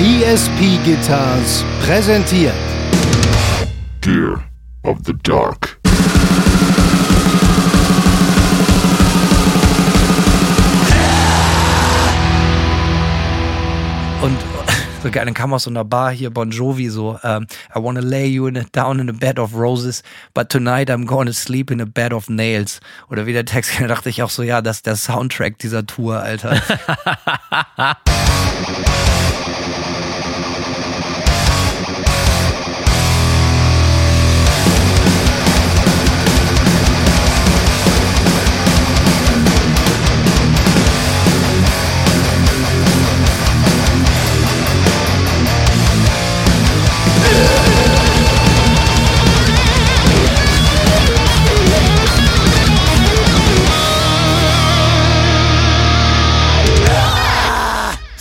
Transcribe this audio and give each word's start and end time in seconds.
ESP 0.00 0.82
Guitars 0.84 1.64
präsentiert 1.80 2.52
Gear 4.00 4.42
of 4.82 4.98
the 5.04 5.14
Dark. 5.22 5.78
Und 14.20 14.36
so 15.04 15.10
geil, 15.12 15.26
dann 15.26 15.32
kam 15.32 15.54
aus 15.54 15.62
so 15.62 15.70
einer 15.70 15.84
Bar 15.84 16.10
hier 16.10 16.30
Bon 16.30 16.50
Jovi 16.50 16.90
so, 16.90 17.16
um, 17.22 17.46
I 17.72 17.78
wanna 17.78 18.00
lay 18.00 18.26
you 18.26 18.48
in 18.48 18.56
a, 18.56 18.64
down 18.72 18.98
in 18.98 19.08
a 19.08 19.12
bed 19.12 19.38
of 19.38 19.54
roses, 19.54 20.02
but 20.34 20.48
tonight 20.48 20.90
I'm 20.90 21.06
gonna 21.06 21.32
sleep 21.32 21.70
in 21.70 21.80
a 21.80 21.86
bed 21.86 22.12
of 22.12 22.28
nails. 22.28 22.80
Oder 23.10 23.26
wie 23.26 23.32
der 23.32 23.44
Text, 23.44 23.70
da 23.78 23.86
dachte 23.86 24.08
ich 24.08 24.24
auch 24.24 24.30
so, 24.30 24.42
ja, 24.42 24.60
das 24.60 24.78
ist 24.78 24.86
der 24.86 24.96
Soundtrack 24.96 25.58
dieser 25.58 25.86
Tour, 25.86 26.18
Alter. 26.18 26.60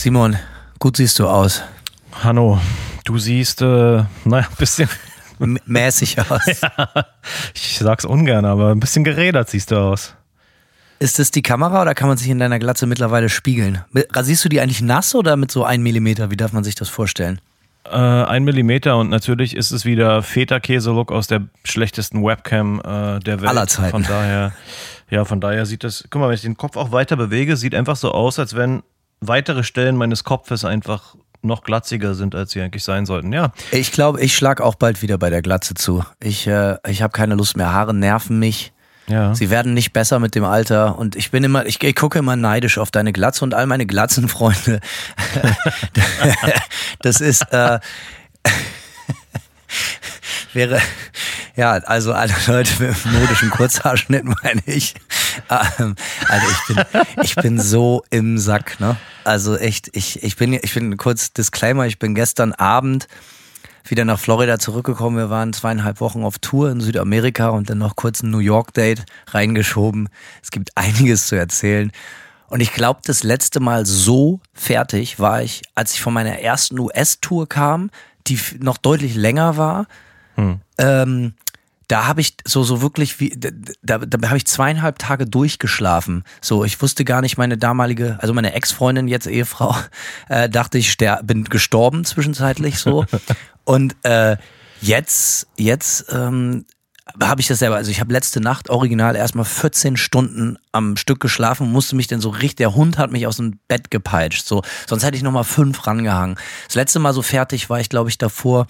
Simon, 0.04 0.36
gut 0.80 0.98
siehst 0.98 1.18
du 1.20 1.30
aus. 1.30 1.64
Hanno, 2.12 2.60
du 3.06 3.18
siehst, 3.18 3.62
äh, 3.62 4.04
naja, 4.26 4.48
ein 4.50 4.58
bisschen. 4.58 4.90
M 5.40 5.58
mäßig 5.66 6.20
aus. 6.30 6.42
ja, 6.62 7.06
ich 7.54 7.78
sag's 7.80 8.04
ungern, 8.04 8.44
aber 8.44 8.72
ein 8.72 8.82
bisschen 8.82 9.06
gerädert 9.06 9.50
siehst 9.50 9.72
du 9.72 9.78
aus. 9.78 10.14
Ist 11.00 11.20
das 11.20 11.32
die 11.32 11.42
Kamera 11.42 11.84
oder 11.84 11.95
kann 11.95 12.10
man 12.10 12.18
sich 12.18 12.28
in 12.28 12.38
deiner 12.38 12.60
Glatze 12.60 12.86
mittlerweile 12.86 13.30
spiegeln? 13.30 13.82
Rasierst 14.12 14.44
du 14.44 14.50
die 14.50 14.60
eigentlich 14.60 14.82
nass 14.82 15.16
oder 15.16 15.38
mit 15.38 15.52
so 15.52 15.64
einem 15.64 15.84
Millimeter? 15.84 16.30
Wie 16.30 16.36
darf 16.36 16.52
man 16.52 16.66
sich 16.66 16.76
das 16.76 16.90
vorstellen? 16.90 17.40
Äh, 17.86 17.95
ein 17.95 18.44
Millimeter 18.44 18.98
und 18.98 19.10
natürlich 19.10 19.56
ist 19.56 19.72
es 19.72 19.86
wieder 19.86 20.22
Feta-Käse-Look 20.22 21.14
aus 21.14 21.28
der 21.28 21.44
schlechtesten 21.64 22.26
Webcam 22.26 22.82
äh, 22.82 23.22
der 23.22 23.40
Welt. 23.40 23.50
Aller 23.50 23.67
Zeiten. 23.67 23.92
Von 23.92 24.04
daher, 24.04 24.52
ja, 25.10 25.23
von 25.23 25.40
daher 25.40 25.66
sieht 25.66 25.86
das, 25.86 26.04
guck 26.10 26.20
mal, 26.20 26.28
wenn 26.28 26.36
ich 26.36 26.42
den 26.42 26.58
Kopf 26.58 26.76
auch 26.76 26.92
weiter 26.92 27.16
bewege, 27.16 27.56
sieht 27.56 27.73
einfach 27.73 27.95
so 27.95 28.12
aus, 28.12 28.38
als 28.38 28.54
wenn 28.54 28.84
weitere 29.28 29.64
Stellen 29.64 29.96
meines 29.96 30.24
Kopfes 30.24 30.66
einfach 30.66 31.16
noch 31.42 31.64
glatziger 31.64 32.16
sind, 32.16 32.36
als 32.36 32.52
sie 32.52 32.62
eigentlich 32.62 32.84
sein 32.84 33.06
sollten. 33.06 33.34
Ja. 33.34 33.52
Ich 33.72 33.92
glaube, 33.92 34.22
ich 34.22 34.36
schlag 34.36 34.62
auch 34.62 34.76
bald 34.76 35.02
wieder 35.02 35.18
bei 35.18 35.30
der 35.30 35.42
Glatze 35.42 35.74
zu. 35.74 36.04
Ich, 36.22 36.48
äh, 36.48 36.78
ich 36.88 37.02
habe 37.02 37.12
keine 37.12 37.36
Lust 37.36 37.58
mehr. 37.58 37.74
Haare 37.74 37.94
nerven 37.94 38.40
mich. 38.40 38.72
Ja. 39.08 39.36
Sie 39.36 39.50
werden 39.50 39.74
nicht 39.74 39.92
besser 39.92 40.20
mit 40.20 40.34
dem 40.34 40.46
Alter 40.46 40.98
und 40.98 41.18
ich 41.18 41.30
bin 41.30 41.44
immer, 41.44 41.66
ich, 41.66 41.84
ich 41.84 41.96
gucke 41.96 42.20
immer 42.20 42.38
neidisch 42.38 42.78
auf 42.78 42.90
deine 42.90 43.12
Glatze 43.12 43.44
und 43.44 43.54
all 43.54 43.68
meine 43.68 43.86
Glatzenfreunde. 43.86 44.80
das 47.02 47.20
ist, 47.20 47.42
äh, 47.52 47.80
wäre, 50.54 50.82
ja, 51.56 51.74
also 51.74 52.14
alle 52.14 52.34
Leute 52.48 52.82
mit 52.82 53.06
modischen 53.06 53.50
Kurzhaarschnitt 53.50 54.24
meine 54.44 54.62
ich. 54.66 54.94
Ähm, 55.50 55.95
also 56.28 56.48
ich 56.50 56.76
bin, 56.76 57.03
ich 57.23 57.36
bin 57.36 57.59
so 57.59 58.03
im 58.09 58.38
Sack, 58.38 58.80
ne? 58.80 58.98
Also 59.23 59.58
echt, 59.58 59.95
ich, 59.95 60.23
ich 60.23 60.36
bin, 60.36 60.53
ich 60.53 60.73
bin 60.73 60.98
kurz 60.98 61.34
Disclaimer, 61.34 61.86
ich 61.86 62.00
bin 62.00 62.16
gestern 62.16 62.53
Abend 62.53 63.08
wieder 63.86 64.06
nach 64.06 64.20
Florida 64.20 64.59
zurückgekommen. 64.59 65.17
Wir 65.17 65.30
waren 65.30 65.54
zweieinhalb 65.54 66.00
Wochen 66.00 66.23
auf 66.23 66.39
Tour 66.39 66.72
in 66.72 66.81
Südamerika 66.81 67.49
und 67.49 67.70
dann 67.70 67.77
noch 67.77 67.95
kurz 67.95 68.23
ein 68.23 68.30
New 68.30 68.39
York 68.39 68.73
Date 68.73 69.05
reingeschoben. 69.27 70.10
Es 70.42 70.52
gibt 70.52 70.71
einiges 70.76 71.27
zu 71.27 71.36
erzählen. 71.36 71.92
Und 72.48 72.60
ich 72.60 72.73
glaube, 72.73 73.02
das 73.04 73.23
letzte 73.23 73.60
Mal 73.60 73.86
so 73.86 74.39
fertig 74.54 75.20
war 75.20 75.42
ich, 75.42 75.64
als 75.76 75.94
ich 75.94 76.02
von 76.02 76.14
meiner 76.14 76.39
ersten 76.39 76.80
US-Tour 76.80 77.50
kam, 77.50 77.89
die 78.27 78.39
noch 78.60 78.77
deutlich 78.77 79.15
länger 79.15 79.58
war. 79.58 79.88
Hm. 80.36 80.61
Ähm, 80.77 81.33
da 81.88 82.08
habe 82.08 82.21
ich 82.21 82.36
so 82.45 82.64
so 82.64 82.82
wirklich 82.82 83.20
wie 83.20 83.38
da, 83.82 83.98
da 83.98 84.27
habe 84.27 84.38
ich 84.38 84.45
zweieinhalb 84.45 84.99
Tage 84.99 85.26
durchgeschlafen. 85.26 86.23
So, 86.42 86.64
ich 86.64 86.82
wusste 86.82 87.05
gar 87.05 87.21
nicht 87.21 87.38
meine 87.38 87.58
damalige, 87.58 88.17
also 88.21 88.33
meine 88.33 88.54
Ex-Freundin 88.54 89.08
jetzt 89.08 89.27
Ehefrau, 89.27 89.76
äh, 90.30 90.49
dachte 90.49 90.77
ich 90.77 90.98
bin 91.23 91.44
gestorben 91.45 92.05
zwischenzeitlich 92.05 92.80
so 92.80 93.05
und 93.64 93.95
äh, 94.04 94.38
jetzt 94.82 95.48
jetzt 95.58 96.05
ähm, 96.11 96.66
habe 97.21 97.42
ich 97.42 97.48
das 97.48 97.60
selber. 97.60 97.76
Also 97.76 97.92
ich 97.92 98.00
habe 98.00 98.14
letzte 98.14 98.39
Nacht 98.39 98.70
original 98.70 99.15
erstmal 99.15 99.45
14 99.45 99.98
Stunden 99.98 100.58
am 100.71 100.95
Stück 100.98 101.20
geschlafen, 101.20 101.71
musste 101.71 101.95
mich 101.95 102.08
dann 102.08 102.21
so 102.21 102.30
richtig, 102.30 102.55
der 102.55 102.76
Hund 102.76 102.98
hat 102.98 103.11
mich 103.11 103.27
aus 103.27 103.38
dem 103.38 103.60
Bett 103.67 103.92
gepeitscht. 103.92 104.45
So, 104.45 104.64
sonst 104.88 105.04
hätte 105.04 105.17
ich 105.17 105.23
nochmal 105.23 105.44
fünf 105.44 105.86
rangehangen. 105.86 106.38
Das 106.67 106.76
letzte 106.76 107.00
Mal 107.00 107.14
so 107.14 107.21
fertig 107.21 107.70
war 107.70 107.80
ich, 107.80 107.89
glaube 107.89 108.10
ich, 108.10 108.17
davor 108.17 108.67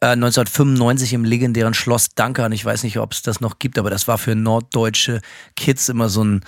1995 0.00 1.12
äh, 1.12 1.14
im 1.16 1.24
legendären 1.24 1.74
Schloss 1.74 2.14
Dankern. 2.14 2.52
Ich 2.52 2.64
weiß 2.64 2.84
nicht, 2.84 2.98
ob 2.98 3.12
es 3.12 3.22
das 3.22 3.40
noch 3.40 3.58
gibt, 3.58 3.78
aber 3.78 3.90
das 3.90 4.06
war 4.08 4.18
für 4.18 4.36
norddeutsche 4.36 5.20
Kids 5.56 5.88
immer 5.88 6.08
so 6.08 6.22
ein 6.24 6.44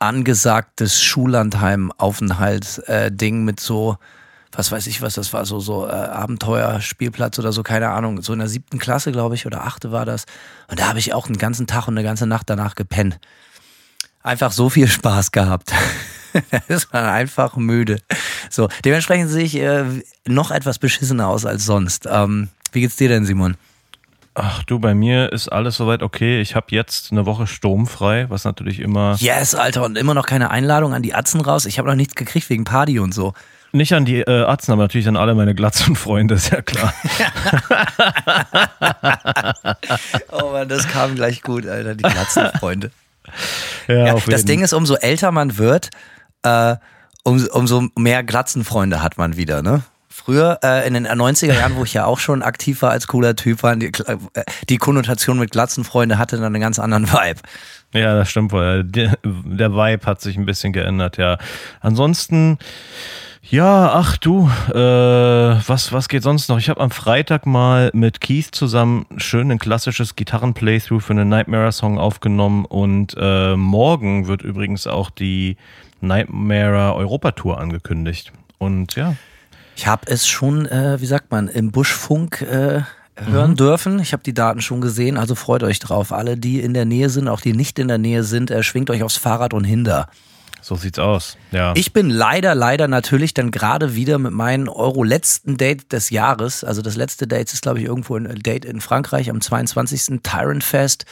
angesagtes 0.00 1.00
Schullandheim-Aufenthalt-Ding 1.02 3.44
mit 3.44 3.60
so, 3.60 3.98
was 4.52 4.72
weiß 4.72 4.88
ich 4.88 5.00
was, 5.02 5.14
das 5.14 5.32
war 5.32 5.44
so, 5.44 5.60
so 5.60 5.86
äh, 5.86 5.90
Abenteuerspielplatz 5.90 7.38
oder 7.38 7.52
so, 7.52 7.62
keine 7.62 7.90
Ahnung. 7.90 8.20
So 8.22 8.32
in 8.32 8.40
der 8.40 8.48
siebten 8.48 8.78
Klasse, 8.78 9.12
glaube 9.12 9.36
ich, 9.36 9.46
oder 9.46 9.64
achte 9.64 9.92
war 9.92 10.06
das. 10.06 10.24
Und 10.68 10.80
da 10.80 10.88
habe 10.88 10.98
ich 10.98 11.14
auch 11.14 11.26
einen 11.26 11.38
ganzen 11.38 11.66
Tag 11.66 11.86
und 11.86 11.98
eine 11.98 12.04
ganze 12.04 12.26
Nacht 12.26 12.50
danach 12.50 12.74
gepennt. 12.74 13.20
Einfach 14.22 14.52
so 14.52 14.68
viel 14.68 14.88
Spaß 14.88 15.32
gehabt. 15.32 15.72
ist 16.68 16.92
man 16.92 17.04
einfach 17.04 17.56
müde. 17.56 18.02
So, 18.50 18.68
dementsprechend 18.84 19.30
sehe 19.30 19.44
ich 19.44 19.56
äh, 19.56 19.84
noch 20.26 20.50
etwas 20.50 20.78
beschissener 20.78 21.28
aus 21.28 21.46
als 21.46 21.64
sonst. 21.64 22.06
Ähm, 22.10 22.50
wie 22.72 22.80
geht's 22.80 22.96
dir 22.96 23.08
denn, 23.08 23.24
Simon? 23.24 23.56
Ach 24.34 24.62
du, 24.62 24.78
bei 24.78 24.94
mir 24.94 25.32
ist 25.32 25.48
alles 25.48 25.76
soweit 25.76 26.02
okay. 26.02 26.40
Ich 26.40 26.54
habe 26.54 26.66
jetzt 26.70 27.10
eine 27.10 27.26
Woche 27.26 27.46
sturmfrei, 27.46 28.30
was 28.30 28.44
natürlich 28.44 28.80
immer. 28.80 29.16
Yes, 29.18 29.54
Alter, 29.54 29.84
und 29.84 29.98
immer 29.98 30.14
noch 30.14 30.26
keine 30.26 30.50
Einladung 30.50 30.94
an 30.94 31.02
die 31.02 31.14
Atzen 31.14 31.40
raus. 31.40 31.66
Ich 31.66 31.78
habe 31.78 31.88
noch 31.88 31.96
nichts 31.96 32.14
gekriegt 32.14 32.48
wegen 32.48 32.64
Party 32.64 33.00
und 33.00 33.12
so. 33.12 33.34
Nicht 33.72 33.92
an 33.92 34.04
die 34.04 34.20
äh, 34.20 34.44
Atzen, 34.44 34.72
aber 34.72 34.82
natürlich 34.82 35.08
an 35.08 35.16
alle 35.16 35.34
meine 35.34 35.54
Glatzenfreunde, 35.54 36.34
ist 36.34 36.50
ja 36.50 36.60
klar. 36.60 36.92
oh 40.32 40.52
Mann, 40.52 40.68
das 40.68 40.88
kam 40.88 41.14
gleich 41.14 41.42
gut, 41.42 41.66
Alter, 41.66 41.94
die 41.94 42.02
Glatzenfreunde. 42.02 42.90
ja, 43.88 44.06
ja 44.06 44.14
das 44.14 44.44
Ding 44.44 44.62
ist, 44.62 44.72
umso 44.72 44.96
älter 44.96 45.30
man 45.30 45.56
wird, 45.56 45.90
äh, 46.42 46.76
um, 47.22 47.46
umso 47.52 47.88
mehr 47.96 48.24
Glatzenfreunde 48.24 49.02
hat 49.02 49.18
man 49.18 49.36
wieder, 49.36 49.62
ne? 49.62 49.82
Früher, 50.24 50.58
äh, 50.62 50.86
in 50.86 50.92
den 50.92 51.06
90er 51.06 51.54
Jahren, 51.54 51.76
wo 51.76 51.84
ich 51.84 51.94
ja 51.94 52.04
auch 52.04 52.18
schon 52.18 52.42
aktiv 52.42 52.82
war 52.82 52.90
als 52.90 53.06
cooler 53.06 53.36
Typ, 53.36 53.62
waren 53.62 53.80
die, 53.80 53.86
äh, 53.86 54.18
die 54.68 54.76
Konnotation 54.76 55.38
mit 55.38 55.50
Glatzenfreunde 55.50 56.18
hatte 56.18 56.36
dann 56.36 56.44
einen 56.44 56.60
ganz 56.60 56.78
anderen 56.78 57.10
Vibe. 57.10 57.40
Ja, 57.94 58.14
das 58.14 58.30
stimmt 58.30 58.52
wohl. 58.52 58.84
Der, 58.84 59.18
der 59.24 59.72
Vibe 59.72 60.04
hat 60.04 60.20
sich 60.20 60.36
ein 60.36 60.44
bisschen 60.44 60.74
geändert, 60.74 61.16
ja. 61.16 61.38
Ansonsten, 61.80 62.58
ja, 63.42 63.92
ach 63.94 64.18
du, 64.18 64.50
äh, 64.68 64.74
was, 64.74 65.90
was 65.94 66.10
geht 66.10 66.22
sonst 66.22 66.50
noch? 66.50 66.58
Ich 66.58 66.68
habe 66.68 66.80
am 66.82 66.90
Freitag 66.90 67.46
mal 67.46 67.90
mit 67.94 68.20
Keith 68.20 68.50
zusammen 68.52 69.06
schön 69.16 69.50
ein 69.50 69.58
klassisches 69.58 70.16
Gitarren-Playthrough 70.16 71.02
für 71.02 71.14
einen 71.14 71.30
Nightmare-Song 71.30 71.98
aufgenommen 71.98 72.66
und 72.66 73.16
äh, 73.18 73.56
morgen 73.56 74.26
wird 74.26 74.42
übrigens 74.42 74.86
auch 74.86 75.08
die 75.08 75.56
Nightmare 76.02 76.94
Europa-Tour 76.94 77.58
angekündigt. 77.58 78.32
Und 78.58 78.96
ja, 78.96 79.14
ich 79.76 79.86
habe 79.86 80.06
es 80.06 80.26
schon, 80.26 80.66
äh, 80.66 81.00
wie 81.00 81.06
sagt 81.06 81.30
man, 81.30 81.48
im 81.48 81.70
Buschfunk 81.70 82.42
äh, 82.42 82.82
hören 83.16 83.50
mhm. 83.52 83.56
dürfen. 83.56 83.98
Ich 84.00 84.12
habe 84.12 84.22
die 84.22 84.34
Daten 84.34 84.60
schon 84.60 84.80
gesehen, 84.80 85.16
also 85.16 85.34
freut 85.34 85.62
euch 85.62 85.78
drauf. 85.78 86.12
Alle, 86.12 86.36
die 86.36 86.60
in 86.60 86.74
der 86.74 86.84
Nähe 86.84 87.10
sind, 87.10 87.28
auch 87.28 87.40
die 87.40 87.52
nicht 87.52 87.78
in 87.78 87.88
der 87.88 87.98
Nähe 87.98 88.22
sind, 88.22 88.50
äh, 88.50 88.62
schwingt 88.62 88.90
euch 88.90 89.02
aufs 89.02 89.16
Fahrrad 89.16 89.54
und 89.54 89.64
hinter. 89.64 90.08
So 90.62 90.76
sieht's 90.76 90.98
aus, 90.98 91.38
ja. 91.52 91.72
Ich 91.74 91.94
bin 91.94 92.10
leider, 92.10 92.54
leider 92.54 92.86
natürlich 92.86 93.32
dann 93.32 93.50
gerade 93.50 93.94
wieder 93.94 94.18
mit 94.18 94.32
meinem 94.32 94.68
Euro 94.68 95.02
letzten 95.04 95.56
Date 95.56 95.90
des 95.92 96.10
Jahres. 96.10 96.64
Also 96.64 96.82
das 96.82 96.96
letzte 96.96 97.26
Date 97.26 97.52
ist, 97.52 97.62
glaube 97.62 97.78
ich, 97.78 97.86
irgendwo 97.86 98.16
ein 98.16 98.26
Date 98.40 98.66
in 98.66 98.80
Frankreich 98.82 99.30
am 99.30 99.40
22. 99.40 100.20
Tyrant 100.22 100.62
Fest. 100.62 101.06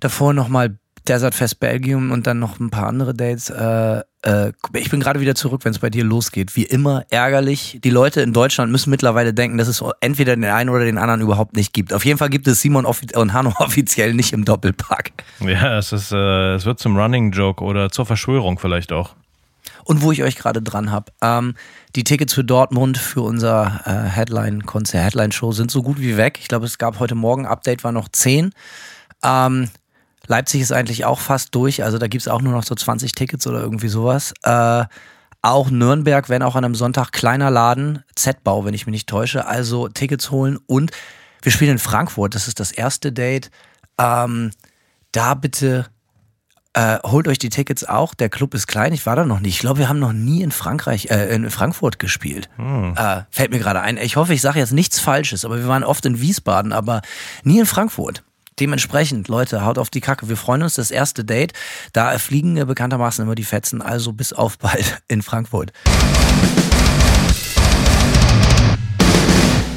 Davor 0.00 0.32
nochmal 0.32 0.78
Desert 1.08 1.34
Fest 1.34 1.60
Belgium 1.60 2.10
und 2.10 2.26
dann 2.26 2.38
noch 2.38 2.60
ein 2.60 2.70
paar 2.70 2.86
andere 2.86 3.14
Dates. 3.14 3.50
Äh, 3.50 4.02
äh, 4.22 4.52
ich 4.74 4.90
bin 4.90 5.00
gerade 5.00 5.20
wieder 5.20 5.34
zurück, 5.34 5.64
wenn 5.64 5.72
es 5.72 5.78
bei 5.78 5.90
dir 5.90 6.04
losgeht. 6.04 6.56
Wie 6.56 6.64
immer 6.64 7.04
ärgerlich. 7.10 7.78
Die 7.82 7.90
Leute 7.90 8.20
in 8.20 8.32
Deutschland 8.32 8.72
müssen 8.72 8.90
mittlerweile 8.90 9.32
denken, 9.32 9.58
dass 9.58 9.68
es 9.68 9.82
entweder 10.00 10.34
den 10.34 10.44
einen 10.44 10.70
oder 10.70 10.84
den 10.84 10.98
anderen 10.98 11.20
überhaupt 11.20 11.56
nicht 11.56 11.72
gibt. 11.72 11.92
Auf 11.92 12.04
jeden 12.04 12.18
Fall 12.18 12.28
gibt 12.28 12.46
es 12.46 12.60
Simon 12.60 12.84
und 12.84 13.32
Hanno 13.32 13.52
offiziell 13.58 14.14
nicht 14.14 14.32
im 14.32 14.44
Doppelpack. 14.44 15.12
Ja, 15.40 15.78
es 15.78 15.92
ist, 15.92 16.12
äh, 16.12 16.54
es 16.54 16.66
wird 16.66 16.78
zum 16.78 16.96
Running 16.96 17.30
Joke 17.30 17.62
oder 17.62 17.90
zur 17.90 18.06
Verschwörung 18.06 18.58
vielleicht 18.58 18.92
auch. 18.92 19.14
Und 19.84 20.02
wo 20.02 20.10
ich 20.10 20.24
euch 20.24 20.36
gerade 20.36 20.62
dran 20.62 20.90
habe, 20.90 21.12
ähm, 21.22 21.54
die 21.94 22.02
Tickets 22.02 22.34
für 22.34 22.44
Dortmund 22.44 22.98
für 22.98 23.20
unser 23.22 23.82
äh, 23.84 24.10
Headline-Konzert, 24.10 25.04
Headline-Show 25.04 25.52
sind 25.52 25.70
so 25.70 25.82
gut 25.82 26.00
wie 26.00 26.16
weg. 26.16 26.38
Ich 26.40 26.48
glaube, 26.48 26.66
es 26.66 26.78
gab 26.78 26.98
heute 26.98 27.14
Morgen 27.14 27.46
Update, 27.46 27.84
war 27.84 27.92
noch 27.92 28.08
10. 28.08 28.50
Ähm, 29.22 29.70
Leipzig 30.26 30.60
ist 30.60 30.72
eigentlich 30.72 31.04
auch 31.04 31.20
fast 31.20 31.54
durch, 31.54 31.84
also 31.84 31.98
da 31.98 32.08
gibt 32.08 32.22
es 32.22 32.28
auch 32.28 32.42
nur 32.42 32.52
noch 32.52 32.64
so 32.64 32.74
20 32.74 33.12
Tickets 33.12 33.46
oder 33.46 33.60
irgendwie 33.60 33.88
sowas. 33.88 34.32
Äh, 34.42 34.84
auch 35.42 35.70
Nürnberg, 35.70 36.28
wenn 36.28 36.42
auch 36.42 36.56
an 36.56 36.64
einem 36.64 36.74
Sonntag 36.74 37.12
kleiner 37.12 37.50
Laden, 37.50 38.02
Z-Bau, 38.14 38.64
wenn 38.64 38.74
ich 38.74 38.86
mich 38.86 38.92
nicht 38.92 39.08
täusche, 39.08 39.46
also 39.46 39.88
Tickets 39.88 40.30
holen 40.30 40.58
und 40.66 40.90
wir 41.42 41.52
spielen 41.52 41.72
in 41.72 41.78
Frankfurt, 41.78 42.34
das 42.34 42.48
ist 42.48 42.58
das 42.58 42.72
erste 42.72 43.12
Date. 43.12 43.50
Ähm, 43.98 44.50
da 45.12 45.34
bitte 45.34 45.86
äh, 46.76 46.98
holt 47.04 47.26
euch 47.26 47.38
die 47.38 47.48
Tickets 47.48 47.84
auch. 47.84 48.14
Der 48.14 48.28
Club 48.28 48.52
ist 48.52 48.66
klein. 48.66 48.92
Ich 48.92 49.06
war 49.06 49.16
da 49.16 49.24
noch 49.24 49.40
nicht. 49.40 49.54
Ich 49.54 49.60
glaube, 49.60 49.78
wir 49.78 49.88
haben 49.88 49.98
noch 49.98 50.12
nie 50.12 50.42
in 50.42 50.50
Frankreich, 50.50 51.08
äh, 51.10 51.34
in 51.34 51.48
Frankfurt 51.50 51.98
gespielt. 51.98 52.50
Hm. 52.56 52.94
Äh, 52.96 53.22
fällt 53.30 53.50
mir 53.50 53.58
gerade 53.58 53.80
ein. 53.80 53.96
Ich 53.96 54.16
hoffe, 54.16 54.34
ich 54.34 54.42
sage 54.42 54.58
jetzt 54.58 54.72
nichts 54.72 55.00
Falsches, 55.00 55.44
aber 55.46 55.58
wir 55.58 55.68
waren 55.68 55.84
oft 55.84 56.04
in 56.04 56.20
Wiesbaden, 56.20 56.72
aber 56.72 57.00
nie 57.44 57.60
in 57.60 57.66
Frankfurt. 57.66 58.24
Dementsprechend, 58.58 59.28
Leute, 59.28 59.66
haut 59.66 59.76
auf 59.76 59.90
die 59.90 60.00
Kacke. 60.00 60.30
Wir 60.30 60.36
freuen 60.38 60.62
uns. 60.62 60.76
Das 60.76 60.90
erste 60.90 61.26
Date. 61.26 61.52
Da 61.92 62.16
fliegen 62.16 62.54
bekanntermaßen 62.66 63.22
immer 63.22 63.34
die 63.34 63.44
Fetzen. 63.44 63.82
Also 63.82 64.14
bis 64.14 64.32
auf 64.32 64.56
bald 64.56 65.02
in 65.08 65.20
Frankfurt. 65.20 65.74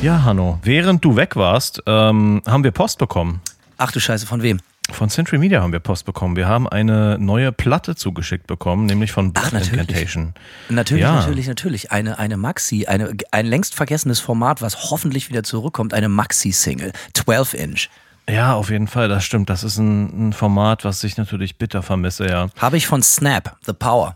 Ja, 0.01 0.23
Hanno, 0.23 0.59
während 0.63 1.03
du 1.03 1.17
weg 1.17 1.35
warst, 1.35 1.83
ähm, 1.87 2.41
haben 2.47 2.63
wir 2.63 2.71
Post 2.71 2.99
bekommen. 2.99 3.41
Ach 3.77 3.91
du 3.91 3.99
Scheiße, 3.99 4.25
von 4.25 4.43
wem? 4.43 4.61
Von 4.91 5.09
Century 5.09 5.39
Media 5.39 5.61
haben 5.61 5.73
wir 5.73 5.81
Post 5.81 6.05
bekommen. 6.05 6.37
Wir 6.37 6.47
haben 6.47 6.65
eine 6.65 7.17
neue 7.19 7.51
Platte 7.51 7.97
zugeschickt 7.97 8.47
bekommen, 8.47 8.85
nämlich 8.85 9.11
von 9.11 9.33
Blood 9.33 9.47
Ach, 9.47 9.51
natürlich. 9.51 9.73
Incantation. 9.73 10.33
Natürlich, 10.69 11.03
ja. 11.03 11.15
natürlich, 11.15 11.47
natürlich. 11.47 11.91
Eine, 11.91 12.17
eine 12.17 12.37
Maxi, 12.37 12.85
eine, 12.85 13.13
ein 13.31 13.45
längst 13.45 13.75
vergessenes 13.75 14.21
Format, 14.21 14.61
was 14.61 14.89
hoffentlich 14.89 15.29
wieder 15.29 15.43
zurückkommt. 15.43 15.93
Eine 15.93 16.07
Maxi-Single, 16.07 16.93
12 17.13 17.53
Inch. 17.55 17.89
Ja, 18.29 18.53
auf 18.53 18.69
jeden 18.69 18.87
Fall, 18.87 19.07
das 19.07 19.23
stimmt. 19.23 19.49
Das 19.49 19.63
ist 19.63 19.77
ein, 19.77 20.29
ein 20.29 20.33
Format, 20.33 20.85
was 20.85 21.03
ich 21.03 21.17
natürlich 21.17 21.57
bitter 21.57 21.81
vermisse, 21.81 22.27
ja. 22.27 22.49
Habe 22.59 22.77
ich 22.77 22.85
von 22.85 23.01
Snap, 23.01 23.57
The 23.65 23.73
Power. 23.73 24.15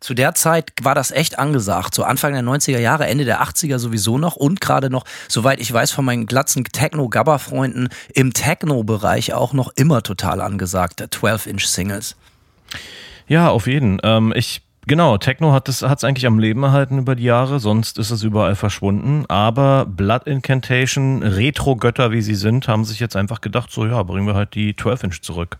Zu 0.00 0.14
der 0.14 0.34
Zeit 0.34 0.72
war 0.82 0.96
das 0.96 1.12
echt 1.12 1.38
angesagt. 1.38 1.94
So 1.94 2.02
Anfang 2.02 2.32
der 2.32 2.42
90er 2.42 2.80
Jahre, 2.80 3.06
Ende 3.06 3.24
der 3.24 3.40
80er 3.40 3.78
sowieso 3.78 4.18
noch 4.18 4.34
und 4.34 4.60
gerade 4.60 4.90
noch, 4.90 5.04
soweit 5.28 5.60
ich 5.60 5.72
weiß, 5.72 5.92
von 5.92 6.04
meinen 6.04 6.26
glatzen 6.26 6.64
Techno-Gabber-Freunden 6.64 7.88
im 8.12 8.32
Techno-Bereich 8.32 9.32
auch 9.32 9.52
noch 9.52 9.70
immer 9.76 10.02
total 10.02 10.40
angesagt. 10.40 11.00
12-Inch-Singles. 11.00 12.16
Ja, 13.28 13.48
auf 13.50 13.68
jeden. 13.68 14.00
Ähm, 14.02 14.32
ich 14.36 14.62
Genau, 14.88 15.16
Techno 15.16 15.52
hat 15.52 15.68
es 15.68 15.82
eigentlich 15.82 16.26
am 16.26 16.40
Leben 16.40 16.64
erhalten 16.64 16.98
über 16.98 17.14
die 17.14 17.22
Jahre, 17.22 17.60
sonst 17.60 17.98
ist 17.98 18.10
es 18.10 18.24
überall 18.24 18.56
verschwunden. 18.56 19.24
Aber 19.28 19.86
Blood 19.86 20.26
Incantation, 20.26 21.22
Retro-Götter 21.22 22.10
wie 22.10 22.20
sie 22.20 22.34
sind, 22.34 22.66
haben 22.66 22.84
sich 22.84 22.98
jetzt 22.98 23.14
einfach 23.14 23.40
gedacht, 23.40 23.70
so 23.70 23.86
ja, 23.86 24.02
bringen 24.02 24.26
wir 24.26 24.34
halt 24.34 24.54
die 24.56 24.74
12-Inch 24.74 25.22
zurück. 25.22 25.58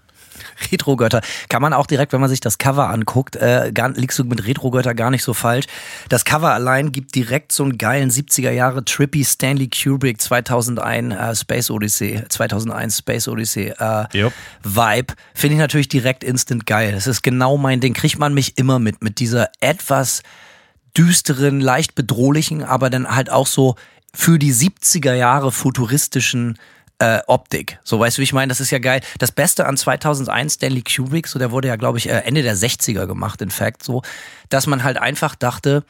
Retro-Götter. 0.72 1.20
Kann 1.48 1.62
man 1.62 1.72
auch 1.72 1.86
direkt, 1.86 2.12
wenn 2.12 2.20
man 2.20 2.30
sich 2.30 2.40
das 2.40 2.58
Cover 2.58 2.88
anguckt, 2.88 3.36
äh, 3.36 3.70
gar, 3.72 3.90
liegst 3.90 4.18
du 4.18 4.24
mit 4.24 4.46
Retro-Götter 4.46 4.94
gar 4.94 5.10
nicht 5.10 5.24
so 5.24 5.34
falsch. 5.34 5.66
Das 6.08 6.24
Cover 6.24 6.52
allein 6.52 6.92
gibt 6.92 7.14
direkt 7.14 7.52
so 7.52 7.64
einen 7.64 7.78
geilen 7.78 8.10
70er 8.10 8.50
Jahre 8.50 8.84
Trippy 8.84 9.24
Stanley 9.24 9.68
Kubrick 9.68 10.20
2001 10.20 11.14
äh, 11.14 11.36
Space 11.36 11.70
Odyssey, 11.70 12.22
2001 12.28 12.98
Space 12.98 13.28
Odyssey 13.28 13.72
äh, 13.78 14.04
yep. 14.14 14.32
Vibe. 14.62 15.14
Finde 15.34 15.54
ich 15.54 15.60
natürlich 15.60 15.88
direkt 15.88 16.24
instant 16.24 16.66
geil. 16.66 16.92
Das 16.92 17.06
ist 17.06 17.22
genau 17.22 17.56
mein 17.56 17.80
Ding. 17.80 17.94
Kriegt 17.94 18.18
man 18.18 18.34
mich 18.34 18.58
immer 18.58 18.78
mit, 18.78 19.02
mit 19.02 19.18
dieser 19.18 19.50
etwas 19.60 20.22
düsteren, 20.96 21.60
leicht 21.60 21.94
bedrohlichen, 21.94 22.62
aber 22.62 22.90
dann 22.90 23.08
halt 23.08 23.30
auch 23.30 23.46
so 23.46 23.76
für 24.14 24.38
die 24.38 24.52
70er 24.52 25.14
Jahre 25.14 25.52
futuristischen 25.52 26.58
äh, 27.02 27.20
Optik. 27.26 27.80
So, 27.82 27.98
weißt 27.98 28.16
du, 28.16 28.20
wie 28.20 28.24
ich 28.24 28.32
meine? 28.32 28.48
Das 28.48 28.60
ist 28.60 28.70
ja 28.70 28.78
geil. 28.78 29.00
Das 29.18 29.32
Beste 29.32 29.66
an 29.66 29.76
2001 29.76 30.54
Stanley 30.54 30.82
Kubrick, 30.82 31.26
so 31.26 31.40
der 31.40 31.50
wurde 31.50 31.66
ja, 31.66 31.74
glaube 31.74 31.98
ich, 31.98 32.08
äh, 32.08 32.20
Ende 32.20 32.42
der 32.42 32.56
60er 32.56 33.06
gemacht, 33.06 33.42
in 33.42 33.50
fact, 33.50 33.82
so, 33.82 34.02
dass 34.50 34.68
man 34.68 34.84
halt 34.84 34.98
einfach 34.98 35.34
dachte, 35.34 35.82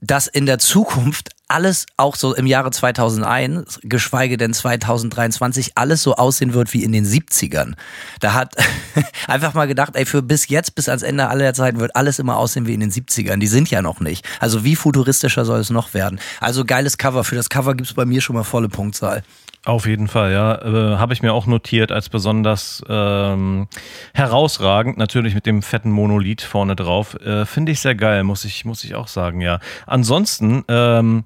dass 0.00 0.26
in 0.26 0.46
der 0.46 0.58
Zukunft 0.58 1.28
alles 1.50 1.86
auch 1.96 2.16
so 2.16 2.34
im 2.34 2.46
Jahre 2.46 2.70
2001, 2.70 3.80
geschweige 3.82 4.36
denn 4.36 4.54
2023, 4.54 5.72
alles 5.74 6.02
so 6.02 6.14
aussehen 6.14 6.54
wird 6.54 6.72
wie 6.72 6.84
in 6.84 6.92
den 6.92 7.04
70ern. 7.04 7.74
Da 8.20 8.34
hat 8.34 8.54
einfach 9.26 9.54
mal 9.54 9.66
gedacht, 9.66 9.96
ey, 9.96 10.06
für 10.06 10.22
bis 10.22 10.48
jetzt, 10.48 10.74
bis 10.74 10.88
ans 10.88 11.02
Ende 11.02 11.28
aller 11.28 11.52
Zeiten 11.54 11.80
wird 11.80 11.96
alles 11.96 12.18
immer 12.18 12.36
aussehen 12.36 12.66
wie 12.66 12.74
in 12.74 12.80
den 12.80 12.90
70ern. 12.90 13.38
Die 13.38 13.46
sind 13.46 13.70
ja 13.70 13.82
noch 13.82 14.00
nicht. 14.00 14.26
Also 14.38 14.64
wie 14.64 14.76
futuristischer 14.76 15.44
soll 15.44 15.60
es 15.60 15.70
noch 15.70 15.92
werden? 15.94 16.20
Also 16.40 16.64
geiles 16.64 16.98
Cover. 16.98 17.24
Für 17.24 17.36
das 17.36 17.48
Cover 17.48 17.74
gibt's 17.74 17.94
bei 17.94 18.04
mir 18.04 18.20
schon 18.20 18.36
mal 18.36 18.44
volle 18.44 18.68
Punktzahl. 18.68 19.22
Auf 19.66 19.86
jeden 19.86 20.08
Fall, 20.08 20.32
ja. 20.32 20.54
Äh, 20.54 20.96
Habe 20.96 21.12
ich 21.12 21.20
mir 21.20 21.34
auch 21.34 21.46
notiert 21.46 21.92
als 21.92 22.08
besonders 22.08 22.82
ähm, 22.88 23.68
herausragend, 24.14 24.96
natürlich 24.96 25.34
mit 25.34 25.44
dem 25.44 25.60
fetten 25.60 25.90
Monolith 25.90 26.40
vorne 26.40 26.74
drauf. 26.76 27.14
Äh, 27.20 27.44
Finde 27.44 27.72
ich 27.72 27.80
sehr 27.80 27.94
geil, 27.94 28.24
muss 28.24 28.46
ich, 28.46 28.64
muss 28.64 28.84
ich 28.84 28.94
auch 28.94 29.06
sagen, 29.06 29.42
ja. 29.42 29.60
Ansonsten, 29.86 30.64
ähm, 30.68 31.24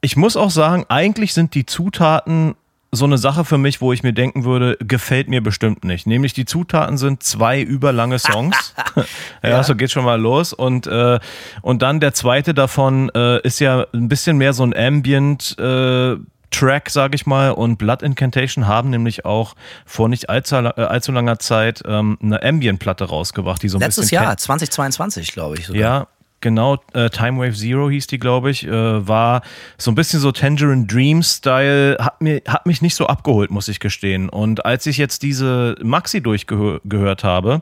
ich 0.00 0.16
muss 0.16 0.36
auch 0.36 0.50
sagen, 0.50 0.84
eigentlich 0.88 1.34
sind 1.34 1.54
die 1.54 1.66
Zutaten 1.66 2.54
so 2.92 3.04
eine 3.04 3.18
Sache 3.18 3.44
für 3.44 3.58
mich, 3.58 3.80
wo 3.80 3.92
ich 3.92 4.02
mir 4.02 4.12
denken 4.12 4.44
würde, 4.44 4.76
gefällt 4.80 5.28
mir 5.28 5.42
bestimmt 5.42 5.84
nicht. 5.84 6.06
Nämlich 6.06 6.32
die 6.32 6.44
Zutaten 6.44 6.98
sind 6.98 7.22
zwei 7.22 7.60
überlange 7.60 8.18
Songs. 8.18 8.74
ja, 9.42 9.50
ja, 9.50 9.62
so 9.62 9.76
geht 9.76 9.92
schon 9.92 10.04
mal 10.04 10.20
los. 10.20 10.52
Und, 10.52 10.86
äh, 10.86 11.20
und 11.62 11.82
dann 11.82 12.00
der 12.00 12.14
zweite 12.14 12.52
davon 12.52 13.10
äh, 13.14 13.40
ist 13.42 13.60
ja 13.60 13.86
ein 13.92 14.08
bisschen 14.08 14.38
mehr 14.38 14.52
so 14.52 14.64
ein 14.64 14.74
Ambient. 14.76 15.56
Äh, 15.58 16.16
Track, 16.50 16.90
sage 16.90 17.14
ich 17.14 17.26
mal. 17.26 17.50
Und 17.50 17.76
Blood 17.76 18.02
Incantation 18.02 18.66
haben 18.66 18.90
nämlich 18.90 19.24
auch 19.24 19.54
vor 19.86 20.08
nicht 20.08 20.28
allzu, 20.28 20.56
äh, 20.56 20.72
allzu 20.76 21.12
langer 21.12 21.38
Zeit 21.38 21.82
ähm, 21.86 22.18
eine 22.20 22.42
Ambient-Platte 22.42 23.04
rausgebracht, 23.04 23.62
die 23.62 23.68
so 23.68 23.78
ein 23.78 23.82
Letztes 23.82 24.06
bisschen. 24.06 24.24
Jahr, 24.24 24.36
2022, 24.36 25.32
glaube 25.32 25.58
ich. 25.58 25.66
Sogar. 25.66 25.80
Ja, 25.80 26.06
Genau, 26.42 26.78
äh, 26.94 27.10
Time 27.10 27.38
Wave 27.38 27.54
Zero 27.54 27.90
hieß 27.90 28.06
die, 28.06 28.18
glaube 28.18 28.50
ich, 28.50 28.66
äh, 28.66 28.70
war 29.06 29.42
so 29.76 29.90
ein 29.90 29.94
bisschen 29.94 30.20
so 30.20 30.32
Tangerine 30.32 30.86
Dream 30.86 31.22
Style, 31.22 31.98
hat, 32.00 32.16
hat 32.48 32.64
mich 32.64 32.80
nicht 32.80 32.94
so 32.94 33.06
abgeholt, 33.06 33.50
muss 33.50 33.68
ich 33.68 33.78
gestehen. 33.78 34.30
Und 34.30 34.64
als 34.64 34.86
ich 34.86 34.96
jetzt 34.96 35.22
diese 35.22 35.76
Maxi 35.82 36.22
durchgehört 36.22 37.24
habe 37.24 37.60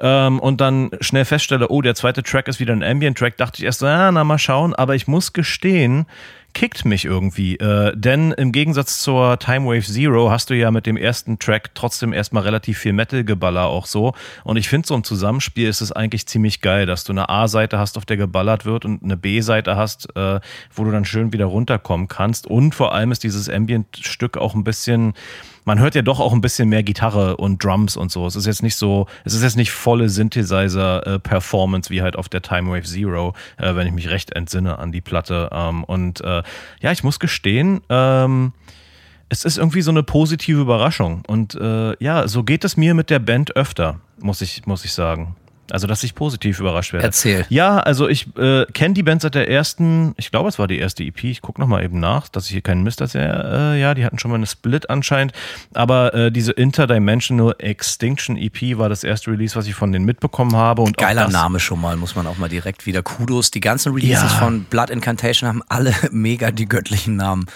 ähm, 0.00 0.38
und 0.38 0.60
dann 0.60 0.90
schnell 1.00 1.24
feststelle, 1.24 1.68
oh, 1.68 1.80
der 1.80 1.94
zweite 1.94 2.22
Track 2.22 2.48
ist 2.48 2.60
wieder 2.60 2.74
ein 2.74 2.82
Ambient 2.82 3.16
Track, 3.16 3.38
dachte 3.38 3.58
ich 3.58 3.64
erst, 3.64 3.82
ah, 3.82 4.12
na 4.12 4.22
mal 4.22 4.38
schauen, 4.38 4.74
aber 4.74 4.94
ich 4.94 5.08
muss 5.08 5.32
gestehen, 5.32 6.04
kickt 6.52 6.84
mich 6.84 7.04
irgendwie. 7.04 7.56
Äh, 7.56 7.96
denn 7.96 8.32
im 8.32 8.52
Gegensatz 8.52 9.00
zur 9.00 9.38
Time 9.38 9.66
Wave 9.66 9.82
Zero 9.82 10.30
hast 10.30 10.50
du 10.50 10.54
ja 10.54 10.70
mit 10.70 10.86
dem 10.86 10.96
ersten 10.96 11.38
Track 11.38 11.74
trotzdem 11.74 12.12
erstmal 12.12 12.42
relativ 12.42 12.78
viel 12.78 12.92
Metal-Geballer 12.92 13.66
auch 13.66 13.86
so. 13.86 14.14
Und 14.44 14.56
ich 14.56 14.68
finde, 14.68 14.88
so 14.88 14.94
im 14.94 15.04
Zusammenspiel 15.04 15.68
ist 15.68 15.80
es 15.80 15.92
eigentlich 15.92 16.26
ziemlich 16.26 16.60
geil, 16.60 16.86
dass 16.86 17.04
du 17.04 17.12
eine 17.12 17.28
A-Seite 17.28 17.78
hast, 17.78 17.96
auf 17.96 18.04
der 18.04 18.16
geballert 18.16 18.64
wird 18.64 18.84
und 18.84 19.02
eine 19.02 19.16
B-Seite 19.16 19.76
hast, 19.76 20.14
äh, 20.16 20.40
wo 20.74 20.84
du 20.84 20.90
dann 20.90 21.04
schön 21.04 21.32
wieder 21.32 21.46
runterkommen 21.46 22.08
kannst. 22.08 22.46
Und 22.46 22.74
vor 22.74 22.94
allem 22.94 23.12
ist 23.12 23.24
dieses 23.24 23.48
Ambient-Stück 23.48 24.36
auch 24.36 24.54
ein 24.54 24.64
bisschen 24.64 25.14
man 25.64 25.78
hört 25.78 25.94
ja 25.94 26.02
doch 26.02 26.20
auch 26.20 26.32
ein 26.32 26.40
bisschen 26.40 26.68
mehr 26.68 26.82
Gitarre 26.82 27.36
und 27.36 27.62
Drums 27.62 27.96
und 27.96 28.10
so. 28.10 28.26
Es 28.26 28.36
ist 28.36 28.46
jetzt 28.46 28.62
nicht 28.62 28.76
so, 28.76 29.06
es 29.24 29.34
ist 29.34 29.42
jetzt 29.42 29.56
nicht 29.56 29.70
volle 29.70 30.08
Synthesizer-Performance 30.08 31.90
wie 31.90 32.02
halt 32.02 32.16
auf 32.16 32.28
der 32.28 32.42
Time 32.42 32.70
Wave 32.70 32.84
Zero, 32.84 33.34
äh, 33.58 33.74
wenn 33.74 33.86
ich 33.86 33.92
mich 33.92 34.08
recht 34.08 34.32
entsinne 34.32 34.78
an 34.78 34.92
die 34.92 35.00
Platte. 35.00 35.50
Ähm, 35.52 35.84
und 35.84 36.20
äh, 36.22 36.42
ja, 36.80 36.92
ich 36.92 37.04
muss 37.04 37.18
gestehen, 37.18 37.80
ähm, 37.88 38.52
es 39.28 39.44
ist 39.44 39.58
irgendwie 39.58 39.82
so 39.82 39.90
eine 39.90 40.02
positive 40.02 40.60
Überraschung. 40.60 41.22
Und 41.26 41.54
äh, 41.54 41.94
ja, 42.02 42.26
so 42.26 42.42
geht 42.42 42.64
es 42.64 42.76
mir 42.76 42.94
mit 42.94 43.10
der 43.10 43.20
Band 43.20 43.54
öfter, 43.56 44.00
muss 44.18 44.40
ich, 44.40 44.66
muss 44.66 44.84
ich 44.84 44.92
sagen. 44.92 45.36
Also, 45.72 45.86
dass 45.86 46.02
ich 46.02 46.14
positiv 46.14 46.60
überrascht 46.60 46.92
werde. 46.92 47.06
Erzähl. 47.06 47.46
Ja, 47.48 47.78
also 47.78 48.08
ich 48.08 48.26
äh, 48.36 48.66
kenne 48.66 48.94
die 48.94 49.02
Band 49.02 49.22
seit 49.22 49.34
der 49.34 49.48
ersten, 49.48 50.14
ich 50.16 50.30
glaube, 50.30 50.48
es 50.48 50.58
war 50.58 50.66
die 50.66 50.78
erste 50.78 51.02
EP. 51.04 51.24
Ich 51.24 51.40
gucke 51.40 51.60
nochmal 51.60 51.84
eben 51.84 52.00
nach, 52.00 52.28
dass 52.28 52.46
ich 52.46 52.52
hier 52.52 52.60
keinen 52.60 52.82
Mist 52.82 53.00
erzähle. 53.00 53.74
Äh, 53.74 53.80
ja, 53.80 53.94
die 53.94 54.04
hatten 54.04 54.18
schon 54.18 54.30
mal 54.30 54.36
eine 54.36 54.46
Split 54.46 54.90
anscheinend. 54.90 55.32
Aber 55.74 56.14
äh, 56.14 56.32
diese 56.32 56.52
Interdimensional 56.52 57.54
Extinction 57.58 58.36
EP 58.36 58.78
war 58.78 58.88
das 58.88 59.04
erste 59.04 59.30
Release, 59.30 59.56
was 59.56 59.66
ich 59.66 59.74
von 59.74 59.92
denen 59.92 60.04
mitbekommen 60.04 60.56
habe. 60.56 60.82
Und 60.82 60.96
Geiler 60.96 61.28
Name 61.28 61.60
schon 61.60 61.80
mal, 61.80 61.96
muss 61.96 62.14
man 62.16 62.26
auch 62.26 62.38
mal 62.38 62.48
direkt 62.48 62.86
wieder 62.86 63.02
Kudos. 63.02 63.50
Die 63.50 63.60
ganzen 63.60 63.92
Releases 63.92 64.32
ja. 64.32 64.38
von 64.38 64.64
Blood 64.64 64.90
Incantation 64.90 65.48
haben 65.48 65.62
alle 65.68 65.94
mega 66.10 66.50
die 66.50 66.66
göttlichen 66.66 67.16
Namen. 67.16 67.46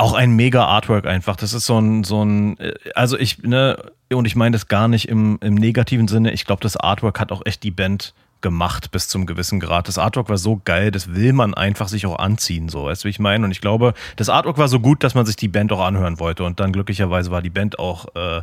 Auch 0.00 0.14
ein 0.14 0.32
mega 0.32 0.64
Artwork 0.64 1.06
einfach. 1.06 1.36
Das 1.36 1.52
ist 1.52 1.66
so 1.66 1.78
ein, 1.78 2.04
so 2.04 2.24
ein, 2.24 2.58
äh, 2.58 2.72
also 2.94 3.18
ich, 3.18 3.42
ne, 3.42 3.76
und 4.10 4.24
ich 4.24 4.34
meine 4.34 4.54
das 4.54 4.66
gar 4.66 4.88
nicht 4.88 5.08
im, 5.08 5.38
im 5.42 5.54
negativen 5.54 6.08
Sinne. 6.08 6.32
Ich 6.32 6.46
glaube, 6.46 6.62
das 6.62 6.76
Artwork 6.76 7.20
hat 7.20 7.32
auch 7.32 7.42
echt 7.44 7.62
die 7.62 7.70
Band 7.70 8.14
gemacht 8.40 8.90
bis 8.90 9.08
zum 9.08 9.26
gewissen 9.26 9.60
Grad. 9.60 9.88
Das 9.88 9.98
Artwork 9.98 10.28
war 10.28 10.38
so 10.38 10.60
geil, 10.64 10.90
das 10.90 11.14
will 11.14 11.34
man 11.34 11.52
einfach 11.52 11.88
sich 11.88 12.06
auch 12.06 12.18
anziehen, 12.18 12.70
so, 12.70 12.84
weißt 12.84 13.04
du, 13.04 13.06
wie 13.06 13.10
ich 13.10 13.18
meine? 13.18 13.44
Und 13.44 13.50
ich 13.50 13.60
glaube, 13.60 13.92
das 14.16 14.30
Artwork 14.30 14.56
war 14.56 14.68
so 14.68 14.80
gut, 14.80 15.04
dass 15.04 15.14
man 15.14 15.26
sich 15.26 15.36
die 15.36 15.48
Band 15.48 15.72
auch 15.72 15.80
anhören 15.80 16.18
wollte. 16.18 16.44
Und 16.44 16.60
dann 16.60 16.72
glücklicherweise 16.72 17.30
war 17.30 17.42
die 17.42 17.50
Band 17.50 17.78
auch, 17.78 18.06
äh, 18.14 18.38
äh, 18.38 18.42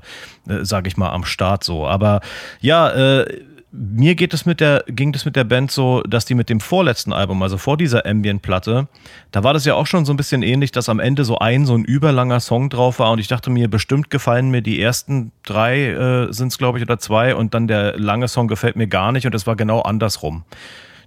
sag 0.63 0.87
ich 0.87 0.97
mal, 0.97 1.09
am 1.09 1.25
Start 1.25 1.63
so. 1.63 1.87
Aber 1.87 2.21
ja, 2.61 2.89
äh, 2.89 3.41
mir 3.71 4.15
geht 4.15 4.33
es 4.33 4.45
mit 4.45 4.61
der, 4.61 4.83
ging 4.87 5.11
das 5.11 5.25
mit 5.25 5.35
der 5.35 5.43
Band 5.43 5.71
so, 5.71 6.01
dass 6.03 6.25
die 6.25 6.35
mit 6.35 6.49
dem 6.49 6.59
vorletzten 6.59 7.11
Album, 7.11 7.43
also 7.43 7.57
vor 7.57 7.77
dieser 7.77 8.05
Ambient-Platte, 8.05 8.87
da 9.31 9.43
war 9.43 9.53
das 9.53 9.65
ja 9.65 9.75
auch 9.75 9.87
schon 9.87 10.05
so 10.05 10.13
ein 10.13 10.17
bisschen 10.17 10.41
ähnlich, 10.41 10.71
dass 10.71 10.89
am 10.89 10.99
Ende 10.99 11.25
so 11.25 11.39
ein, 11.39 11.65
so 11.65 11.75
ein 11.75 11.83
überlanger 11.83 12.39
Song 12.39 12.69
drauf 12.69 12.99
war 12.99 13.11
und 13.11 13.19
ich 13.19 13.27
dachte 13.27 13.49
mir, 13.49 13.69
bestimmt 13.69 14.09
gefallen 14.09 14.49
mir 14.49 14.61
die 14.61 14.81
ersten 14.81 15.31
drei, 15.45 15.87
äh, 15.87 16.33
sind 16.33 16.47
es 16.47 16.57
glaube 16.57 16.79
ich, 16.79 16.83
oder 16.83 16.97
zwei 16.97 17.35
und 17.35 17.53
dann 17.53 17.67
der 17.67 17.97
lange 17.99 18.27
Song 18.27 18.47
gefällt 18.47 18.77
mir 18.77 18.87
gar 18.87 19.11
nicht 19.11 19.25
und 19.25 19.35
es 19.35 19.45
war 19.45 19.55
genau 19.55 19.81
andersrum 19.81 20.43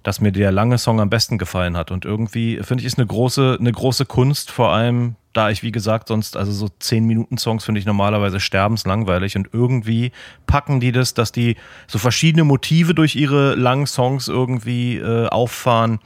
dass 0.03 0.19
mir 0.19 0.31
der 0.31 0.51
lange 0.51 0.79
Song 0.79 0.99
am 0.99 1.11
besten 1.11 1.37
gefallen 1.37 1.77
hat. 1.77 1.91
Und 1.91 2.05
irgendwie 2.05 2.59
finde 2.63 2.81
ich, 2.81 2.87
ist 2.87 2.97
eine 2.97 3.05
große, 3.05 3.57
eine 3.59 3.71
große 3.71 4.05
Kunst, 4.05 4.49
vor 4.49 4.69
allem 4.71 5.15
da 5.33 5.49
ich, 5.49 5.63
wie 5.63 5.71
gesagt, 5.71 6.09
sonst, 6.09 6.35
also 6.35 6.51
so 6.51 6.67
10 6.67 7.05
Minuten 7.05 7.37
Songs 7.37 7.63
finde 7.63 7.79
ich 7.79 7.85
normalerweise 7.85 8.39
sterbenslangweilig 8.39 9.35
und 9.37 9.49
irgendwie 9.53 10.11
packen 10.45 10.79
die 10.79 10.91
das, 10.91 11.13
dass 11.13 11.31
die 11.31 11.55
so 11.87 11.99
verschiedene 11.99 12.43
Motive 12.43 12.93
durch 12.93 13.15
ihre 13.15 13.55
langen 13.55 13.87
Songs 13.87 14.27
irgendwie 14.27 14.97
äh, 14.97 15.27
auffahren, 15.27 15.99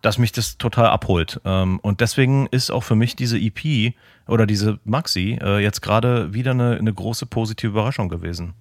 dass 0.00 0.18
mich 0.18 0.32
das 0.32 0.58
total 0.58 0.86
abholt. 0.86 1.40
Ähm, 1.44 1.78
und 1.80 2.00
deswegen 2.00 2.46
ist 2.48 2.70
auch 2.70 2.82
für 2.82 2.96
mich 2.96 3.16
diese 3.16 3.38
EP 3.38 3.94
oder 4.26 4.46
diese 4.46 4.78
Maxi 4.84 5.38
äh, 5.40 5.62
jetzt 5.62 5.80
gerade 5.80 6.34
wieder 6.34 6.50
eine, 6.50 6.76
eine 6.76 6.92
große 6.92 7.26
positive 7.26 7.70
Überraschung 7.70 8.08
gewesen. 8.08 8.54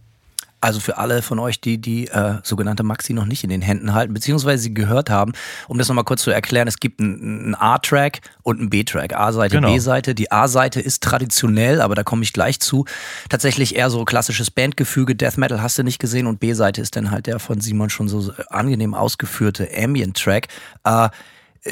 Also 0.61 0.79
für 0.79 0.97
alle 0.97 1.23
von 1.23 1.39
euch, 1.39 1.59
die 1.59 1.79
die 1.79 2.07
äh, 2.07 2.35
sogenannte 2.43 2.83
Maxi 2.83 3.13
noch 3.13 3.25
nicht 3.25 3.43
in 3.43 3.49
den 3.49 3.61
Händen 3.61 3.93
halten, 3.93 4.13
beziehungsweise 4.13 4.61
sie 4.61 4.73
gehört 4.73 5.09
haben, 5.09 5.33
um 5.67 5.79
das 5.79 5.87
nochmal 5.87 6.03
kurz 6.03 6.21
zu 6.21 6.29
erklären, 6.29 6.67
es 6.67 6.79
gibt 6.79 6.99
einen 7.01 7.55
A-Track 7.55 8.21
und 8.43 8.59
einen 8.59 8.69
B-Track. 8.69 9.13
A-Seite, 9.15 9.55
genau. 9.55 9.73
B-Seite. 9.73 10.13
Die 10.13 10.31
A-Seite 10.31 10.79
ist 10.79 11.01
traditionell, 11.01 11.81
aber 11.81 11.95
da 11.95 12.03
komme 12.03 12.23
ich 12.23 12.31
gleich 12.31 12.59
zu, 12.59 12.85
tatsächlich 13.29 13.75
eher 13.75 13.89
so 13.89 14.05
klassisches 14.05 14.51
Bandgefüge, 14.51 15.15
Death 15.15 15.37
Metal 15.37 15.61
hast 15.61 15.79
du 15.79 15.83
nicht 15.83 15.99
gesehen 15.99 16.27
und 16.27 16.39
B-Seite 16.39 16.79
ist 16.79 16.95
dann 16.95 17.09
halt 17.09 17.25
der 17.25 17.39
von 17.39 17.59
Simon 17.59 17.89
schon 17.89 18.07
so 18.07 18.31
angenehm 18.49 18.93
ausgeführte 18.93 19.67
Ambient-Track. 19.75 20.47
Äh, 20.83 21.09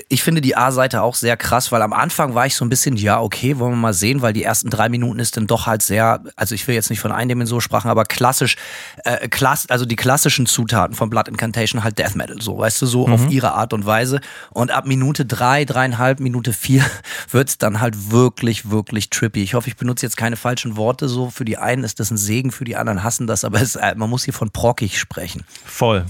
ich 0.08 0.22
finde 0.22 0.41
die 0.41 0.55
A-Seite 0.55 1.01
auch 1.01 1.15
sehr 1.15 1.36
krass, 1.36 1.72
weil 1.72 1.81
am 1.81 1.93
Anfang 1.93 2.36
war 2.36 2.46
ich 2.46 2.55
so 2.55 2.63
ein 2.63 2.69
bisschen, 2.69 2.96
ja, 2.96 3.19
okay, 3.19 3.58
wollen 3.58 3.72
wir 3.72 3.77
mal 3.77 3.93
sehen, 3.93 4.22
weil 4.22 4.34
die 4.34 4.43
ersten 4.43 4.69
drei 4.69 4.88
Minuten 4.88 5.17
ist 5.17 5.36
dann 5.36 5.48
doch 5.48 5.65
halt 5.65 5.81
sehr, 5.81 6.24
also 6.36 6.53
ich 6.53 6.67
will 6.67 6.75
jetzt 6.75 6.91
nicht 6.91 7.00
von 7.00 7.12
Eindimension 7.12 7.60
sprachen, 7.60 7.89
aber 7.89 8.03
klassisch, 8.03 8.55
äh, 9.03 9.27
klass, 9.27 9.67
also 9.67 9.86
die 9.86 9.96
klassischen 9.96 10.46
Zutaten 10.46 10.96
von 10.96 11.10
Blood 11.10 11.27
Incantation 11.27 11.84
halt 11.84 11.98
Death 11.98 12.15
Metal, 12.15 12.39
so, 12.39 12.60
weißt 12.60 12.84
du, 12.84 12.86
so 12.86 13.08
mhm. 13.08 13.13
auf 13.13 13.31
ihre 13.31 13.53
Art 13.53 13.74
und 13.74 13.88
Weise. 13.88 14.22
Und 14.51 14.69
ab 14.69 14.86
Minute 14.86 15.25
drei, 15.25 15.65
dreieinhalb, 15.65 16.19
Minute 16.19 16.53
vier 16.53 16.86
wird's 17.31 17.58
dann 17.58 17.81
halt 17.81 18.12
wirklich, 18.12 18.69
wirklich 18.69 19.10
trippy. 19.10 19.41
Ich 19.41 19.55
hoffe, 19.55 19.69
ich 19.69 19.75
benutze 19.75 20.05
jetzt 20.05 20.17
keine 20.17 20.36
falschen 20.36 20.77
Worte, 20.77 21.10
so 21.10 21.31
für 21.31 21.46
die 21.46 21.58
einen 21.58 21.84
ist 21.84 22.00
das 22.00 22.12
ein 22.12 22.17
Segen, 22.17 22.51
für 22.51 22.63
die 22.63 22.75
anderen 22.75 23.03
hassen 23.03 23.25
das, 23.25 23.43
aber 23.43 23.60
es, 23.60 23.75
äh, 23.75 23.96
man 23.96 24.12
muss 24.12 24.24
hier 24.24 24.36
von 24.36 24.51
brockig 24.51 25.00
sprechen. 25.00 25.46
Voll 25.65 26.05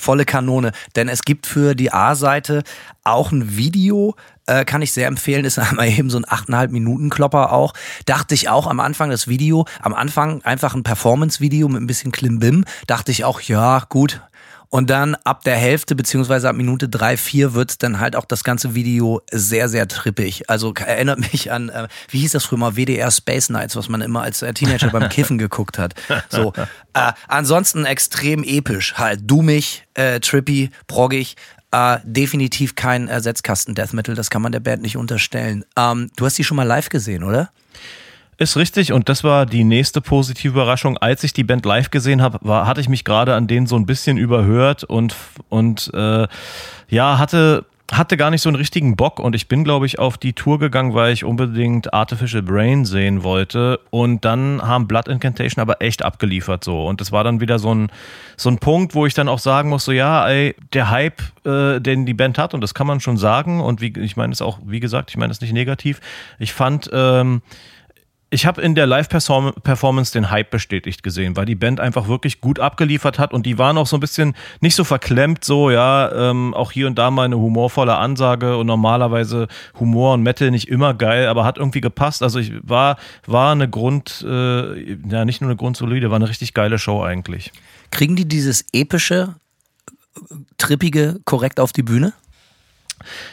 volle 0.00 0.24
Kanone. 0.24 0.72
Denn 0.96 1.08
es 1.08 1.22
gibt 1.22 1.46
für 1.46 1.74
die 1.74 1.92
A-Seite 1.92 2.62
auch 3.04 3.32
ein 3.32 3.56
Video, 3.56 4.14
äh, 4.46 4.64
kann 4.64 4.82
ich 4.82 4.92
sehr 4.92 5.06
empfehlen, 5.06 5.44
ist 5.44 5.58
einmal 5.58 5.88
eben 5.88 6.10
so 6.10 6.18
ein 6.18 6.24
8,5 6.24 6.68
Minuten 6.68 7.10
Klopper 7.10 7.52
auch. 7.52 7.74
Dachte 8.06 8.34
ich 8.34 8.48
auch 8.48 8.66
am 8.66 8.80
Anfang 8.80 9.10
das 9.10 9.28
Video, 9.28 9.66
am 9.80 9.94
Anfang 9.94 10.42
einfach 10.42 10.74
ein 10.74 10.82
Performance-Video 10.82 11.68
mit 11.68 11.80
ein 11.80 11.86
bisschen 11.86 12.12
Klimbim, 12.12 12.64
dachte 12.86 13.12
ich 13.12 13.24
auch, 13.24 13.40
ja 13.40 13.84
gut, 13.88 14.20
und 14.70 14.88
dann 14.88 15.16
ab 15.24 15.42
der 15.42 15.56
Hälfte 15.56 15.96
beziehungsweise 15.96 16.48
ab 16.48 16.54
Minute 16.54 16.88
drei 16.88 17.16
vier 17.16 17.54
wird 17.54 17.82
dann 17.82 17.98
halt 17.98 18.14
auch 18.14 18.24
das 18.24 18.44
ganze 18.44 18.74
Video 18.74 19.20
sehr, 19.30 19.68
sehr 19.68 19.88
trippig. 19.88 20.48
Also 20.48 20.72
erinnert 20.74 21.18
mich 21.32 21.50
an, 21.52 21.68
äh, 21.68 21.88
wie 22.08 22.20
hieß 22.20 22.32
das 22.32 22.44
früher 22.44 22.58
mal, 22.58 22.76
WDR 22.76 23.10
Space 23.10 23.50
Nights, 23.50 23.74
was 23.74 23.88
man 23.88 24.00
immer 24.00 24.22
als 24.22 24.42
äh, 24.42 24.54
Teenager 24.54 24.90
beim 24.90 25.08
Kiffen 25.08 25.38
geguckt 25.38 25.78
hat. 25.78 25.94
So. 26.30 26.52
Äh, 26.92 27.12
ansonsten 27.28 27.84
extrem 27.84 28.42
episch, 28.42 28.94
halt 28.94 29.20
dummig, 29.22 29.84
äh, 29.94 30.18
trippy, 30.18 30.70
proggig. 30.88 31.36
Äh, 31.70 31.98
definitiv 32.02 32.74
kein 32.74 33.06
Ersetzkasten-Death 33.06 33.92
Metal, 33.92 34.16
das 34.16 34.28
kann 34.28 34.42
man 34.42 34.50
der 34.50 34.58
Band 34.58 34.82
nicht 34.82 34.96
unterstellen. 34.96 35.64
Ähm, 35.76 36.10
du 36.16 36.26
hast 36.26 36.36
die 36.36 36.42
schon 36.42 36.56
mal 36.56 36.64
live 36.64 36.88
gesehen, 36.88 37.22
oder? 37.22 37.50
Ist 38.40 38.56
richtig. 38.56 38.94
Und 38.94 39.10
das 39.10 39.22
war 39.22 39.44
die 39.44 39.64
nächste 39.64 40.00
positive 40.00 40.54
Überraschung. 40.54 40.96
Als 40.96 41.22
ich 41.24 41.34
die 41.34 41.44
Band 41.44 41.66
live 41.66 41.90
gesehen 41.90 42.22
habe, 42.22 42.38
hatte 42.64 42.80
ich 42.80 42.88
mich 42.88 43.04
gerade 43.04 43.34
an 43.34 43.46
denen 43.46 43.66
so 43.66 43.76
ein 43.76 43.84
bisschen 43.84 44.16
überhört 44.16 44.82
und, 44.82 45.14
und 45.50 45.90
äh, 45.92 46.26
ja, 46.88 47.18
hatte, 47.18 47.66
hatte 47.92 48.16
gar 48.16 48.30
nicht 48.30 48.40
so 48.40 48.48
einen 48.48 48.56
richtigen 48.56 48.96
Bock. 48.96 49.18
Und 49.18 49.34
ich 49.34 49.46
bin, 49.46 49.62
glaube 49.62 49.84
ich, 49.84 49.98
auf 49.98 50.16
die 50.16 50.32
Tour 50.32 50.58
gegangen, 50.58 50.94
weil 50.94 51.12
ich 51.12 51.22
unbedingt 51.22 51.92
Artificial 51.92 52.40
Brain 52.40 52.86
sehen 52.86 53.24
wollte. 53.24 53.78
Und 53.90 54.24
dann 54.24 54.62
haben 54.62 54.88
Blood 54.88 55.08
Incantation 55.08 55.60
aber 55.60 55.82
echt 55.82 56.02
abgeliefert 56.02 56.64
so. 56.64 56.86
Und 56.86 57.02
das 57.02 57.12
war 57.12 57.24
dann 57.24 57.42
wieder 57.42 57.58
so 57.58 57.74
ein, 57.74 57.92
so 58.38 58.48
ein 58.48 58.56
Punkt, 58.56 58.94
wo 58.94 59.04
ich 59.04 59.12
dann 59.12 59.28
auch 59.28 59.38
sagen 59.38 59.68
muss, 59.68 59.84
so 59.84 59.92
ja, 59.92 60.26
ey, 60.26 60.56
der 60.72 60.88
Hype, 60.88 61.20
äh, 61.44 61.78
den 61.78 62.06
die 62.06 62.14
Band 62.14 62.38
hat 62.38 62.54
und 62.54 62.62
das 62.62 62.72
kann 62.72 62.86
man 62.86 63.00
schon 63.00 63.18
sagen. 63.18 63.60
Und 63.60 63.82
wie, 63.82 63.92
ich 63.98 64.16
meine 64.16 64.32
es 64.32 64.40
auch, 64.40 64.60
wie 64.64 64.80
gesagt, 64.80 65.10
ich 65.10 65.18
meine 65.18 65.30
es 65.30 65.42
nicht 65.42 65.52
negativ, 65.52 66.00
ich 66.38 66.54
fand, 66.54 66.88
ähm, 66.90 67.42
ich 68.32 68.46
habe 68.46 68.62
in 68.62 68.76
der 68.76 68.86
Live-Performance 68.86 70.12
den 70.12 70.30
Hype 70.30 70.50
bestätigt 70.50 71.02
gesehen, 71.02 71.36
weil 71.36 71.46
die 71.46 71.56
Band 71.56 71.80
einfach 71.80 72.06
wirklich 72.06 72.40
gut 72.40 72.60
abgeliefert 72.60 73.18
hat 73.18 73.32
und 73.32 73.44
die 73.44 73.58
waren 73.58 73.76
auch 73.76 73.88
so 73.88 73.96
ein 73.96 74.00
bisschen 74.00 74.34
nicht 74.60 74.76
so 74.76 74.84
verklemmt, 74.84 75.42
so, 75.44 75.70
ja, 75.70 76.30
ähm, 76.30 76.54
auch 76.54 76.70
hier 76.70 76.86
und 76.86 76.96
da 76.96 77.10
mal 77.10 77.24
eine 77.24 77.38
humorvolle 77.38 77.96
Ansage 77.96 78.56
und 78.56 78.68
normalerweise 78.68 79.48
Humor 79.80 80.14
und 80.14 80.22
Metal 80.22 80.52
nicht 80.52 80.68
immer 80.68 80.94
geil, 80.94 81.26
aber 81.26 81.44
hat 81.44 81.58
irgendwie 81.58 81.80
gepasst. 81.80 82.22
Also 82.22 82.38
ich 82.38 82.52
war, 82.62 82.98
war 83.26 83.50
eine 83.50 83.68
Grund, 83.68 84.24
äh, 84.26 84.92
ja, 85.08 85.24
nicht 85.24 85.40
nur 85.40 85.50
eine 85.50 85.56
grundsolide, 85.56 86.10
war 86.10 86.16
eine 86.16 86.28
richtig 86.28 86.54
geile 86.54 86.78
Show 86.78 87.02
eigentlich. 87.02 87.50
Kriegen 87.90 88.14
die 88.14 88.28
dieses 88.28 88.64
epische, 88.72 89.34
trippige 90.56 91.18
korrekt 91.24 91.58
auf 91.58 91.72
die 91.72 91.82
Bühne? 91.82 92.12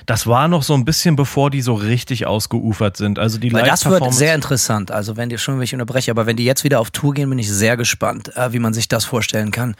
Das 0.05 0.27
war 0.27 0.47
noch 0.47 0.63
so 0.63 0.73
ein 0.73 0.85
bisschen 0.85 1.15
bevor 1.15 1.49
die 1.49 1.61
so 1.61 1.73
richtig 1.73 2.25
ausgeufert 2.25 2.97
sind. 2.97 3.19
Also 3.19 3.37
die 3.37 3.51
Weil 3.53 3.65
das 3.65 3.85
wird 3.85 4.13
sehr 4.13 4.35
interessant. 4.35 4.91
Also 4.91 5.17
wenn 5.17 5.29
die 5.29 5.37
schon 5.37 5.59
welche 5.59 5.75
unterbreche, 5.75 6.11
aber 6.11 6.25
wenn 6.25 6.35
die 6.35 6.45
jetzt 6.45 6.63
wieder 6.63 6.79
auf 6.79 6.91
Tour 6.91 7.13
gehen, 7.13 7.29
bin 7.29 7.39
ich 7.39 7.51
sehr 7.51 7.77
gespannt, 7.77 8.35
äh, 8.35 8.53
wie 8.53 8.59
man 8.59 8.73
sich 8.73 8.87
das 8.87 9.05
vorstellen 9.05 9.51
kann. 9.51 9.75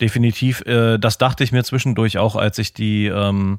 Definitiv. 0.00 0.60
Äh, 0.62 0.98
das 0.98 1.18
dachte 1.18 1.44
ich 1.44 1.52
mir 1.52 1.64
zwischendurch 1.64 2.18
auch, 2.18 2.36
als 2.36 2.58
ich 2.58 2.72
die 2.72 3.06
ähm, 3.06 3.58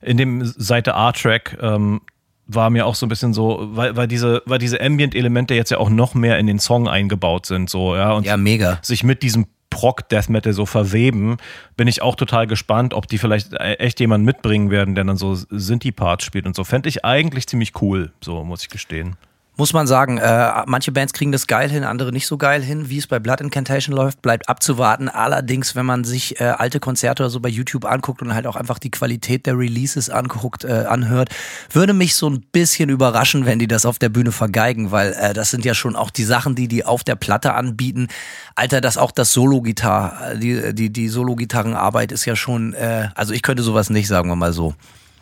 in 0.00 0.16
dem 0.16 0.44
Seite 0.44 0.94
A-Track 0.94 1.58
ähm, 1.60 2.00
war 2.46 2.70
mir 2.70 2.86
auch 2.86 2.94
so 2.94 3.06
ein 3.06 3.08
bisschen 3.08 3.34
so, 3.34 3.68
weil, 3.72 3.96
weil 3.96 4.06
diese, 4.06 4.42
weil 4.46 4.58
diese 4.58 4.80
Ambient-Elemente 4.80 5.54
jetzt 5.54 5.70
ja 5.70 5.78
auch 5.78 5.90
noch 5.90 6.14
mehr 6.14 6.38
in 6.38 6.46
den 6.46 6.58
Song 6.58 6.88
eingebaut 6.88 7.46
sind, 7.46 7.68
so, 7.68 7.96
ja. 7.96 8.12
Und 8.12 8.24
ja, 8.24 8.36
mega. 8.36 8.78
Sich 8.82 9.02
mit 9.02 9.22
diesem 9.22 9.46
Prog 9.76 10.08
Death 10.08 10.30
Metal 10.30 10.54
so 10.54 10.64
verweben, 10.64 11.36
bin 11.76 11.86
ich 11.86 12.00
auch 12.00 12.14
total 12.14 12.46
gespannt, 12.46 12.94
ob 12.94 13.08
die 13.08 13.18
vielleicht 13.18 13.52
e-, 13.52 13.74
echt 13.74 14.00
jemanden 14.00 14.24
mitbringen 14.24 14.70
werden, 14.70 14.94
der 14.94 15.04
dann 15.04 15.18
so 15.18 15.34
Sinti-Parts 15.34 16.24
spielt 16.24 16.46
und 16.46 16.56
so. 16.56 16.64
Fände 16.64 16.88
ich 16.88 17.04
eigentlich 17.04 17.46
ziemlich 17.46 17.82
cool, 17.82 18.10
so 18.22 18.42
muss 18.42 18.62
ich 18.62 18.70
gestehen 18.70 19.18
muss 19.56 19.72
man 19.72 19.86
sagen, 19.86 20.18
äh, 20.18 20.64
manche 20.66 20.92
Bands 20.92 21.12
kriegen 21.12 21.32
das 21.32 21.46
geil 21.46 21.70
hin, 21.70 21.84
andere 21.84 22.12
nicht 22.12 22.26
so 22.26 22.36
geil 22.36 22.62
hin. 22.62 22.90
Wie 22.90 22.98
es 22.98 23.06
bei 23.06 23.18
Blood 23.18 23.40
Incantation 23.40 23.96
läuft, 23.96 24.20
bleibt 24.20 24.48
abzuwarten. 24.48 25.08
Allerdings, 25.08 25.74
wenn 25.74 25.86
man 25.86 26.04
sich 26.04 26.40
äh, 26.40 26.44
alte 26.44 26.78
Konzerte 26.78 27.22
oder 27.22 27.30
so 27.30 27.40
bei 27.40 27.48
YouTube 27.48 27.86
anguckt 27.86 28.20
und 28.20 28.34
halt 28.34 28.46
auch 28.46 28.56
einfach 28.56 28.78
die 28.78 28.90
Qualität 28.90 29.46
der 29.46 29.58
Releases 29.58 30.10
anguckt, 30.10 30.64
äh, 30.64 30.84
anhört, 30.88 31.30
würde 31.70 31.94
mich 31.94 32.14
so 32.14 32.28
ein 32.28 32.44
bisschen 32.52 32.90
überraschen, 32.90 33.46
wenn 33.46 33.58
die 33.58 33.68
das 33.68 33.86
auf 33.86 33.98
der 33.98 34.10
Bühne 34.10 34.32
vergeigen, 34.32 34.90
weil 34.90 35.14
äh, 35.14 35.32
das 35.32 35.50
sind 35.50 35.64
ja 35.64 35.74
schon 35.74 35.96
auch 35.96 36.10
die 36.10 36.24
Sachen, 36.24 36.54
die 36.54 36.68
die 36.68 36.84
auf 36.84 37.02
der 37.02 37.16
Platte 37.16 37.54
anbieten. 37.54 38.08
Alter, 38.54 38.80
das 38.80 38.98
auch 38.98 39.10
das 39.10 39.32
Solo-Gitarre, 39.32 40.38
die, 40.38 40.74
die, 40.74 40.92
die 40.92 41.08
Solo-Gitarrenarbeit 41.08 42.12
ist 42.12 42.26
ja 42.26 42.36
schon, 42.36 42.74
äh, 42.74 43.08
also 43.14 43.32
ich 43.32 43.42
könnte 43.42 43.62
sowas 43.62 43.88
nicht, 43.88 44.08
sagen 44.08 44.28
wir 44.28 44.36
mal 44.36 44.52
so. 44.52 44.74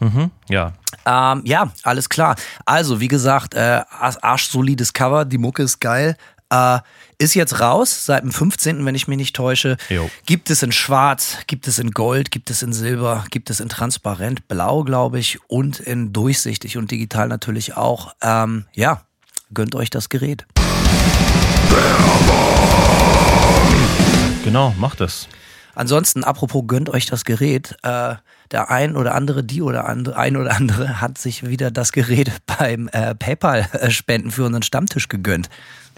Mhm, 0.05 0.31
ja. 0.51 0.73
Ähm, 1.07 1.43
ja, 1.47 1.73
alles 1.83 2.09
klar. 2.09 2.37
Also, 2.67 3.01
wie 3.01 3.09
gesagt, 3.09 3.55
äh, 3.55 3.81
arschsolides 4.21 4.93
Cover, 4.93 5.25
die 5.25 5.39
Mucke 5.39 5.63
ist 5.63 5.81
geil. 5.81 6.17
Äh, 6.51 6.81
ist 7.19 7.35
jetzt 7.35 7.61
raus, 7.61 8.05
seit 8.05 8.23
dem 8.23 8.33
15., 8.33 8.85
wenn 8.85 8.95
ich 8.95 9.09
mich 9.09 9.17
nicht 9.17 9.35
täusche. 9.35 9.79
Jo. 9.89 10.11
Gibt 10.27 10.51
es 10.51 10.63
in 10.63 10.73
Schwarz, 10.73 11.39
gibt 11.47 11.67
es 11.69 11.79
in 11.79 11.93
Gold, 11.93 12.31
gibt 12.31 12.51
es 12.51 12.63
in 12.63 12.75
Silber, 12.75 13.25
gibt 13.31 13.49
es 13.49 13.61
in 13.61 13.71
Transparent, 13.71 14.47
Blau, 14.47 14.83
glaube 14.83 15.19
ich, 15.19 15.39
und 15.49 15.81
in 15.81 16.13
Durchsichtig 16.13 16.77
und 16.77 16.91
digital 16.91 17.29
natürlich 17.29 17.77
auch. 17.77 18.15
Ähm, 18.21 18.67
ja, 18.75 19.03
gönnt 19.55 19.75
euch 19.75 19.89
das 19.89 20.11
Gerät. 20.11 20.45
Genau, 24.45 24.75
macht 24.79 25.01
es. 25.01 25.29
Ansonsten, 25.75 26.25
apropos, 26.25 26.65
gönnt 26.67 26.91
euch 26.91 27.07
das 27.07 27.25
Gerät. 27.25 27.77
Äh, 27.83 28.17
der 28.51 28.71
ein 28.71 28.97
oder 28.97 29.15
andere, 29.15 29.43
die 29.43 29.63
oder 29.63 29.87
andere, 29.89 30.17
ein 30.17 30.37
oder 30.37 30.55
andere 30.55 31.01
hat 31.01 31.19
sich 31.19 31.47
wieder 31.47 31.71
das 31.71 31.93
Gerät 31.93 32.31
beim 32.59 32.89
äh, 32.93 33.15
PayPal-Spenden 33.15 34.31
für 34.31 34.45
unseren 34.45 34.63
Stammtisch 34.63 35.09
gegönnt. 35.09 35.49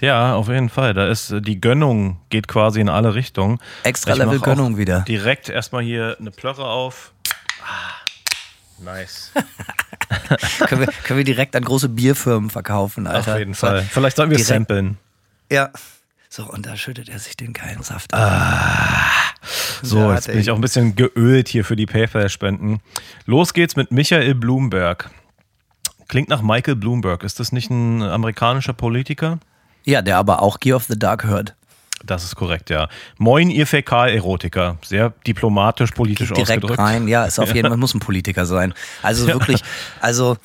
Ja, 0.00 0.34
auf 0.34 0.48
jeden 0.48 0.68
Fall. 0.68 0.94
Da 0.94 1.08
ist 1.08 1.30
äh, 1.30 1.40
die 1.40 1.60
Gönnung 1.60 2.18
geht 2.28 2.48
quasi 2.48 2.80
in 2.80 2.88
alle 2.88 3.14
Richtungen. 3.14 3.58
Extra 3.82 4.14
Level 4.14 4.40
Gönnung 4.40 4.76
wieder. 4.76 5.00
Direkt 5.00 5.48
erstmal 5.48 5.82
hier 5.82 6.16
eine 6.18 6.30
Plörre 6.30 6.66
auf. 6.66 7.12
Ah, 7.62 8.82
nice. 8.82 9.32
können, 10.66 10.82
wir, 10.82 10.88
können 11.04 11.18
wir 11.18 11.24
direkt 11.24 11.56
an 11.56 11.64
große 11.64 11.88
Bierfirmen 11.88 12.50
verkaufen, 12.50 13.06
Alter. 13.06 13.32
Auf 13.32 13.38
jeden 13.38 13.54
Fall. 13.54 13.82
Vielleicht 13.82 14.16
sollten 14.16 14.32
wir 14.32 14.38
samplen. 14.38 14.98
Ja. 15.50 15.70
So, 16.36 16.44
und 16.44 16.66
da 16.66 16.76
schüttet 16.76 17.08
er 17.08 17.18
sich 17.18 17.34
den 17.34 17.54
geilen 17.54 17.82
Saft. 17.82 18.12
Ah. 18.12 19.10
So, 19.80 20.12
jetzt 20.12 20.26
bin 20.26 20.38
ich 20.38 20.50
auch 20.50 20.56
ein 20.56 20.60
bisschen 20.60 20.94
geölt 20.94 21.48
hier 21.48 21.64
für 21.64 21.76
die 21.76 21.86
PayPal-Spenden. 21.86 22.80
Los 23.24 23.54
geht's 23.54 23.74
mit 23.74 23.90
Michael 23.90 24.34
Bloomberg. 24.34 25.08
Klingt 26.08 26.28
nach 26.28 26.42
Michael 26.42 26.76
Bloomberg. 26.76 27.24
Ist 27.24 27.40
das 27.40 27.52
nicht 27.52 27.70
ein 27.70 28.02
amerikanischer 28.02 28.74
Politiker? 28.74 29.38
Ja, 29.84 30.02
der 30.02 30.18
aber 30.18 30.42
auch 30.42 30.60
Gear 30.60 30.76
of 30.76 30.84
the 30.84 30.98
Dark 30.98 31.24
hört. 31.24 31.54
Das 32.06 32.24
ist 32.24 32.36
korrekt, 32.36 32.70
ja. 32.70 32.88
Moin, 33.18 33.50
ihr 33.50 33.66
Fäkal-Erotiker. 33.66 34.78
Sehr 34.84 35.12
diplomatisch, 35.26 35.90
politisch 35.90 36.28
Geht 36.28 36.38
direkt 36.38 36.64
ausgedrückt. 36.64 36.78
rein, 36.78 37.08
ja, 37.08 37.24
ist 37.24 37.38
auf 37.38 37.54
jeden 37.54 37.68
Fall, 37.68 37.76
muss 37.76 37.94
ein 37.94 38.00
Politiker 38.00 38.46
sein. 38.46 38.74
Also 39.02 39.26
wirklich, 39.26 39.62
also 40.00 40.36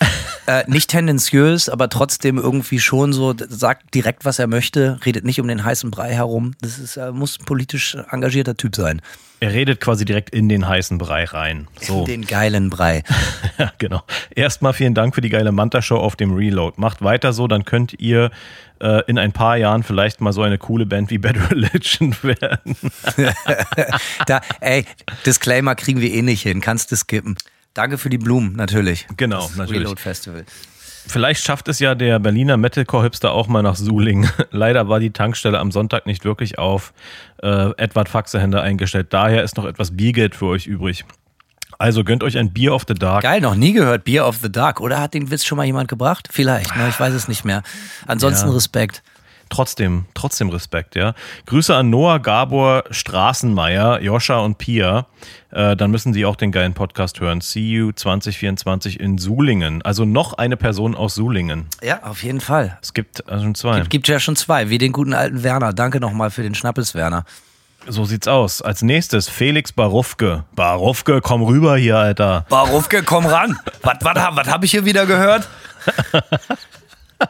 äh, 0.48 0.63
nicht 0.68 0.89
tendenziös, 0.89 1.70
aber 1.70 1.89
trotzdem 1.89 2.38
irgendwie 2.38 2.80
schon 2.80 3.13
so, 3.13 3.34
sagt 3.38 3.94
direkt, 3.94 4.25
was 4.25 4.39
er 4.39 4.48
möchte, 4.48 5.00
redet 5.06 5.24
nicht 5.24 5.39
um 5.39 5.48
den 5.48 5.63
heißen 5.63 5.91
Brei 5.91 6.13
herum. 6.13 6.53
Das 6.62 6.80
ist, 6.80 6.98
äh, 6.98 7.12
muss 7.12 7.39
ein 7.39 7.46
politisch 7.46 7.96
engagierter 8.10 8.58
Typ 8.58 8.75
sein. 8.75 9.01
Er 9.39 9.53
redet 9.53 9.82
quasi 9.82 10.06
direkt 10.06 10.30
in 10.30 10.50
den 10.50 10.68
heißen 10.68 11.00
Brei 11.00 11.24
rein. 11.24 11.68
So. 11.82 12.01
In 12.01 12.06
den 12.06 12.25
geilen 12.27 12.70
Brei. 12.70 13.03
Ja, 13.58 13.72
genau. 13.77 14.01
Erstmal 14.34 14.74
vielen 14.74 14.96
Dank 14.96 15.13
für 15.13 15.22
die 15.22 15.30
geile 15.30 15.51
Manta-Show 15.51 15.98
auf 15.98 16.15
dem 16.15 16.34
Reload. 16.34 16.80
Macht 16.80 17.03
weiter 17.03 17.32
so, 17.32 17.48
dann 17.48 17.63
könnt 17.63 17.94
ihr 18.00 18.32
äh, 18.82 19.04
in 19.08 19.18
ein 19.18 19.32
paar 19.32 19.58
Jahren 19.58 19.84
vielleicht 19.84 20.22
mal 20.22 20.34
so 20.34 20.42
eine 20.42 20.58
coole 20.58 20.86
Band 20.86 21.10
wie 21.10 21.18
Bad 21.18 21.52
Religion 21.52 22.16
werden. 22.24 22.76
da, 24.26 24.42
ey, 24.60 24.86
Disclaimer 25.26 25.76
kriegen 25.76 26.02
wir 26.02 26.12
eh 26.12 26.22
nicht 26.22 26.42
hin. 26.42 26.62
Kannst 26.62 26.92
du 26.92 26.96
skippen. 26.96 27.36
Danke 27.74 27.98
für 27.98 28.10
die 28.10 28.18
Blumen, 28.18 28.56
natürlich. 28.56 29.08
Genau, 29.16 29.42
das 29.42 29.56
natürlich. 29.56 29.82
Reload 29.82 30.02
Festival. 30.02 30.46
Vielleicht 31.08 31.44
schafft 31.44 31.68
es 31.68 31.80
ja 31.80 31.96
der 31.96 32.20
Berliner 32.20 32.58
Metalcore-Hipster 32.58 33.32
auch 33.32 33.48
mal 33.48 33.64
nach 33.64 33.76
Suling. 33.76 34.30
Leider 34.52 34.88
war 34.88 35.00
die 35.00 35.12
Tankstelle 35.12 35.60
am 35.60 35.72
Sonntag 35.72 36.06
nicht 36.06 36.26
wirklich 36.26 36.60
auf 36.60 36.94
äh, 37.42 37.72
Edward 37.78 38.10
Faxehänder 38.10 38.62
eingestellt. 38.62 39.08
Daher 39.12 39.44
ist 39.44 39.58
noch 39.58 39.66
etwas 39.66 39.96
Biergeld 39.96 40.36
für 40.36 40.48
euch 40.48 40.68
übrig. 40.68 41.06
Also 41.82 42.04
gönnt 42.04 42.22
euch 42.24 42.38
ein 42.38 42.54
Beer 42.54 42.76
of 42.76 42.84
the 42.88 42.94
Dark. 42.94 43.24
Geil, 43.24 43.42
noch 43.42 43.56
nie 43.56 43.74
gehört 43.74 44.04
Beer 44.04 44.28
of 44.28 44.38
the 44.38 44.52
Dark. 44.52 44.80
Oder 44.82 45.00
hat 45.00 45.16
den 45.16 45.32
Witz 45.32 45.44
schon 45.44 45.58
mal 45.58 45.66
jemand 45.66 45.88
gebracht? 45.88 46.30
Vielleicht, 46.32 46.76
ne? 46.78 46.88
ich 46.88 47.00
weiß 47.00 47.12
es 47.12 47.28
nicht 47.28 47.44
mehr. 47.44 47.64
Ansonsten 48.06 48.50
Ja. 48.50 48.54
Respekt. 48.54 49.02
Trotzdem, 49.50 50.06
trotzdem 50.14 50.50
Respekt, 50.50 50.96
ja. 50.96 51.16
Grüße 51.48 51.76
an 51.76 51.90
Noah, 51.90 52.20
Gabor, 52.20 52.84
Straßenmeier, 52.92 54.00
Joscha 54.00 54.38
und 54.42 54.60
Pia. 54.60 55.08
Äh, 55.50 55.76
dann 55.76 55.90
müssen 55.90 56.14
Sie 56.14 56.24
auch 56.24 56.36
den 56.36 56.52
geilen 56.52 56.76
Podcast 56.76 57.20
hören. 57.20 57.42
See 57.42 57.72
you 57.72 57.92
2024 57.92 59.00
in 59.00 59.18
Sulingen. 59.18 59.82
Also 59.82 60.06
noch 60.06 60.34
eine 60.34 60.58
Person 60.58 60.94
aus 60.94 61.16
Sulingen. 61.16 61.66
Ja, 61.82 62.04
auf 62.04 62.22
jeden 62.22 62.42
Fall. 62.42 62.78
Es 62.84 62.94
gibt 62.94 63.28
äh, 63.28 63.40
schon 63.40 63.56
zwei. 63.56 63.82
Gibt 63.82 64.08
ja 64.08 64.20
schon 64.20 64.36
zwei, 64.36 64.70
wie 64.70 64.78
den 64.78 64.92
guten 64.92 65.16
alten 65.16 65.42
Werner. 65.42 65.74
Danke 65.74 66.00
nochmal 66.00 66.30
für 66.30 66.44
den 66.44 66.54
Schnappes, 66.54 66.94
Werner. 66.94 67.26
So 67.88 68.06
sieht's 68.06 68.28
aus. 68.28 68.62
Als 68.62 68.82
nächstes 68.84 69.28
Felix 69.28 69.72
Barufke. 69.72 70.44
Barufke, 70.56 71.20
komm 71.22 71.44
rüber 71.44 71.78
hier, 71.78 71.98
Alter. 71.98 72.46
Barufke, 72.50 73.04
komm 73.04 73.26
ran. 73.26 73.58
Was, 73.82 73.98
was, 74.02 74.16
was 74.36 74.48
habe 74.48 74.66
ich 74.66 74.72
hier 74.72 74.86
wieder 74.86 75.06
gehört? 75.06 75.48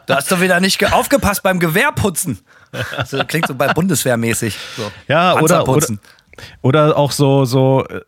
Du 0.06 0.16
hast 0.16 0.32
doch 0.32 0.40
wieder 0.40 0.62
nicht 0.62 0.80
ge- 0.80 0.90
aufgepasst 0.90 1.44
beim 1.44 1.60
Gewehrputzen. 1.60 2.40
Das 2.96 3.14
klingt 3.28 3.48
so 3.48 3.56
bei 3.56 3.74
Bundeswehrmäßig. 3.74 4.58
So. 4.78 4.90
Ja, 5.10 5.34
oder, 5.38 5.68
oder, 5.68 5.86
oder 6.62 6.98
auch 6.98 7.12
so, 7.12 7.44
so 7.44 7.86
äh, 7.90 8.00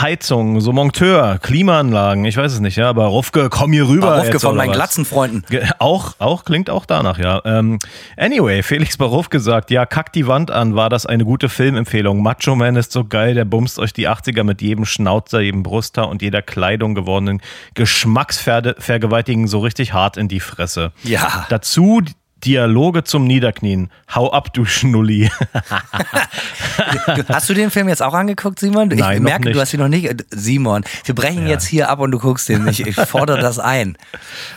Heizung, 0.00 0.60
so 0.60 0.72
Monteur, 0.72 1.38
Klimaanlagen, 1.42 2.24
ich 2.24 2.36
weiß 2.36 2.52
es 2.52 2.60
nicht, 2.60 2.76
ja, 2.76 2.88
aber 2.88 3.06
Rufke, 3.06 3.48
komm 3.50 3.72
hier 3.72 3.88
rüber. 3.88 4.08
Barufke 4.08 4.32
jetzt, 4.32 4.42
von 4.42 4.56
meinen 4.56 4.70
was? 4.70 4.76
Glatzenfreunden. 4.76 5.44
Auch, 5.78 6.14
auch 6.18 6.44
klingt 6.44 6.70
auch 6.70 6.86
danach, 6.86 7.18
ja. 7.18 7.42
Ähm, 7.44 7.78
anyway, 8.16 8.62
Felix 8.62 8.96
Baruf 8.96 9.30
gesagt, 9.30 9.70
ja, 9.70 9.86
kack 9.86 10.12
die 10.12 10.26
Wand 10.26 10.50
an, 10.50 10.74
war 10.74 10.88
das 10.88 11.06
eine 11.06 11.24
gute 11.24 11.48
Filmempfehlung. 11.48 12.22
Macho 12.22 12.54
Man 12.54 12.76
ist 12.76 12.92
so 12.92 13.04
geil, 13.04 13.34
der 13.34 13.44
bumst 13.44 13.78
euch 13.78 13.92
die 13.92 14.08
80er 14.08 14.44
mit 14.44 14.62
jedem 14.62 14.84
Schnauzer, 14.84 15.40
jedem 15.40 15.62
Brusthaar 15.62 16.08
und 16.08 16.22
jeder 16.22 16.42
Kleidung 16.42 16.94
gewordenen 16.94 17.40
Geschmacksvergewaltigen 17.74 19.48
so 19.48 19.60
richtig 19.60 19.92
hart 19.92 20.16
in 20.16 20.28
die 20.28 20.40
Fresse. 20.40 20.92
Ja. 21.02 21.46
Dazu 21.48 22.02
Dialoge 22.44 23.04
zum 23.04 23.26
Niederknien. 23.26 23.90
Hau 24.14 24.32
ab, 24.32 24.52
du 24.52 24.64
Schnulli. 24.64 25.30
Hast 27.28 27.48
du 27.48 27.54
den 27.54 27.70
Film 27.70 27.88
jetzt 27.88 28.02
auch 28.02 28.14
angeguckt, 28.14 28.58
Simon? 28.58 28.90
Ich 28.90 28.98
Nein, 28.98 29.22
merke, 29.22 29.52
du 29.52 29.60
hast 29.60 29.72
ihn 29.74 29.80
noch 29.80 29.88
nicht. 29.88 30.06
Äh, 30.06 30.16
Simon, 30.30 30.84
wir 31.04 31.14
brechen 31.14 31.46
jetzt 31.46 31.66
hier 31.66 31.88
ab 31.88 32.00
und 32.00 32.10
du 32.10 32.18
guckst 32.18 32.48
den 32.48 32.64
nicht. 32.64 32.80
Ich 32.80 32.96
fordere 32.96 33.40
das 33.40 33.58
ein. 33.58 33.96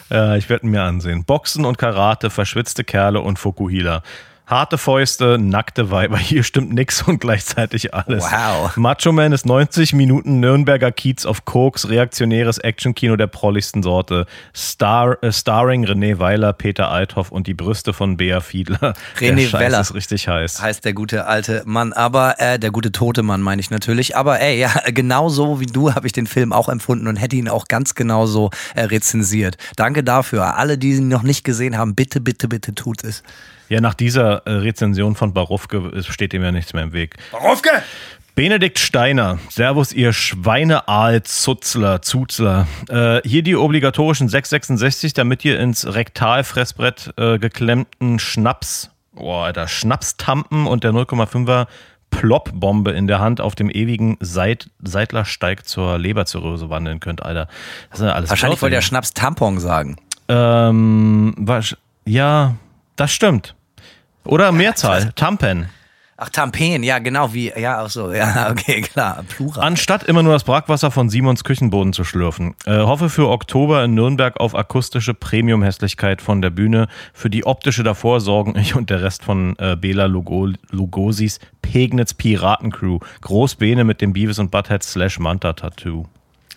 Ja, 0.09 0.35
ich 0.35 0.49
werde 0.49 0.67
ihn 0.67 0.69
mir 0.69 0.83
ansehen. 0.83 1.25
Boxen 1.25 1.65
und 1.65 1.79
Karate, 1.79 2.29
verschwitzte 2.29 2.83
Kerle 2.83 3.21
und 3.21 3.39
Fukuhila. 3.39 4.03
Harte 4.47 4.77
Fäuste, 4.77 5.39
nackte 5.39 5.89
Weiber, 5.89 6.19
hier 6.19 6.43
stimmt 6.43 6.71
nix 6.71 7.01
und 7.01 7.19
gleichzeitig 7.19 7.95
alles. 7.95 8.23
Wow. 8.23 8.77
Macho 8.77 9.11
Man 9.11 9.31
ist 9.31 9.47
90 9.47 9.93
Minuten 9.93 10.39
Nürnberger 10.39 10.91
Kiez 10.91 11.25
auf 11.25 11.45
Koks, 11.45 11.89
reaktionäres 11.89 12.59
Actionkino 12.59 13.15
der 13.15 13.25
prolligsten 13.25 13.81
Sorte. 13.81 14.27
Star, 14.55 15.17
äh, 15.23 15.31
starring 15.31 15.83
René 15.83 16.19
Weiler, 16.19 16.53
Peter 16.53 16.91
Althoff 16.91 17.31
und 17.31 17.47
die 17.47 17.55
Brüste 17.55 17.91
von 17.91 18.17
Bea 18.17 18.39
Fiedler. 18.39 18.93
René 19.17 19.51
Weller. 19.51 19.81
ist 19.81 19.95
richtig 19.95 20.27
heiß. 20.27 20.61
Heißt 20.61 20.85
der 20.85 20.93
gute 20.93 21.25
alte 21.25 21.63
Mann, 21.65 21.91
aber 21.91 22.35
äh, 22.37 22.59
der 22.59 22.69
gute 22.69 22.91
tote 22.91 23.23
Mann 23.23 23.41
meine 23.41 23.59
ich 23.59 23.71
natürlich. 23.71 24.15
Aber 24.15 24.41
ey, 24.41 24.59
ja, 24.59 24.71
genau 24.93 25.29
so 25.29 25.59
wie 25.59 25.65
du 25.65 25.95
habe 25.95 26.05
ich 26.05 26.13
den 26.13 26.27
Film 26.27 26.53
auch 26.53 26.69
empfunden 26.69 27.07
und 27.07 27.15
hätte 27.15 27.35
ihn 27.35 27.49
auch 27.49 27.67
ganz 27.67 27.95
genauso 27.95 28.51
äh, 28.75 28.81
rezensiert. 28.81 29.57
Danke 29.75 30.03
dafür. 30.03 30.55
Alle, 30.57 30.77
die 30.77 30.91
ihn 30.91 31.07
noch 31.07 31.23
nicht 31.23 31.43
gesehen 31.43 31.79
haben, 31.79 31.95
bitte, 31.95 32.21
bitte, 32.21 32.47
bitte 32.47 32.75
tut 32.75 33.03
es. 33.03 33.23
Ja, 33.69 33.81
nach 33.81 33.93
dieser 33.95 34.45
äh, 34.45 34.51
Rezension 34.51 35.15
von 35.15 35.33
Barufke 35.33 35.77
ist- 35.93 36.07
steht 36.07 36.33
ihm 36.33 36.43
ja 36.43 36.51
nichts 36.51 36.73
mehr 36.73 36.83
im 36.83 36.93
Weg. 36.93 37.15
Barufke! 37.31 37.69
Benedikt 38.35 38.79
Steiner, 38.79 39.39
Servus, 39.49 39.93
ihr 39.93 40.11
Schweineaal-Zutzler, 40.11 42.01
Zuzler. 42.01 42.67
Äh, 42.89 43.21
hier 43.27 43.43
die 43.43 43.55
obligatorischen 43.55 44.27
666, 44.29 45.13
damit 45.13 45.45
ihr 45.45 45.59
ins 45.59 45.85
Rektalfressbrett 45.93 47.13
äh, 47.17 47.39
geklemmten 47.39 48.19
Schnaps, 48.19 48.91
boah, 49.13 49.45
Alter, 49.45 49.67
Schnapstampen 49.67 50.67
und 50.67 50.83
der 50.83 50.91
0,5er 50.91 51.67
Plop-Bombe 52.11 52.91
in 52.91 53.07
der 53.07 53.19
Hand 53.19 53.41
auf 53.41 53.55
dem 53.55 53.69
ewigen 53.69 54.17
Seit 54.19 54.69
Seitlersteig 54.83 55.65
zur 55.65 55.97
Leberzirrhose 55.97 56.69
wandeln 56.69 56.99
könnt, 56.99 57.23
Alter. 57.23 57.47
Das 57.89 57.99
sind 57.99 58.07
ja 58.07 58.13
alles 58.15 58.29
Wahrscheinlich 58.29 58.61
wollte 58.61 58.75
der. 58.75 58.81
Schnaps 58.81 59.13
Tampon 59.13 59.59
sagen. 59.59 59.97
Ähm, 60.27 61.35
wasch- 61.37 61.77
ja, 62.05 62.55
das 62.95 63.11
stimmt. 63.11 63.55
Oder 64.23 64.51
Mehrzahl, 64.51 65.11
Tampen. 65.15 65.69
Ach, 66.17 66.29
Tampen, 66.29 66.81
ja, 66.83 66.99
genau, 66.99 67.33
wie, 67.33 67.51
ja, 67.57 67.83
auch 67.83 67.89
so, 67.89 68.13
ja, 68.13 68.49
okay, 68.51 68.79
klar, 68.79 69.25
Plural. 69.27 69.61
Anstatt 69.61 70.03
immer 70.03 70.23
nur 70.23 70.31
das 70.31 70.45
Brackwasser 70.45 70.89
von 70.89 71.09
Simons 71.09 71.43
Küchenboden 71.43 71.91
zu 71.91 72.05
schlürfen. 72.05 72.55
Äh, 72.65 72.79
hoffe 72.79 73.09
für 73.09 73.27
Oktober 73.27 73.83
in 73.83 73.95
Nürnberg 73.95 74.39
auf 74.39 74.55
akustische 74.55 75.13
Premium-Hässlichkeit 75.13 76.21
von 76.21 76.41
der 76.41 76.51
Bühne. 76.51 76.87
Für 77.13 77.29
die 77.29 77.45
optische 77.45 77.83
davor 77.83 78.21
sorgen 78.21 78.57
ich 78.57 78.75
und 78.75 78.89
der 78.89 79.01
Rest 79.01 79.25
von 79.25 79.57
äh, 79.59 79.75
Bela 79.75 80.05
Lugo 80.05 80.47
Lugosis 80.71 81.39
Pegnitz 81.61 82.13
Piratencrew. 82.13 82.99
Großbene 83.19 83.83
mit 83.83 83.99
dem 83.99 84.13
Beavis 84.13 84.39
und 84.39 84.51
Butthead 84.51 84.83
slash 84.83 85.19
Manta 85.19 85.51
Tattoo. 85.51 86.05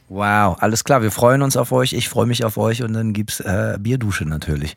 Wow, 0.08 0.56
alles 0.60 0.84
klar, 0.84 1.02
wir 1.02 1.10
freuen 1.10 1.42
uns 1.42 1.56
auf 1.56 1.72
euch, 1.72 1.92
ich 1.92 2.08
freue 2.08 2.26
mich 2.26 2.44
auf 2.44 2.56
euch 2.56 2.82
und 2.82 2.92
dann 2.92 3.12
gibt's 3.12 3.40
äh, 3.40 3.76
Bierdusche 3.78 4.24
natürlich. 4.24 4.76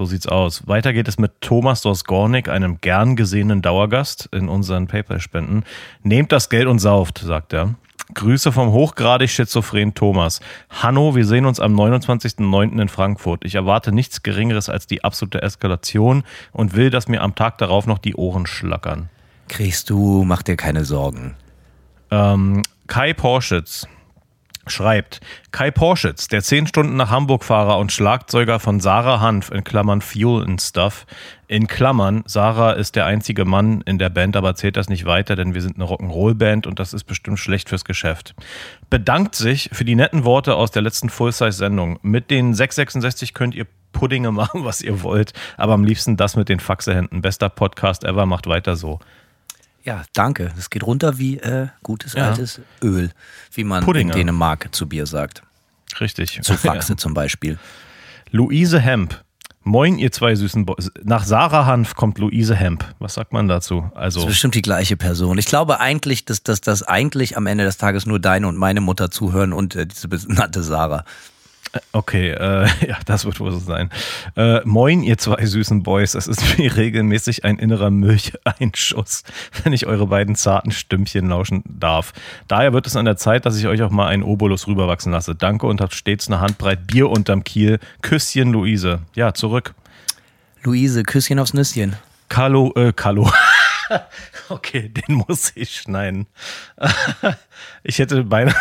So 0.00 0.06
sieht's 0.06 0.26
aus. 0.26 0.66
Weiter 0.66 0.94
geht 0.94 1.08
es 1.08 1.18
mit 1.18 1.42
Thomas 1.42 1.82
Dorsgornik, 1.82 2.48
einem 2.48 2.78
gern 2.80 3.16
gesehenen 3.16 3.60
Dauergast 3.60 4.30
in 4.32 4.48
unseren 4.48 4.86
PayPal-Spenden. 4.86 5.64
Nehmt 6.02 6.32
das 6.32 6.48
Geld 6.48 6.68
und 6.68 6.78
sauft, 6.78 7.18
sagt 7.18 7.52
er. 7.52 7.74
Grüße 8.14 8.50
vom 8.50 8.72
hochgradig 8.72 9.30
schizophrenen 9.30 9.92
Thomas. 9.92 10.40
Hanno, 10.70 11.14
wir 11.14 11.26
sehen 11.26 11.44
uns 11.44 11.60
am 11.60 11.78
29.09. 11.78 12.80
in 12.80 12.88
Frankfurt. 12.88 13.44
Ich 13.44 13.56
erwarte 13.56 13.92
nichts 13.92 14.22
Geringeres 14.22 14.70
als 14.70 14.86
die 14.86 15.04
absolute 15.04 15.42
Eskalation 15.42 16.22
und 16.52 16.74
will, 16.74 16.88
dass 16.88 17.06
mir 17.06 17.20
am 17.20 17.34
Tag 17.34 17.58
darauf 17.58 17.86
noch 17.86 17.98
die 17.98 18.14
Ohren 18.14 18.46
schlackern. 18.46 19.10
Kriegst 19.48 19.90
du, 19.90 20.24
mach 20.24 20.42
dir 20.42 20.56
keine 20.56 20.86
Sorgen. 20.86 21.34
Ähm, 22.10 22.62
Kai 22.86 23.12
Porschitz 23.12 23.86
schreibt, 24.70 25.20
Kai 25.50 25.70
Porschitz, 25.70 26.28
der 26.28 26.42
10 26.42 26.66
Stunden 26.66 26.96
nach 26.96 27.10
Hamburg-Fahrer 27.10 27.78
und 27.78 27.92
Schlagzeuger 27.92 28.60
von 28.60 28.80
Sarah 28.80 29.20
Hanf 29.20 29.50
in 29.50 29.64
Klammern 29.64 30.00
Fuel 30.00 30.44
and 30.44 30.60
Stuff. 30.60 31.06
In 31.48 31.66
Klammern, 31.66 32.22
Sarah 32.26 32.72
ist 32.72 32.96
der 32.96 33.06
einzige 33.06 33.44
Mann 33.44 33.80
in 33.82 33.98
der 33.98 34.08
Band, 34.08 34.36
aber 34.36 34.54
zählt 34.54 34.76
das 34.76 34.88
nicht 34.88 35.04
weiter, 35.04 35.36
denn 35.36 35.52
wir 35.54 35.62
sind 35.62 35.76
eine 35.76 35.84
Rock'n'Roll-Band 35.84 36.66
und 36.66 36.78
das 36.78 36.92
ist 36.92 37.04
bestimmt 37.04 37.38
schlecht 37.38 37.68
fürs 37.68 37.84
Geschäft. 37.84 38.34
Bedankt 38.88 39.34
sich 39.34 39.68
für 39.72 39.84
die 39.84 39.96
netten 39.96 40.24
Worte 40.24 40.54
aus 40.54 40.70
der 40.70 40.82
letzten 40.82 41.10
Full-Size-Sendung. 41.10 41.98
Mit 42.02 42.30
den 42.30 42.54
666 42.54 43.34
könnt 43.34 43.54
ihr 43.54 43.66
Puddinge 43.92 44.30
machen, 44.32 44.64
was 44.64 44.80
ihr 44.80 45.02
wollt, 45.02 45.32
aber 45.56 45.74
am 45.74 45.84
liebsten 45.84 46.16
das 46.16 46.36
mit 46.36 46.48
den 46.48 46.60
Faxehänden. 46.60 47.20
Bester 47.22 47.48
Podcast 47.48 48.04
ever, 48.04 48.26
macht 48.26 48.46
weiter 48.46 48.76
so. 48.76 49.00
Ja, 49.84 50.02
danke. 50.14 50.52
Das 50.56 50.70
geht 50.70 50.82
runter 50.84 51.18
wie 51.18 51.38
äh, 51.38 51.68
gutes 51.82 52.12
Ja. 52.14 52.28
altes 52.28 52.60
Öl, 52.82 53.10
wie 53.52 53.64
man 53.64 53.82
Puddinge. 53.84 54.12
in 54.12 54.18
Dänemark 54.18 54.68
zu 54.74 54.88
Bier 54.88 55.06
sagt. 55.06 55.42
Richtig. 56.00 56.40
Zu 56.42 56.56
Faxe 56.56 56.96
zum 56.96 57.14
Beispiel. 57.14 57.58
Luise 58.30 58.78
Hemp. 58.78 59.22
Moin, 59.62 59.98
ihr 59.98 60.10
zwei 60.10 60.34
süßen 60.34 60.64
Boys. 60.64 60.90
Nach 61.02 61.24
Sarah 61.24 61.66
Hanf 61.66 61.94
kommt 61.94 62.18
Luise 62.18 62.54
Hemp. 62.56 62.84
Was 62.98 63.14
sagt 63.14 63.32
man 63.32 63.46
dazu? 63.46 63.90
Also 63.94 64.20
Das 64.20 64.24
ist 64.28 64.32
bestimmt 64.34 64.54
die 64.54 64.62
gleiche 64.62 64.96
Person. 64.96 65.36
Ich 65.36 65.44
glaube 65.46 65.80
eigentlich, 65.80 66.24
dass, 66.24 66.42
dass 66.42 66.82
eigentlich 66.82 67.36
am 67.36 67.46
Ende 67.46 67.64
des 67.64 67.76
Tages 67.76 68.06
nur 68.06 68.18
deine 68.20 68.48
und 68.48 68.56
meine 68.56 68.80
Mutter 68.80 69.10
zuhören 69.10 69.52
und 69.52 69.76
äh, 69.76 69.86
diese 69.86 70.08
benannte 70.08 70.62
Sarah. 70.62 71.04
Okay, 71.92 72.30
äh, 72.30 72.66
ja, 72.88 72.98
das 73.06 73.24
wird 73.24 73.38
wohl 73.40 73.52
so 73.52 73.58
sein. 73.58 73.90
Äh, 74.36 74.60
moin, 74.64 75.02
ihr 75.02 75.18
zwei 75.18 75.44
süßen 75.44 75.82
Boys. 75.82 76.14
Es 76.14 76.26
ist 76.26 76.58
wie 76.58 76.66
regelmäßig 76.66 77.44
ein 77.44 77.58
innerer 77.58 77.90
Milcheinschuss, 77.90 79.22
wenn 79.62 79.72
ich 79.72 79.86
eure 79.86 80.06
beiden 80.06 80.34
zarten 80.34 80.72
Stimmchen 80.72 81.28
lauschen 81.28 81.62
darf. 81.66 82.12
Daher 82.48 82.72
wird 82.72 82.86
es 82.86 82.96
an 82.96 83.04
der 83.04 83.16
Zeit, 83.16 83.46
dass 83.46 83.58
ich 83.58 83.66
euch 83.66 83.82
auch 83.82 83.90
mal 83.90 84.08
einen 84.08 84.22
Obolus 84.22 84.66
rüberwachsen 84.66 85.12
lasse. 85.12 85.34
Danke 85.34 85.66
und 85.66 85.80
habt 85.80 85.94
stets 85.94 86.26
eine 86.26 86.40
Handbreit 86.40 86.86
Bier 86.86 87.08
unterm 87.08 87.44
Kiel. 87.44 87.78
Küsschen, 88.02 88.52
Luise. 88.52 89.00
Ja, 89.14 89.34
zurück. 89.34 89.74
Luise, 90.62 91.02
Küsschen 91.04 91.38
aufs 91.38 91.54
Nüsschen. 91.54 91.96
Carlo, 92.28 92.72
äh, 92.76 92.92
Carlo. 92.92 93.30
okay, 94.48 94.88
den 94.88 95.16
muss 95.28 95.52
ich 95.54 95.76
schneiden. 95.76 96.26
ich 97.82 97.98
hätte 97.98 98.24
beinahe. 98.24 98.54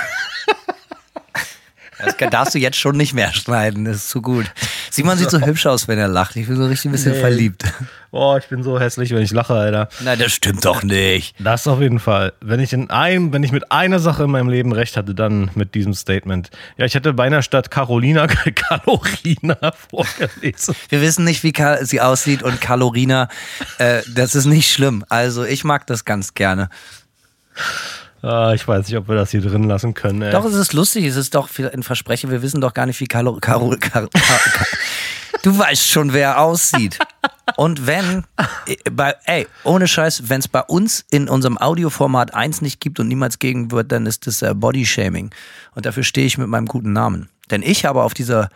Das 2.04 2.18
kann- 2.18 2.30
darfst 2.30 2.56
du 2.56 2.60
jetzt 2.60 2.78
schon 2.78 2.96
nicht 2.98 3.14
mehr 3.14 3.34
schneiden, 3.34 3.86
das 3.86 3.98
ist 3.98 4.10
zu 4.10 4.22
gut. 4.22 4.46
Simon 4.90 5.18
sieht 5.18 5.30
so 5.30 5.40
hübsch 5.46 5.66
aus, 5.66 5.88
wenn 5.88 6.00
er 6.00 6.08
lacht. 6.08 6.36
Ich 6.36 6.48
bin 6.48 6.56
so 6.56 6.66
richtig 6.66 6.86
ein 6.90 6.92
bisschen 6.94 7.12
Nee. 7.14 7.20
verliebt. 7.20 7.64
Oh, 8.12 8.36
ich 8.40 8.48
bin 8.48 8.64
so 8.64 8.80
hässlich, 8.80 9.12
wenn 9.12 9.22
ich 9.22 9.32
lache, 9.32 9.54
Alter. 9.54 9.90
Nein, 10.00 10.18
das 10.18 10.32
stimmt 10.32 10.66
doch 10.66 10.82
nicht. 10.82 11.36
Das 11.40 11.68
auf 11.68 11.80
jeden 11.80 12.00
Fall. 12.00 12.34
Wenn 12.42 12.60
ich 12.60 12.74
in 12.74 12.90
einem, 12.90 13.32
wenn 13.34 13.44
ich 13.44 13.52
mit 13.52 13.72
einer 13.72 14.00
Sache 14.00 14.24
in 14.24 14.32
meinem 14.32 14.50
Leben 14.50 14.72
recht 14.72 14.98
hatte, 14.98 15.14
dann 15.14 15.52
mit 15.54 15.76
diesem 15.76 15.94
Statement. 15.94 16.50
Ja, 16.78 16.86
ich 16.86 16.96
hätte 16.96 17.14
beinahe 17.14 17.44
statt 17.44 17.70
Carolina 17.70 18.26
Kalorina 18.56 19.58
vorgelesen. 19.92 20.76
Wir 20.90 21.02
wissen 21.02 21.24
nicht, 21.26 21.44
wie 21.44 21.54
sie 21.84 22.02
aussieht 22.02 22.42
und 22.44 22.60
Kalorina, 22.62 23.30
äh, 23.78 24.02
das 24.16 24.34
ist 24.36 24.46
nicht 24.46 24.72
schlimm. 24.72 25.06
Also 25.10 25.44
ich 25.44 25.64
mag 25.64 25.86
das 25.86 26.04
ganz 26.06 26.34
gerne. 26.34 26.70
Ah, 28.22 28.54
ich 28.54 28.68
weiß 28.68 28.88
nicht, 28.88 28.98
ob 28.98 29.08
wir 29.08 29.16
das 29.16 29.32
hier 29.32 29.42
drin 29.42 29.64
lassen 29.64 29.94
können. 29.94 30.22
Ey. 30.22 30.32
Doch, 30.32 30.44
es 30.46 30.54
ist 30.56 30.74
lustig, 30.74 31.06
es 31.06 31.16
ist 31.16 31.36
doch 31.36 31.50
ein 31.58 31.84
Versprechen. 31.84 32.30
Wir 32.32 32.42
wissen 32.42 32.60
doch 32.62 32.74
gar 32.74 32.86
nicht, 32.86 33.00
wie 33.00 33.08
Kalo 33.08 33.38
Karo 33.40 33.76
Karo 33.80 34.08
Ka- 34.10 34.66
Du 35.44 35.58
weißt 35.58 35.88
schon, 35.88 36.12
wer 36.12 36.42
aussieht. 36.42 37.00
Und 37.56 37.88
wenn, 37.88 38.26
äh, 38.68 38.76
bei, 38.92 39.16
ey, 39.26 39.48
ohne 39.64 39.88
Scheiß, 39.88 40.24
wenn 40.28 40.40
es 40.40 40.50
bei 40.50 40.62
uns 40.62 41.06
in 41.12 41.30
unserem 41.30 41.58
Audioformat 41.58 42.34
eins 42.34 42.62
nicht 42.62 42.82
gibt 42.82 43.00
und 43.00 43.08
niemals 43.08 43.40
gegen 43.40 43.72
wird, 43.72 43.92
dann 43.94 44.06
ist 44.06 44.28
das 44.28 44.42
äh, 44.42 44.54
Bodyshaming. 44.54 45.32
Und 45.76 45.86
dafür 45.86 46.04
stehe 46.04 46.28
ich 46.28 46.38
mit 46.38 46.50
meinem 46.50 46.66
guten 46.66 46.92
Namen. 46.92 47.30
Denn 47.52 47.64
ich 47.64 47.86
habe 47.86 48.04
auf 48.04 48.14
dieser 48.14 48.50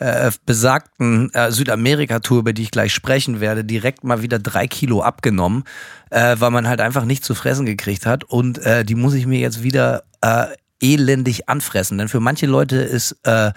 äh, 0.00 0.30
besagten 0.46 1.32
äh, 1.34 1.52
Südamerika-Tour, 1.52 2.40
über 2.40 2.52
die 2.52 2.62
ich 2.62 2.70
gleich 2.70 2.92
sprechen 2.92 3.40
werde, 3.40 3.64
direkt 3.64 4.02
mal 4.02 4.22
wieder 4.22 4.38
drei 4.38 4.66
Kilo 4.66 5.02
abgenommen, 5.02 5.64
äh, 6.10 6.36
weil 6.38 6.50
man 6.50 6.66
halt 6.66 6.80
einfach 6.80 7.04
nicht 7.04 7.24
zu 7.24 7.34
fressen 7.34 7.66
gekriegt 7.66 8.06
hat. 8.06 8.24
Und 8.24 8.58
äh, 8.58 8.84
die 8.84 8.94
muss 8.94 9.14
ich 9.14 9.26
mir 9.26 9.38
jetzt 9.38 9.62
wieder 9.62 10.04
äh, 10.22 10.46
elendig 10.80 11.48
anfressen. 11.48 11.98
Denn 11.98 12.08
für 12.08 12.20
manche 12.20 12.46
Leute 12.46 12.76
ist 12.76 13.18
äh, 13.24 13.52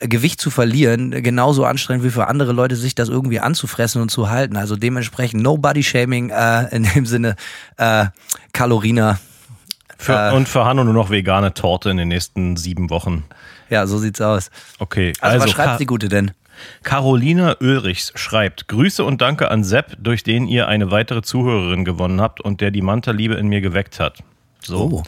Gewicht 0.00 0.40
zu 0.40 0.50
verlieren 0.50 1.10
genauso 1.22 1.64
anstrengend 1.64 2.04
wie 2.04 2.10
für 2.10 2.26
andere 2.26 2.52
Leute, 2.52 2.76
sich 2.76 2.94
das 2.94 3.08
irgendwie 3.08 3.40
anzufressen 3.40 4.00
und 4.00 4.10
zu 4.10 4.30
halten. 4.30 4.56
Also 4.56 4.76
dementsprechend 4.76 5.42
no 5.42 5.58
body 5.58 5.82
shaming 5.82 6.30
äh, 6.30 6.74
in 6.74 6.84
dem 6.94 7.06
Sinne 7.06 7.36
äh, 7.76 8.06
Kalorina. 8.52 9.18
Für, 9.98 10.30
äh, 10.30 10.34
und 10.34 10.48
für 10.48 10.64
Hanno 10.64 10.82
nur 10.82 10.94
noch 10.94 11.10
vegane 11.10 11.54
Torte 11.54 11.90
in 11.90 11.98
den 11.98 12.08
nächsten 12.08 12.56
sieben 12.56 12.90
Wochen. 12.90 13.24
Ja, 13.70 13.86
so 13.86 13.98
sieht's 13.98 14.20
aus. 14.20 14.50
Okay, 14.78 15.12
Also, 15.20 15.34
also, 15.34 15.44
was 15.46 15.50
schreibt 15.52 15.80
die 15.80 15.86
Gute 15.86 16.08
denn? 16.08 16.30
Carolina 16.82 17.56
Ulrichs 17.60 18.12
schreibt: 18.14 18.68
Grüße 18.68 19.02
und 19.04 19.20
danke 19.20 19.50
an 19.50 19.64
Sepp, 19.64 19.96
durch 19.98 20.22
den 20.22 20.46
ihr 20.46 20.68
eine 20.68 20.90
weitere 20.90 21.22
Zuhörerin 21.22 21.84
gewonnen 21.84 22.20
habt 22.20 22.40
und 22.40 22.60
der 22.60 22.70
die 22.70 22.82
Manta-Liebe 22.82 23.34
in 23.34 23.48
mir 23.48 23.60
geweckt 23.60 23.98
hat. 24.00 24.18
So. 24.62 24.78
Oh. 24.78 25.02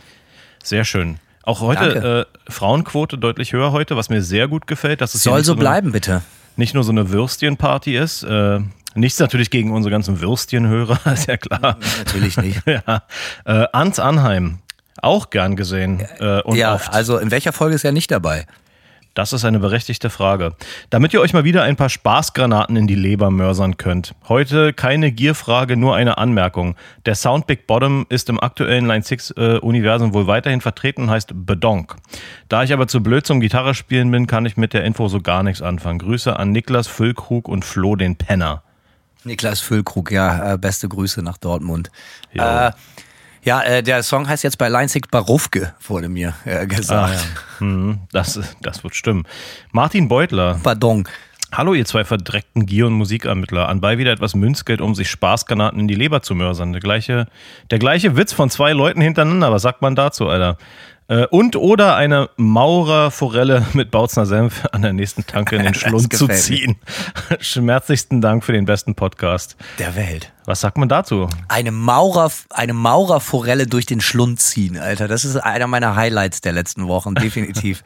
Sehr 0.63 0.85
schön. 0.85 1.19
Auch 1.45 1.61
heute 1.61 2.27
äh, 2.47 2.51
Frauenquote 2.51 3.19
deutlich 3.19 3.53
höher 3.53 3.71
heute, 3.71 3.97
was 3.97 4.09
mir 4.09 4.21
sehr 4.23 4.49
gut 4.49 4.67
gefällt. 4.67 5.01
Dass 5.01 5.15
es 5.15 5.23
Soll 5.23 5.39
nicht 5.39 5.47
so 5.47 5.53
eine- 5.53 5.61
bleiben, 5.61 5.93
bitte. 5.93 6.23
nicht 6.57 6.75
nur 6.75 6.83
so 6.83 6.91
eine 6.91 7.11
Würstchenparty 7.11 7.97
ist. 7.97 8.25
Äh, 8.25 8.59
nichts 8.97 9.21
natürlich 9.21 9.51
gegen 9.51 9.71
unsere 9.71 9.93
ganzen 9.93 10.21
Würstchenhörer, 10.21 10.99
ist 11.13 11.29
ja 11.29 11.37
klar. 11.37 11.79
Natürlich 12.05 12.37
nicht. 12.39 12.63
ja. 12.67 13.03
Äh, 13.45 13.67
Ans 13.73 14.01
Anheim, 14.01 14.59
auch 15.03 15.31
gern 15.31 15.57
gesehen 15.57 16.07
äh, 16.19 16.43
und 16.43 16.57
ja, 16.57 16.75
oft. 16.75 16.93
also 16.93 17.19
in 17.19 17.31
welcher 17.31 17.53
Folge 17.53 17.75
ist 17.75 17.85
er 17.85 17.93
nicht 17.93 18.11
dabei? 18.11 18.47
Das 19.17 19.33
ist 19.33 19.47
eine 19.47 19.59
berechtigte 19.59 20.11
Frage. 20.11 20.55
Damit 20.91 21.15
ihr 21.15 21.23
euch 21.23 21.33
mal 21.33 21.43
wieder 21.43 21.63
ein 21.63 21.77
paar 21.77 21.89
Spaßgranaten 21.89 22.77
in 22.77 22.87
die 22.87 22.95
Leber 22.95 23.31
mörsern 23.31 23.79
könnt. 23.79 24.15
Heute 24.29 24.75
keine 24.75 25.11
Gierfrage, 25.11 25.79
nur 25.79 25.97
eine 25.97 26.19
Anmerkung. 26.19 26.77
Der 27.07 27.15
Sound 27.15 27.47
Big 27.47 27.67
Bottom 27.67 28.05
ist 28.11 28.29
im 28.29 28.39
aktuellen 28.39 28.87
Line 28.87 29.03
6 29.03 29.31
äh, 29.31 29.59
Universum 29.63 30.13
wohl 30.13 30.27
weiterhin 30.27 30.61
vertreten 30.61 31.05
und 31.05 31.11
heißt 31.11 31.31
Bedonk. 31.33 31.97
Da 32.51 32.63
ich 32.63 32.75
aber 32.75 32.89
zu 32.89 33.03
blöd 33.03 33.27
zum 33.27 33.41
Gitarre 33.41 33.73
spielen 33.73 34.11
bin, 34.11 34.27
kann 34.27 34.45
ich 34.45 34.59
mit 34.59 34.75
der 34.75 34.85
Info 34.85 35.09
so 35.09 35.23
gar 35.23 35.43
nichts 35.43 35.63
anfangen. 35.63 35.99
Grüße 35.99 36.39
an 36.39 36.53
Niklas 36.53 36.87
Füllkrug 36.87 37.49
und 37.49 37.65
Flo 37.65 37.97
den 37.97 38.17
Penner. 38.17 38.65
Niklas 39.25 39.61
Füllkrug, 39.61 40.11
ja, 40.11 40.53
äh, 40.53 40.59
beste 40.59 40.91
Grüße 40.91 41.23
nach 41.23 41.39
Dortmund. 41.39 41.91
Jo. 42.35 42.43
Äh, 42.45 42.73
ja, 43.47 43.63
äh, 43.63 43.83
der 43.83 44.03
Song 44.03 44.29
heißt 44.29 44.43
jetzt 44.43 44.59
bei 44.59 44.69
6 44.69 45.09
Barufke, 45.09 45.73
wurde 45.87 46.09
mir 46.09 46.35
äh, 46.45 46.67
gesagt. 46.67 47.25
Hm, 47.59 48.01
das, 48.11 48.41
das 48.61 48.83
wird 48.83 48.97
stimmen. 48.97 49.25
Martin 49.71 50.09
Beutler. 50.09 50.59
Pardon. 50.63 51.09
Hallo, 51.53 51.73
ihr 51.73 51.85
zwei 51.85 52.05
verdreckten 52.05 52.67
Gier- 52.67 52.89
und 52.89 52.95
Musikermittler. 52.95 53.69
Anbei 53.69 53.99
wieder 53.99 54.11
etwas 54.11 54.35
Münzgeld, 54.35 54.81
um 54.81 54.97
sich 54.97 55.09
Spaßgranaten 55.09 55.79
in 55.79 55.87
die 55.87 55.95
Leber 55.95 56.23
zu 56.23 56.35
mörsern. 56.35 56.73
Der 56.73 56.81
gleiche, 56.81 57.29
der 57.71 57.79
gleiche 57.79 58.17
Witz 58.17 58.33
von 58.33 58.51
zwei 58.51 58.73
Leuten 58.73 59.01
hintereinander. 59.01 59.53
Was 59.53 59.63
sagt 59.63 59.81
man 59.81 59.95
dazu, 59.95 60.29
Alter? 60.29 60.59
Äh, 61.09 61.27
Und 61.27 61.55
oder 61.55 61.95
eine 61.97 62.31
Maurerforelle 62.37 63.65
mit 63.75 63.91
Bautzner 63.91 64.27
Senf 64.27 64.65
an 64.73 64.83
der 64.83 64.93
nächsten 64.93 65.25
Tanke 65.27 65.57
in 65.57 65.63
den 65.63 65.75
Schlund 65.75 66.13
zu 66.13 66.27
ziehen. 66.29 66.77
Schmerzlichsten 67.41 68.21
Dank 68.21 68.45
für 68.45 68.53
den 68.53 68.65
besten 68.65 68.95
Podcast. 68.95 69.57
Der 69.79 69.95
Welt. 69.95 70.33
Was 70.47 70.61
sagt 70.61 70.79
man 70.79 70.89
dazu? 70.89 71.29
Eine 71.49 71.71
Maurer, 71.73 72.31
eine 72.51 72.73
Maurerforelle 72.73 73.67
durch 73.67 73.87
den 73.87 74.01
Schlund 74.01 74.41
ziehen, 74.41 74.79
Alter. 74.79 75.09
Das 75.09 75.25
ist 75.25 75.37
einer 75.37 75.67
meiner 75.67 75.97
Highlights 75.97 76.41
der 76.41 76.53
letzten 76.53 76.87
Wochen, 76.87 77.17
definitiv. 77.17 77.83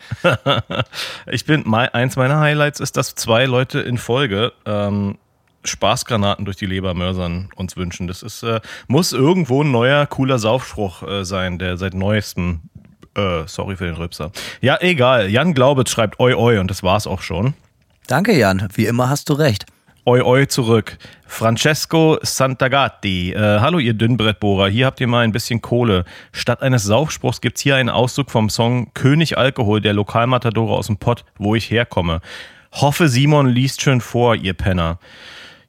Ich 1.27 1.47
bin, 1.47 1.73
eins 1.73 2.17
meiner 2.17 2.39
Highlights 2.41 2.81
ist, 2.81 2.99
dass 2.99 3.15
zwei 3.15 3.47
Leute 3.47 3.81
in 3.81 3.97
Folge 3.97 4.53
ähm, 4.67 5.17
Spaßgranaten 5.65 6.45
durch 6.45 6.59
die 6.59 6.67
Leber 6.67 6.93
mörsern 6.95 7.49
uns 7.57 7.77
wünschen. 7.77 8.07
Das 8.07 8.23
ist, 8.23 8.43
äh, 8.43 8.61
muss 8.89 9.13
irgendwo 9.13 9.63
ein 9.63 9.71
neuer, 9.71 10.07
cooler 10.07 10.39
Saufspruch 10.39 11.03
äh, 11.03 11.25
sein, 11.25 11.59
der 11.59 11.77
seit 11.79 11.95
neuestem, 11.95 12.61
äh, 13.17 13.43
sorry 13.47 13.77
für 13.77 13.87
den 13.87 13.97
Rübser. 13.97 14.33
Ja, 14.61 14.79
egal. 14.81 15.29
Jan 15.29 15.55
Glaubitz 15.55 15.91
schreibt 15.91 16.21
oi 16.21 16.35
oi 16.35 16.59
und 16.59 16.71
das 16.71 16.83
war's 16.83 17.07
auch 17.07 17.23
schon. 17.23 17.55
Danke, 18.07 18.37
Jan. 18.37 18.69
Wie 18.75 18.87
immer 18.87 19.09
hast 19.09 19.29
du 19.29 19.35
recht. 19.35 19.67
Oi 20.07 20.23
oi 20.23 20.49
zurück. 20.49 20.97
Francesco 21.27 22.19
Santagati. 22.23 23.33
Äh, 23.33 23.61
hallo 23.61 23.79
ihr 23.79 23.95
Dünnbrettbohrer, 23.95 24.69
hier 24.69 24.87
habt 24.87 25.01
ihr 25.01 25.07
mal 25.07 25.21
ein 25.21 25.33
bisschen 25.33 25.61
Kohle. 25.61 26.05
Statt 26.33 26.63
eines 26.63 26.85
Saufspruchs 26.85 27.41
gibt's 27.41 27.61
hier 27.61 27.77
einen 27.77 27.91
Auszug 27.91 28.31
vom 28.31 28.49
Song 28.49 28.93
König 28.95 29.37
Alkohol 29.37 29.81
der 29.81 29.93
Lokalmatadore 29.93 30.75
aus 30.75 30.87
dem 30.87 30.97
Pott, 30.97 31.25
wo 31.37 31.55
ich 31.55 31.71
herkomme. 31.71 32.23
Hoffe 32.73 33.09
Simon 33.09 33.49
liest 33.49 33.83
schön 33.83 34.01
vor, 34.01 34.35
ihr 34.35 34.55
Penner. 34.55 34.99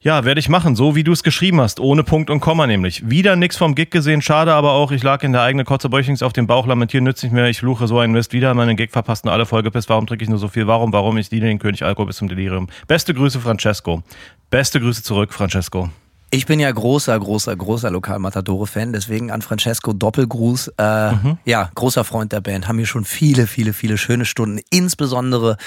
Ja, 0.03 0.25
werde 0.25 0.39
ich 0.39 0.49
machen, 0.49 0.75
so 0.75 0.95
wie 0.95 1.03
du 1.03 1.11
es 1.11 1.21
geschrieben 1.21 1.61
hast, 1.61 1.79
ohne 1.79 2.03
Punkt 2.03 2.31
und 2.31 2.39
Komma 2.39 2.65
nämlich. 2.65 3.07
Wieder 3.07 3.35
nix 3.35 3.55
vom 3.55 3.75
Gig 3.75 3.91
gesehen, 3.91 4.23
schade 4.23 4.51
aber 4.51 4.71
auch, 4.71 4.91
ich 4.91 5.03
lag 5.03 5.21
in 5.21 5.31
der 5.31 5.43
eigenen 5.43 5.63
Kotze 5.63 5.89
Bäuchlings 5.89 6.23
auf 6.23 6.33
dem 6.33 6.47
Bauch, 6.47 6.65
lamentieren 6.65 7.03
nützt 7.03 7.21
nicht 7.21 7.33
mehr, 7.33 7.45
ich 7.45 7.59
fluche 7.59 7.85
so 7.85 7.99
einen 7.99 8.11
Mist, 8.11 8.33
wieder 8.33 8.51
meinen 8.55 8.75
Gig 8.75 8.89
verpasst 8.89 9.25
und 9.25 9.29
alle 9.29 9.45
Folgepiss, 9.45 9.89
warum 9.89 10.07
trinke 10.07 10.23
ich 10.23 10.29
nur 10.29 10.39
so 10.39 10.47
viel, 10.47 10.65
warum, 10.65 10.91
warum, 10.91 11.19
ich 11.19 11.29
diene 11.29 11.45
den 11.45 11.59
König 11.59 11.85
Alkohol 11.85 12.07
bis 12.07 12.17
zum 12.17 12.29
Delirium. 12.29 12.65
Beste 12.87 13.13
Grüße, 13.13 13.39
Francesco. 13.39 14.01
Beste 14.49 14.79
Grüße 14.79 15.03
zurück, 15.03 15.33
Francesco. 15.33 15.91
Ich 16.33 16.45
bin 16.45 16.61
ja 16.61 16.71
großer, 16.71 17.19
großer, 17.19 17.53
großer 17.53 17.91
Lokal-Matadore-Fan, 17.91 18.93
deswegen 18.93 19.31
an 19.31 19.41
Francesco 19.41 19.91
Doppelgruß. 19.91 20.69
Äh, 20.69 21.11
Ja, 21.43 21.69
großer 21.75 22.05
Freund 22.05 22.31
der 22.31 22.39
Band. 22.39 22.69
Haben 22.69 22.77
hier 22.77 22.87
schon 22.87 23.03
viele, 23.03 23.47
viele, 23.47 23.73
viele 23.73 23.97
schöne 23.97 24.23
Stunden, 24.23 24.61
insbesondere 24.69 25.57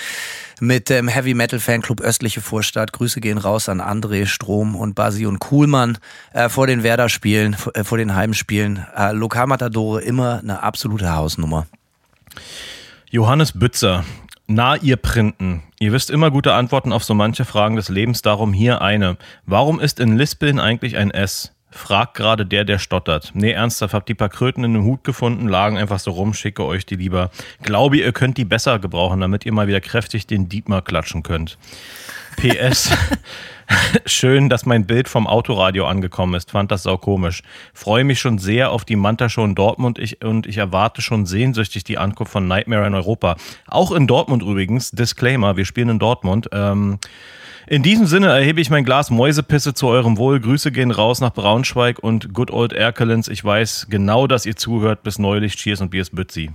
mit 0.61 0.89
dem 0.89 1.07
Heavy 1.09 1.35
Metal 1.35 1.61
Fanclub 1.61 2.01
Östliche 2.01 2.41
Vorstadt. 2.41 2.95
Grüße 2.95 3.21
gehen 3.21 3.37
raus 3.37 3.69
an 3.69 3.83
André, 3.83 4.25
Strom 4.25 4.75
und 4.75 4.95
Basi 4.95 5.27
und 5.27 5.39
Kuhlmann 5.39 5.99
äh, 6.33 6.49
vor 6.49 6.67
den 6.67 6.83
Werder-Spielen, 6.83 7.53
vor, 7.53 7.77
äh, 7.77 7.85
vor 7.85 7.99
den 7.99 8.15
Heimspielen. 8.15 8.87
Äh, 8.97 9.13
Lokal-Matadore 9.13 10.01
immer 10.01 10.39
eine 10.39 10.63
absolute 10.63 11.15
Hausnummer. 11.15 11.67
Johannes 13.11 13.53
Bützer. 13.53 14.03
Na, 14.47 14.77
ihr 14.77 14.97
Printen. 14.97 15.63
Ihr 15.81 15.93
wisst 15.93 16.11
immer 16.11 16.31
gute 16.31 16.53
Antworten 16.53 16.93
auf 16.93 17.03
so 17.03 17.15
manche 17.15 17.47
Fragen 17.47 17.77
des 17.77 17.89
Lebens, 17.89 18.21
darum 18.21 18.53
hier 18.53 18.83
eine. 18.83 19.17
Warum 19.47 19.81
ist 19.81 20.01
in 20.01 20.19
Lispeln 20.19 20.61
eigentlich 20.61 20.99
ein 20.99 21.11
S? 21.11 21.53
Fragt 21.71 22.15
gerade 22.15 22.45
der, 22.45 22.65
der 22.65 22.79
stottert. 22.79 23.33
Nee, 23.35 23.53
ernsthaft, 23.53 23.95
habt 23.95 24.09
die 24.09 24.15
paar 24.15 24.29
Kröten 24.29 24.63
in 24.63 24.77
einem 24.77 24.85
Hut 24.85 25.03
gefunden, 25.03 25.49
lagen 25.49 25.79
einfach 25.79 25.99
so 25.99 26.13
rum, 26.13 26.35
schicke 26.35 26.65
euch 26.65 26.85
die 26.87 26.97
lieber. 26.97 27.31
Glaube, 27.63 27.97
ihr 27.97 28.13
könnt 28.13 28.37
die 28.37 28.45
besser 28.45 28.79
gebrauchen, 28.79 29.21
damit 29.21 29.47
ihr 29.47 29.53
mal 29.53 29.67
wieder 29.67 29.81
kräftig 29.81 30.27
den 30.27 30.49
Dietmar 30.49 30.83
klatschen 30.83 31.23
könnt. 31.23 31.59
PS. 32.37 32.91
Schön, 34.07 34.49
dass 34.49 34.67
mein 34.67 34.87
Bild 34.87 35.09
vom 35.09 35.27
Autoradio 35.27 35.87
angekommen 35.87 36.35
ist. 36.35 36.51
Fand 36.51 36.71
das 36.71 36.83
sau 36.83 36.97
komisch. 36.97 37.43
Freue 37.73 38.05
mich 38.05 38.21
schon 38.21 38.39
sehr 38.39 38.71
auf 38.71 38.85
die 38.85 38.97
Manta-Show 38.97 39.45
in 39.45 39.55
Dortmund 39.55 39.99
ich, 39.99 40.25
und 40.25 40.47
ich 40.47 40.59
erwarte 40.59 41.03
schon 41.03 41.27
sehnsüchtig 41.27 41.85
die 41.85 41.99
Ankunft 41.99 42.33
von 42.33 42.47
Nightmare 42.47 42.87
in 42.87 42.95
Europa. 42.95 43.37
Auch 43.67 43.93
in 43.93 44.07
Dortmund 44.07 44.43
übrigens. 44.43 44.91
Disclaimer, 44.91 45.57
wir 45.57 45.65
spielen 45.65 45.89
in 45.89 45.99
Dortmund. 45.99 46.49
Ähm, 46.53 46.99
in 47.67 47.83
diesem 47.83 48.07
Sinne 48.07 48.29
erhebe 48.29 48.61
ich 48.61 48.69
mein 48.69 48.85
Glas 48.85 49.11
Mäusepisse 49.11 49.73
zu 49.73 49.87
eurem 49.87 50.19
Wohl. 50.19 50.39
Grüße 50.39 50.71
gehen 50.71 50.91
raus 50.91 51.21
nach 51.21 51.33
Braunschweig 51.33 51.99
und 51.99 52.35
Good 52.35 52.51
Old 52.51 52.75
Erkelenz. 52.75 53.29
Ich 53.29 53.43
weiß 53.43 53.87
genau, 53.89 54.27
dass 54.27 54.45
ihr 54.45 54.57
zuhört. 54.57 55.03
Bis 55.03 55.19
neulich. 55.19 55.57
Cheers 55.57 55.81
und 55.81 55.91
Biers 55.91 56.11
Bützi. 56.11 56.51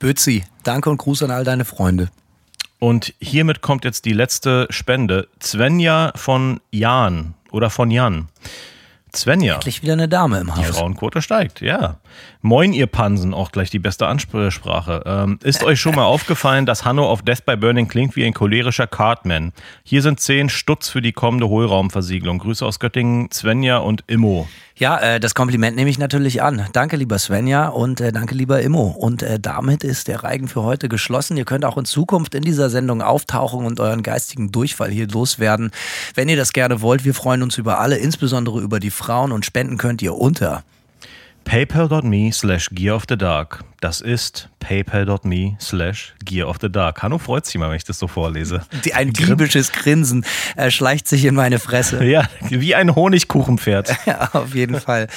Bützi, 0.00 0.44
danke 0.64 0.90
und 0.90 0.98
Gruß 0.98 1.24
an 1.24 1.30
all 1.30 1.44
deine 1.44 1.64
Freunde. 1.64 2.08
Und 2.78 3.14
hiermit 3.20 3.60
kommt 3.60 3.84
jetzt 3.84 4.04
die 4.04 4.12
letzte 4.12 4.66
Spende. 4.70 5.28
Svenja 5.42 6.12
von 6.14 6.60
Jan 6.70 7.34
oder 7.50 7.70
von 7.70 7.90
Jan. 7.90 8.28
Svenja. 9.14 9.54
Endlich 9.54 9.82
wieder 9.82 9.94
eine 9.94 10.08
Dame 10.08 10.40
im 10.40 10.46
Die 10.46 10.52
Haus. 10.52 10.78
Frauenquote 10.78 11.22
steigt, 11.22 11.60
ja. 11.60 11.96
Moin, 12.42 12.72
ihr 12.72 12.86
Pansen, 12.86 13.34
auch 13.34 13.52
gleich 13.52 13.70
die 13.70 13.78
beste 13.78 14.06
Ansprache. 14.06 15.02
Ähm, 15.06 15.38
ist 15.42 15.64
euch 15.64 15.80
schon 15.80 15.94
mal 15.94 16.04
aufgefallen, 16.04 16.66
dass 16.66 16.84
Hanno 16.84 17.08
auf 17.08 17.22
Death 17.22 17.44
by 17.46 17.56
Burning 17.56 17.88
klingt 17.88 18.16
wie 18.16 18.24
ein 18.24 18.34
cholerischer 18.34 18.86
Cartman? 18.86 19.52
Hier 19.82 20.02
sind 20.02 20.20
10 20.20 20.48
Stutz 20.50 20.88
für 20.88 21.02
die 21.02 21.12
kommende 21.12 21.48
Hohlraumversiegelung. 21.48 22.38
Grüße 22.38 22.64
aus 22.64 22.78
Göttingen, 22.78 23.30
Svenja 23.32 23.78
und 23.78 24.04
Immo. 24.06 24.46
Ja, 24.78 24.96
äh, 24.98 25.18
das 25.18 25.34
Kompliment 25.34 25.76
nehme 25.76 25.90
ich 25.90 25.98
natürlich 25.98 26.40
an. 26.40 26.66
Danke, 26.72 26.96
lieber 26.96 27.18
Svenja 27.18 27.66
und 27.66 28.00
äh, 28.00 28.12
danke, 28.12 28.36
lieber 28.36 28.62
Immo. 28.62 28.94
Und 28.96 29.24
äh, 29.24 29.40
damit 29.40 29.82
ist 29.82 30.06
der 30.06 30.22
Reigen 30.22 30.46
für 30.46 30.62
heute 30.62 30.88
geschlossen. 30.88 31.36
Ihr 31.36 31.44
könnt 31.44 31.64
auch 31.64 31.76
in 31.78 31.84
Zukunft 31.84 32.36
in 32.36 32.44
dieser 32.44 32.70
Sendung 32.70 33.02
auftauchen 33.02 33.66
und 33.66 33.80
euren 33.80 34.04
geistigen 34.04 34.52
Durchfall 34.52 34.90
hier 34.90 35.08
loswerden. 35.08 35.72
Wenn 36.14 36.28
ihr 36.28 36.36
das 36.36 36.52
gerne 36.52 36.80
wollt, 36.80 37.04
wir 37.04 37.14
freuen 37.14 37.42
uns 37.42 37.58
über 37.58 37.80
alle, 37.80 37.96
insbesondere 37.96 38.60
über 38.60 38.78
die 38.78 38.90
Frauen 38.90 39.32
und 39.32 39.44
spenden 39.44 39.78
könnt 39.78 40.00
ihr 40.00 40.14
unter. 40.14 40.62
paypal.me 41.44 42.30
slash 42.32 42.68
gear 42.70 42.94
of 42.94 43.02
the 43.08 43.16
dark. 43.16 43.64
Das 43.80 44.00
ist 44.00 44.48
paypal.me 44.60 45.56
slash 45.60 46.14
gear 46.24 46.48
of 46.48 46.56
the 46.60 46.70
dark. 46.70 47.02
Hanno 47.02 47.18
freut 47.18 47.46
sich 47.46 47.56
mal, 47.58 47.68
wenn 47.70 47.76
ich 47.76 47.84
das 47.84 47.98
so 47.98 48.08
vorlese. 48.08 48.62
Ein 48.94 49.12
diebisches 49.12 49.72
Grinsen 49.72 50.24
äh, 50.56 50.70
schleicht 50.70 51.08
sich 51.08 51.24
in 51.24 51.34
meine 51.34 51.58
Fresse. 51.58 52.02
Ja, 52.08 52.24
wie 52.48 52.74
ein 52.74 52.94
Honigkuchenpferd. 52.94 53.94
Ja, 54.06 54.30
auf 54.32 54.54
jeden 54.54 54.80
Fall. 54.80 55.08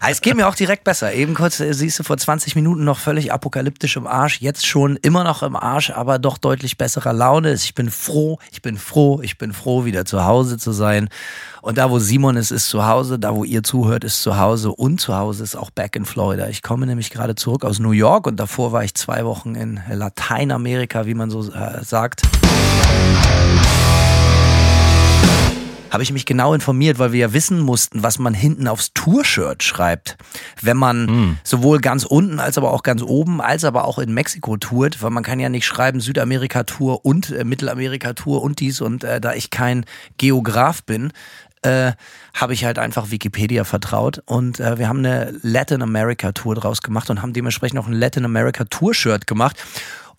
Ah, 0.00 0.08
Es 0.10 0.20
geht 0.20 0.34
mir 0.36 0.48
auch 0.48 0.54
direkt 0.54 0.82
besser. 0.84 1.12
Eben 1.12 1.34
kurz, 1.34 1.60
äh, 1.60 1.72
siehst 1.72 1.98
du, 1.98 2.02
vor 2.02 2.16
20 2.16 2.56
Minuten 2.56 2.84
noch 2.84 2.98
völlig 2.98 3.32
apokalyptisch 3.32 3.96
im 3.96 4.06
Arsch. 4.06 4.40
Jetzt 4.40 4.66
schon 4.66 4.96
immer 4.96 5.22
noch 5.24 5.42
im 5.42 5.54
Arsch, 5.56 5.90
aber 5.90 6.18
doch 6.18 6.38
deutlich 6.38 6.76
besserer 6.76 7.12
Laune. 7.12 7.52
Ich 7.54 7.74
bin 7.74 7.90
froh, 7.90 8.38
ich 8.50 8.62
bin 8.62 8.76
froh, 8.76 9.20
ich 9.22 9.38
bin 9.38 9.52
froh, 9.52 9.84
wieder 9.84 10.04
zu 10.04 10.24
Hause 10.24 10.58
zu 10.58 10.72
sein. 10.72 11.08
Und 11.62 11.78
da, 11.78 11.88
wo 11.90 11.98
Simon 11.98 12.36
ist, 12.36 12.50
ist 12.50 12.68
zu 12.68 12.86
Hause. 12.86 13.18
Da, 13.18 13.34
wo 13.34 13.42
ihr 13.44 13.62
zuhört, 13.62 14.04
ist 14.04 14.20
zu 14.22 14.36
Hause. 14.36 14.70
Und 14.70 15.00
zu 15.00 15.16
Hause 15.16 15.42
ist 15.42 15.56
auch 15.56 15.70
back 15.70 15.96
in 15.96 16.04
Florida. 16.04 16.46
Ich 16.48 16.60
komme 16.62 16.84
nämlich 16.84 17.08
gerade 17.08 17.34
zurück 17.36 17.64
aus 17.64 17.78
New 17.78 17.92
York 17.92 18.26
und 18.26 18.36
davor 18.36 18.72
war 18.74 18.84
ich 18.84 18.94
zwei 18.94 19.24
Wochen 19.24 19.54
in 19.54 19.80
Lateinamerika, 19.88 21.06
wie 21.06 21.14
man 21.14 21.30
so 21.30 21.48
äh, 21.52 21.82
sagt. 21.84 22.22
habe 25.94 26.02
ich 26.02 26.12
mich 26.12 26.26
genau 26.26 26.54
informiert, 26.54 26.98
weil 26.98 27.12
wir 27.12 27.20
ja 27.20 27.32
wissen 27.32 27.60
mussten, 27.60 28.02
was 28.02 28.18
man 28.18 28.34
hinten 28.34 28.66
aufs 28.66 28.92
Tour-Shirt 28.94 29.62
schreibt. 29.62 30.16
Wenn 30.60 30.76
man 30.76 31.38
sowohl 31.44 31.78
ganz 31.78 32.02
unten 32.02 32.40
als 32.40 32.58
aber 32.58 32.72
auch 32.72 32.82
ganz 32.82 33.00
oben, 33.00 33.40
als 33.40 33.62
aber 33.62 33.84
auch 33.84 34.00
in 34.00 34.12
Mexiko 34.12 34.56
tourt, 34.56 35.04
weil 35.04 35.10
man 35.10 35.22
kann 35.22 35.38
ja 35.38 35.48
nicht 35.48 35.66
schreiben 35.66 36.00
Südamerika-Tour 36.00 37.04
und 37.04 37.30
äh, 37.30 37.44
Mittelamerika-Tour 37.44 38.42
und 38.42 38.58
dies 38.58 38.80
und 38.80 39.04
äh, 39.04 39.20
da 39.20 39.34
ich 39.34 39.50
kein 39.50 39.84
Geograf 40.18 40.82
bin, 40.82 41.12
äh, 41.64 41.92
habe 42.34 42.52
ich 42.52 42.64
halt 42.64 42.78
einfach 42.78 43.10
Wikipedia 43.10 43.64
vertraut 43.64 44.22
und 44.26 44.60
äh, 44.60 44.78
wir 44.78 44.88
haben 44.88 44.98
eine 44.98 45.34
Latin 45.42 45.82
America 45.82 46.32
Tour 46.32 46.54
draus 46.54 46.82
gemacht 46.82 47.10
und 47.10 47.22
haben 47.22 47.32
dementsprechend 47.32 47.78
auch 47.78 47.86
ein 47.86 47.92
Latin 47.92 48.24
America 48.24 48.64
Tour 48.64 48.94
Shirt 48.94 49.26
gemacht 49.26 49.56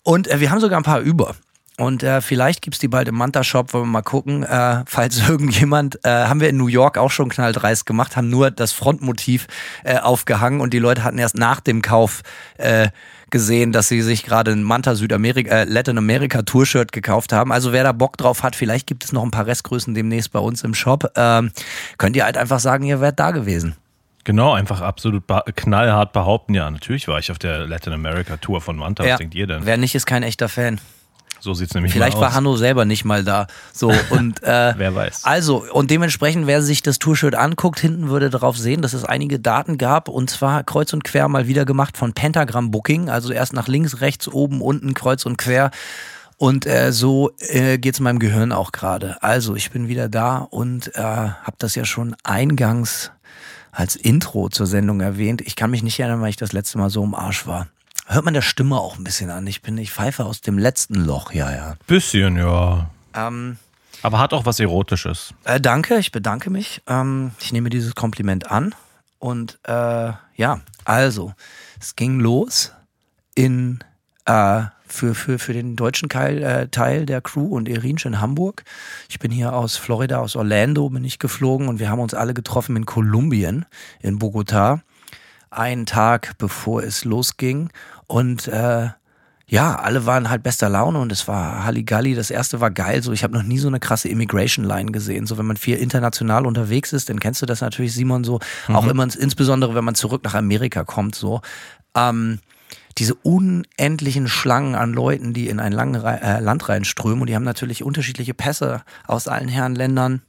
und 0.02 0.28
äh, 0.28 0.40
wir 0.40 0.50
haben 0.50 0.60
sogar 0.60 0.78
ein 0.78 0.84
paar 0.84 1.00
über. 1.00 1.34
Und 1.78 2.02
äh, 2.02 2.22
vielleicht 2.22 2.62
gibt's 2.62 2.78
die 2.78 2.88
bald 2.88 3.06
im 3.06 3.16
Manta-Shop, 3.16 3.74
wollen 3.74 3.84
wir 3.84 3.90
mal 3.90 4.02
gucken. 4.02 4.44
Äh, 4.44 4.84
falls 4.86 5.18
irgendjemand, 5.28 6.02
äh, 6.04 6.08
haben 6.08 6.40
wir 6.40 6.48
in 6.48 6.56
New 6.56 6.68
York 6.68 6.96
auch 6.96 7.10
schon 7.10 7.28
knalldreist 7.28 7.84
gemacht, 7.84 8.16
haben 8.16 8.30
nur 8.30 8.50
das 8.50 8.72
Frontmotiv 8.72 9.46
äh, 9.84 9.98
aufgehangen 9.98 10.60
und 10.60 10.72
die 10.72 10.78
Leute 10.78 11.04
hatten 11.04 11.18
erst 11.18 11.36
nach 11.36 11.60
dem 11.60 11.82
Kauf 11.82 12.22
äh, 12.56 12.88
gesehen, 13.30 13.72
dass 13.72 13.88
sie 13.88 14.02
sich 14.02 14.24
gerade 14.24 14.52
ein 14.52 14.62
Manta 14.62 14.94
Südamerika, 14.94 15.50
äh, 15.50 15.64
Latin 15.64 15.98
America 15.98 16.42
Tour-Shirt 16.42 16.92
gekauft 16.92 17.32
haben. 17.32 17.52
Also 17.52 17.72
wer 17.72 17.84
da 17.84 17.92
Bock 17.92 18.16
drauf 18.16 18.42
hat, 18.42 18.56
vielleicht 18.56 18.86
gibt 18.86 19.04
es 19.04 19.12
noch 19.12 19.22
ein 19.22 19.30
paar 19.30 19.46
Restgrößen 19.46 19.94
demnächst 19.94 20.32
bei 20.32 20.38
uns 20.38 20.62
im 20.62 20.74
Shop. 20.74 21.10
Ähm, 21.16 21.50
könnt 21.98 22.16
ihr 22.16 22.24
halt 22.24 22.36
einfach 22.36 22.60
sagen, 22.60 22.84
ihr 22.84 23.00
wärt 23.00 23.18
da 23.18 23.32
gewesen. 23.32 23.76
Genau, 24.24 24.54
einfach 24.54 24.80
absolut 24.80 25.22
knallhart 25.54 26.12
behaupten. 26.12 26.54
Ja, 26.54 26.68
natürlich 26.68 27.06
war 27.06 27.20
ich 27.20 27.30
auf 27.30 27.38
der 27.38 27.66
Latin 27.66 27.92
America 27.92 28.36
Tour 28.36 28.60
von 28.60 28.76
Manta. 28.76 29.04
Was 29.04 29.18
denkt 29.18 29.36
ihr 29.36 29.46
denn? 29.46 29.64
Wer 29.64 29.76
nicht, 29.76 29.94
ist 29.94 30.06
kein 30.06 30.24
echter 30.24 30.48
Fan. 30.48 30.80
So 31.40 31.54
sieht's 31.54 31.74
nämlich 31.74 31.92
Vielleicht 31.92 32.18
war. 32.18 32.34
Hanno 32.34 32.56
selber 32.56 32.84
nicht 32.84 33.04
mal 33.04 33.24
da. 33.24 33.46
So 33.72 33.92
und 34.10 34.42
äh, 34.44 34.74
Wer 34.76 34.94
weiß. 34.94 35.24
Also 35.24 35.64
und 35.72 35.90
dementsprechend, 35.90 36.46
wer 36.46 36.62
sich 36.62 36.82
das 36.82 36.98
Tour-Shirt 36.98 37.34
anguckt, 37.34 37.80
hinten 37.80 38.08
würde 38.08 38.30
darauf 38.30 38.56
sehen, 38.58 38.82
dass 38.82 38.92
es 38.92 39.04
einige 39.04 39.38
Daten 39.38 39.78
gab 39.78 40.08
und 40.08 40.30
zwar 40.30 40.64
kreuz 40.64 40.92
und 40.92 41.04
quer 41.04 41.28
mal 41.28 41.46
wieder 41.46 41.64
gemacht 41.64 41.96
von 41.96 42.12
Pentagram 42.12 42.70
Booking. 42.70 43.08
Also 43.08 43.32
erst 43.32 43.52
nach 43.52 43.68
links, 43.68 44.00
rechts, 44.00 44.28
oben, 44.28 44.60
unten, 44.60 44.94
kreuz 44.94 45.26
und 45.26 45.36
quer. 45.36 45.70
Und 46.38 46.66
äh, 46.66 46.92
so 46.92 47.30
äh, 47.38 47.78
geht's 47.78 48.00
meinem 48.00 48.18
Gehirn 48.18 48.52
auch 48.52 48.72
gerade. 48.72 49.22
Also 49.22 49.56
ich 49.56 49.70
bin 49.70 49.88
wieder 49.88 50.08
da 50.08 50.38
und 50.38 50.94
äh, 50.94 51.00
habe 51.00 51.56
das 51.58 51.74
ja 51.74 51.84
schon 51.84 52.14
eingangs 52.24 53.10
als 53.72 53.96
Intro 53.96 54.48
zur 54.48 54.66
Sendung 54.66 55.00
erwähnt. 55.00 55.42
Ich 55.42 55.56
kann 55.56 55.70
mich 55.70 55.82
nicht 55.82 55.98
erinnern, 55.98 56.20
weil 56.20 56.30
ich 56.30 56.36
das 56.36 56.52
letzte 56.52 56.78
Mal 56.78 56.90
so 56.90 57.04
im 57.04 57.14
Arsch 57.14 57.46
war. 57.46 57.68
Hört 58.06 58.24
man 58.24 58.34
der 58.34 58.42
Stimme 58.42 58.78
auch 58.78 58.96
ein 58.98 59.04
bisschen 59.04 59.30
an. 59.30 59.46
Ich 59.46 59.62
bin, 59.62 59.76
ich 59.78 59.92
pfeife 59.92 60.24
aus 60.24 60.40
dem 60.40 60.58
letzten 60.58 60.94
Loch, 60.94 61.32
ja, 61.32 61.52
ja. 61.52 61.74
Bisschen, 61.86 62.36
ja. 62.36 62.88
Ähm, 63.14 63.56
Aber 64.02 64.18
hat 64.20 64.32
auch 64.32 64.46
was 64.46 64.60
Erotisches. 64.60 65.34
äh, 65.44 65.60
danke, 65.60 65.98
ich 65.98 66.12
bedanke 66.12 66.50
mich. 66.50 66.82
Ähm, 66.86 67.32
ich 67.40 67.52
nehme 67.52 67.68
dieses 67.68 67.94
Kompliment 67.94 68.50
an. 68.50 68.74
Und 69.18 69.58
äh, 69.64 70.12
ja, 70.36 70.60
also, 70.84 71.32
es 71.80 71.96
ging 71.96 72.20
los 72.20 72.72
in 73.34 73.80
äh, 74.24 74.64
für, 74.86 75.14
für, 75.14 75.38
für 75.38 75.52
den 75.52 75.74
deutschen 75.76 76.08
Teil, 76.08 76.42
äh, 76.42 76.68
Teil 76.68 77.06
der 77.06 77.20
Crew 77.20 77.48
und 77.56 77.68
Irinsch 77.68 78.06
in 78.06 78.20
Hamburg. 78.20 78.64
Ich 79.08 79.18
bin 79.18 79.30
hier 79.30 79.52
aus 79.52 79.76
Florida, 79.76 80.18
aus 80.18 80.36
Orlando 80.36 80.88
bin 80.90 81.04
ich 81.04 81.18
geflogen 81.18 81.68
und 81.68 81.80
wir 81.80 81.90
haben 81.90 82.00
uns 82.00 82.14
alle 82.14 82.34
getroffen 82.34 82.76
in 82.76 82.86
Kolumbien, 82.86 83.66
in 84.00 84.18
Bogotá, 84.18 84.80
einen 85.50 85.86
Tag 85.86 86.38
bevor 86.38 86.82
es 86.82 87.04
losging. 87.04 87.70
Und 88.06 88.48
äh, 88.48 88.88
ja, 89.48 89.76
alle 89.76 90.06
waren 90.06 90.28
halt 90.28 90.42
bester 90.42 90.68
Laune 90.68 90.98
und 90.98 91.12
es 91.12 91.28
war 91.28 91.64
Halligalli. 91.64 92.14
Das 92.14 92.30
erste 92.30 92.60
war 92.60 92.72
geil. 92.72 93.02
So, 93.02 93.12
ich 93.12 93.22
habe 93.22 93.36
noch 93.36 93.44
nie 93.44 93.58
so 93.58 93.68
eine 93.68 93.78
krasse 93.78 94.08
Immigration 94.08 94.64
Line 94.64 94.90
gesehen. 94.90 95.26
So, 95.26 95.38
wenn 95.38 95.46
man 95.46 95.56
viel 95.56 95.76
international 95.76 96.46
unterwegs 96.46 96.92
ist, 96.92 97.08
dann 97.08 97.20
kennst 97.20 97.42
du 97.42 97.46
das 97.46 97.60
natürlich, 97.60 97.94
Simon, 97.94 98.24
so. 98.24 98.40
Auch 98.68 98.86
immer, 98.88 99.04
insbesondere 99.04 99.74
wenn 99.76 99.84
man 99.84 99.94
zurück 99.94 100.24
nach 100.24 100.34
Amerika 100.34 100.82
kommt, 100.82 101.14
so. 101.14 101.42
Ähm, 101.94 102.40
diese 102.98 103.14
unendlichen 103.14 104.26
Schlangen 104.26 104.74
an 104.74 104.92
Leuten, 104.92 105.32
die 105.32 105.48
in 105.48 105.60
ein 105.60 105.72
lang, 105.72 105.94
äh, 105.94 106.40
Land 106.40 106.68
reinströmen 106.68 107.20
und 107.20 107.26
die 107.28 107.34
haben 107.34 107.44
natürlich 107.44 107.84
unterschiedliche 107.84 108.34
Pässe 108.34 108.82
aus 109.06 109.28
allen 109.28 109.48
Herrenländern. 109.48 110.22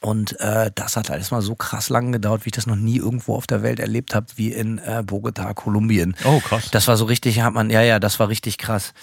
Und 0.00 0.38
äh, 0.40 0.70
das 0.74 0.96
hat 0.96 1.10
alles 1.10 1.30
mal 1.30 1.42
so 1.42 1.54
krass 1.54 1.88
lang 1.88 2.12
gedauert, 2.12 2.44
wie 2.44 2.48
ich 2.48 2.54
das 2.54 2.66
noch 2.66 2.76
nie 2.76 2.96
irgendwo 2.96 3.34
auf 3.34 3.46
der 3.46 3.62
Welt 3.62 3.80
erlebt 3.80 4.14
habe, 4.14 4.26
wie 4.36 4.52
in 4.52 4.78
äh, 4.78 5.02
Bogota, 5.04 5.52
Kolumbien. 5.54 6.14
Oh, 6.24 6.40
krass. 6.40 6.70
Das 6.70 6.88
war 6.88 6.96
so 6.96 7.04
richtig, 7.04 7.40
hat 7.40 7.52
man, 7.52 7.70
ja, 7.70 7.82
ja, 7.82 7.98
das 7.98 8.18
war 8.20 8.28
richtig 8.28 8.58
krass. 8.58 8.94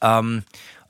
Ähm, 0.00 0.44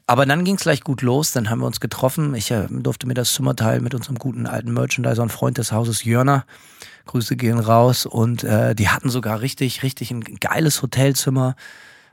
aber 0.07 0.25
dann 0.25 0.45
ging 0.45 0.55
es 0.55 0.63
gleich 0.63 0.83
gut 0.83 1.03
los, 1.03 1.33
dann 1.33 1.51
haben 1.51 1.61
wir 1.61 1.67
uns 1.67 1.81
getroffen. 1.81 2.35
Ich 2.35 2.51
äh, 2.51 2.67
durfte 2.71 3.07
mir 3.07 3.15
das 3.15 3.33
Zimmer 3.35 3.55
teilen 3.55 3.83
mit 3.83 3.95
unserem 3.95 4.17
guten 4.17 4.47
alten 4.47 4.73
Merchandiser 4.73 5.23
und 5.23 5.31
Freund 5.31 5.59
des 5.59 5.71
Hauses 5.71 6.05
Jörner. 6.05 6.47
Grüße 7.07 7.37
gehen 7.37 7.59
raus. 7.59 8.07
Und 8.07 8.45
äh, 8.45 8.75
die 8.75 8.89
hatten 8.89 9.11
sogar 9.11 9.41
richtig, 9.41 9.83
richtig 9.83 10.11
ein 10.11 10.23
geiles 10.41 10.81
Hotelzimmer 10.81 11.57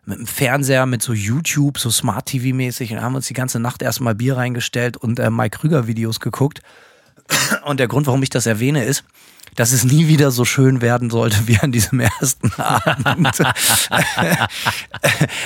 mit 0.06 0.17
einem 0.17 0.28
Fernseher, 0.28 0.86
mit 0.86 1.02
so 1.02 1.13
YouTube, 1.13 1.80
so 1.80 1.89
Smart 1.89 2.28
TV-mäßig 2.28 2.91
und 2.91 3.02
haben 3.02 3.15
uns 3.15 3.28
die 3.28 3.34
ganze 3.34 3.60
Nacht 3.60 3.82
erstmal 3.82 4.15
Bier 4.15 4.38
reingestellt 4.38 4.98
und 4.98 5.19
äh, 5.19 5.30
Mike 5.30 5.60
Krüger-Videos 5.60 6.19
geguckt. 6.19 6.62
Und 7.65 7.79
der 7.79 7.88
Grund, 7.88 8.07
warum 8.07 8.23
ich 8.23 8.29
das 8.29 8.45
erwähne, 8.45 8.83
ist, 8.83 9.03
dass 9.55 9.71
es 9.71 9.85
nie 9.85 10.07
wieder 10.07 10.31
so 10.31 10.43
schön 10.43 10.81
werden 10.81 11.09
sollte 11.09 11.47
wie 11.47 11.57
an 11.59 11.71
diesem 11.71 12.01
ersten 12.01 12.51
Abend. 12.57 13.39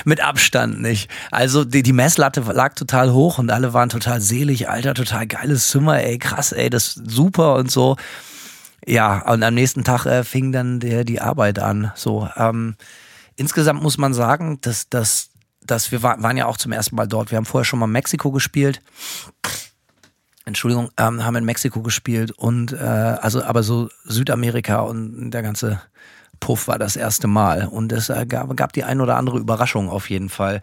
Mit 0.06 0.22
Abstand 0.22 0.82
nicht. 0.82 1.10
Also 1.32 1.64
die, 1.64 1.84
die 1.84 1.94
Messlatte 1.94 2.42
lag 2.42 2.74
total 2.74 3.14
hoch 3.14 3.38
und 3.38 3.52
alle 3.52 3.74
waren 3.74 3.90
total 3.90 4.20
selig, 4.20 4.70
Alter, 4.70 4.96
total 4.96 5.28
geiles 5.28 5.70
Zimmer, 5.70 6.02
ey, 6.02 6.18
krass, 6.18 6.52
ey, 6.52 6.70
das 6.70 6.98
ist 6.98 7.12
super 7.12 7.56
und 7.56 7.72
so. 7.72 7.98
Ja, 8.86 9.22
und 9.32 9.44
am 9.44 9.54
nächsten 9.54 9.84
Tag 9.84 10.06
äh, 10.06 10.24
fing 10.24 10.52
dann 10.52 10.80
der, 10.80 11.04
die 11.04 11.22
Arbeit 11.22 11.60
an. 11.60 11.92
So, 11.96 12.28
ähm, 12.36 12.76
insgesamt 13.36 13.84
muss 13.84 13.98
man 13.98 14.14
sagen, 14.14 14.60
dass, 14.62 14.90
dass 14.90 15.30
dass 15.62 15.92
wir 15.92 16.02
war, 16.02 16.24
waren 16.24 16.38
ja 16.38 16.48
auch 16.48 16.58
zum 16.58 16.72
ersten 16.72 16.96
Mal 16.96 17.08
dort. 17.08 17.30
Wir 17.30 17.38
haben 17.38 17.46
vorher 17.46 17.66
schon 17.66 17.78
mal 17.78 17.86
Mexiko 17.86 18.32
gespielt. 18.32 18.82
Entschuldigung, 20.50 20.90
ähm, 20.98 21.24
haben 21.24 21.36
in 21.36 21.46
Mexiko 21.46 21.82
gespielt 21.82 22.32
und 22.32 22.74
äh, 22.74 22.78
also 22.78 23.44
aber 23.44 23.64
so 23.64 23.90
Südamerika 24.04 24.82
und 24.82 25.32
der 25.32 25.42
ganze 25.42 25.82
Puff 26.40 26.68
war 26.68 26.80
das 26.80 26.96
erste 26.96 27.28
Mal 27.28 27.68
und 27.68 27.92
es 27.92 28.10
äh, 28.10 28.26
gab, 28.26 28.56
gab 28.56 28.74
die 28.74 28.84
ein 28.84 29.02
oder 29.02 29.18
andere 29.18 29.40
Überraschung 29.40 29.90
auf 29.90 30.10
jeden 30.10 30.30
Fall. 30.30 30.62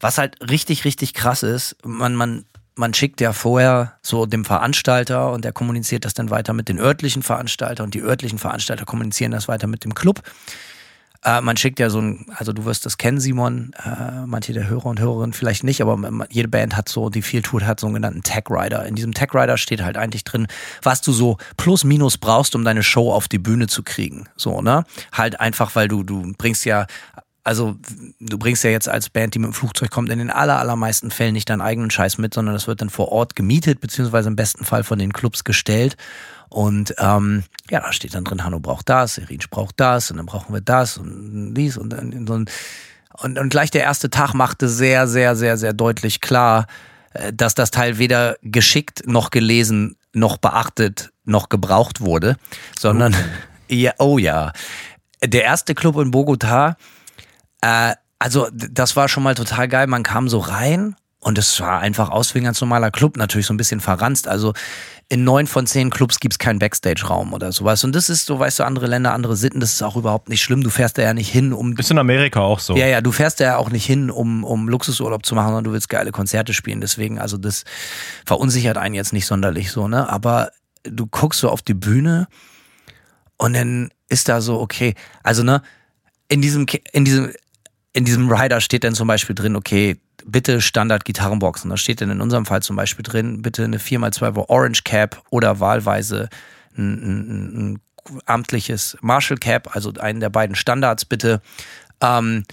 Was 0.00 0.18
halt 0.18 0.36
richtig, 0.50 0.84
richtig 0.84 1.14
krass 1.14 1.42
ist, 1.42 1.76
man, 1.84 2.14
man, 2.14 2.44
man 2.74 2.92
schickt 2.92 3.20
ja 3.20 3.32
vorher 3.32 3.94
so 4.02 4.26
dem 4.26 4.44
Veranstalter 4.44 5.32
und 5.32 5.44
der 5.44 5.52
kommuniziert 5.52 6.04
das 6.04 6.14
dann 6.14 6.30
weiter 6.30 6.52
mit 6.52 6.68
den 6.68 6.78
örtlichen 6.78 7.22
Veranstaltern 7.22 7.86
und 7.86 7.94
die 7.94 8.02
örtlichen 8.02 8.38
Veranstalter 8.38 8.84
kommunizieren 8.84 9.32
das 9.32 9.48
weiter 9.48 9.66
mit 9.66 9.84
dem 9.84 9.94
Club. 9.94 10.22
Äh, 11.24 11.40
man 11.40 11.56
schickt 11.56 11.78
ja 11.78 11.90
so 11.90 12.00
ein, 12.00 12.26
also 12.36 12.52
du 12.52 12.64
wirst 12.64 12.84
das 12.86 12.98
kennen, 12.98 13.18
Simon, 13.18 13.72
äh, 13.84 14.26
manche 14.26 14.52
der 14.52 14.68
Hörer 14.68 14.86
und 14.86 15.00
Hörerinnen 15.00 15.32
vielleicht 15.32 15.64
nicht, 15.64 15.80
aber 15.80 16.26
jede 16.30 16.48
Band 16.48 16.76
hat 16.76 16.88
so, 16.88 17.08
die 17.08 17.22
viel 17.22 17.42
tut, 17.42 17.64
hat 17.64 17.80
so 17.80 17.86
einen 17.86 17.94
genannten 17.94 18.22
Tag 18.22 18.50
Rider. 18.50 18.84
In 18.86 18.94
diesem 18.94 19.14
Tag 19.14 19.34
Rider 19.34 19.56
steht 19.56 19.82
halt 19.82 19.96
eigentlich 19.96 20.24
drin, 20.24 20.46
was 20.82 21.00
du 21.00 21.12
so 21.12 21.38
plus 21.56 21.84
minus 21.84 22.18
brauchst, 22.18 22.54
um 22.54 22.64
deine 22.64 22.82
Show 22.82 23.12
auf 23.12 23.28
die 23.28 23.38
Bühne 23.38 23.66
zu 23.66 23.82
kriegen. 23.82 24.28
So, 24.36 24.60
ne? 24.60 24.84
Halt 25.12 25.40
einfach, 25.40 25.74
weil 25.74 25.88
du, 25.88 26.02
du 26.02 26.32
bringst 26.36 26.64
ja 26.64 26.86
also 27.44 27.76
du 28.20 28.38
bringst 28.38 28.64
ja 28.64 28.70
jetzt 28.70 28.88
als 28.88 29.10
Band, 29.10 29.34
die 29.34 29.38
mit 29.38 29.48
dem 29.48 29.52
Flugzeug 29.52 29.90
kommt, 29.90 30.10
in 30.10 30.18
den 30.18 30.30
aller, 30.30 30.58
allermeisten 30.58 31.10
Fällen 31.10 31.34
nicht 31.34 31.50
deinen 31.50 31.60
eigenen 31.60 31.90
Scheiß 31.90 32.16
mit, 32.16 32.32
sondern 32.32 32.54
das 32.54 32.66
wird 32.66 32.80
dann 32.80 32.88
vor 32.88 33.12
Ort 33.12 33.36
gemietet, 33.36 33.80
beziehungsweise 33.80 34.28
im 34.30 34.36
besten 34.36 34.64
Fall 34.64 34.82
von 34.82 34.98
den 34.98 35.12
Clubs 35.12 35.44
gestellt. 35.44 35.98
Und 36.54 36.94
ähm, 36.98 37.42
ja, 37.68 37.80
da 37.80 37.92
steht 37.92 38.14
dann 38.14 38.22
drin, 38.22 38.44
Hanno 38.44 38.60
braucht 38.60 38.88
das, 38.88 39.18
Erinsch 39.18 39.50
braucht 39.50 39.80
das 39.80 40.12
und 40.12 40.18
dann 40.18 40.26
brauchen 40.26 40.54
wir 40.54 40.60
das 40.60 40.98
und 40.98 41.52
dies 41.54 41.76
und 41.76 41.90
dann 41.90 42.28
so 42.28 42.34
ein 42.34 42.46
und, 43.20 43.40
und 43.40 43.48
gleich 43.48 43.72
der 43.72 43.82
erste 43.82 44.08
Tag 44.08 44.34
machte 44.34 44.68
sehr, 44.68 45.08
sehr, 45.08 45.34
sehr, 45.34 45.56
sehr 45.56 45.72
deutlich 45.72 46.20
klar, 46.20 46.66
äh, 47.12 47.32
dass 47.32 47.56
das 47.56 47.72
Teil 47.72 47.98
weder 47.98 48.36
geschickt 48.42 49.02
noch 49.04 49.30
gelesen 49.30 49.96
noch 50.12 50.36
beachtet 50.36 51.10
noch 51.24 51.48
gebraucht 51.48 52.00
wurde, 52.00 52.36
sondern 52.78 53.14
oh. 53.14 53.18
ja, 53.74 53.92
oh 53.98 54.18
ja. 54.18 54.52
Der 55.24 55.42
erste 55.42 55.74
Club 55.74 55.96
in 55.96 56.12
Bogota, 56.12 56.76
äh, 57.62 57.94
also 58.20 58.46
das 58.52 58.94
war 58.94 59.08
schon 59.08 59.24
mal 59.24 59.34
total 59.34 59.66
geil. 59.66 59.88
Man 59.88 60.04
kam 60.04 60.28
so 60.28 60.38
rein 60.38 60.94
und 61.24 61.38
es 61.38 61.58
war 61.58 61.80
einfach 61.80 62.10
aus 62.10 62.34
wie 62.34 62.38
ein 62.40 62.44
ganz 62.44 62.60
normaler 62.60 62.90
Club, 62.90 63.16
natürlich 63.16 63.46
so 63.46 63.54
ein 63.54 63.56
bisschen 63.56 63.80
verranzt. 63.80 64.28
Also 64.28 64.52
in 65.08 65.24
neun 65.24 65.46
von 65.46 65.66
zehn 65.66 65.88
Clubs 65.88 66.20
gibt's 66.20 66.38
keinen 66.38 66.58
Backstage-Raum 66.58 67.32
oder 67.32 67.50
sowas. 67.50 67.82
Und 67.82 67.94
das 67.94 68.10
ist, 68.10 68.26
so 68.26 68.38
weißt 68.38 68.58
du, 68.58 68.64
andere 68.64 68.86
Länder, 68.86 69.14
andere 69.14 69.34
Sitten, 69.34 69.58
das 69.58 69.72
ist 69.72 69.82
auch 69.82 69.96
überhaupt 69.96 70.28
nicht 70.28 70.42
schlimm. 70.42 70.62
Du 70.62 70.68
fährst 70.68 70.98
da 70.98 71.02
ja 71.02 71.14
nicht 71.14 71.30
hin, 71.30 71.54
um. 71.54 71.74
Ist 71.78 71.90
in 71.90 71.98
Amerika 71.98 72.40
auch 72.40 72.60
so. 72.60 72.76
Ja, 72.76 72.86
ja, 72.86 73.00
du 73.00 73.10
fährst 73.10 73.40
da 73.40 73.44
ja 73.44 73.56
auch 73.56 73.70
nicht 73.70 73.86
hin, 73.86 74.10
um, 74.10 74.44
um 74.44 74.68
Luxusurlaub 74.68 75.24
zu 75.24 75.34
machen, 75.34 75.46
sondern 75.46 75.64
du 75.64 75.72
willst 75.72 75.88
geile 75.88 76.12
Konzerte 76.12 76.52
spielen. 76.52 76.82
Deswegen, 76.82 77.18
also 77.18 77.38
das 77.38 77.64
verunsichert 78.26 78.76
einen 78.76 78.94
jetzt 78.94 79.14
nicht 79.14 79.26
sonderlich 79.26 79.72
so, 79.72 79.88
ne? 79.88 80.06
Aber 80.10 80.50
du 80.82 81.06
guckst 81.06 81.40
so 81.40 81.48
auf 81.48 81.62
die 81.62 81.74
Bühne 81.74 82.28
und 83.38 83.54
dann 83.54 83.90
ist 84.10 84.28
da 84.28 84.42
so, 84.42 84.60
okay, 84.60 84.94
also 85.22 85.42
ne, 85.42 85.62
in 86.28 86.42
diesem, 86.42 86.66
in 86.92 87.06
diesem, 87.06 87.32
in 87.94 88.04
diesem 88.04 88.30
Rider 88.30 88.60
steht 88.60 88.84
dann 88.84 88.94
zum 88.94 89.08
Beispiel 89.08 89.34
drin, 89.34 89.56
okay, 89.56 89.98
bitte 90.24 90.60
Standard-Gitarrenboxen. 90.60 91.70
Da 91.70 91.76
steht 91.76 92.00
dann 92.00 92.10
in 92.10 92.20
unserem 92.20 92.46
Fall 92.46 92.62
zum 92.62 92.76
Beispiel 92.76 93.02
drin, 93.02 93.42
bitte 93.42 93.64
eine 93.64 93.78
4x2 93.78 94.48
Orange 94.48 94.84
Cap 94.84 95.22
oder 95.30 95.60
wahlweise 95.60 96.28
ein, 96.76 96.92
ein, 96.92 97.72
ein 97.72 97.80
amtliches 98.26 98.96
Marshall 99.00 99.38
Cap, 99.38 99.74
also 99.74 99.92
einen 99.98 100.20
der 100.20 100.30
beiden 100.30 100.56
Standards 100.56 101.04
bitte. 101.04 101.40
Ähm, 102.00 102.44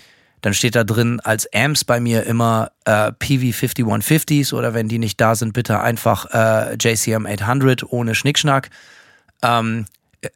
dann 0.42 0.54
steht 0.54 0.76
da 0.76 0.84
drin 0.84 1.20
als 1.20 1.48
Amps 1.54 1.84
bei 1.84 2.00
mir 2.00 2.24
immer 2.24 2.72
äh, 2.86 3.12
PV 3.12 3.56
5150s 3.56 4.54
oder 4.54 4.74
wenn 4.74 4.88
die 4.88 4.98
nicht 4.98 5.22
da 5.22 5.36
sind, 5.36 5.54
bitte 5.54 5.80
einfach 5.82 6.26
äh, 6.34 6.76
JCM 6.76 7.28
800 7.28 7.84
ohne 7.92 8.16
Schnickschnack. 8.16 8.70
Ähm, 9.44 9.86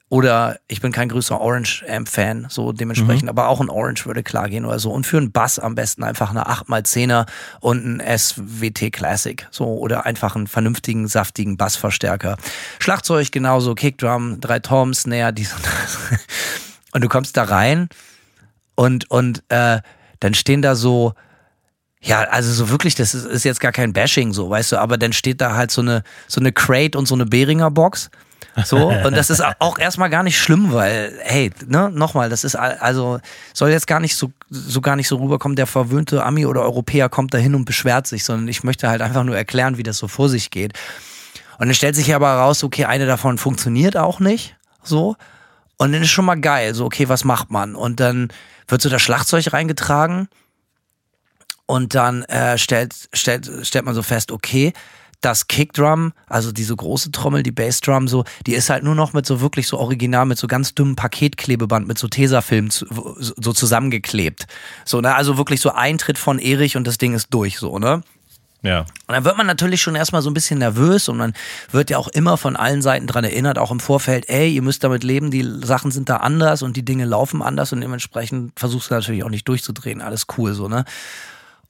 oder 0.10 0.58
ich 0.68 0.82
bin 0.82 0.92
kein 0.92 1.10
größerer 1.10 1.40
Orange-Amp-Fan, 1.40 2.48
so 2.50 2.72
dementsprechend, 2.72 3.24
mhm. 3.24 3.30
aber 3.30 3.50
auch 3.50 3.62
ein 3.62 3.70
Orange 3.70 4.06
würde 4.06 4.24
klar 4.24 4.50
gehen 4.50 4.66
oder 4.66 4.80
so. 4.80 4.92
Und 4.92 5.06
für 5.06 5.18
einen 5.18 5.32
Bass 5.32 5.60
am 5.60 5.76
besten 5.76 6.04
einfach 6.04 6.32
eine 6.32 6.48
8x10er 6.48 7.28
und 7.60 8.02
ein 8.02 8.18
SWT 8.18 8.92
Classic, 8.92 9.48
so, 9.52 9.66
oder 9.66 10.06
einfach 10.06 10.36
einen 10.36 10.48
vernünftigen, 10.48 11.08
saftigen 11.08 11.58
Bassverstärker. 11.58 12.38
Schlagzeug 12.80 13.32
genauso, 13.32 13.76
Kickdrum, 13.76 14.40
drei 14.40 14.60
Toms, 14.60 15.02
Snare, 15.02 15.34
dies 15.34 15.54
und 15.54 15.66
das. 15.66 16.20
Und 16.96 17.04
du 17.04 17.10
kommst 17.10 17.36
da 17.36 17.44
rein 17.44 17.90
und, 18.76 19.12
und 19.12 19.44
äh, 19.50 19.82
dann 20.22 20.34
stehen 20.34 20.62
da 20.62 20.76
so, 20.76 21.14
ja, 22.02 22.22
also 22.22 22.54
so 22.54 22.70
wirklich, 22.70 22.96
das 22.96 23.14
ist, 23.14 23.26
ist 23.26 23.44
jetzt 23.44 23.60
gar 23.60 23.74
kein 23.74 23.92
Bashing, 23.92 24.32
so, 24.32 24.50
weißt 24.50 24.72
du, 24.72 24.78
aber 24.78 24.98
dann 24.98 25.12
steht 25.12 25.42
da 25.42 25.56
halt 25.56 25.72
so 25.72 25.82
eine, 25.82 26.04
so 26.30 26.40
eine 26.40 26.54
Crate 26.54 26.98
und 26.98 27.06
so 27.06 27.16
eine 27.16 27.26
Behringer 27.26 27.70
Box 27.70 28.10
so, 28.64 28.88
und 28.90 29.18
das 29.18 29.30
ist 29.30 29.44
auch 29.60 29.78
erstmal 29.78 30.10
gar 30.10 30.24
nicht 30.24 30.40
schlimm, 30.40 30.72
weil, 30.72 31.14
hey, 31.24 31.52
ne, 31.68 31.90
nochmal, 31.92 32.30
das 32.30 32.44
ist 32.44 32.56
also, 32.56 33.20
soll 33.54 33.70
jetzt 33.70 33.88
gar 33.88 34.00
nicht 34.00 34.16
so, 34.16 34.32
so 34.50 34.80
gar 34.80 34.96
nicht 34.96 35.10
so 35.10 35.18
rüberkommen, 35.18 35.58
der 35.58 35.68
verwöhnte 35.68 36.24
Ami 36.24 36.46
oder 36.46 36.62
Europäer 36.62 37.10
kommt 37.10 37.34
da 37.34 37.38
hin 37.38 37.54
und 37.54 37.66
beschwert 37.66 38.08
sich, 38.08 38.24
sondern 38.24 38.48
ich 38.48 38.64
möchte 38.64 38.88
halt 38.88 39.02
einfach 39.02 39.24
nur 39.24 39.36
erklären, 39.36 39.78
wie 39.78 39.84
das 39.84 39.98
so 39.98 40.08
vor 40.08 40.30
sich 40.30 40.52
geht. 40.52 40.74
Und 41.58 41.68
dann 41.68 41.76
stellt 41.76 41.96
sich 41.96 42.14
aber 42.16 42.32
raus, 42.32 42.64
okay, 42.64 42.86
eine 42.86 43.06
davon 43.06 43.38
funktioniert 43.38 43.98
auch 43.98 44.20
nicht, 44.20 44.56
so. 44.84 45.16
Und 45.78 45.92
dann 45.92 46.02
ist 46.02 46.10
schon 46.10 46.26
mal 46.26 46.40
geil, 46.40 46.74
so, 46.74 46.86
okay, 46.86 47.10
was 47.10 47.26
macht 47.26 47.52
man? 47.52 47.76
Und 47.76 48.00
dann 48.00 48.30
wird 48.68 48.82
so 48.82 48.90
das 48.90 49.02
Schlagzeug 49.02 49.52
reingetragen 49.52 50.30
und 51.66 51.96
dann 51.96 52.24
äh, 52.24 52.58
stellt, 52.58 52.94
stellt, 53.14 53.50
stellt 53.64 53.86
man 53.86 53.96
so 53.96 54.04
fest, 54.04 54.32
okay, 54.32 54.74
das 55.26 55.48
Kickdrum, 55.48 56.14
also 56.28 56.52
diese 56.52 56.76
große 56.76 57.12
Trommel, 57.12 57.42
die 57.42 57.52
Bassdrum, 57.52 58.08
so, 58.08 58.24
die 58.46 58.54
ist 58.54 58.70
halt 58.70 58.84
nur 58.84 58.96
noch 58.96 59.14
mit 59.14 59.26
so 59.26 59.42
wirklich 59.42 59.68
so 59.68 59.80
original, 59.80 60.26
mit 60.26 60.38
so 60.38 60.46
ganz 60.48 60.76
dünnem 60.76 60.96
Paketklebeband, 60.96 61.88
mit 61.88 61.98
so 61.98 62.08
Tesafilm 62.08 62.70
so 62.70 63.54
zusammengeklebt. 63.54 64.46
So, 64.86 65.02
ne, 65.02 65.16
also 65.16 65.38
wirklich 65.38 65.62
so 65.62 65.72
Eintritt 65.72 66.20
von 66.20 66.38
Erich 66.38 66.78
und 66.78 66.86
das 66.86 67.00
Ding 67.00 67.14
ist 67.14 67.28
durch, 67.32 67.58
so, 67.58 67.80
ne? 67.80 68.04
Ja. 68.62 68.80
Und 68.80 69.14
dann 69.14 69.26
wird 69.26 69.38
man 69.38 69.46
natürlich 69.46 69.82
schon 69.82 69.96
erstmal 69.96 70.24
so 70.24 70.30
ein 70.30 70.34
bisschen 70.34 70.58
nervös 70.58 71.08
und 71.08 71.18
man 71.18 71.34
wird 71.72 71.92
ja 71.92 72.00
auch 72.00 72.08
immer 72.08 72.36
von 72.36 72.56
allen 72.56 72.82
Seiten 72.82 73.06
dran 73.06 73.24
erinnert, 73.24 73.60
auch 73.60 73.72
im 73.72 73.80
Vorfeld, 73.80 74.28
ey, 74.28 74.50
ihr 74.50 74.64
müsst 74.64 74.84
damit 74.84 75.04
leben, 75.04 75.30
die 75.30 75.48
Sachen 75.64 75.92
sind 75.92 76.10
da 76.10 76.18
anders 76.18 76.64
und 76.64 76.76
die 76.76 76.86
Dinge 76.86 77.06
laufen 77.06 77.44
anders 77.44 77.74
und 77.74 77.82
dementsprechend 77.82 78.60
versuchst 78.60 78.90
du 78.90 78.96
natürlich 78.96 79.24
auch 79.24 79.30
nicht 79.30 79.48
durchzudrehen, 79.48 80.02
alles 80.02 80.26
cool 80.38 80.54
so, 80.54 80.68
ne? 80.68 80.86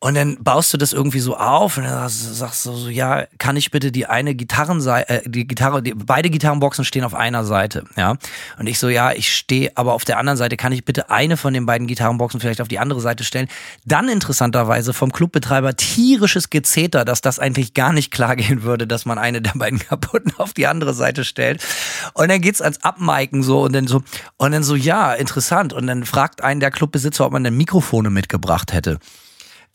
Und 0.05 0.13
dann 0.13 0.37
baust 0.39 0.71
du 0.71 0.77
das 0.77 0.93
irgendwie 0.93 1.19
so 1.19 1.35
auf 1.35 1.77
und 1.77 1.83
dann 1.85 2.07
sagst 2.09 2.63
du 2.67 2.73
so, 2.73 2.89
ja, 2.89 3.25
kann 3.39 3.57
ich 3.57 3.71
bitte 3.71 3.91
die 3.91 4.05
eine 4.05 4.35
Gitarrenseite, 4.35 5.25
äh, 5.25 5.27
die 5.27 5.47
Gitarre, 5.47 5.81
die, 5.81 5.95
beide 5.95 6.29
Gitarrenboxen 6.29 6.85
stehen 6.85 7.03
auf 7.03 7.15
einer 7.15 7.43
Seite, 7.43 7.85
ja. 7.97 8.15
Und 8.59 8.67
ich 8.67 8.77
so, 8.77 8.87
ja, 8.87 9.13
ich 9.13 9.35
stehe 9.35 9.71
aber 9.73 9.93
auf 9.93 10.05
der 10.05 10.19
anderen 10.19 10.37
Seite, 10.37 10.57
kann 10.57 10.71
ich 10.73 10.85
bitte 10.85 11.09
eine 11.09 11.37
von 11.37 11.55
den 11.55 11.65
beiden 11.65 11.87
Gitarrenboxen 11.87 12.39
vielleicht 12.39 12.61
auf 12.61 12.67
die 12.67 12.77
andere 12.77 13.01
Seite 13.01 13.23
stellen? 13.23 13.47
Dann 13.83 14.07
interessanterweise 14.07 14.93
vom 14.93 15.11
Clubbetreiber 15.11 15.75
tierisches 15.75 16.51
Gezeter, 16.51 17.03
dass 17.03 17.21
das 17.21 17.39
eigentlich 17.39 17.73
gar 17.73 17.91
nicht 17.91 18.11
klar 18.11 18.35
gehen 18.35 18.61
würde, 18.61 18.85
dass 18.85 19.07
man 19.07 19.17
eine 19.17 19.41
der 19.41 19.53
beiden 19.55 19.79
kaputten 19.79 20.33
auf 20.37 20.53
die 20.53 20.67
andere 20.67 20.93
Seite 20.93 21.25
stellt. 21.25 21.65
Und 22.13 22.29
dann 22.29 22.41
geht's 22.41 22.61
ans 22.61 22.83
Abmiken 22.83 23.41
so 23.41 23.63
und 23.63 23.73
dann 23.73 23.87
so, 23.87 24.03
und 24.37 24.51
dann 24.51 24.61
so, 24.61 24.75
ja, 24.75 25.13
interessant. 25.13 25.73
Und 25.73 25.87
dann 25.87 26.05
fragt 26.05 26.43
einen 26.43 26.59
der 26.59 26.69
Clubbesitzer, 26.69 27.25
ob 27.25 27.31
man 27.31 27.43
denn 27.43 27.57
Mikrofone 27.57 28.11
mitgebracht 28.11 28.71
hätte. 28.71 28.99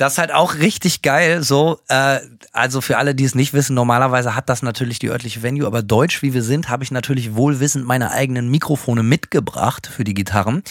Das 0.00 0.14
ist 0.14 0.18
halt 0.18 0.32
auch 0.32 0.54
richtig 0.54 1.02
geil. 1.02 1.42
So, 1.42 1.78
äh, 1.88 2.20
also 2.52 2.80
für 2.80 2.96
alle, 2.96 3.14
die 3.14 3.24
es 3.24 3.34
nicht 3.34 3.52
wissen, 3.52 3.74
normalerweise 3.74 4.34
hat 4.34 4.48
das 4.48 4.62
natürlich 4.62 4.98
die 4.98 5.10
örtliche 5.10 5.42
Venue, 5.42 5.66
aber 5.66 5.82
deutsch 5.82 6.22
wie 6.22 6.32
wir 6.32 6.42
sind, 6.42 6.70
habe 6.70 6.82
ich 6.82 6.90
natürlich 6.90 7.34
wohlwissend 7.34 7.84
meine 7.84 8.10
eigenen 8.10 8.48
Mikrofone 8.50 9.02
mitgebracht 9.02 9.86
für 9.86 10.04
die 10.04 10.14
Gitarren. 10.14 10.62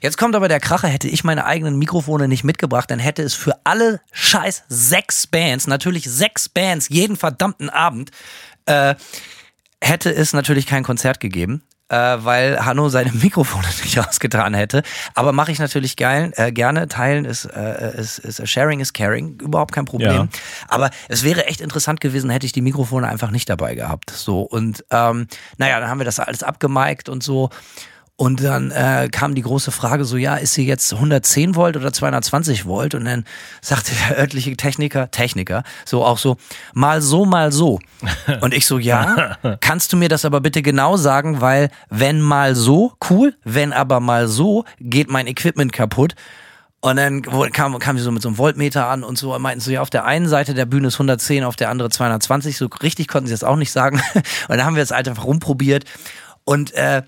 Jetzt 0.00 0.16
kommt 0.16 0.34
aber 0.34 0.48
der 0.48 0.60
Kracher, 0.60 0.88
hätte 0.88 1.08
ich 1.08 1.24
meine 1.24 1.44
eigenen 1.44 1.78
Mikrofone 1.78 2.26
nicht 2.26 2.42
mitgebracht, 2.42 2.90
dann 2.90 2.98
hätte 2.98 3.22
es 3.22 3.34
für 3.34 3.54
alle 3.64 4.00
scheiß 4.12 4.62
sechs 4.70 5.26
Bands, 5.26 5.66
natürlich 5.66 6.04
sechs 6.04 6.48
Bands, 6.48 6.88
jeden 6.88 7.16
verdammten 7.16 7.68
Abend, 7.68 8.12
äh, 8.64 8.94
hätte 9.82 10.10
es 10.14 10.32
natürlich 10.32 10.66
kein 10.66 10.84
Konzert 10.84 11.20
gegeben 11.20 11.62
äh, 11.90 11.96
weil 12.24 12.64
Hanno 12.64 12.88
seine 12.88 13.12
Mikrofone 13.12 13.66
nicht 13.82 13.98
rausgetan 13.98 14.54
hätte. 14.54 14.82
Aber 15.14 15.32
mache 15.32 15.52
ich 15.52 15.58
natürlich 15.58 15.96
geil, 15.96 16.32
äh, 16.36 16.52
gerne. 16.52 16.88
Teilen 16.88 17.24
ist, 17.24 17.44
äh, 17.44 17.98
ist, 17.98 18.18
ist 18.18 18.48
Sharing 18.48 18.80
is 18.80 18.92
Caring, 18.92 19.38
überhaupt 19.40 19.72
kein 19.72 19.84
Problem. 19.84 20.12
Ja. 20.12 20.28
Aber 20.68 20.90
es 21.08 21.24
wäre 21.24 21.46
echt 21.46 21.60
interessant 21.60 22.00
gewesen, 22.00 22.30
hätte 22.30 22.46
ich 22.46 22.52
die 22.52 22.62
Mikrofone 22.62 23.08
einfach 23.08 23.30
nicht 23.30 23.48
dabei 23.48 23.74
gehabt. 23.74 24.10
So 24.10 24.42
und 24.42 24.84
ähm, 24.90 25.26
naja, 25.58 25.80
dann 25.80 25.90
haben 25.90 25.98
wir 25.98 26.04
das 26.04 26.20
alles 26.20 26.42
abgemiked 26.42 27.08
und 27.08 27.22
so. 27.22 27.50
Und 28.20 28.44
dann 28.44 28.70
äh, 28.70 29.08
kam 29.10 29.34
die 29.34 29.40
große 29.40 29.70
Frage 29.70 30.04
so, 30.04 30.18
ja, 30.18 30.34
ist 30.34 30.52
sie 30.52 30.66
jetzt 30.66 30.92
110 30.92 31.54
Volt 31.54 31.78
oder 31.78 31.90
220 31.90 32.66
Volt? 32.66 32.94
Und 32.94 33.06
dann 33.06 33.24
sagte 33.62 33.92
der 33.94 34.18
örtliche 34.18 34.54
Techniker, 34.58 35.10
Techniker, 35.10 35.62
so 35.86 36.04
auch 36.04 36.18
so, 36.18 36.36
mal 36.74 37.00
so, 37.00 37.24
mal 37.24 37.50
so. 37.50 37.78
Und 38.42 38.52
ich 38.52 38.66
so, 38.66 38.78
ja, 38.78 39.38
kannst 39.62 39.94
du 39.94 39.96
mir 39.96 40.10
das 40.10 40.26
aber 40.26 40.42
bitte 40.42 40.60
genau 40.60 40.98
sagen, 40.98 41.40
weil 41.40 41.70
wenn 41.88 42.20
mal 42.20 42.54
so, 42.54 42.92
cool, 43.08 43.34
wenn 43.44 43.72
aber 43.72 44.00
mal 44.00 44.28
so, 44.28 44.66
geht 44.80 45.08
mein 45.08 45.26
Equipment 45.26 45.72
kaputt. 45.72 46.14
Und 46.80 46.96
dann 46.96 47.22
kam, 47.52 47.78
kam 47.78 47.96
sie 47.96 48.04
so 48.04 48.12
mit 48.12 48.20
so 48.20 48.28
einem 48.28 48.36
Voltmeter 48.36 48.86
an 48.88 49.02
und 49.02 49.16
so 49.16 49.34
und 49.34 49.40
meinten 49.40 49.62
so, 49.62 49.70
ja, 49.70 49.80
auf 49.80 49.88
der 49.88 50.04
einen 50.04 50.28
Seite 50.28 50.52
der 50.52 50.66
Bühne 50.66 50.88
ist 50.88 50.96
110, 50.96 51.42
auf 51.42 51.56
der 51.56 51.70
anderen 51.70 51.90
220. 51.90 52.58
So 52.58 52.66
richtig 52.82 53.08
konnten 53.08 53.28
sie 53.28 53.32
das 53.32 53.44
auch 53.44 53.56
nicht 53.56 53.72
sagen. 53.72 54.02
Und 54.14 54.24
dann 54.58 54.64
haben 54.66 54.76
wir 54.76 54.82
das 54.82 54.90
halt 54.90 55.08
einfach 55.08 55.24
rumprobiert. 55.24 55.84
Und 56.44 56.74
äh, 56.74 57.02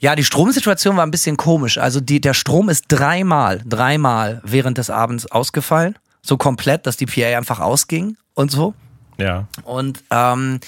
ja, 0.00 0.14
die 0.14 0.24
Stromsituation 0.24 0.96
war 0.96 1.04
ein 1.04 1.10
bisschen 1.10 1.36
komisch. 1.36 1.78
Also 1.78 2.00
die, 2.00 2.20
der 2.20 2.34
Strom 2.34 2.68
ist 2.68 2.84
dreimal, 2.88 3.62
dreimal 3.66 4.40
während 4.44 4.78
des 4.78 4.90
Abends 4.90 5.26
ausgefallen. 5.26 5.96
So 6.22 6.36
komplett, 6.36 6.86
dass 6.86 6.96
die 6.96 7.06
PA 7.06 7.36
einfach 7.36 7.58
ausging 7.60 8.16
und 8.34 8.50
so. 8.50 8.74
Ja. 9.18 9.48
Und 9.64 10.02
ähm, 10.10 10.60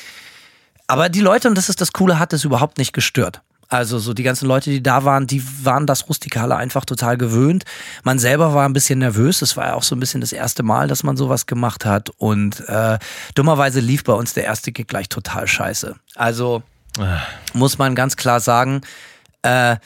aber 0.88 1.08
die 1.08 1.20
Leute, 1.20 1.48
und 1.48 1.56
das 1.56 1.68
ist 1.68 1.80
das 1.80 1.92
Coole, 1.92 2.18
hat 2.18 2.32
es 2.32 2.44
überhaupt 2.44 2.78
nicht 2.78 2.92
gestört. 2.92 3.42
Also 3.68 4.00
so 4.00 4.14
die 4.14 4.24
ganzen 4.24 4.48
Leute, 4.48 4.70
die 4.70 4.82
da 4.82 5.04
waren, 5.04 5.28
die 5.28 5.44
waren 5.64 5.86
das 5.86 6.08
Rustikale 6.08 6.56
einfach 6.56 6.84
total 6.84 7.16
gewöhnt. 7.16 7.64
Man 8.02 8.18
selber 8.18 8.52
war 8.52 8.64
ein 8.68 8.72
bisschen 8.72 8.98
nervös. 8.98 9.42
Es 9.42 9.56
war 9.56 9.66
ja 9.66 9.74
auch 9.74 9.84
so 9.84 9.94
ein 9.94 10.00
bisschen 10.00 10.20
das 10.20 10.32
erste 10.32 10.64
Mal, 10.64 10.88
dass 10.88 11.04
man 11.04 11.16
sowas 11.16 11.46
gemacht 11.46 11.84
hat. 11.84 12.10
Und 12.18 12.68
äh, 12.68 12.98
dummerweise 13.36 13.78
lief 13.78 14.02
bei 14.02 14.12
uns 14.12 14.34
der 14.34 14.44
erste 14.44 14.72
Gig 14.72 14.88
gleich 14.88 15.08
total 15.08 15.46
scheiße. 15.46 15.94
Also 16.16 16.64
muss 17.52 17.78
man 17.78 17.94
ganz 17.94 18.16
klar 18.16 18.40
sagen, 18.40 18.80
äh, 19.42 19.76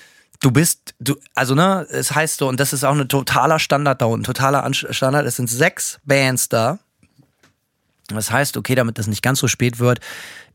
du 0.40 0.50
bist, 0.50 0.94
du, 0.98 1.16
also 1.34 1.54
ne, 1.54 1.86
es 1.90 2.14
heißt 2.14 2.38
so, 2.38 2.48
und 2.48 2.60
das 2.60 2.72
ist 2.72 2.84
auch 2.84 2.94
ein 2.94 3.08
totaler 3.08 3.58
Standard 3.58 4.00
da 4.00 4.06
unten, 4.06 4.24
totaler 4.24 4.72
Standard, 4.72 5.26
es 5.26 5.36
sind 5.36 5.48
sechs 5.48 6.00
Bands 6.04 6.48
Das 6.48 8.30
heißt, 8.30 8.56
okay, 8.56 8.74
damit 8.74 8.98
das 8.98 9.06
nicht 9.06 9.22
ganz 9.22 9.38
so 9.38 9.48
spät 9.48 9.78
wird, 9.78 10.00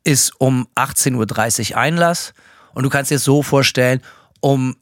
ist 0.04 0.40
um 0.40 0.68
18.30 0.76 1.72
Uhr 1.72 1.78
Einlass. 1.78 2.34
Und 2.74 2.84
du 2.84 2.90
kannst 2.90 3.12
dir 3.12 3.16
das 3.16 3.24
so 3.24 3.42
vorstellen, 3.44 4.02
um 4.40 4.76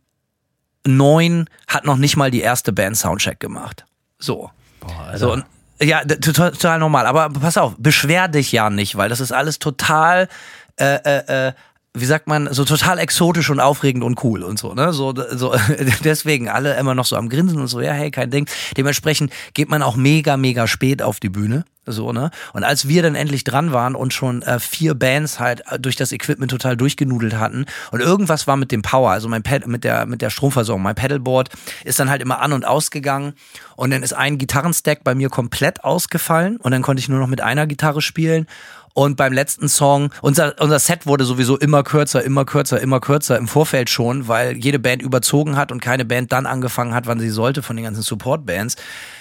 neun 0.86 1.50
hat 1.68 1.86
noch 1.86 1.98
nicht 1.98 2.18
mal 2.18 2.32
die 2.32 2.42
erste 2.42 2.72
Band 2.72 2.98
Soundcheck 2.98 3.40
gemacht. 3.40 3.86
So. 4.20 4.52
Boah, 4.80 5.00
Alter. 5.00 5.18
so 5.18 5.32
und, 5.34 5.46
ja, 5.82 6.04
total, 6.04 6.52
total 6.52 6.80
normal. 6.80 7.06
Aber 7.06 7.30
pass 7.30 7.58
auf, 7.58 7.76
beschwer 7.78 8.28
dich 8.28 8.52
ja 8.52 8.70
nicht, 8.70 8.96
weil 8.96 9.10
das 9.10 9.20
ist 9.20 9.32
alles 9.32 9.60
total, 9.60 10.28
äh, 10.80 10.96
äh, 10.96 11.48
äh, 11.48 11.54
wie 12.00 12.06
sagt 12.06 12.28
man, 12.28 12.54
so 12.54 12.66
total 12.66 13.00
exotisch 13.00 13.50
und 13.50 13.60
aufregend 13.60 14.04
und 14.04 14.24
cool 14.24 14.44
und 14.44 14.60
so, 14.60 14.74
ne? 14.74 14.94
So, 14.94 15.14
so 15.32 15.56
deswegen 16.04 16.50
alle 16.50 16.78
immer 16.78 16.96
noch 16.96 17.06
so 17.06 17.16
am 17.16 17.30
Grinsen 17.30 17.60
und 17.60 17.68
so, 17.68 17.82
ja, 17.82 17.94
hey, 17.94 18.12
kein 18.12 18.30
Ding. 18.30 18.48
Dementsprechend 18.76 19.32
geht 19.54 19.70
man 19.70 19.82
auch 19.82 19.96
mega, 19.96 20.38
mega 20.38 20.68
spät 20.68 21.02
auf 21.02 21.20
die 21.20 21.30
Bühne. 21.30 21.66
So, 21.90 22.12
ne? 22.12 22.32
Und 22.52 22.66
als 22.66 22.90
wir 22.90 23.02
dann 23.02 23.16
endlich 23.16 23.46
dran 23.46 23.72
waren 23.72 23.96
und 23.96 24.14
schon 24.14 24.42
äh, 24.42 24.60
vier 24.60 24.94
Bands 24.94 25.40
halt 25.40 25.64
äh, 25.70 25.80
durch 25.80 25.96
das 25.96 26.12
Equipment 26.12 26.52
total 26.52 26.76
durchgenudelt 26.76 27.36
hatten 27.36 27.66
und 27.92 28.02
irgendwas 28.02 28.46
war 28.46 28.58
mit 28.58 28.74
dem 28.74 28.82
Power, 28.82 29.12
also 29.12 29.30
mein 29.30 29.42
Pad 29.42 29.68
mit 29.68 29.86
der 29.86 30.06
mit 30.06 30.22
der 30.22 30.30
Stromversorgung, 30.30 30.84
mein 30.84 30.96
Pedalboard 30.96 31.50
ist 31.86 32.00
dann 32.00 32.10
halt 32.10 32.22
immer 32.22 32.42
an 32.42 32.52
und 32.52 32.66
ausgegangen 32.66 33.34
und 33.78 33.92
dann 33.92 34.04
ist 34.04 34.12
ein 34.12 34.38
Gitarrenstack 34.38 35.06
bei 35.06 35.16
mir 35.16 35.30
komplett 35.30 35.86
ausgefallen 35.86 36.58
und 36.58 36.72
dann 36.72 36.82
konnte 36.82 37.00
ich 37.00 37.08
nur 37.08 37.20
noch 37.20 37.28
mit 37.28 37.40
einer 37.40 37.68
Gitarre 37.68 38.02
spielen 38.02 38.48
und 38.98 39.16
beim 39.16 39.32
letzten 39.32 39.70
Song, 39.70 40.10
unser, 40.22 40.56
unser 40.60 40.80
Set 40.80 41.06
wurde 41.06 41.24
sowieso 41.24 41.56
immer 41.56 41.84
kürzer, 41.84 42.24
immer 42.24 42.46
kürzer, 42.46 42.82
immer 42.82 43.00
kürzer 43.00 43.38
im 43.38 43.48
Vorfeld 43.48 43.92
schon, 43.92 44.28
weil 44.28 44.58
jede 44.58 44.80
Band 44.80 45.04
überzogen 45.04 45.56
hat 45.56 45.72
und 45.72 45.82
keine 45.82 46.04
Band 46.04 46.32
dann 46.32 46.48
angefangen 46.48 46.96
hat, 46.96 47.06
wann 47.06 47.20
sie 47.20 47.30
sollte 47.30 47.62
von 47.62 47.76
den 47.76 47.86
ganzen 47.86 48.02
Support-Bands. 48.02 48.76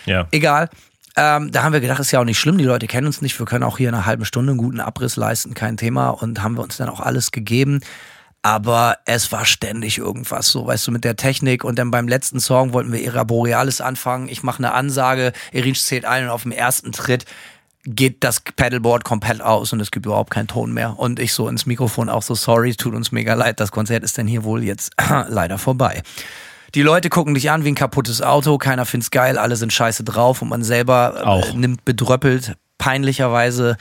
Ja. 0.07 0.29
Egal. 0.31 0.70
Ähm, 1.14 1.53
da 1.53 1.62
haben 1.62 1.74
wir 1.74 1.81
gedacht, 1.81 2.01
ist 2.01 2.11
ja 2.11 2.20
auch 2.20 2.24
nicht 2.24 2.39
schlimm, 2.39 2.57
die 2.57 2.64
Leute 2.64 2.87
kennen 2.87 3.07
uns 3.07 3.20
nicht, 3.20 3.39
wir 3.39 3.45
können 3.45 3.64
auch 3.64 3.77
hier 3.77 3.89
eine 3.89 4.07
halbe 4.07 4.24
Stunde 4.24 4.53
einen 4.53 4.59
guten 4.59 4.81
Abriss 4.81 5.16
leisten, 5.16 5.53
kein 5.53 5.77
Thema 5.77 6.09
und 6.09 6.43
haben 6.43 6.57
wir 6.57 6.62
uns 6.62 6.79
dann 6.79 6.89
auch 6.89 7.01
alles 7.01 7.31
gegeben. 7.31 7.81
Aber 8.41 8.97
es 9.05 9.31
war 9.33 9.45
ständig 9.45 9.99
irgendwas, 9.99 10.47
so 10.47 10.66
weißt 10.66 10.87
du, 10.87 10.93
mit 10.93 11.05
der 11.05 11.16
Technik. 11.16 11.64
Und 11.64 11.79
dann 11.79 11.91
beim 11.91 12.09
letzten 12.09 12.41
Song 12.41 12.72
wollten 12.72 12.93
wir 12.93 13.03
Era 13.03 13.24
Borealis 13.24 13.83
anfangen. 13.83 14.29
Ich 14.29 14.43
mache 14.43 14.59
eine 14.59 14.72
Ansage, 14.72 15.33
Irinsch 15.53 15.83
zählt 15.83 16.07
ein 16.07 16.24
und 16.24 16.31
auf 16.31 16.45
dem 16.45 16.53
ersten 16.53 16.93
Tritt 16.93 17.27
geht 17.87 18.24
das 18.24 18.41
Pedalboard 18.41 19.05
komplett 19.05 19.41
aus 19.41 19.72
und 19.72 19.80
es 19.80 19.91
gibt 19.91 20.07
überhaupt 20.07 20.30
keinen 20.30 20.49
Ton 20.49 20.72
mehr. 20.72 20.99
Und 20.99 21.18
ich 21.20 21.32
so 21.32 21.49
ins 21.49 21.66
Mikrofon 21.66 22.09
auch 22.09 22.22
so, 22.22 22.34
sorry, 22.34 22.74
tut 22.74 22.95
uns 22.95 23.12
mega 23.12 23.34
leid, 23.34 23.61
das 23.61 23.70
Konzert 23.70 24.03
ist 24.03 24.18
denn 24.18 24.26
hier 24.26 24.45
wohl 24.45 24.62
jetzt 24.64 24.93
leider 25.28 25.59
vorbei. 25.59 26.03
Die 26.74 26.82
Leute 26.82 27.09
gucken 27.09 27.34
dich 27.34 27.51
an 27.51 27.64
wie 27.64 27.68
ein 27.68 27.76
kaputtes 27.76 28.20
Auto, 28.20 28.59
keiner 28.59 28.84
find's 28.84 29.11
geil, 29.11 29.39
alle 29.39 29.57
sind 29.57 29.72
scheiße 29.72 30.05
drauf 30.05 30.43
und 30.43 30.49
man 30.49 30.62
selber 30.62 31.22
Auch. 31.24 31.49
Äh, 31.49 31.57
nimmt 31.57 31.84
bedröppelt, 31.84 32.57
peinlicherweise 32.76 33.76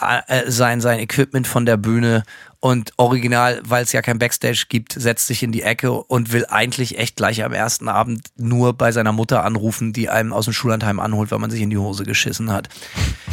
äh, 0.00 0.50
sein, 0.50 0.80
sein 0.80 1.00
Equipment 1.00 1.46
von 1.46 1.66
der 1.66 1.76
Bühne 1.76 2.22
und 2.60 2.92
original, 2.98 3.60
weil 3.64 3.82
es 3.82 3.92
ja 3.92 4.02
kein 4.02 4.18
Backstage 4.18 4.66
gibt, 4.68 4.92
setzt 4.92 5.26
sich 5.26 5.42
in 5.42 5.50
die 5.50 5.62
Ecke 5.62 5.92
und 5.92 6.30
will 6.32 6.44
eigentlich 6.46 6.98
echt 6.98 7.16
gleich 7.16 7.42
am 7.42 7.54
ersten 7.54 7.88
Abend 7.88 8.28
nur 8.36 8.74
bei 8.74 8.92
seiner 8.92 9.12
Mutter 9.12 9.44
anrufen, 9.44 9.94
die 9.94 10.10
einem 10.10 10.34
aus 10.34 10.44
dem 10.44 10.52
Schullandheim 10.52 11.00
anholt, 11.00 11.30
weil 11.30 11.38
man 11.38 11.50
sich 11.50 11.62
in 11.62 11.70
die 11.70 11.78
Hose 11.78 12.04
geschissen 12.04 12.52
hat. 12.52 12.68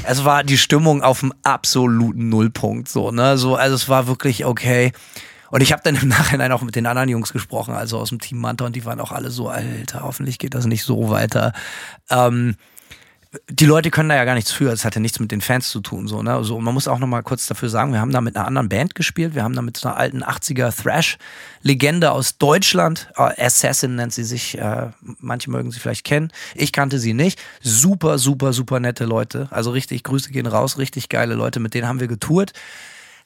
Es 0.04 0.24
war 0.24 0.46
die 0.46 0.58
Stimmung 0.58 1.04
auf 1.04 1.20
dem 1.20 1.34
absoluten 1.44 2.30
Nullpunkt, 2.30 2.88
so, 2.88 3.12
ne? 3.12 3.38
So, 3.38 3.56
also 3.56 3.76
es 3.76 3.90
war 3.90 4.08
wirklich 4.08 4.46
okay. 4.46 4.94
Und 5.50 5.62
ich 5.62 5.74
habe 5.74 5.82
dann 5.84 5.96
im 5.96 6.08
Nachhinein 6.08 6.52
auch 6.54 6.62
mit 6.62 6.76
den 6.76 6.86
anderen 6.86 7.10
Jungs 7.10 7.34
gesprochen, 7.34 7.74
also 7.74 8.00
aus 8.00 8.10
dem 8.10 8.20
Team 8.20 8.40
Manta, 8.40 8.66
und 8.66 8.76
die 8.76 8.86
waren 8.86 9.02
auch 9.02 9.12
alle 9.12 9.30
so, 9.30 9.50
Alter, 9.50 10.04
hoffentlich 10.04 10.40
geht 10.40 10.54
das 10.54 10.66
nicht 10.66 10.84
so 10.84 11.10
weiter. 11.10 11.52
Ähm, 12.10 12.56
die 13.50 13.66
Leute 13.66 13.92
können 13.92 14.10
da 14.10 14.16
ja 14.16 14.26
gar 14.26 14.36
nichts 14.36 14.52
für. 14.52 14.72
Es 14.72 14.86
hatte 14.86 15.00
nichts 15.00 15.20
mit 15.20 15.32
den 15.32 15.42
Fans 15.42 15.70
zu 15.70 15.82
tun. 15.82 16.08
So, 16.08 16.22
ne? 16.24 16.34
also, 16.34 16.60
man 16.60 16.74
muss 16.74 16.88
auch 16.88 17.00
noch 17.00 17.08
mal 17.08 17.24
kurz 17.24 17.48
dafür 17.48 17.70
sagen, 17.70 17.92
wir 17.92 18.00
haben 18.00 18.12
da 18.12 18.22
mit 18.22 18.36
einer 18.36 18.48
anderen 18.48 18.70
Band 18.70 18.96
gespielt. 18.96 19.36
Wir 19.36 19.44
haben 19.44 19.56
da 19.56 19.62
mit 19.62 19.84
einer 19.84 19.98
alten 19.98 20.24
80er 20.24 20.76
Thrash-Legende 20.76 22.12
aus 22.12 22.38
Deutschland. 22.38 23.10
Äh, 23.18 23.46
Assassin 23.46 23.96
nennt 23.96 24.14
sie 24.14 24.24
sich. 24.24 24.58
Äh, 24.58 24.92
manche 25.20 25.50
mögen 25.50 25.72
sie 25.72 25.80
vielleicht 25.80 26.06
kennen. 26.06 26.32
Ich 26.56 26.72
kannte 26.72 27.00
sie 27.00 27.14
nicht. 27.14 27.40
Super, 27.62 28.18
super, 28.18 28.54
super 28.54 28.80
nette 28.80 29.06
Leute. 29.06 29.48
Also 29.52 29.72
richtig, 29.72 30.04
Grüße 30.04 30.32
gehen 30.32 30.48
raus. 30.48 30.78
Richtig 30.78 31.10
geile 31.10 31.36
Leute. 31.36 31.60
Mit 31.60 31.74
denen 31.74 31.88
haben 31.88 32.00
wir 32.00 32.08
getourt. 32.08 32.54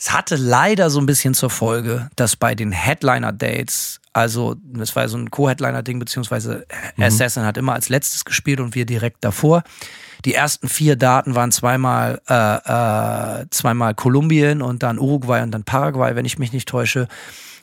Es 0.03 0.11
hatte 0.11 0.35
leider 0.35 0.89
so 0.89 0.99
ein 0.99 1.05
bisschen 1.05 1.35
zur 1.35 1.51
Folge, 1.51 2.09
dass 2.15 2.35
bei 2.35 2.55
den 2.55 2.71
Headliner-Dates, 2.71 4.01
also 4.13 4.55
das 4.63 4.95
war 4.95 5.07
so 5.07 5.15
ein 5.15 5.29
Co-Headliner-Ding, 5.29 5.99
beziehungsweise 5.99 6.65
Assassin 6.99 7.45
hat 7.45 7.55
immer 7.55 7.73
als 7.73 7.87
letztes 7.87 8.25
gespielt 8.25 8.59
und 8.61 8.73
wir 8.73 8.87
direkt 8.87 9.23
davor. 9.23 9.61
Die 10.25 10.33
ersten 10.33 10.69
vier 10.69 10.95
Daten 10.95 11.35
waren 11.35 11.51
zweimal, 11.51 12.19
äh, 12.27 13.41
äh, 13.41 13.45
zweimal 13.51 13.93
Kolumbien 13.93 14.63
und 14.63 14.81
dann 14.81 14.97
Uruguay 14.97 15.43
und 15.43 15.51
dann 15.51 15.65
Paraguay, 15.65 16.15
wenn 16.15 16.25
ich 16.25 16.39
mich 16.39 16.51
nicht 16.51 16.67
täusche. 16.67 17.07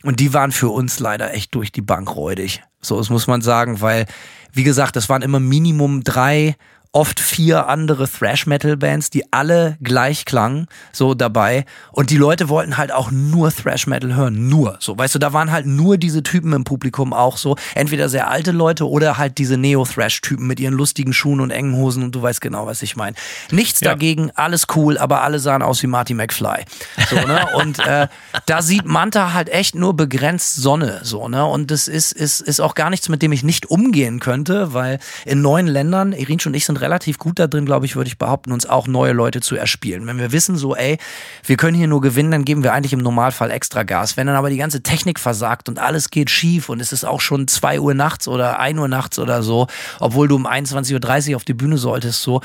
Und 0.04 0.20
die 0.20 0.32
waren 0.32 0.52
für 0.52 0.68
uns 0.68 1.00
leider 1.00 1.34
echt 1.34 1.56
durch 1.56 1.72
die 1.72 1.82
Bank 1.82 2.14
räudig. 2.14 2.62
So, 2.80 2.98
das 2.98 3.10
muss 3.10 3.26
man 3.26 3.42
sagen, 3.42 3.80
weil, 3.80 4.06
wie 4.52 4.62
gesagt, 4.62 4.94
das 4.94 5.08
waren 5.08 5.22
immer 5.22 5.40
Minimum 5.40 6.04
drei 6.04 6.54
oft 6.92 7.20
vier 7.20 7.68
andere 7.68 8.08
Thrash-Metal-Bands, 8.08 9.10
die 9.10 9.30
alle 9.32 9.76
gleich 9.82 10.24
klangen, 10.24 10.66
so 10.92 11.14
dabei. 11.14 11.64
Und 11.92 12.10
die 12.10 12.16
Leute 12.16 12.48
wollten 12.48 12.76
halt 12.78 12.92
auch 12.92 13.10
nur 13.10 13.50
Thrash-Metal 13.52 14.14
hören, 14.14 14.48
nur. 14.48 14.76
So, 14.80 14.96
weißt 14.96 15.14
du, 15.14 15.18
da 15.18 15.32
waren 15.32 15.52
halt 15.52 15.66
nur 15.66 15.98
diese 15.98 16.22
Typen 16.22 16.52
im 16.52 16.64
Publikum 16.64 17.12
auch 17.12 17.36
so. 17.36 17.56
Entweder 17.74 18.08
sehr 18.08 18.28
alte 18.28 18.52
Leute 18.52 18.88
oder 18.88 19.18
halt 19.18 19.38
diese 19.38 19.56
Neo-Thrash-Typen 19.58 20.46
mit 20.46 20.60
ihren 20.60 20.74
lustigen 20.74 21.12
Schuhen 21.12 21.40
und 21.40 21.50
engen 21.50 21.74
Hosen 21.76 22.02
und 22.02 22.14
du 22.14 22.22
weißt 22.22 22.40
genau, 22.40 22.66
was 22.66 22.82
ich 22.82 22.96
meine. 22.96 23.16
Nichts 23.50 23.80
Ja. 23.80 23.90
dagegen, 23.90 24.30
alles 24.34 24.66
cool, 24.74 24.96
aber 24.98 25.22
alle 25.22 25.38
sahen 25.38 25.62
aus 25.62 25.82
wie 25.82 25.86
Marty 25.88 26.14
McFly. 26.14 26.64
So, 27.10 27.16
ne? 27.16 27.46
Und 27.56 27.78
äh, 27.80 28.08
da 28.46 28.62
sieht 28.62 28.86
Manta 28.86 29.32
halt 29.34 29.48
echt 29.50 29.74
nur 29.74 29.94
begrenzt 29.94 30.56
Sonne, 30.56 31.00
so, 31.02 31.28
ne? 31.28 31.44
Und 31.44 31.70
das 31.70 31.86
ist, 31.88 32.12
ist, 32.12 32.40
ist 32.40 32.60
auch 32.60 32.74
gar 32.74 32.90
nichts, 32.90 33.08
mit 33.08 33.20
dem 33.22 33.32
ich 33.32 33.42
nicht 33.42 33.66
umgehen 33.70 34.20
könnte, 34.20 34.72
weil 34.72 34.98
in 35.24 35.42
neuen 35.42 35.66
Ländern, 35.66 36.12
Irinsch 36.12 36.46
und 36.46 36.54
ich 36.54 36.64
sind 36.64 36.77
relativ 36.80 37.18
gut 37.18 37.38
da 37.38 37.46
drin, 37.46 37.66
glaube 37.66 37.86
ich, 37.86 37.96
würde 37.96 38.08
ich 38.08 38.18
behaupten, 38.18 38.52
uns 38.52 38.66
auch 38.66 38.86
neue 38.86 39.12
Leute 39.12 39.40
zu 39.40 39.56
erspielen. 39.56 40.06
Wenn 40.06 40.18
wir 40.18 40.32
wissen, 40.32 40.56
so, 40.56 40.74
ey, 40.74 40.98
wir 41.44 41.56
können 41.56 41.76
hier 41.76 41.88
nur 41.88 42.00
gewinnen, 42.00 42.30
dann 42.30 42.44
geben 42.44 42.62
wir 42.62 42.72
eigentlich 42.72 42.92
im 42.92 43.00
Normalfall 43.00 43.50
extra 43.50 43.82
Gas. 43.82 44.16
Wenn 44.16 44.26
dann 44.26 44.36
aber 44.36 44.50
die 44.50 44.56
ganze 44.56 44.82
Technik 44.82 45.20
versagt 45.20 45.68
und 45.68 45.78
alles 45.78 46.10
geht 46.10 46.30
schief 46.30 46.68
und 46.68 46.80
es 46.80 46.92
ist 46.92 47.04
auch 47.04 47.20
schon 47.20 47.48
2 47.48 47.80
Uhr 47.80 47.94
nachts 47.94 48.28
oder 48.28 48.58
1 48.58 48.78
Uhr 48.78 48.88
nachts 48.88 49.18
oder 49.18 49.42
so, 49.42 49.66
obwohl 50.00 50.28
du 50.28 50.36
um 50.36 50.46
21.30 50.46 51.30
Uhr 51.30 51.36
auf 51.36 51.44
die 51.44 51.54
Bühne 51.54 51.78
solltest, 51.78 52.22
so, 52.22 52.40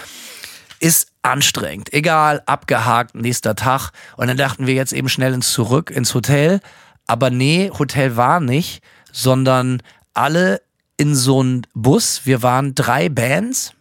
ist 0.79 1.13
anstrengend. 1.21 1.93
Egal, 1.93 2.43
abgehakt, 2.45 3.15
nächster 3.15 3.55
Tag. 3.55 3.91
Und 4.17 4.27
dann 4.27 4.37
dachten 4.37 4.67
wir 4.67 4.73
jetzt 4.73 4.91
eben 4.91 5.07
schnell 5.07 5.33
ins 5.33 5.51
Zurück, 5.51 5.89
ins 5.89 6.13
Hotel. 6.13 6.59
Aber 7.07 7.29
nee, 7.29 7.71
Hotel 7.77 8.17
war 8.17 8.39
nicht, 8.39 8.83
sondern 9.11 9.81
alle 10.13 10.61
in 10.97 11.15
so 11.15 11.39
einem 11.39 11.61
Bus. 11.73 12.21
Wir 12.25 12.43
waren 12.43 12.75
drei 12.75 13.09
Bands. 13.09 13.73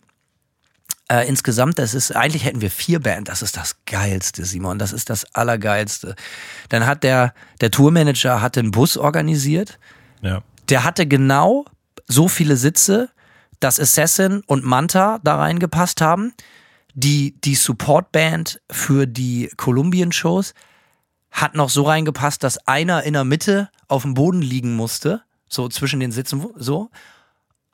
Äh, 1.12 1.28
insgesamt, 1.28 1.78
das 1.78 1.92
ist, 1.92 2.16
eigentlich 2.16 2.46
hätten 2.46 2.62
wir 2.62 2.70
vier 2.70 2.98
Bands. 2.98 3.28
Das 3.28 3.42
ist 3.42 3.58
das 3.58 3.76
Geilste, 3.84 4.46
Simon. 4.46 4.78
Das 4.78 4.94
ist 4.94 5.10
das 5.10 5.26
Allergeilste. 5.34 6.14
Dann 6.70 6.86
hat 6.86 7.02
der, 7.02 7.34
der 7.60 7.70
Tourmanager 7.70 8.40
hatte 8.40 8.60
einen 8.60 8.70
Bus 8.70 8.96
organisiert 8.96 9.78
Ja. 10.22 10.42
der 10.70 10.84
hatte 10.84 11.06
genau 11.06 11.66
so 12.06 12.28
viele 12.28 12.56
Sitze, 12.56 13.10
dass 13.60 13.78
Assassin 13.78 14.42
und 14.46 14.64
Manta 14.64 15.20
da 15.22 15.36
reingepasst 15.36 16.00
haben. 16.00 16.32
Die, 16.94 17.38
die 17.42 17.56
Supportband 17.56 18.62
für 18.70 19.06
die 19.06 19.50
Kolumbien-Shows 19.58 20.54
hat 21.30 21.54
noch 21.54 21.68
so 21.68 21.82
reingepasst, 21.82 22.42
dass 22.42 22.56
einer 22.66 23.02
in 23.02 23.12
der 23.12 23.24
Mitte 23.24 23.68
auf 23.86 24.02
dem 24.02 24.14
Boden 24.14 24.40
liegen 24.40 24.76
musste, 24.76 25.20
so 25.46 25.68
zwischen 25.68 26.00
den 26.00 26.10
Sitzen, 26.10 26.46
so. 26.56 26.90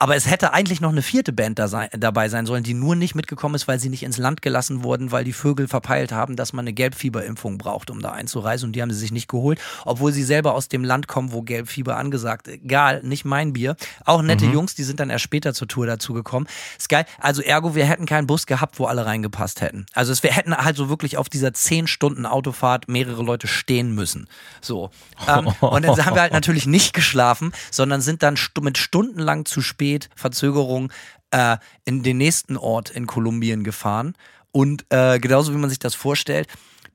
Aber 0.01 0.15
es 0.15 0.31
hätte 0.31 0.53
eigentlich 0.53 0.79
noch 0.79 0.91
eine 0.91 1.01
vierte 1.01 1.33
Band 1.33 1.59
da 1.59 1.67
sein, 1.67 1.89
dabei 1.91 2.29
sein 2.29 2.45
sollen, 2.45 2.63
die 2.63 2.73
nur 2.73 2.95
nicht 2.95 3.15
mitgekommen 3.15 3.55
ist, 3.55 3.67
weil 3.67 3.81
sie 3.81 3.89
nicht 3.89 4.03
ins 4.03 4.17
Land 4.17 4.41
gelassen 4.41 4.85
wurden, 4.85 5.11
weil 5.11 5.25
die 5.25 5.33
Vögel 5.33 5.67
verpeilt 5.67 6.13
haben, 6.13 6.37
dass 6.37 6.53
man 6.53 6.63
eine 6.63 6.71
Gelbfieberimpfung 6.71 7.57
braucht, 7.57 7.89
um 7.91 8.01
da 8.01 8.11
einzureisen. 8.13 8.69
Und 8.69 8.77
die 8.77 8.81
haben 8.81 8.91
sie 8.91 8.97
sich 8.97 9.11
nicht 9.11 9.27
geholt, 9.27 9.59
obwohl 9.83 10.13
sie 10.13 10.23
selber 10.23 10.53
aus 10.53 10.69
dem 10.69 10.85
Land 10.85 11.09
kommen, 11.09 11.33
wo 11.33 11.41
Gelbfieber 11.41 11.97
angesagt. 11.97 12.47
Egal, 12.47 13.01
nicht 13.03 13.25
mein 13.25 13.51
Bier. 13.51 13.75
Auch 14.05 14.21
nette 14.21 14.45
mhm. 14.45 14.53
Jungs, 14.53 14.73
die 14.73 14.85
sind 14.85 15.01
dann 15.01 15.09
erst 15.09 15.25
später 15.25 15.53
zur 15.53 15.67
Tour 15.67 15.85
dazu 15.85 16.13
gekommen. 16.13 16.47
Ist 16.77 16.87
geil. 16.87 17.05
Also 17.19 17.41
ergo, 17.41 17.75
wir 17.75 17.83
hätten 17.83 18.05
keinen 18.05 18.25
Bus 18.25 18.45
gehabt, 18.45 18.79
wo 18.79 18.85
alle 18.85 19.05
reingepasst 19.05 19.59
hätten. 19.59 19.85
Also 19.93 20.13
es, 20.13 20.23
wir 20.23 20.31
hätten 20.31 20.55
halt 20.55 20.77
so 20.77 20.87
wirklich 20.87 21.17
auf 21.17 21.27
dieser 21.27 21.53
zehn 21.53 21.87
Stunden 21.87 22.25
Autofahrt 22.25 22.87
mehrere 22.87 23.21
Leute 23.21 23.47
stehen 23.47 23.93
müssen. 23.95 24.29
So. 24.61 24.91
Ähm, 25.27 25.47
und 25.59 25.83
dann 25.83 26.05
haben 26.05 26.15
wir 26.15 26.21
halt 26.21 26.31
natürlich 26.39 26.65
nicht 26.67 26.93
geschlafen, 26.93 27.51
sondern 27.69 27.99
sind 27.99 28.23
dann 28.23 28.37
st 28.37 28.61
mit 28.61 28.77
stundenlang 28.77 29.43
zu 29.43 29.61
spät 29.61 29.88
spät, 29.89 30.09
Verzögerung, 30.15 30.91
äh, 31.31 31.57
in 31.85 32.03
den 32.03 32.17
nächsten 32.17 32.57
Ort 32.57 32.89
in 32.89 33.07
Kolumbien 33.07 33.63
gefahren. 33.63 34.13
Und 34.51 34.85
äh, 34.89 35.19
genauso 35.19 35.53
wie 35.53 35.57
man 35.57 35.69
sich 35.69 35.79
das 35.79 35.95
vorstellt, 35.95 36.47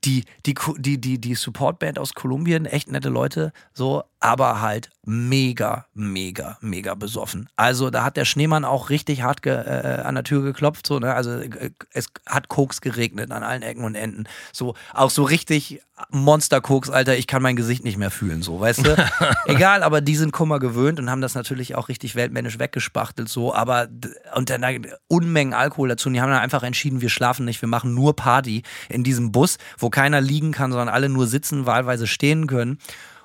die, 0.05 0.24
die, 0.45 0.55
die, 0.78 1.01
die, 1.01 1.20
die 1.20 1.34
Supportband 1.34 1.99
aus 1.99 2.14
Kolumbien, 2.14 2.66
echt 2.66 2.90
nette 2.90 3.09
Leute, 3.09 3.53
so, 3.72 4.03
aber 4.25 4.62
halt 4.62 4.89
mega, 5.05 5.85
mega, 5.93 6.57
mega 6.62 6.95
besoffen. 6.95 7.51
Also 7.57 7.91
da 7.91 8.05
hat 8.05 8.16
der 8.16 8.25
Schneemann 8.25 8.64
auch 8.64 8.89
richtig 8.89 9.20
hart 9.20 9.45
äh, 9.45 9.51
äh, 9.51 10.01
an 10.01 10.14
der 10.14 10.25
Tür 10.25 10.43
geklopft, 10.43 10.87
so, 10.87 10.99
ne? 10.99 11.12
Also 11.12 11.33
äh, 11.33 11.72
es 11.93 12.09
hat 12.25 12.49
Koks 12.49 12.81
geregnet 12.81 13.31
an 13.33 13.43
allen 13.43 13.61
Ecken 13.61 13.85
und 13.85 13.97
Enden. 13.97 14.25
So, 14.51 14.77
auch 14.95 15.11
so 15.11 15.25
richtig 15.25 15.83
Monster-Koks, 16.11 16.89
Alter, 16.89 17.18
ich 17.18 17.27
kann 17.27 17.43
mein 17.43 17.55
Gesicht 17.55 17.85
nicht 17.85 17.99
mehr 17.99 18.11
fühlen, 18.11 18.41
so, 18.41 18.59
weißt 18.61 18.87
du? 18.87 18.97
Egal, 19.45 19.83
aber 19.83 20.01
die 20.01 20.16
sind 20.16 20.33
Kummer 20.33 20.59
gewöhnt 20.59 20.99
und 20.99 21.11
haben 21.11 21.20
das 21.20 21.35
natürlich 21.35 21.75
auch 21.75 21.91
richtig 21.91 22.14
weltmännisch 22.14 22.59
weggespachtelt, 22.59 23.29
so, 23.29 23.55
aber 23.55 23.89
und 24.35 24.49
dann 24.49 24.64
Unmengen 25.07 25.53
Alkohol 25.53 25.91
dazu. 25.91 26.09
Und 26.09 26.14
die 26.14 26.22
haben 26.22 26.31
dann 26.31 26.41
einfach 26.41 26.62
entschieden, 26.62 27.03
wir 27.03 27.11
schlafen 27.11 27.45
nicht, 27.45 27.61
wir 27.61 27.68
machen 27.68 27.93
nur 27.93 28.16
Party 28.16 28.62
in 28.89 29.05
diesem 29.05 29.33
Bus, 29.33 29.59
wo 29.77 29.91
keiner 29.91 30.22
liegen 30.22 30.53
kann, 30.53 30.72
sondern 30.72 30.89
alle 30.89 31.11
nur 31.11 31.27
sitzen, 31.27 31.66
wahlweise 31.66 32.07
stehen 32.07 32.47
können. 32.47 32.79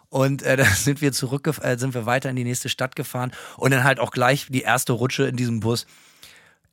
Und 0.10 0.41
äh, 0.41 0.57
dann 0.57 0.68
sind 0.68 1.01
wir 1.01 1.12
zurück, 1.12 1.49
äh, 1.62 1.78
sind 1.78 1.93
wir 1.93 2.05
weiter 2.05 2.30
in 2.30 2.36
die 2.36 2.43
nächste 2.43 2.70
Stadt 2.70 2.95
gefahren 2.95 3.32
und 3.57 3.72
dann 3.72 3.84
halt 3.84 3.99
auch 3.99 4.12
gleich 4.12 4.47
die 4.49 4.62
erste 4.62 4.93
Rutsche 4.93 5.24
in 5.24 5.36
diesem 5.36 5.60
Bus. 5.60 5.86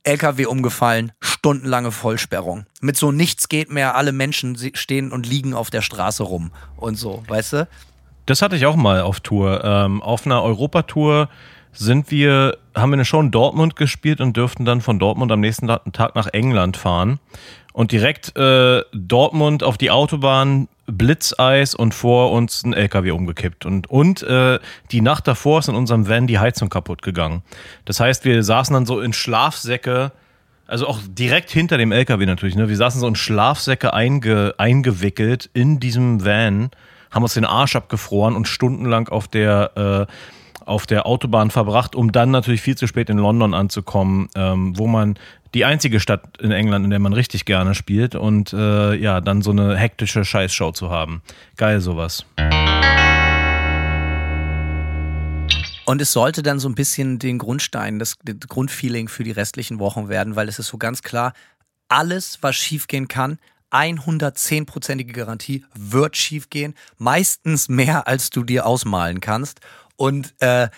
LKW 0.03 0.45
umgefallen, 0.45 1.11
stundenlange 1.19 1.91
Vollsperrung. 1.91 2.65
Mit 2.79 2.95
so 2.95 3.11
nichts 3.11 3.49
geht 3.49 3.69
mehr, 3.69 3.95
alle 3.95 4.13
Menschen 4.13 4.57
stehen 4.75 5.11
und 5.11 5.27
liegen 5.27 5.53
auf 5.53 5.69
der 5.69 5.81
Straße 5.81 6.23
rum 6.23 6.51
und 6.77 6.95
so, 6.95 7.23
weißt 7.27 7.53
du? 7.53 7.67
Das 8.25 8.41
hatte 8.41 8.55
ich 8.55 8.65
auch 8.65 8.77
mal 8.77 9.01
auf 9.01 9.19
Tour. 9.19 9.63
Ähm, 9.63 10.01
auf 10.01 10.25
einer 10.25 10.43
Europatour 10.43 11.29
sind 11.73 12.09
wir, 12.09 12.57
haben 12.75 12.89
wir 12.91 12.95
eine 12.95 13.05
Show 13.05 13.19
in 13.19 13.31
Dortmund 13.31 13.75
gespielt 13.75 14.21
und 14.21 14.35
dürften 14.35 14.65
dann 14.65 14.81
von 14.81 14.99
Dortmund 14.99 15.31
am 15.31 15.41
nächsten 15.41 15.67
Tag 15.67 16.15
nach 16.15 16.27
England 16.27 16.77
fahren. 16.77 17.19
Und 17.73 17.91
direkt 17.91 18.35
äh, 18.35 18.83
Dortmund 18.93 19.63
auf 19.63 19.77
die 19.77 19.91
Autobahn 19.91 20.67
Blitzeis 20.87 21.75
und 21.75 21.93
vor 21.93 22.31
uns 22.31 22.63
ein 22.63 22.73
LKW 22.73 23.11
umgekippt. 23.11 23.65
Und, 23.65 23.89
und 23.89 24.23
äh, 24.23 24.59
die 24.91 25.01
Nacht 25.01 25.27
davor 25.27 25.59
ist 25.59 25.67
in 25.67 25.75
unserem 25.75 26.07
Van 26.07 26.27
die 26.27 26.39
Heizung 26.39 26.69
kaputt 26.69 27.01
gegangen. 27.01 27.43
Das 27.85 27.99
heißt, 27.99 28.25
wir 28.25 28.41
saßen 28.43 28.73
dann 28.73 28.85
so 28.85 29.01
in 29.01 29.13
Schlafsäcke, 29.13 30.11
also 30.65 30.87
auch 30.87 30.99
direkt 31.07 31.51
hinter 31.51 31.77
dem 31.77 31.91
LKW 31.91 32.25
natürlich, 32.25 32.55
ne? 32.55 32.69
Wir 32.69 32.77
saßen 32.77 32.99
so 33.01 33.07
in 33.07 33.15
Schlafsäcke 33.15 33.93
einge, 33.93 34.55
eingewickelt 34.57 35.49
in 35.53 35.79
diesem 35.79 36.25
Van, 36.25 36.71
haben 37.11 37.23
uns 37.23 37.33
den 37.33 37.45
Arsch 37.45 37.75
abgefroren 37.75 38.35
und 38.35 38.47
stundenlang 38.47 39.09
auf 39.09 39.27
der 39.27 40.07
äh, 40.07 40.13
auf 40.67 40.85
der 40.85 41.05
Autobahn 41.05 41.51
verbracht, 41.51 41.95
um 41.95 42.11
dann 42.11 42.31
natürlich 42.31 42.61
viel 42.61 42.77
zu 42.77 42.87
spät 42.87 43.09
in 43.09 43.17
London 43.17 43.53
anzukommen, 43.53 44.29
ähm, 44.35 44.77
wo 44.77 44.87
man 44.87 45.17
die 45.53 45.65
einzige 45.65 45.99
Stadt 45.99 46.41
in 46.41 46.51
England, 46.51 46.83
in 46.83 46.91
der 46.91 46.99
man 46.99 47.13
richtig 47.13 47.45
gerne 47.45 47.73
spielt 47.73 48.15
und 48.15 48.53
äh, 48.53 48.95
ja, 48.95 49.21
dann 49.21 49.41
so 49.41 49.51
eine 49.51 49.77
hektische 49.77 50.25
Scheißshow 50.25 50.71
zu 50.71 50.89
haben. 50.89 51.21
Geil 51.55 51.79
sowas. 51.79 52.25
Und 55.85 56.01
es 56.01 56.11
sollte 56.11 56.43
dann 56.43 56.59
so 56.59 56.67
ein 56.67 56.75
bisschen 56.75 57.17
den 57.17 57.37
Grundstein, 57.37 57.97
das, 57.97 58.17
das 58.23 58.49
Grundfeeling 58.49 59.07
für 59.07 59.23
die 59.23 59.31
restlichen 59.31 59.79
Wochen 59.79 60.09
werden, 60.09 60.35
weil 60.35 60.49
es 60.49 60.59
ist 60.59 60.67
so 60.67 60.77
ganz 60.77 61.01
klar, 61.01 61.31
alles, 61.87 62.39
was 62.41 62.57
schiefgehen 62.57 63.07
kann, 63.07 63.39
110-prozentige 63.71 65.13
Garantie 65.13 65.65
wird 65.73 66.15
schiefgehen. 66.15 66.73
Meistens 66.97 67.69
mehr, 67.69 68.07
als 68.07 68.29
du 68.29 68.43
dir 68.43 68.65
ausmalen 68.65 69.19
kannst. 69.19 69.59
Und 69.97 70.33
äh, 70.39 70.69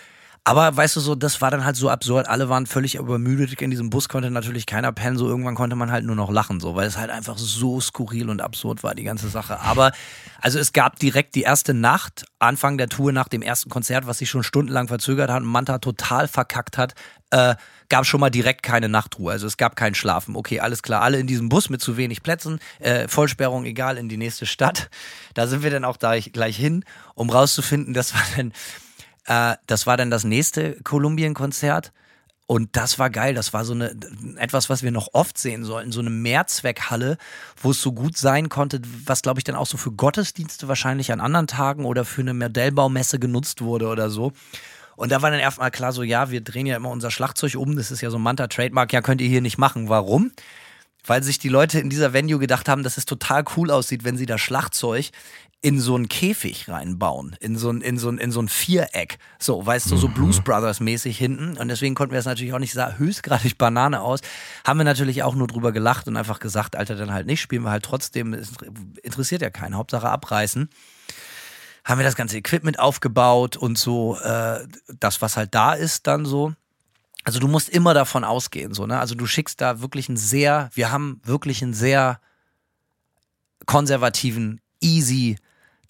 aber 0.42 0.74
weißt 0.74 0.96
du 0.96 1.00
so, 1.00 1.14
das 1.14 1.42
war 1.42 1.50
dann 1.50 1.66
halt 1.66 1.76
so 1.76 1.90
absurd. 1.90 2.26
Alle 2.26 2.48
waren 2.48 2.64
völlig 2.66 2.94
übermüdet. 2.94 3.60
In 3.60 3.70
diesem 3.70 3.90
Bus 3.90 4.08
konnte 4.08 4.30
natürlich 4.30 4.64
keiner 4.64 4.90
pennen. 4.90 5.18
So 5.18 5.28
irgendwann 5.28 5.54
konnte 5.54 5.76
man 5.76 5.92
halt 5.92 6.04
nur 6.06 6.16
noch 6.16 6.30
lachen, 6.30 6.60
so, 6.60 6.74
weil 6.74 6.88
es 6.88 6.96
halt 6.96 7.10
einfach 7.10 7.36
so 7.36 7.78
skurril 7.78 8.30
und 8.30 8.40
absurd 8.40 8.82
war, 8.82 8.94
die 8.94 9.04
ganze 9.04 9.28
Sache. 9.28 9.60
Aber 9.60 9.92
also 10.40 10.58
es 10.58 10.72
gab 10.72 10.98
direkt 10.98 11.34
die 11.34 11.42
erste 11.42 11.74
Nacht, 11.74 12.24
Anfang 12.38 12.78
der 12.78 12.88
Tour 12.88 13.12
nach 13.12 13.28
dem 13.28 13.42
ersten 13.42 13.68
Konzert, 13.68 14.06
was 14.06 14.18
sich 14.18 14.30
schon 14.30 14.42
stundenlang 14.42 14.88
verzögert 14.88 15.30
hat 15.30 15.42
und 15.42 15.48
Manta 15.48 15.78
total 15.78 16.26
verkackt 16.26 16.78
hat, 16.78 16.94
äh, 17.30 17.54
gab 17.90 18.06
schon 18.06 18.20
mal 18.20 18.30
direkt 18.30 18.62
keine 18.62 18.88
Nachtruhe. 18.88 19.32
Also 19.32 19.46
es 19.46 19.58
gab 19.58 19.76
kein 19.76 19.94
Schlafen. 19.94 20.36
Okay, 20.36 20.60
alles 20.60 20.82
klar. 20.82 21.02
Alle 21.02 21.18
in 21.18 21.26
diesem 21.26 21.50
Bus 21.50 21.68
mit 21.68 21.82
zu 21.82 21.98
wenig 21.98 22.22
Plätzen, 22.22 22.60
äh, 22.78 23.08
Vollsperrung, 23.08 23.66
egal, 23.66 23.98
in 23.98 24.08
die 24.08 24.16
nächste 24.16 24.46
Stadt. 24.46 24.88
Da 25.34 25.46
sind 25.46 25.62
wir 25.62 25.70
dann 25.70 25.84
auch 25.84 25.98
da 25.98 26.18
gleich 26.18 26.56
hin, 26.56 26.84
um 27.14 27.28
rauszufinden, 27.28 27.92
das 27.92 28.14
war 28.14 28.22
dann 28.36 28.52
äh, 29.30 29.54
das 29.66 29.86
war 29.86 29.96
dann 29.96 30.10
das 30.10 30.24
nächste 30.24 30.76
Kolumbien-Konzert. 30.82 31.92
Und 32.46 32.74
das 32.76 32.98
war 32.98 33.10
geil. 33.10 33.32
Das 33.32 33.52
war 33.52 33.64
so 33.64 33.74
eine 33.74 33.94
etwas, 34.36 34.68
was 34.68 34.82
wir 34.82 34.90
noch 34.90 35.10
oft 35.12 35.38
sehen 35.38 35.62
sollten. 35.62 35.92
So 35.92 36.00
eine 36.00 36.10
Mehrzweckhalle, 36.10 37.16
wo 37.62 37.70
es 37.70 37.80
so 37.80 37.92
gut 37.92 38.18
sein 38.18 38.48
konnte, 38.48 38.80
was 39.06 39.22
glaube 39.22 39.38
ich 39.38 39.44
dann 39.44 39.54
auch 39.54 39.68
so 39.68 39.76
für 39.76 39.92
Gottesdienste 39.92 40.66
wahrscheinlich 40.66 41.12
an 41.12 41.20
anderen 41.20 41.46
Tagen 41.46 41.84
oder 41.84 42.04
für 42.04 42.22
eine 42.22 42.34
Modellbaumesse 42.34 43.20
genutzt 43.20 43.62
wurde 43.62 43.86
oder 43.86 44.10
so. 44.10 44.32
Und 44.96 45.12
da 45.12 45.22
war 45.22 45.30
dann 45.30 45.38
erstmal 45.38 45.70
klar 45.70 45.92
so, 45.92 46.02
ja, 46.02 46.32
wir 46.32 46.40
drehen 46.40 46.66
ja 46.66 46.74
immer 46.74 46.90
unser 46.90 47.12
Schlagzeug 47.12 47.54
um. 47.54 47.76
Das 47.76 47.92
ist 47.92 48.00
ja 48.00 48.10
so 48.10 48.18
ein 48.18 48.22
Manta 48.22 48.48
Trademark. 48.48 48.92
Ja, 48.92 49.00
könnt 49.00 49.20
ihr 49.20 49.28
hier 49.28 49.42
nicht 49.42 49.56
machen. 49.56 49.88
Warum? 49.88 50.32
Weil 51.06 51.22
sich 51.22 51.38
die 51.38 51.48
Leute 51.48 51.80
in 51.80 51.90
dieser 51.90 52.12
Venue 52.12 52.38
gedacht 52.38 52.68
haben, 52.68 52.82
dass 52.82 52.96
es 52.96 53.06
total 53.06 53.44
cool 53.56 53.70
aussieht, 53.70 54.04
wenn 54.04 54.16
sie 54.16 54.26
das 54.26 54.40
Schlagzeug 54.40 55.10
in 55.62 55.78
so 55.78 55.94
einen 55.94 56.08
Käfig 56.08 56.68
reinbauen, 56.68 57.36
in 57.38 57.56
so 57.56 57.70
ein, 57.70 57.82
in 57.82 57.98
so 57.98 58.08
ein, 58.08 58.16
in 58.16 58.32
so 58.32 58.40
ein 58.40 58.48
Viereck. 58.48 59.18
So, 59.38 59.64
weißt 59.64 59.90
du, 59.90 59.96
so 59.96 60.08
mhm. 60.08 60.14
Blues 60.14 60.40
Brothers 60.40 60.80
mäßig 60.80 61.18
hinten. 61.18 61.58
Und 61.58 61.68
deswegen 61.68 61.94
konnten 61.94 62.12
wir 62.12 62.18
das 62.18 62.24
natürlich 62.24 62.54
auch 62.54 62.58
nicht 62.58 62.72
sah 62.72 62.94
höchstgradig 62.94 63.58
Banane 63.58 64.00
aus. 64.00 64.20
Haben 64.66 64.80
wir 64.80 64.84
natürlich 64.84 65.22
auch 65.22 65.34
nur 65.34 65.48
drüber 65.48 65.72
gelacht 65.72 66.08
und 66.08 66.16
einfach 66.16 66.40
gesagt, 66.40 66.76
Alter, 66.76 66.96
dann 66.96 67.12
halt 67.12 67.26
nicht, 67.26 67.42
spielen 67.42 67.62
wir 67.62 67.70
halt 67.70 67.84
trotzdem. 67.84 68.32
Es 68.32 68.52
interessiert 69.02 69.42
ja 69.42 69.50
keinen, 69.50 69.76
Hauptsache 69.76 70.08
abreißen. 70.08 70.70
Haben 71.84 71.98
wir 71.98 72.04
das 72.04 72.16
ganze 72.16 72.38
Equipment 72.38 72.78
aufgebaut 72.78 73.56
und 73.56 73.76
so, 73.76 74.18
äh, 74.18 74.66
das, 74.98 75.20
was 75.20 75.36
halt 75.36 75.54
da 75.54 75.74
ist, 75.74 76.06
dann 76.06 76.24
so. 76.24 76.54
Also 77.24 77.38
du 77.38 77.48
musst 77.48 77.68
immer 77.68 77.94
davon 77.94 78.24
ausgehen, 78.24 78.72
so, 78.72 78.86
ne? 78.86 78.98
Also 78.98 79.14
du 79.14 79.26
schickst 79.26 79.60
da 79.60 79.80
wirklich 79.80 80.08
einen 80.08 80.16
sehr, 80.16 80.70
wir 80.74 80.90
haben 80.90 81.20
wirklich 81.24 81.62
einen 81.62 81.74
sehr 81.74 82.20
konservativen, 83.66 84.60
easy 84.80 85.36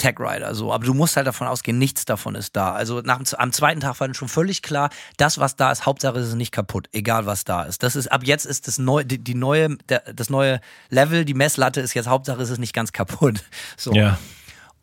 Tech 0.01 0.19
Rider 0.19 0.55
so. 0.55 0.73
Aber 0.73 0.85
du 0.85 0.95
musst 0.95 1.17
halt 1.17 1.27
davon 1.27 1.47
ausgehen, 1.47 1.79
nichts 1.79 2.05
davon 2.05 2.35
ist 2.35 2.57
da. 2.57 2.73
Also 2.73 3.01
nach, 3.03 3.21
am 3.37 3.53
zweiten 3.53 3.81
Tag 3.81 4.01
war 4.01 4.09
dann 4.09 4.15
schon 4.15 4.29
völlig 4.29 4.63
klar, 4.63 4.91
das, 5.19 5.39
was 5.39 5.57
da 5.57 5.71
ist, 5.71 5.87
Hauptsache 5.87 6.19
ist 6.19 6.29
es 6.29 6.35
nicht 6.35 6.53
kaputt, 6.53 6.89
egal 6.93 7.27
was 7.27 7.45
da 7.45 7.63
ist. 7.63 7.83
Das 7.83 7.95
ist 7.95 8.11
ab 8.11 8.23
jetzt 8.25 8.47
ist 8.47 8.67
das 8.67 8.79
neue, 8.79 9.05
die, 9.05 9.19
die 9.19 9.35
neue, 9.35 9.77
der, 9.89 10.01
das 10.15 10.31
neue 10.31 10.61
Level, 10.89 11.25
die 11.25 11.35
Messlatte 11.35 11.81
ist 11.81 11.95
jetzt 11.95 12.09
Hauptsache 12.09 12.43
ist 12.43 12.51
es 12.51 12.59
nicht 12.59 12.75
ganz 12.75 12.93
kaputt. 12.93 13.45
So. 13.77 13.93
Ja. 13.93 14.19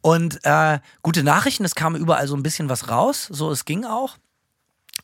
Und 0.02 0.40
äh, 0.44 0.80
gute 1.02 1.24
Nachrichten, 1.24 1.66
es 1.66 1.76
kam 1.76 1.96
überall 1.96 2.28
so 2.28 2.36
ein 2.36 2.44
bisschen 2.44 2.70
was 2.70 2.90
raus, 2.90 3.28
so 3.30 3.52
es 3.52 3.66
ging 3.66 3.86
auch. 3.86 4.18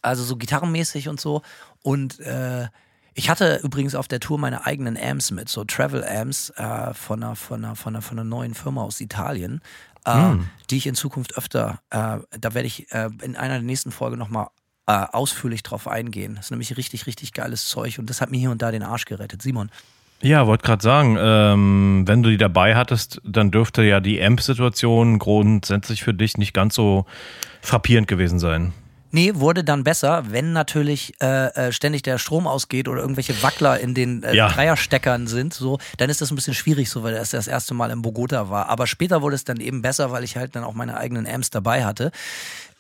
Also 0.01 0.23
so 0.23 0.35
gitarrenmäßig 0.35 1.09
und 1.09 1.19
so. 1.19 1.41
Und 1.81 2.19
äh, 2.19 2.67
ich 3.13 3.29
hatte 3.29 3.59
übrigens 3.63 3.95
auf 3.95 4.07
der 4.07 4.19
Tour 4.19 4.39
meine 4.39 4.65
eigenen 4.65 4.97
Amps 4.97 5.31
mit, 5.31 5.47
so 5.47 5.63
Travel 5.63 6.03
Amps 6.03 6.49
äh, 6.51 6.93
von, 6.93 7.23
einer, 7.23 7.35
von, 7.35 7.63
einer, 7.63 7.75
von, 7.75 7.95
einer, 7.95 8.01
von 8.01 8.19
einer 8.19 8.27
neuen 8.27 8.53
Firma 8.53 8.83
aus 8.83 8.99
Italien 9.01 9.61
äh, 10.05 10.13
hm. 10.13 10.47
die 10.69 10.77
ich 10.77 10.87
in 10.87 10.95
Zukunft 10.95 11.37
öfter, 11.37 11.79
äh, 11.89 12.17
da 12.39 12.53
werde 12.53 12.67
ich 12.67 12.91
äh, 12.91 13.09
in 13.21 13.35
einer 13.35 13.55
der 13.55 13.63
nächsten 13.63 13.91
Folgen 13.91 14.17
nochmal 14.17 14.47
äh, 14.87 14.91
ausführlich 14.91 15.63
drauf 15.63 15.87
eingehen. 15.87 16.35
Das 16.35 16.45
ist 16.45 16.51
nämlich 16.51 16.75
richtig, 16.77 17.07
richtig 17.07 17.33
geiles 17.33 17.67
Zeug 17.67 17.99
und 17.99 18.09
das 18.09 18.21
hat 18.21 18.31
mir 18.31 18.37
hier 18.37 18.51
und 18.51 18.61
da 18.61 18.71
den 18.71 18.83
Arsch 18.83 19.05
gerettet. 19.05 19.41
Simon. 19.41 19.69
Ja, 20.21 20.47
wollte 20.47 20.65
gerade 20.65 20.81
sagen, 20.81 21.17
ähm, 21.19 22.03
wenn 22.05 22.23
du 22.23 22.29
die 22.29 22.37
dabei 22.37 22.75
hattest, 22.75 23.21
dann 23.25 23.51
dürfte 23.51 23.83
ja 23.83 23.99
die 23.99 24.21
Amp-Situation 24.21 25.19
grundsätzlich 25.19 26.03
für 26.03 26.13
dich 26.13 26.37
nicht 26.37 26.53
ganz 26.53 26.75
so 26.75 27.05
frappierend 27.61 28.07
gewesen 28.07 28.39
sein. 28.39 28.73
Nee, 29.15 29.35
wurde 29.35 29.63
dann 29.63 29.83
besser, 29.83 30.31
wenn 30.31 30.53
natürlich 30.53 31.13
äh, 31.21 31.67
äh, 31.67 31.71
ständig 31.71 32.01
der 32.01 32.17
Strom 32.17 32.47
ausgeht 32.47 32.87
oder 32.87 32.99
irgendwelche 33.01 33.43
Wackler 33.43 33.79
in 33.79 33.93
den 33.93 34.23
äh, 34.23 34.35
Ja. 34.35 34.47
Dreiersteckern 34.49 35.27
sind, 35.27 35.53
so, 35.53 35.77
dann 35.97 36.09
ist 36.09 36.19
das 36.19 36.31
ein 36.31 36.35
bisschen 36.35 36.55
schwierig, 36.55 36.89
so, 36.89 37.03
weil 37.03 37.13
das 37.13 37.29
das 37.29 37.45
erste 37.45 37.75
Mal 37.75 37.91
in 37.91 38.01
Bogota 38.01 38.49
war. 38.49 38.69
Aber 38.69 38.87
später 38.87 39.21
wurde 39.21 39.35
es 39.35 39.43
dann 39.43 39.57
eben 39.57 39.83
besser, 39.83 40.11
weil 40.11 40.23
ich 40.23 40.35
halt 40.35 40.55
dann 40.55 40.63
auch 40.63 40.73
meine 40.73 40.97
eigenen 40.97 41.27
Amps 41.27 41.51
dabei 41.51 41.85
hatte. 41.85 42.11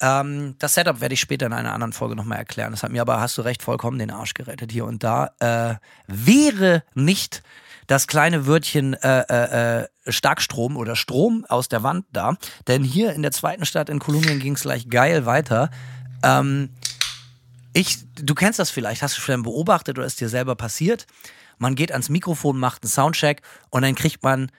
Ähm, 0.01 0.55
das 0.57 0.73
Setup 0.73 1.01
werde 1.01 1.13
ich 1.13 1.19
später 1.19 1.45
in 1.45 1.53
einer 1.53 1.71
anderen 1.71 1.93
Folge 1.93 2.15
nochmal 2.15 2.39
erklären. 2.39 2.71
Das 2.71 2.81
hat 2.81 2.91
mir 2.91 3.01
aber, 3.01 3.21
hast 3.21 3.37
du 3.37 3.43
recht, 3.43 3.61
vollkommen 3.61 3.99
den 3.99 4.09
Arsch 4.09 4.33
gerettet 4.33 4.71
hier 4.71 4.85
und 4.85 5.03
da. 5.03 5.29
Äh, 5.39 5.75
wäre 6.07 6.81
nicht 6.95 7.43
das 7.85 8.07
kleine 8.07 8.47
Wörtchen 8.47 8.95
äh, 8.95 9.19
äh, 9.29 9.81
äh, 9.81 9.87
Starkstrom 10.07 10.77
oder 10.77 10.95
Strom 10.95 11.45
aus 11.47 11.67
der 11.69 11.83
Wand 11.83 12.05
da, 12.11 12.37
denn 12.67 12.83
hier 12.83 13.13
in 13.13 13.21
der 13.21 13.31
zweiten 13.31 13.65
Stadt 13.65 13.89
in 13.89 13.99
Kolumbien 13.99 14.39
ging 14.39 14.53
es 14.55 14.63
gleich 14.63 14.89
geil 14.89 15.27
weiter. 15.27 15.69
Ähm, 16.23 16.69
ich, 17.73 17.99
du 18.15 18.35
kennst 18.35 18.59
das 18.59 18.69
vielleicht, 18.69 19.01
hast 19.01 19.17
du 19.17 19.21
schon 19.21 19.43
beobachtet 19.43 19.97
oder 19.97 20.07
ist 20.07 20.21
dir 20.21 20.29
selber 20.29 20.55
passiert? 20.55 21.05
Man 21.57 21.75
geht 21.75 21.91
ans 21.91 22.09
Mikrofon, 22.09 22.57
macht 22.57 22.83
einen 22.83 22.89
Soundcheck 22.89 23.41
und 23.69 23.83
dann 23.83 23.95
kriegt 23.95 24.23
man 24.23 24.51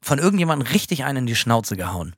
von 0.00 0.18
irgendjemandem 0.18 0.68
richtig 0.68 1.04
einen 1.04 1.18
in 1.18 1.26
die 1.26 1.36
Schnauze 1.36 1.76
gehauen. 1.76 2.14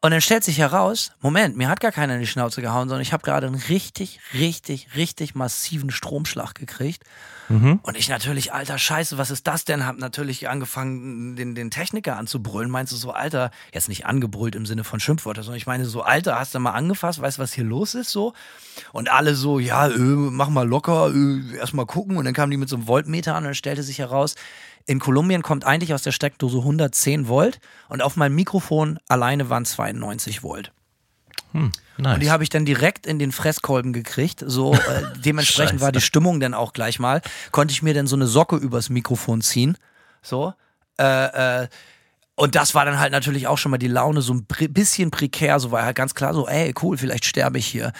Und 0.00 0.10
dann 0.12 0.22
stellt 0.22 0.44
sich 0.44 0.58
heraus, 0.58 1.12
Moment, 1.20 1.58
mir 1.58 1.68
hat 1.68 1.80
gar 1.80 1.92
keiner 1.92 2.14
in 2.14 2.20
die 2.20 2.26
Schnauze 2.26 2.62
gehauen, 2.62 2.88
sondern 2.88 3.02
ich 3.02 3.12
habe 3.12 3.22
gerade 3.22 3.46
einen 3.46 3.56
richtig, 3.68 4.18
richtig, 4.32 4.96
richtig 4.96 5.34
massiven 5.34 5.90
Stromschlag 5.90 6.54
gekriegt. 6.54 7.04
Und 7.82 7.96
ich 7.98 8.08
natürlich, 8.08 8.54
alter 8.54 8.78
Scheiße, 8.78 9.18
was 9.18 9.30
ist 9.30 9.46
das 9.46 9.66
denn? 9.66 9.84
Hab 9.84 9.98
natürlich 9.98 10.48
angefangen, 10.48 11.36
den, 11.36 11.54
den 11.54 11.70
Techniker 11.70 12.16
anzubrüllen. 12.16 12.70
Meinst 12.70 12.92
du 12.92 12.96
so, 12.96 13.10
Alter, 13.10 13.50
jetzt 13.74 13.90
nicht 13.90 14.06
angebrüllt 14.06 14.54
im 14.54 14.64
Sinne 14.64 14.84
von 14.84 15.00
Schimpfwörter, 15.00 15.42
sondern 15.42 15.58
ich 15.58 15.66
meine 15.66 15.84
so, 15.84 16.00
Alter, 16.00 16.38
hast 16.38 16.54
du 16.54 16.60
mal 16.60 16.72
angefasst, 16.72 17.20
weißt 17.20 17.36
du, 17.36 17.42
was 17.42 17.52
hier 17.52 17.64
los 17.64 17.94
ist 17.94 18.10
so? 18.10 18.32
Und 18.92 19.10
alle 19.10 19.34
so, 19.34 19.58
ja, 19.58 19.88
äh, 19.88 19.98
mach 19.98 20.48
mal 20.48 20.66
locker, 20.66 21.12
äh, 21.14 21.56
erst 21.58 21.74
mal 21.74 21.84
gucken. 21.84 22.16
Und 22.16 22.24
dann 22.24 22.32
kamen 22.32 22.50
die 22.50 22.56
mit 22.56 22.70
so 22.70 22.76
einem 22.76 22.86
Voltmeter 22.86 23.34
an 23.34 23.44
und 23.44 23.48
dann 23.48 23.54
stellte 23.54 23.82
sich 23.82 23.98
heraus, 23.98 24.34
in 24.86 24.98
Kolumbien 24.98 25.42
kommt 25.42 25.64
eigentlich 25.64 25.94
aus 25.94 26.02
der 26.02 26.12
Steckdose 26.12 26.58
110 26.58 27.28
Volt 27.28 27.60
und 27.88 28.02
auf 28.02 28.16
meinem 28.16 28.34
Mikrofon 28.34 28.98
alleine 29.08 29.48
waren 29.50 29.64
92 29.64 30.42
Volt. 30.42 30.72
Nice. 31.96 32.14
Und 32.14 32.22
die 32.22 32.30
habe 32.30 32.42
ich 32.42 32.48
dann 32.48 32.64
direkt 32.64 33.06
in 33.06 33.20
den 33.20 33.30
Fresskolben 33.30 33.92
gekriegt. 33.92 34.42
So, 34.44 34.74
äh, 34.74 34.78
dementsprechend 35.24 35.80
war 35.80 35.92
die 35.92 36.00
Stimmung 36.00 36.40
dann 36.40 36.52
auch 36.52 36.72
gleich 36.72 36.98
mal. 36.98 37.22
Konnte 37.52 37.72
ich 37.72 37.82
mir 37.82 37.94
dann 37.94 38.08
so 38.08 38.16
eine 38.16 38.26
Socke 38.26 38.56
übers 38.56 38.90
Mikrofon 38.90 39.40
ziehen. 39.40 39.78
So. 40.20 40.52
Äh, 40.98 41.62
äh, 41.62 41.68
und 42.34 42.56
das 42.56 42.74
war 42.74 42.84
dann 42.84 42.98
halt 42.98 43.12
natürlich 43.12 43.46
auch 43.46 43.58
schon 43.58 43.70
mal 43.70 43.78
die 43.78 43.88
Laune 43.88 44.20
so 44.20 44.34
ein 44.34 44.46
bisschen 44.70 45.12
prekär. 45.12 45.60
So 45.60 45.70
war 45.70 45.84
halt 45.84 45.96
ganz 45.96 46.16
klar 46.16 46.34
so, 46.34 46.48
ey, 46.48 46.74
cool, 46.82 46.98
vielleicht 46.98 47.24
sterbe 47.24 47.58
ich 47.58 47.66
hier. 47.66 47.92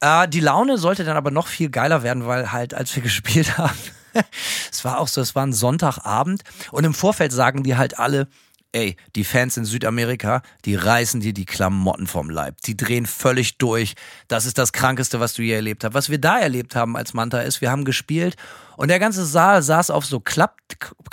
Äh, 0.00 0.26
die 0.28 0.40
Laune 0.40 0.78
sollte 0.78 1.04
dann 1.04 1.18
aber 1.18 1.30
noch 1.30 1.46
viel 1.46 1.68
geiler 1.68 2.02
werden, 2.02 2.26
weil 2.26 2.52
halt, 2.52 2.72
als 2.72 2.96
wir 2.96 3.02
gespielt 3.02 3.58
haben, 3.58 3.76
es 4.70 4.84
war 4.84 4.98
auch 4.98 5.08
so, 5.08 5.20
es 5.20 5.34
war 5.34 5.46
ein 5.46 5.52
Sonntagabend 5.52 6.42
und 6.70 6.84
im 6.84 6.94
Vorfeld 6.94 7.32
sagen 7.32 7.62
die 7.62 7.76
halt 7.76 7.98
alle, 7.98 8.28
ey, 8.72 8.96
die 9.14 9.24
Fans 9.24 9.56
in 9.56 9.64
Südamerika, 9.64 10.42
die 10.64 10.74
reißen 10.74 11.20
dir 11.20 11.34
die 11.34 11.44
Klamotten 11.44 12.06
vom 12.06 12.30
Leib. 12.30 12.60
Die 12.62 12.76
drehen 12.76 13.06
völlig 13.06 13.58
durch. 13.58 13.94
Das 14.28 14.46
ist 14.46 14.58
das 14.58 14.72
Krankeste, 14.72 15.20
was 15.20 15.34
du 15.34 15.42
je 15.42 15.52
erlebt 15.52 15.84
hast. 15.84 15.94
Was 15.94 16.08
wir 16.08 16.18
da 16.18 16.38
erlebt 16.38 16.74
haben 16.74 16.96
als 16.96 17.12
Manta 17.12 17.40
ist, 17.40 17.60
wir 17.60 17.70
haben 17.70 17.84
gespielt 17.84 18.36
und 18.82 18.88
der 18.88 18.98
ganze 18.98 19.24
Saal 19.24 19.62
saß 19.62 19.90
auf 19.90 20.04
so 20.04 20.18
Klapp 20.18 20.56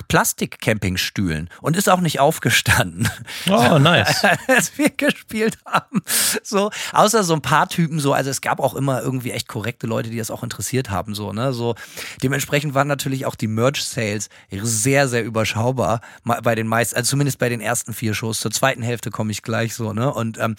Plastik-Campingstühlen 0.08 1.52
und 1.62 1.78
ist 1.78 1.88
auch 1.88 2.02
nicht 2.02 2.20
aufgestanden. 2.20 3.08
Oh, 3.48 3.78
nice. 3.78 4.24
als 4.48 4.76
wir 4.80 4.90
gespielt 4.90 5.60
haben. 5.68 6.02
So, 6.42 6.72
außer 6.94 7.24
so 7.24 7.36
ein 7.36 7.44
paar 7.44 7.70
Typen 7.70 8.00
so, 8.00 8.14
also 8.14 8.32
es 8.32 8.42
gab 8.42 8.60
auch 8.60 8.74
immer 8.74 9.04
irgendwie 9.04 9.30
echt 9.30 9.48
korrekte 9.48 9.86
Leute, 9.86 10.10
die 10.10 10.18
das 10.18 10.32
auch 10.32 10.42
interessiert 10.42 10.90
haben, 10.90 11.14
so, 11.14 11.32
ne, 11.32 11.54
so. 11.54 11.76
Dementsprechend 12.24 12.74
waren 12.74 12.88
natürlich 12.88 13.28
auch 13.28 13.36
die 13.36 13.48
Merch-Sales 13.48 14.30
sehr, 14.50 15.08
sehr 15.08 15.24
überschaubar 15.24 16.02
bei 16.24 16.56
den 16.56 16.66
meisten, 16.66 16.96
also 16.96 17.12
zumindest 17.12 17.38
bei 17.38 17.50
den 17.50 17.62
ersten 17.62 17.94
vier 17.94 18.16
Shows. 18.16 18.40
Zur 18.40 18.50
zweiten 18.50 18.82
Hälfte 18.82 19.12
komme 19.12 19.30
ich 19.30 19.44
gleich 19.44 19.76
so, 19.76 19.94
ne, 19.94 20.12
und, 20.12 20.40
ähm, 20.40 20.56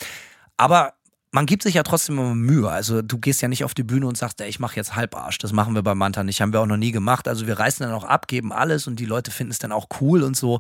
aber 0.57 0.93
man 1.33 1.47
gibt 1.47 1.63
sich 1.63 1.75
ja 1.75 1.85
trotzdem 1.85 2.19
immer 2.19 2.35
Mühe. 2.35 2.69
Also 2.69 3.03
du 3.03 3.19
gehst 3.19 3.41
ja 3.41 3.49
nicht 3.49 3.63
auf 3.65 3.75
die 3.75 3.85
Bühne 3.85 4.07
und 4.07 4.17
sagst, 4.17 4.41
ey, 4.41 4.49
ich 4.49 4.59
mache 4.59 4.77
jetzt 4.77 4.97
Halbarsch. 4.97 5.39
Das 5.39 5.53
machen 5.53 5.75
wir 5.75 5.83
bei 5.83 5.95
Manta 5.95 6.25
nicht, 6.25 6.41
haben 6.41 6.53
wir 6.53 6.61
auch 6.61 6.67
noch 6.67 6.77
nie 6.77 6.91
gemacht. 6.91 7.29
Also 7.29 7.47
wir 7.47 7.59
reißen 7.59 7.87
dann 7.87 7.95
auch 7.95 8.05
ab, 8.05 8.27
geben 8.27 8.53
alles 8.53 8.87
und 8.89 8.99
die 8.99 9.07
Leute 9.07 9.31
finden 9.31 9.53
es 9.53 9.61
dann 9.61 9.71
auch 9.71 9.87
cool 10.01 10.23
und 10.25 10.37
so. 10.37 10.59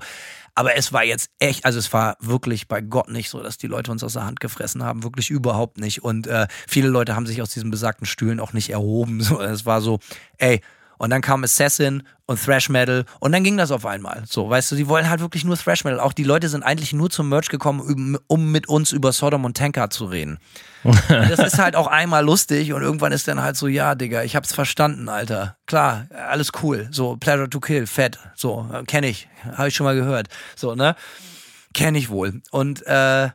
Aber 0.54 0.76
es 0.76 0.92
war 0.92 1.04
jetzt 1.04 1.30
echt, 1.40 1.64
also 1.64 1.78
es 1.78 1.92
war 1.92 2.16
wirklich 2.20 2.68
bei 2.68 2.80
Gott 2.80 3.08
nicht 3.08 3.30
so, 3.30 3.42
dass 3.42 3.58
die 3.58 3.66
Leute 3.66 3.90
uns 3.90 4.04
aus 4.04 4.12
der 4.12 4.26
Hand 4.26 4.38
gefressen 4.38 4.84
haben. 4.84 5.02
Wirklich 5.02 5.30
überhaupt 5.30 5.78
nicht. 5.78 6.04
Und 6.04 6.28
äh, 6.28 6.46
viele 6.68 6.88
Leute 6.88 7.16
haben 7.16 7.26
sich 7.26 7.42
aus 7.42 7.50
diesen 7.50 7.70
besagten 7.70 8.06
Stühlen 8.06 8.40
auch 8.40 8.52
nicht 8.52 8.70
erhoben. 8.70 9.20
So, 9.30 9.40
es 9.40 9.66
war 9.66 9.80
so, 9.80 10.00
ey, 10.38 10.60
und 11.00 11.08
dann 11.08 11.22
kam 11.22 11.42
Assassin 11.44 12.02
und 12.26 12.44
Thrash 12.44 12.68
Metal 12.68 13.06
und 13.20 13.32
dann 13.32 13.42
ging 13.42 13.56
das 13.56 13.70
auf 13.70 13.86
einmal. 13.86 14.22
So, 14.28 14.50
weißt 14.50 14.70
du, 14.70 14.76
die 14.76 14.86
wollen 14.86 15.08
halt 15.08 15.20
wirklich 15.20 15.44
nur 15.46 15.56
Thrash 15.56 15.82
Metal. 15.82 15.98
Auch 15.98 16.12
die 16.12 16.24
Leute 16.24 16.50
sind 16.50 16.62
eigentlich 16.62 16.92
nur 16.92 17.08
zum 17.08 17.30
Merch 17.30 17.48
gekommen, 17.48 18.18
um- 18.26 18.50
mit 18.52 18.68
uns 18.68 18.92
über 18.92 19.10
Sodom 19.12 19.46
und 19.46 19.56
Tanker 19.56 19.88
zu 19.88 20.04
reden. 20.04 20.38
Das 21.08 21.38
ist 21.38 21.58
halt 21.58 21.74
auch 21.74 21.86
einmal 21.86 22.22
lustig 22.22 22.74
und 22.74 22.82
irgendwann 22.82 23.12
ist 23.12 23.26
dann 23.28 23.40
halt 23.40 23.56
so, 23.56 23.66
ja, 23.66 23.94
Digga, 23.94 24.24
ich 24.24 24.36
hab's 24.36 24.52
verstanden, 24.52 25.08
Alter. 25.08 25.56
Klar, 25.66 26.06
alles 26.28 26.52
cool. 26.62 26.88
So, 26.90 27.16
Pleasure 27.16 27.48
to 27.48 27.60
Kill, 27.60 27.86
fett. 27.86 28.18
So, 28.34 28.68
äh, 28.70 28.82
kenn 28.84 29.04
ich. 29.04 29.26
Habe 29.56 29.68
ich 29.68 29.74
schon 29.74 29.84
mal 29.84 29.94
gehört. 29.96 30.28
So, 30.54 30.74
ne? 30.74 30.96
Kenn 31.72 31.94
ich 31.94 32.10
wohl. 32.10 32.42
Und 32.50 32.86
äh, 32.86 33.30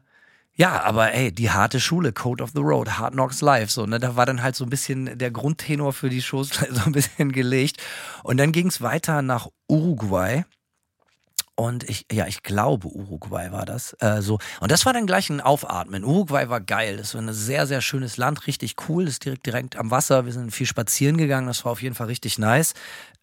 ja, 0.55 0.81
aber 0.81 1.13
ey, 1.13 1.31
die 1.33 1.51
harte 1.51 1.79
Schule, 1.79 2.13
Code 2.13 2.41
of 2.41 2.51
the 2.53 2.61
Road, 2.61 2.97
Hard 2.97 3.13
Knocks 3.13 3.41
Live, 3.41 3.71
so, 3.71 3.85
ne, 3.85 3.99
da 3.99 4.15
war 4.15 4.25
dann 4.25 4.41
halt 4.41 4.55
so 4.55 4.63
ein 4.63 4.69
bisschen 4.69 5.17
der 5.17 5.31
Grundtenor 5.31 5.91
für 5.91 6.09
die 6.09 6.21
Shows 6.21 6.49
so 6.71 6.81
ein 6.85 6.93
bisschen 6.93 7.31
gelegt. 7.31 7.81
Und 8.23 8.37
dann 8.37 8.51
ging's 8.51 8.81
weiter 8.81 9.21
nach 9.21 9.47
Uruguay. 9.67 10.45
Und 11.57 11.89
ich, 11.89 12.05
ja, 12.11 12.27
ich 12.27 12.43
glaube, 12.43 12.87
Uruguay 12.87 13.51
war 13.51 13.65
das. 13.65 13.95
Äh, 13.99 14.21
so. 14.21 14.39
Und 14.59 14.71
das 14.71 14.85
war 14.85 14.91
dann 14.91 15.07
gleich 15.07 15.29
ein 15.29 15.39
Aufatmen. 15.39 16.03
Uruguay 16.03 16.49
war 16.49 16.59
geil. 16.59 16.97
Das 16.97 17.13
war 17.13 17.21
ein 17.21 17.31
sehr, 17.33 17.65
sehr 17.65 17.79
schönes 17.79 18.17
Land, 18.17 18.45
richtig 18.45 18.75
cool. 18.89 19.05
Das 19.05 19.13
ist 19.13 19.25
direkt, 19.25 19.45
direkt 19.45 19.75
am 19.77 19.89
Wasser. 19.89 20.25
Wir 20.25 20.33
sind 20.33 20.51
viel 20.51 20.67
spazieren 20.67 21.15
gegangen. 21.15 21.47
Das 21.47 21.63
war 21.63 21.71
auf 21.71 21.81
jeden 21.81 21.95
Fall 21.95 22.07
richtig 22.07 22.37
nice. 22.39 22.73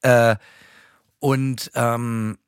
Äh, 0.01 0.37
und 1.19 1.71
ähm, 1.75 2.39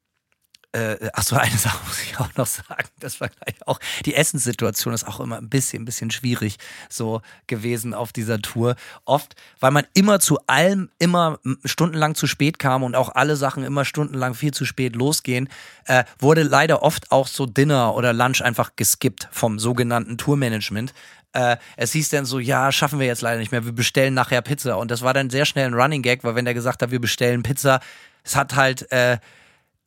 äh, 0.74 1.10
ach 1.12 1.22
so, 1.22 1.36
eine 1.36 1.56
Sache 1.56 1.78
muss 1.86 2.02
ich 2.02 2.18
auch 2.18 2.34
noch 2.36 2.46
sagen. 2.46 2.88
Das 2.98 3.20
war 3.20 3.28
gleich 3.28 3.56
auch, 3.66 3.78
die 4.04 4.14
Essenssituation 4.14 4.92
ist 4.92 5.06
auch 5.06 5.20
immer 5.20 5.38
ein 5.38 5.48
bisschen, 5.48 5.82
ein 5.82 5.84
bisschen 5.84 6.10
schwierig 6.10 6.56
so 6.88 7.22
gewesen 7.46 7.94
auf 7.94 8.12
dieser 8.12 8.40
Tour. 8.40 8.76
Oft, 9.04 9.34
weil 9.60 9.70
man 9.70 9.84
immer 9.94 10.20
zu 10.20 10.38
allem 10.46 10.90
immer 10.98 11.38
stundenlang 11.64 12.14
zu 12.14 12.26
spät 12.26 12.58
kam 12.58 12.82
und 12.82 12.96
auch 12.96 13.14
alle 13.14 13.36
Sachen 13.36 13.64
immer 13.64 13.84
stundenlang 13.84 14.34
viel 14.34 14.52
zu 14.52 14.64
spät 14.64 14.96
losgehen, 14.96 15.48
äh, 15.86 16.04
wurde 16.18 16.42
leider 16.42 16.82
oft 16.82 17.10
auch 17.12 17.28
so 17.28 17.46
Dinner 17.46 17.94
oder 17.94 18.12
Lunch 18.12 18.42
einfach 18.42 18.72
geskippt 18.76 19.28
vom 19.30 19.58
sogenannten 19.58 20.18
Tourmanagement. 20.18 20.92
Äh, 21.32 21.56
es 21.76 21.92
hieß 21.92 22.10
dann 22.10 22.24
so, 22.24 22.38
ja, 22.38 22.70
schaffen 22.72 22.98
wir 22.98 23.06
jetzt 23.06 23.22
leider 23.22 23.38
nicht 23.38 23.52
mehr, 23.52 23.64
wir 23.64 23.72
bestellen 23.72 24.14
nachher 24.14 24.42
Pizza. 24.42 24.78
Und 24.78 24.90
das 24.90 25.02
war 25.02 25.14
dann 25.14 25.30
sehr 25.30 25.44
schnell 25.44 25.66
ein 25.66 25.74
Running 25.74 26.02
Gag, 26.02 26.24
weil 26.24 26.34
wenn 26.34 26.44
der 26.44 26.54
gesagt 26.54 26.82
hat, 26.82 26.90
wir 26.90 27.00
bestellen 27.00 27.42
Pizza, 27.42 27.80
es 28.24 28.36
hat 28.36 28.56
halt 28.56 28.90
äh, 28.90 29.18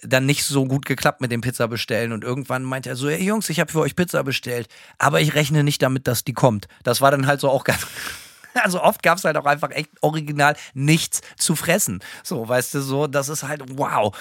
dann 0.02 0.26
nicht 0.26 0.44
so 0.46 0.66
gut 0.66 0.86
geklappt 0.86 1.22
mit 1.22 1.32
dem 1.32 1.42
Pizza 1.42 1.68
bestellen 1.68 2.12
und 2.12 2.24
irgendwann 2.24 2.64
meinte 2.64 2.90
er 2.90 2.96
so, 2.96 3.10
hey 3.10 3.24
Jungs, 3.24 3.50
ich 3.50 3.60
habe 3.60 3.72
für 3.72 3.80
euch 3.80 3.96
Pizza 3.96 4.24
bestellt, 4.24 4.68
aber 4.98 5.22
ich 5.22 5.34
rechne 5.34 5.64
nicht 5.64 5.82
damit, 5.82 6.08
dass 6.08 6.24
die 6.24 6.34
kommt. 6.34 6.68
Das 6.84 7.02
war 7.02 7.12
dann 7.12 7.28
halt 7.28 7.42
so 7.42 7.50
auch 7.50 7.64
ganz 7.64 7.88
also 8.64 8.82
oft 8.82 9.04
gab 9.04 9.18
es 9.18 9.24
halt 9.24 9.38
auch 9.38 9.46
einfach 9.46 9.72
echt 9.72 9.90
original 10.02 10.56
nichts 10.74 11.22
zu 11.38 11.56
fressen. 11.56 12.02
So, 12.24 12.48
weißt 12.48 12.76
du, 12.76 12.82
so, 12.82 13.08
das 13.08 13.30
ist 13.30 13.44
halt 13.44 13.64
wow. 13.78 14.16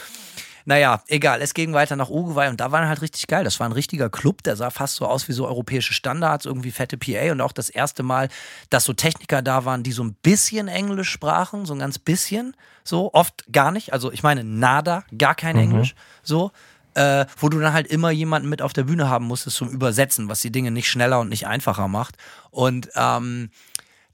Naja, 0.68 1.04
egal, 1.06 1.40
es 1.42 1.54
ging 1.54 1.74
weiter 1.74 1.94
nach 1.94 2.10
Uruguay 2.10 2.48
und 2.48 2.60
da 2.60 2.72
war 2.72 2.86
halt 2.88 3.00
richtig 3.00 3.28
geil. 3.28 3.44
Das 3.44 3.60
war 3.60 3.68
ein 3.68 3.72
richtiger 3.72 4.10
Club, 4.10 4.42
der 4.42 4.56
sah 4.56 4.70
fast 4.70 4.96
so 4.96 5.06
aus 5.06 5.28
wie 5.28 5.32
so 5.32 5.46
europäische 5.46 5.94
Standards, 5.94 6.44
irgendwie 6.44 6.72
fette 6.72 6.98
PA 6.98 7.30
und 7.30 7.40
auch 7.40 7.52
das 7.52 7.68
erste 7.68 8.02
Mal, 8.02 8.28
dass 8.68 8.84
so 8.84 8.92
Techniker 8.92 9.42
da 9.42 9.64
waren, 9.64 9.84
die 9.84 9.92
so 9.92 10.02
ein 10.02 10.14
bisschen 10.14 10.66
Englisch 10.66 11.08
sprachen, 11.08 11.66
so 11.66 11.72
ein 11.72 11.78
ganz 11.78 12.00
bisschen, 12.00 12.56
so 12.82 13.14
oft 13.14 13.44
gar 13.52 13.70
nicht. 13.70 13.92
Also 13.92 14.10
ich 14.10 14.24
meine, 14.24 14.42
nada, 14.42 15.04
gar 15.16 15.36
kein 15.36 15.56
Englisch, 15.56 15.94
so. 16.24 16.50
Äh, 16.94 17.26
wo 17.36 17.50
du 17.50 17.60
dann 17.60 17.74
halt 17.74 17.86
immer 17.86 18.10
jemanden 18.10 18.48
mit 18.48 18.62
auf 18.62 18.72
der 18.72 18.84
Bühne 18.84 19.10
haben 19.10 19.26
musstest 19.26 19.58
zum 19.58 19.68
Übersetzen, 19.68 20.30
was 20.30 20.40
die 20.40 20.50
Dinge 20.50 20.70
nicht 20.70 20.88
schneller 20.88 21.20
und 21.20 21.28
nicht 21.28 21.46
einfacher 21.46 21.88
macht. 21.88 22.16
Und 22.50 22.88
ähm, 22.96 23.50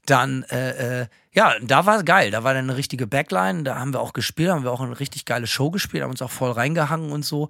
dann, 0.05 0.43
äh, 0.43 1.01
äh, 1.01 1.07
ja, 1.31 1.53
da 1.61 1.85
war 1.85 1.97
es 1.97 2.05
geil. 2.05 2.31
Da 2.31 2.43
war 2.43 2.53
dann 2.53 2.69
eine 2.69 2.77
richtige 2.77 3.07
Backline. 3.07 3.63
Da 3.63 3.75
haben 3.75 3.93
wir 3.93 4.01
auch 4.01 4.13
gespielt, 4.13 4.51
haben 4.51 4.63
wir 4.63 4.71
auch 4.71 4.81
eine 4.81 4.99
richtig 4.99 5.25
geile 5.25 5.47
Show 5.47 5.71
gespielt, 5.71 6.03
haben 6.03 6.11
uns 6.11 6.21
auch 6.21 6.31
voll 6.31 6.51
reingehangen 6.51 7.11
und 7.11 7.23
so. 7.25 7.49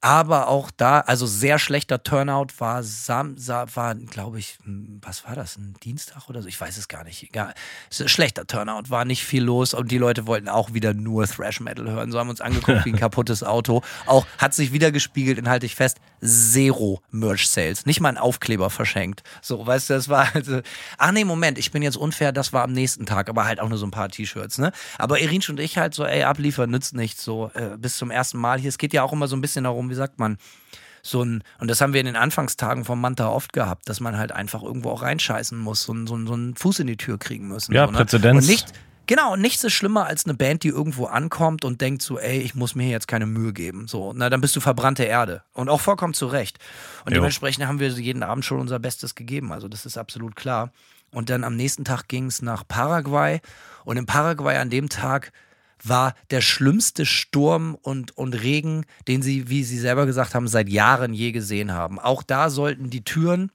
Aber 0.00 0.48
auch 0.48 0.70
da, 0.70 1.00
also 1.00 1.24
sehr 1.26 1.58
schlechter 1.58 2.02
Turnout 2.02 2.48
war 2.58 2.82
Sam, 2.82 3.36
war, 3.38 3.94
glaube 3.94 4.38
ich, 4.38 4.58
was 5.00 5.24
war 5.24 5.34
das, 5.34 5.56
ein 5.56 5.74
Dienstag 5.82 6.28
oder 6.28 6.42
so? 6.42 6.48
Ich 6.48 6.60
weiß 6.60 6.76
es 6.76 6.88
gar 6.88 7.04
nicht. 7.04 7.22
Egal. 7.22 7.54
Schlechter 7.90 8.46
Turnout, 8.46 8.90
war 8.90 9.06
nicht 9.06 9.24
viel 9.24 9.42
los 9.42 9.72
und 9.72 9.90
die 9.90 9.96
Leute 9.96 10.26
wollten 10.26 10.50
auch 10.50 10.74
wieder 10.74 10.92
nur 10.92 11.26
Thrash 11.26 11.60
Metal 11.60 11.90
hören. 11.90 12.12
So 12.12 12.18
haben 12.18 12.28
uns 12.28 12.42
angeguckt 12.42 12.84
wie 12.84 12.90
ein 12.90 12.96
kaputtes 12.98 13.42
Auto. 13.42 13.82
Auch 14.04 14.26
hat 14.36 14.52
sich 14.52 14.72
wieder 14.72 14.92
gespiegelt, 14.92 15.38
in 15.38 15.48
halte 15.48 15.64
ich 15.64 15.74
fest, 15.74 15.98
zero 16.22 17.00
Merch 17.10 17.48
Sales. 17.48 17.86
Nicht 17.86 18.00
mal 18.00 18.10
ein 18.10 18.18
Aufkleber 18.18 18.68
verschenkt. 18.68 19.22
So, 19.40 19.66
weißt 19.66 19.88
du, 19.88 19.94
das 19.94 20.08
war 20.10 20.28
also, 20.34 20.60
ach 20.98 21.12
nee, 21.12 21.24
Moment, 21.24 21.58
ich 21.58 21.70
bin 21.70 21.82
jetzt 21.82 21.96
unfair, 21.96 22.32
das 22.32 22.52
war 22.52 22.64
am 22.64 22.72
nächsten 22.72 23.06
Tag, 23.06 23.28
aber 23.28 23.46
halt 23.46 23.58
auch 23.60 23.68
nur 23.68 23.78
so 23.78 23.86
ein 23.86 23.90
paar 23.90 24.08
T-Shirts, 24.08 24.58
ne? 24.58 24.72
Aber 24.98 25.20
Irinsch 25.20 25.48
und 25.48 25.60
ich 25.60 25.78
halt 25.78 25.94
so, 25.94 26.04
ey, 26.04 26.24
abliefern 26.24 26.70
nützt 26.70 26.94
nichts, 26.94 27.24
so, 27.24 27.50
äh, 27.54 27.76
bis 27.78 27.96
zum 27.96 28.10
ersten 28.10 28.38
Mal 28.38 28.58
hier. 28.58 28.68
Es 28.68 28.78
geht 28.78 28.92
ja 28.92 29.02
auch 29.02 29.12
immer 29.12 29.28
so 29.28 29.36
ein 29.36 29.40
bisschen 29.40 29.64
darum, 29.64 29.93
wie 29.94 29.96
sagt 29.96 30.18
man, 30.18 30.38
so 31.02 31.22
ein, 31.22 31.44
und 31.60 31.68
das 31.68 31.80
haben 31.80 31.92
wir 31.92 32.00
in 32.00 32.06
den 32.06 32.16
Anfangstagen 32.16 32.84
vom 32.84 33.00
Manta 33.00 33.28
oft 33.28 33.52
gehabt, 33.52 33.88
dass 33.88 34.00
man 34.00 34.16
halt 34.16 34.32
einfach 34.32 34.62
irgendwo 34.62 34.90
auch 34.90 35.02
reinscheißen 35.02 35.56
muss, 35.56 35.82
so, 35.82 35.94
so, 36.06 36.26
so 36.26 36.32
einen 36.32 36.56
Fuß 36.56 36.80
in 36.80 36.86
die 36.88 36.96
Tür 36.96 37.18
kriegen 37.18 37.46
müssen. 37.46 37.74
Ja, 37.74 37.86
so, 37.86 37.92
ne? 37.92 37.98
Präzedenz. 37.98 38.42
Und 38.42 38.50
nicht, 38.50 38.72
Genau, 39.06 39.34
und 39.34 39.42
nichts 39.42 39.62
ist 39.62 39.74
schlimmer 39.74 40.06
als 40.06 40.24
eine 40.24 40.32
Band, 40.32 40.62
die 40.62 40.68
irgendwo 40.68 41.04
ankommt 41.04 41.66
und 41.66 41.82
denkt 41.82 42.00
so, 42.00 42.18
ey, 42.18 42.38
ich 42.38 42.54
muss 42.54 42.74
mir 42.74 42.88
jetzt 42.88 43.06
keine 43.06 43.26
Mühe 43.26 43.52
geben. 43.52 43.86
So, 43.86 44.14
na, 44.16 44.30
dann 44.30 44.40
bist 44.40 44.56
du 44.56 44.60
verbrannte 44.60 45.04
Erde. 45.04 45.42
Und 45.52 45.68
auch 45.68 45.82
vollkommen 45.82 46.14
zu 46.14 46.26
Recht. 46.26 46.58
Und 47.04 47.12
Jo. 47.12 47.16
dementsprechend 47.16 47.66
haben 47.66 47.80
wir 47.80 47.90
jeden 47.90 48.22
Abend 48.22 48.46
schon 48.46 48.60
unser 48.60 48.78
Bestes 48.78 49.14
gegeben. 49.14 49.52
Also, 49.52 49.68
das 49.68 49.84
ist 49.84 49.98
absolut 49.98 50.36
klar. 50.36 50.72
Und 51.10 51.28
dann 51.28 51.44
am 51.44 51.54
nächsten 51.54 51.84
Tag 51.84 52.08
ging 52.08 52.26
es 52.26 52.40
nach 52.40 52.66
Paraguay. 52.66 53.42
Und 53.84 53.98
in 53.98 54.06
Paraguay 54.06 54.56
an 54.56 54.70
dem 54.70 54.88
Tag 54.88 55.32
war 55.84 56.14
der 56.30 56.40
schlimmste 56.40 57.06
Sturm 57.06 57.76
und, 57.80 58.16
und 58.16 58.34
Regen, 58.34 58.86
den 59.06 59.22
sie, 59.22 59.48
wie 59.48 59.64
sie 59.64 59.78
selber 59.78 60.06
gesagt 60.06 60.34
haben, 60.34 60.48
seit 60.48 60.68
Jahren 60.68 61.14
je 61.14 61.32
gesehen 61.32 61.72
haben. 61.72 61.98
Auch 61.98 62.22
da 62.22 62.50
sollten 62.50 62.90
die 62.90 63.04
Türen 63.04 63.52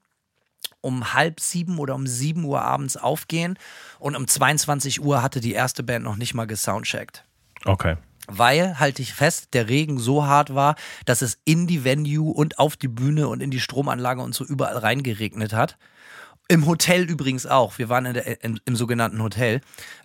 um 0.81 1.13
halb 1.13 1.39
sieben 1.39 1.77
oder 1.79 1.95
um 1.95 2.07
sieben 2.07 2.45
Uhr 2.45 2.61
abends 2.61 2.95
aufgehen 2.95 3.57
und 3.99 4.15
um 4.15 4.27
22 4.27 5.01
Uhr 5.01 5.21
hatte 5.21 5.41
die 5.41 5.53
erste 5.53 5.83
Band 5.83 6.05
noch 6.05 6.15
nicht 6.15 6.33
mal 6.33 6.47
gesoundcheckt. 6.47 7.25
Okay. 7.65 7.97
Weil, 8.27 8.79
halte 8.79 9.01
ich 9.01 9.13
fest, 9.13 9.49
der 9.53 9.69
Regen 9.69 9.97
so 9.97 10.25
hart 10.25 10.53
war, 10.53 10.75
dass 11.05 11.21
es 11.21 11.39
in 11.45 11.65
die 11.65 11.83
Venue 11.83 12.31
und 12.31 12.59
auf 12.59 12.77
die 12.77 12.87
Bühne 12.87 13.27
und 13.27 13.41
in 13.41 13.49
die 13.49 13.59
Stromanlage 13.59 14.21
und 14.21 14.35
so 14.35 14.45
überall 14.45 14.77
reingeregnet 14.77 15.53
hat. 15.53 15.77
Im 16.51 16.65
Hotel 16.65 17.03
übrigens 17.03 17.45
auch. 17.45 17.77
Wir 17.77 17.89
waren 17.89 18.07
in 18.07 18.15
der, 18.15 18.43
in, 18.43 18.59
im 18.65 18.75
sogenannten 18.75 19.21
Hotel. 19.21 19.61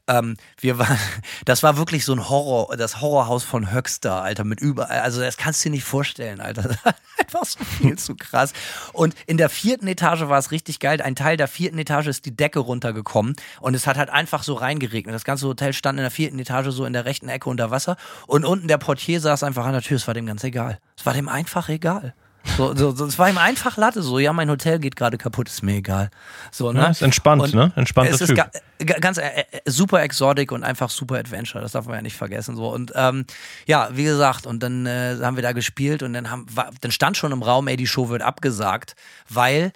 Ähm, 0.06 0.36
wir 0.60 0.78
waren, 0.78 0.98
das 1.46 1.62
war 1.62 1.78
wirklich 1.78 2.04
so 2.04 2.12
ein 2.12 2.28
Horror, 2.28 2.76
das 2.76 3.00
Horrorhaus 3.00 3.44
von 3.44 3.72
Höxter, 3.72 4.22
Alter, 4.22 4.44
mit 4.44 4.60
überall. 4.60 5.00
Also 5.00 5.22
das 5.22 5.38
kannst 5.38 5.64
du 5.64 5.70
dir 5.70 5.76
nicht 5.76 5.84
vorstellen, 5.84 6.40
Alter. 6.40 6.62
Das 6.74 6.84
war 6.84 6.94
Einfach 7.16 7.44
so 7.46 7.64
viel 7.64 7.96
zu 7.96 8.16
krass. 8.16 8.52
Und 8.92 9.14
in 9.26 9.38
der 9.38 9.48
vierten 9.48 9.86
Etage 9.86 10.22
war 10.28 10.38
es 10.38 10.50
richtig 10.50 10.78
geil. 10.78 11.00
Ein 11.00 11.16
Teil 11.16 11.36
der 11.36 11.48
vierten 11.48 11.78
Etage 11.78 12.08
ist 12.08 12.26
die 12.26 12.36
Decke 12.36 12.58
runtergekommen 12.58 13.34
und 13.60 13.74
es 13.74 13.86
hat 13.86 13.96
halt 13.96 14.10
einfach 14.10 14.42
so 14.42 14.54
reingeregnet. 14.54 15.14
Das 15.14 15.24
ganze 15.24 15.46
Hotel 15.46 15.72
stand 15.72 15.98
in 15.98 16.02
der 16.02 16.10
vierten 16.10 16.38
Etage 16.38 16.68
so 16.70 16.84
in 16.84 16.92
der 16.92 17.06
rechten 17.06 17.28
Ecke 17.28 17.48
unter 17.48 17.70
Wasser 17.70 17.96
und 18.26 18.44
unten 18.44 18.68
der 18.68 18.78
Portier 18.78 19.20
saß 19.20 19.42
einfach 19.42 19.64
an 19.64 19.72
der 19.72 19.82
Tür. 19.82 19.96
Es 19.96 20.06
war 20.06 20.14
dem 20.14 20.26
ganz 20.26 20.44
egal. 20.44 20.78
Es 20.98 21.06
war 21.06 21.14
dem 21.14 21.28
einfach 21.28 21.68
egal. 21.68 22.14
So, 22.56 22.74
so, 22.76 22.90
so, 22.92 23.06
es 23.06 23.18
war 23.18 23.28
ihm 23.28 23.38
einfach 23.38 23.76
Latte, 23.76 24.02
so, 24.02 24.18
ja, 24.18 24.32
mein 24.32 24.50
Hotel 24.50 24.78
geht 24.78 24.96
gerade 24.96 25.18
kaputt, 25.18 25.48
ist 25.48 25.62
mir 25.62 25.76
egal. 25.76 26.10
So, 26.52 26.72
ne? 26.72 26.80
Ja, 26.80 26.86
ist 26.88 27.02
entspannt, 27.02 27.42
Und 27.42 27.54
ne? 27.54 27.72
Entspannter 27.74 28.14
es 28.14 28.20
ist 28.20 28.28
Typ. 28.28 28.36
ga, 28.36 28.50
ga, 28.84 28.98
ganz 28.98 29.18
äh, 29.18 29.44
äh, 29.50 29.60
super 29.66 30.02
exotic 30.02 30.52
und 30.52 30.62
einfach 30.62 30.90
super 30.90 31.16
Adventure, 31.16 31.62
das 31.62 31.72
darf 31.72 31.86
man 31.86 31.96
ja 31.96 32.02
nicht 32.02 32.16
vergessen. 32.16 32.54
So. 32.54 32.68
Und 32.68 32.92
ähm, 32.94 33.24
ja, 33.66 33.88
wie 33.92 34.04
gesagt, 34.04 34.46
und 34.46 34.62
dann 34.62 34.86
äh, 34.86 35.16
haben 35.22 35.36
wir 35.36 35.42
da 35.42 35.52
gespielt 35.52 36.02
und 36.02 36.12
dann, 36.12 36.30
haben, 36.30 36.46
war, 36.54 36.70
dann 36.80 36.92
stand 36.92 37.16
schon 37.16 37.32
im 37.32 37.42
Raum, 37.42 37.66
ey, 37.66 37.76
die 37.76 37.86
Show 37.86 38.08
wird 38.08 38.22
abgesagt, 38.22 38.94
weil, 39.28 39.72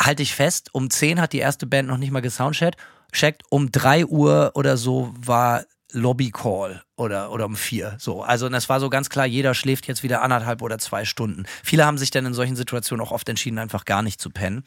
halte 0.00 0.22
ich 0.22 0.34
fest, 0.34 0.70
um 0.72 0.90
10 0.90 1.20
hat 1.20 1.32
die 1.32 1.38
erste 1.38 1.66
Band 1.66 1.88
noch 1.88 1.98
nicht 1.98 2.12
mal 2.12 2.20
gesoundcheckt, 2.20 2.78
checkt, 3.12 3.42
um 3.50 3.72
3 3.72 4.06
Uhr 4.06 4.52
oder 4.54 4.76
so 4.76 5.12
war 5.18 5.64
Lobby 5.92 6.30
Call 6.30 6.82
oder, 6.96 7.30
oder 7.32 7.46
um 7.46 7.56
vier. 7.56 7.96
So. 7.98 8.22
Also, 8.22 8.48
es 8.48 8.68
war 8.68 8.80
so 8.80 8.90
ganz 8.90 9.08
klar, 9.08 9.26
jeder 9.26 9.54
schläft 9.54 9.86
jetzt 9.86 10.02
wieder 10.02 10.22
anderthalb 10.22 10.62
oder 10.62 10.78
zwei 10.78 11.04
Stunden. 11.04 11.44
Viele 11.62 11.86
haben 11.86 11.98
sich 11.98 12.10
dann 12.10 12.26
in 12.26 12.34
solchen 12.34 12.56
Situationen 12.56 13.04
auch 13.04 13.12
oft 13.12 13.28
entschieden, 13.28 13.58
einfach 13.58 13.84
gar 13.84 14.02
nicht 14.02 14.20
zu 14.20 14.30
pennen. 14.30 14.64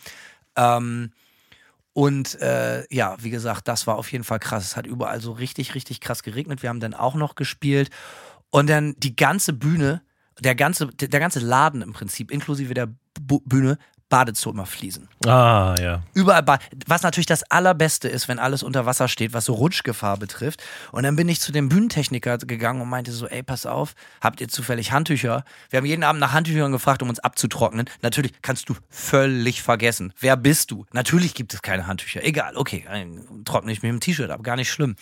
Ähm, 0.55 1.11
und 1.93 2.39
äh, 2.41 2.85
ja, 2.93 3.17
wie 3.19 3.29
gesagt, 3.29 3.67
das 3.67 3.85
war 3.85 3.97
auf 3.97 4.11
jeden 4.11 4.23
Fall 4.23 4.39
krass. 4.39 4.63
Es 4.63 4.77
hat 4.77 4.87
überall 4.87 5.19
so 5.21 5.33
richtig, 5.33 5.75
richtig 5.75 5.99
krass 5.99 6.23
geregnet. 6.23 6.61
Wir 6.63 6.69
haben 6.69 6.79
dann 6.79 6.93
auch 6.93 7.15
noch 7.15 7.35
gespielt. 7.35 7.89
Und 8.49 8.69
dann 8.69 8.95
die 8.97 9.15
ganze 9.15 9.53
Bühne, 9.53 10.01
der 10.39 10.55
ganze, 10.55 10.87
der 10.87 11.19
ganze 11.19 11.39
Laden 11.39 11.81
im 11.81 11.93
Prinzip, 11.93 12.31
inklusive 12.31 12.73
der 12.73 12.87
Bu 13.19 13.41
Bühne, 13.41 13.77
Badezimmerfliesen. 14.11 15.07
Ah, 15.25 15.73
ja. 15.79 16.03
Überall, 16.13 16.43
ba- 16.43 16.59
was 16.85 17.01
natürlich 17.01 17.25
das 17.25 17.43
Allerbeste 17.49 18.07
ist, 18.07 18.27
wenn 18.27 18.37
alles 18.37 18.61
unter 18.61 18.85
Wasser 18.85 19.07
steht, 19.07 19.33
was 19.33 19.45
so 19.45 19.53
Rutschgefahr 19.53 20.17
betrifft. 20.17 20.61
Und 20.91 21.03
dann 21.03 21.15
bin 21.15 21.27
ich 21.29 21.39
zu 21.41 21.51
dem 21.51 21.69
Bühnentechniker 21.69 22.37
gegangen 22.37 22.81
und 22.81 22.89
meinte 22.89 23.11
so, 23.11 23.27
ey, 23.27 23.41
pass 23.41 23.65
auf, 23.65 23.95
habt 24.21 24.41
ihr 24.41 24.47
zufällig 24.49 24.91
Handtücher? 24.91 25.43
Wir 25.71 25.77
haben 25.77 25.85
jeden 25.85 26.03
Abend 26.03 26.19
nach 26.19 26.33
Handtüchern 26.33 26.71
gefragt, 26.71 27.01
um 27.01 27.09
uns 27.09 27.19
abzutrocknen. 27.19 27.89
Natürlich 28.01 28.33
kannst 28.41 28.69
du 28.69 28.75
völlig 28.89 29.61
vergessen. 29.63 30.13
Wer 30.19 30.35
bist 30.37 30.69
du? 30.71 30.85
Natürlich 30.91 31.33
gibt 31.33 31.53
es 31.53 31.61
keine 31.61 31.87
Handtücher. 31.87 32.23
Egal, 32.23 32.57
okay, 32.57 32.85
dann 32.87 33.43
trockne 33.45 33.71
ich 33.71 33.81
mir 33.81 33.89
im 33.89 33.99
T-Shirt 34.01 34.29
ab, 34.29 34.43
gar 34.43 34.57
nicht 34.57 34.69
schlimm. 34.69 34.95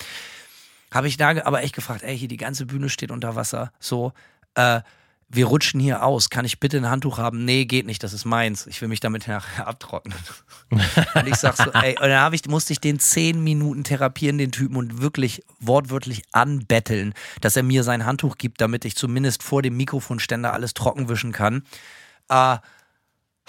Habe 0.94 1.08
ich 1.08 1.18
da 1.18 1.30
aber 1.46 1.64
echt 1.64 1.76
gefragt, 1.76 2.04
ey, 2.04 2.18
hier 2.18 2.28
die 2.28 2.38
ganze 2.38 2.66
Bühne 2.66 2.90
steht 2.90 3.12
unter 3.12 3.36
Wasser. 3.36 3.72
So, 3.80 4.14
äh, 4.56 4.82
wir 5.30 5.46
rutschen 5.46 5.80
hier 5.80 6.04
aus. 6.04 6.30
Kann 6.30 6.44
ich 6.44 6.60
bitte 6.60 6.78
ein 6.78 6.90
Handtuch 6.90 7.20
haben? 7.20 7.46
Nee, 7.46 7.66
geht 7.66 7.86
nicht, 7.86 8.04
das 8.04 8.14
ist 8.14 8.26
meins. 8.26 8.66
Ich 8.68 8.82
will 8.82 8.88
mich 8.88 9.00
damit 9.00 9.28
nachher 9.28 9.68
abtrocknen. 9.68 10.18
und 10.70 11.28
ich 11.28 11.36
sag 11.36 11.56
so, 11.56 11.72
ey, 11.72 11.92
und 12.00 12.10
dann 12.10 12.34
ich, 12.34 12.46
musste 12.48 12.74
ich 12.74 12.80
den 12.80 13.00
zehn 13.00 13.44
Minuten 13.44 13.84
therapieren, 13.84 14.38
den 14.38 14.52
Typen, 14.52 14.76
und 14.76 15.02
wirklich 15.02 15.44
wortwörtlich 15.60 16.24
anbetteln, 16.32 17.14
dass 17.42 17.56
er 17.56 17.64
mir 17.64 17.84
sein 17.84 18.06
Handtuch 18.06 18.38
gibt, 18.38 18.60
damit 18.60 18.86
ich 18.86 18.96
zumindest 18.96 19.44
vor 19.44 19.62
dem 19.62 19.78
Mikrofonständer 19.78 20.52
alles 20.52 20.74
trocken 20.74 21.10
wischen 21.10 21.32
kann. 21.32 21.64
Äh, 22.30 22.58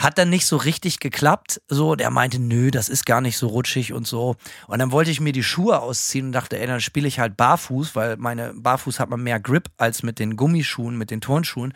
hat 0.01 0.19
dann 0.19 0.31
nicht 0.31 0.47
so 0.47 0.57
richtig 0.57 0.99
geklappt. 0.99 1.61
So, 1.69 1.95
der 1.95 2.11
meinte, 2.11 2.39
nö, 2.39 2.71
das 2.71 2.89
ist 2.89 3.07
gar 3.07 3.21
nicht 3.21 3.37
so 3.37 3.49
rutschig 3.49 3.93
und 3.93 4.07
so. 4.07 4.37
Und 4.67 4.79
dann 4.79 4.93
wollte 4.93 5.11
ich 5.11 5.21
mir 5.21 5.33
die 5.33 5.43
Schuhe 5.43 5.81
ausziehen 5.81 6.27
und 6.27 6.33
dachte, 6.33 6.59
ey, 6.59 6.67
dann 6.67 6.81
spiele 6.81 7.07
ich 7.07 7.21
halt 7.21 7.37
barfuß, 7.37 7.95
weil 7.95 8.17
meine 8.17 8.55
Barfuß 8.55 8.99
hat 8.99 9.11
man 9.11 9.23
mehr 9.23 9.41
Grip 9.41 9.69
als 9.77 10.03
mit 10.03 10.19
den 10.19 10.37
Gummischuhen, 10.37 10.97
mit 10.97 11.11
den 11.11 11.21
Turnschuhen. 11.21 11.75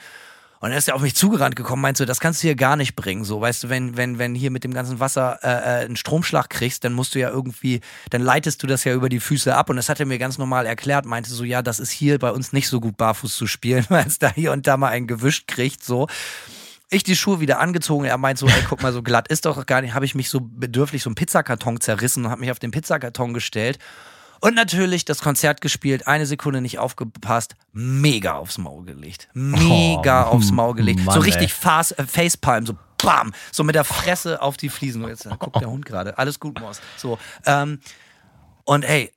Und 0.64 0.70
dann 0.70 0.78
ist 0.78 0.88
er 0.88 0.94
auf 0.94 1.02
mich 1.02 1.14
zugerannt 1.14 1.56
gekommen, 1.56 1.82
meinte 1.82 1.98
so, 1.98 2.04
das 2.06 2.20
kannst 2.20 2.42
du 2.42 2.46
hier 2.46 2.54
gar 2.54 2.76
nicht 2.76 2.96
bringen. 2.96 3.24
So, 3.24 3.38
weißt 3.38 3.64
du, 3.64 3.68
wenn, 3.68 3.98
wenn, 3.98 4.18
wenn 4.18 4.34
hier 4.34 4.50
mit 4.50 4.64
dem 4.64 4.72
ganzen 4.72 4.98
Wasser 4.98 5.38
äh, 5.42 5.48
äh, 5.48 5.84
einen 5.84 5.96
Stromschlag 5.96 6.48
kriegst, 6.48 6.84
dann 6.84 6.94
musst 6.94 7.14
du 7.14 7.18
ja 7.18 7.28
irgendwie, 7.28 7.82
dann 8.08 8.22
leitest 8.22 8.62
du 8.62 8.66
das 8.66 8.82
ja 8.84 8.94
über 8.94 9.10
die 9.10 9.20
Füße 9.20 9.54
ab. 9.54 9.68
Und 9.68 9.76
das 9.76 9.90
hat 9.90 10.00
er 10.00 10.06
mir 10.06 10.16
ganz 10.16 10.38
normal 10.38 10.64
erklärt, 10.64 11.04
meinte 11.04 11.28
so, 11.28 11.44
ja, 11.44 11.60
das 11.60 11.80
ist 11.80 11.90
hier 11.90 12.18
bei 12.18 12.30
uns 12.30 12.54
nicht 12.54 12.68
so 12.68 12.80
gut 12.80 12.96
barfuß 12.96 13.36
zu 13.36 13.46
spielen, 13.46 13.84
weil 13.90 14.06
es 14.06 14.18
da 14.18 14.32
hier 14.32 14.52
und 14.52 14.66
da 14.66 14.78
mal 14.78 14.88
einen 14.88 15.06
gewischt 15.06 15.48
kriegt. 15.48 15.84
So. 15.84 16.08
Ich 16.90 17.02
die 17.02 17.16
Schuhe 17.16 17.40
wieder 17.40 17.58
angezogen. 17.60 18.04
Er 18.04 18.18
meint 18.18 18.38
so, 18.38 18.46
ey, 18.46 18.62
guck 18.68 18.82
mal, 18.82 18.92
so 18.92 19.02
glatt 19.02 19.28
ist 19.28 19.46
doch 19.46 19.64
gar 19.66 19.80
nicht. 19.80 19.94
Habe 19.94 20.04
ich 20.04 20.14
mich 20.14 20.28
so 20.28 20.40
bedürftig 20.40 21.02
so 21.02 21.08
einen 21.08 21.14
Pizzakarton 21.16 21.80
zerrissen 21.80 22.24
und 22.24 22.30
habe 22.30 22.40
mich 22.40 22.50
auf 22.50 22.58
den 22.58 22.70
Pizzakarton 22.70 23.34
gestellt. 23.34 23.78
Und 24.40 24.54
natürlich 24.54 25.06
das 25.06 25.20
Konzert 25.20 25.62
gespielt, 25.62 26.06
eine 26.06 26.26
Sekunde 26.26 26.60
nicht 26.60 26.78
aufgepasst, 26.78 27.56
mega 27.72 28.34
aufs 28.34 28.58
Maul 28.58 28.84
gelegt. 28.84 29.28
Mega 29.32 30.26
Oh, 30.28 30.34
aufs 30.34 30.50
Maul 30.52 30.74
gelegt. 30.76 31.00
Mann, 31.00 31.14
so 31.14 31.20
richtig 31.20 31.54
fast, 31.54 31.98
äh, 31.98 32.04
Facepalm, 32.04 32.66
so 32.66 32.76
bam, 33.02 33.32
so 33.52 33.64
mit 33.64 33.74
der 33.74 33.84
Fresse 33.84 34.42
auf 34.42 34.58
die 34.58 34.68
Fliesen. 34.68 35.06
Jetzt 35.08 35.26
guckt 35.38 35.60
der 35.60 35.70
Hund 35.70 35.86
gerade. 35.86 36.18
Alles 36.18 36.38
gut, 36.40 36.60
Maus. 36.60 36.82
So, 36.98 37.18
ähm, 37.46 37.80
und 38.64 38.82
ey, 38.84 39.10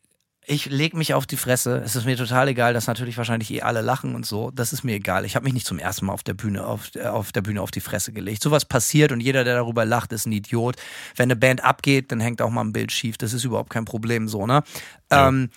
ich 0.50 0.68
leg 0.68 0.94
mich 0.94 1.14
auf 1.14 1.28
die 1.28 1.36
Fresse. 1.36 1.82
Es 1.84 1.98
ist 1.98 2.06
mir 2.06 2.16
total 2.16 2.48
egal, 2.48 2.74
dass 2.74 2.88
natürlich 2.88 3.18
wahrscheinlich 3.18 3.52
eh 3.52 3.64
alle 3.64 3.82
lachen 3.82 4.16
und 4.16 4.26
so. 4.26 4.50
Das 4.50 4.72
ist 4.72 4.86
mir 4.86 4.96
egal. 4.96 5.26
Ich 5.26 5.36
habe 5.36 5.44
mich 5.44 5.54
nicht 5.54 5.68
zum 5.68 5.78
ersten 5.78 6.06
Mal 6.06 6.14
auf 6.14 6.24
der 6.24 6.36
Bühne 6.36 6.66
auf, 6.66 6.96
äh, 6.96 7.04
auf 7.04 7.34
der 7.34 7.42
Bühne 7.42 7.62
auf 7.62 7.70
die 7.70 7.82
Fresse 7.82 8.14
gelegt. 8.14 8.42
Sowas 8.42 8.64
passiert 8.64 9.12
und 9.12 9.20
jeder, 9.20 9.44
der 9.44 9.56
darüber 9.56 9.84
lacht, 9.84 10.14
ist 10.14 10.26
ein 10.26 10.32
Idiot. 10.32 10.78
Wenn 11.18 11.26
eine 11.26 11.36
Band 11.36 11.66
abgeht, 11.66 12.14
dann 12.14 12.22
hängt 12.22 12.42
auch 12.42 12.50
mal 12.50 12.62
ein 12.62 12.72
Bild 12.72 12.94
schief. 12.94 13.18
Das 13.18 13.34
ist 13.34 13.44
überhaupt 13.44 13.70
kein 13.70 13.84
Problem, 13.84 14.30
so 14.30 14.48
ne. 14.48 14.64
Ähm, 15.10 15.50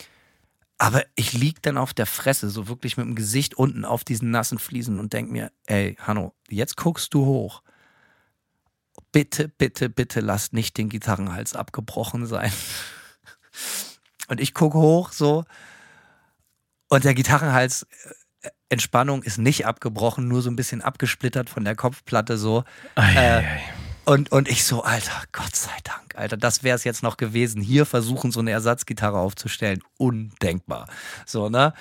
aber 0.77 1.05
ich 1.15 1.35
lieg 1.35 1.63
dann 1.63 1.79
auf 1.79 1.95
der 1.95 2.07
Fresse, 2.07 2.51
so 2.51 2.67
wirklich 2.67 2.97
mit 2.97 3.07
dem 3.07 3.15
Gesicht 3.15 3.55
unten 3.55 3.85
auf 3.85 4.03
diesen 4.03 4.33
nassen 4.33 4.59
Fliesen 4.59 4.99
und 4.99 5.13
denk 5.13 5.31
mir, 5.31 5.53
ey, 5.67 5.97
Hanno, 6.01 6.35
jetzt 6.49 6.77
guckst 6.77 7.15
du 7.15 7.27
hoch. 7.27 7.63
Bitte, 9.13 9.47
bitte, 9.47 9.89
bitte 9.89 10.19
lass 10.19 10.53
nicht 10.53 10.79
den 10.79 10.89
Gitarrenhals 10.89 11.55
abgebrochen 11.55 12.27
sein. 12.27 12.53
Und 14.31 14.41
ich 14.41 14.55
gucke 14.55 14.79
hoch 14.79 15.11
so 15.13 15.45
und 16.89 17.05
der 17.05 17.15
Gitarrenhals 17.15 17.87
äh, 18.43 18.49
Entspannung 18.69 19.25
ist 19.25 19.39
nicht 19.39 19.67
abgebrochen, 19.67 20.29
nur 20.29 20.41
so 20.41 20.51
ein 20.51 20.57
bisschen 20.57 20.83
abgesplittert 20.83 21.51
von 21.51 21.65
der 21.65 21.75
Kopfplatte 21.75 22.39
so. 22.39 22.63
Äh, 22.95 23.43
und, 24.05 24.31
und 24.31 24.49
ich 24.49 24.65
so, 24.65 24.85
Alter, 24.85 25.23
Gott 25.33 25.57
sei 25.57 25.77
Dank, 25.83 26.15
Alter, 26.15 26.37
das 26.37 26.63
wäre 26.63 26.77
es 26.77 26.85
jetzt 26.85 27.03
noch 27.03 27.17
gewesen. 27.17 27.61
Hier 27.61 27.87
versuchen, 27.87 28.31
so 28.31 28.41
eine 28.41 28.53
Ersatzgitarre 28.53 29.19
aufzustellen. 29.19 29.83
Undenkbar. 29.99 30.89
So, 31.27 31.49
ne? 31.49 31.75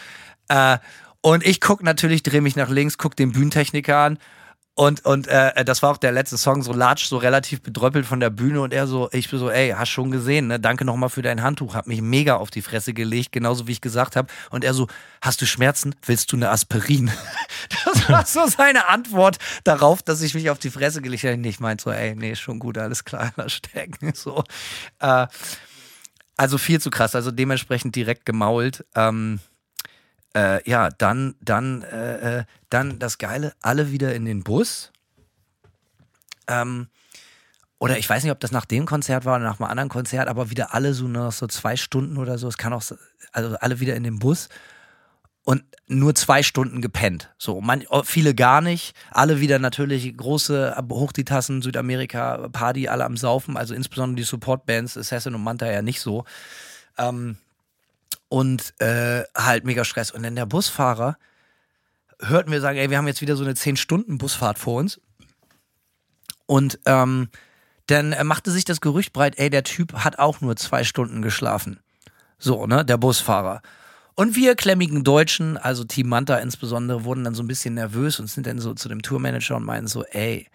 Äh, 0.47 0.79
Und 1.21 1.45
ich 1.45 1.61
guck 1.61 1.83
natürlich, 1.83 2.23
drehe 2.23 2.41
mich 2.41 2.55
nach 2.55 2.69
links, 2.69 2.97
guck 2.97 3.15
den 3.15 3.31
Bühnentechniker 3.31 3.97
an 3.97 4.17
und, 4.79 5.03
und 5.03 5.27
äh, 5.27 5.65
das 5.65 5.83
war 5.83 5.91
auch 5.91 5.97
der 5.97 6.13
letzte 6.13 6.37
Song, 6.37 6.63
so 6.63 6.71
Latsch, 6.71 7.03
so 7.07 7.17
relativ 7.17 7.61
bedröppelt 7.61 8.05
von 8.05 8.21
der 8.21 8.29
Bühne 8.29 8.61
und 8.61 8.73
er 8.73 8.87
so, 8.87 9.09
ich 9.11 9.29
bin 9.29 9.37
so, 9.37 9.49
ey, 9.49 9.71
hast 9.71 9.89
schon 9.89 10.09
gesehen, 10.09 10.47
ne? 10.47 10.57
Danke 10.57 10.85
nochmal 10.85 11.09
für 11.09 11.21
dein 11.21 11.43
Handtuch, 11.43 11.75
hab 11.75 11.85
mich 11.85 12.01
mega 12.01 12.37
auf 12.37 12.49
die 12.49 12.61
Fresse 12.61 12.93
gelegt, 12.93 13.33
genauso 13.33 13.67
wie 13.67 13.73
ich 13.73 13.81
gesagt 13.81 14.15
habe. 14.15 14.29
Und 14.51 14.63
er 14.63 14.73
so, 14.73 14.87
hast 15.21 15.41
du 15.41 15.45
Schmerzen? 15.45 15.95
Willst 16.05 16.31
du 16.31 16.37
eine 16.37 16.49
Aspirin? 16.49 17.11
Das 17.83 18.09
war 18.09 18.25
so 18.25 18.47
seine 18.47 18.87
Antwort 18.87 19.37
darauf, 19.65 20.01
dass 20.01 20.21
ich 20.21 20.33
mich 20.33 20.49
auf 20.49 20.59
die 20.59 20.69
Fresse 20.69 21.01
gelegt 21.01 21.23
habe. 21.25 21.35
Ich 21.35 21.59
meinte 21.59 21.83
so, 21.83 21.91
ey, 21.91 22.15
nee, 22.15 22.35
schon 22.35 22.57
gut, 22.57 22.77
alles 22.77 23.03
klar, 23.03 23.33
lass 23.35 23.51
stecken. 23.51 24.13
So. 24.15 24.45
Äh, 24.99 25.27
also 26.37 26.57
viel 26.57 26.79
zu 26.79 26.89
krass, 26.89 27.15
also 27.15 27.31
dementsprechend 27.31 27.97
direkt 27.97 28.25
gemault. 28.25 28.85
Ähm, 28.95 29.41
äh, 30.35 30.67
ja, 30.69 30.89
dann, 30.89 31.35
dann, 31.41 31.83
äh, 31.83 32.39
äh, 32.39 32.43
dann 32.69 32.99
das 32.99 33.17
Geile, 33.17 33.53
alle 33.61 33.91
wieder 33.91 34.13
in 34.13 34.25
den 34.25 34.43
Bus. 34.43 34.91
Ähm, 36.47 36.87
oder 37.79 37.97
ich 37.97 38.09
weiß 38.09 38.23
nicht, 38.23 38.31
ob 38.31 38.39
das 38.39 38.51
nach 38.51 38.65
dem 38.65 38.85
Konzert 38.85 39.25
war 39.25 39.37
oder 39.37 39.45
nach 39.45 39.59
einem 39.59 39.69
anderen 39.69 39.89
Konzert, 39.89 40.27
aber 40.27 40.49
wieder 40.49 40.73
alle 40.73 40.93
so 40.93 41.07
noch 41.07 41.31
so 41.31 41.47
zwei 41.47 41.77
Stunden 41.77 42.17
oder 42.17 42.37
so. 42.37 42.47
Es 42.47 42.57
kann 42.57 42.73
auch, 42.73 42.81
so, 42.81 42.95
also 43.31 43.55
alle 43.57 43.79
wieder 43.79 43.95
in 43.95 44.03
den 44.03 44.19
Bus 44.19 44.49
und 45.45 45.63
nur 45.87 46.13
zwei 46.13 46.43
Stunden 46.43 46.81
gepennt. 46.81 47.33
So, 47.37 47.61
man, 47.61 47.83
oh, 47.89 48.03
viele 48.03 48.35
gar 48.35 48.61
nicht. 48.61 48.93
Alle 49.09 49.39
wieder 49.39 49.57
natürlich 49.59 50.15
große 50.15 50.75
hoch 50.91 51.11
die 51.13 51.25
Tassen, 51.25 51.61
Südamerika, 51.61 52.49
Party, 52.49 52.89
alle 52.89 53.05
am 53.05 53.17
Saufen. 53.17 53.57
Also 53.57 53.73
insbesondere 53.73 54.17
die 54.17 54.23
Supportbands, 54.23 54.97
Assassin 54.97 55.33
und 55.33 55.43
Manta 55.43 55.71
ja 55.71 55.81
nicht 55.81 56.01
so. 56.01 56.25
Ähm, 56.97 57.37
und 58.29 58.79
äh, 58.79 59.23
halt 59.35 59.65
mega 59.65 59.83
Stress. 59.83 60.11
Und 60.11 60.23
dann 60.23 60.35
der 60.35 60.45
Busfahrer 60.45 61.17
hörten 62.21 62.51
wir 62.51 62.61
sagen, 62.61 62.77
ey, 62.77 62.89
wir 62.89 62.97
haben 62.97 63.07
jetzt 63.07 63.21
wieder 63.21 63.35
so 63.35 63.43
eine 63.43 63.53
10-Stunden-Busfahrt 63.53 64.59
vor 64.59 64.79
uns. 64.79 65.01
Und 66.45 66.79
ähm, 66.85 67.29
dann 67.87 68.15
machte 68.25 68.51
sich 68.51 68.65
das 68.65 68.81
Gerücht 68.81 69.13
breit, 69.13 69.37
ey, 69.37 69.49
der 69.49 69.63
Typ 69.63 69.93
hat 69.93 70.19
auch 70.19 70.41
nur 70.41 70.55
zwei 70.55 70.83
Stunden 70.83 71.21
geschlafen. 71.21 71.79
So, 72.37 72.67
ne, 72.67 72.85
der 72.85 72.97
Busfahrer. 72.97 73.61
Und 74.15 74.35
wir 74.35 74.55
klemmigen 74.55 75.03
Deutschen, 75.03 75.57
also 75.57 75.83
Team 75.83 76.09
Manta 76.09 76.37
insbesondere, 76.37 77.03
wurden 77.05 77.23
dann 77.23 77.35
so 77.35 77.41
ein 77.41 77.47
bisschen 77.47 77.73
nervös 77.73 78.19
und 78.19 78.27
sind 78.27 78.45
dann 78.47 78.59
so 78.59 78.73
zu 78.73 78.89
dem 78.89 79.01
Tourmanager 79.01 79.55
und 79.55 79.63
meinten 79.63 79.87
so, 79.87 80.03
ey, 80.03 80.47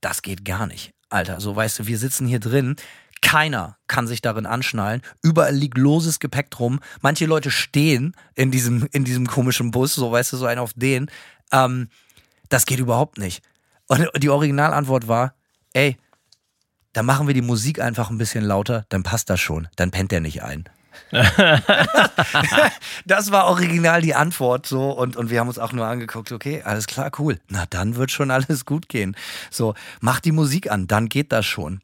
das 0.00 0.22
geht 0.22 0.44
gar 0.44 0.66
nicht. 0.66 0.92
Alter, 1.08 1.40
so 1.40 1.54
weißt 1.56 1.78
du, 1.78 1.86
wir 1.86 1.98
sitzen 1.98 2.26
hier 2.26 2.40
drin, 2.40 2.76
keiner 3.22 3.76
kann 3.86 4.06
sich 4.06 4.20
darin 4.20 4.46
anschnallen. 4.46 5.02
Überall 5.22 5.54
liegt 5.54 5.78
loses 5.78 6.20
Gepäck 6.20 6.50
drum. 6.50 6.80
Manche 7.00 7.26
Leute 7.26 7.50
stehen 7.50 8.14
in 8.34 8.50
diesem, 8.50 8.88
in 8.92 9.04
diesem 9.04 9.26
komischen 9.26 9.70
Bus, 9.70 9.94
so 9.94 10.12
weißt 10.12 10.32
du, 10.32 10.36
so 10.36 10.46
ein 10.46 10.58
auf 10.58 10.72
den. 10.74 11.10
Ähm, 11.52 11.88
das 12.48 12.66
geht 12.66 12.78
überhaupt 12.78 13.18
nicht. 13.18 13.42
Und 13.88 14.08
die 14.18 14.30
Originalantwort 14.30 15.08
war, 15.08 15.34
ey, 15.72 15.96
dann 16.92 17.06
machen 17.06 17.26
wir 17.26 17.34
die 17.34 17.42
Musik 17.42 17.80
einfach 17.80 18.10
ein 18.10 18.18
bisschen 18.18 18.44
lauter, 18.44 18.86
dann 18.88 19.02
passt 19.02 19.28
das 19.30 19.40
schon. 19.40 19.68
Dann 19.76 19.90
pennt 19.90 20.12
der 20.12 20.20
nicht 20.20 20.42
ein. 20.42 20.64
das 23.04 23.30
war 23.30 23.46
original 23.48 24.00
die 24.00 24.14
Antwort 24.14 24.66
so 24.66 24.92
und, 24.92 25.14
und 25.14 25.28
wir 25.28 25.40
haben 25.40 25.48
uns 25.48 25.58
auch 25.58 25.72
nur 25.72 25.86
angeguckt, 25.86 26.32
okay, 26.32 26.62
alles 26.62 26.86
klar, 26.86 27.10
cool. 27.18 27.38
Na, 27.48 27.66
dann 27.68 27.96
wird 27.96 28.10
schon 28.10 28.30
alles 28.30 28.64
gut 28.64 28.88
gehen. 28.88 29.14
So, 29.50 29.74
mach 30.00 30.20
die 30.20 30.32
Musik 30.32 30.70
an, 30.70 30.86
dann 30.86 31.10
geht 31.10 31.32
das 31.32 31.44
schon 31.44 31.82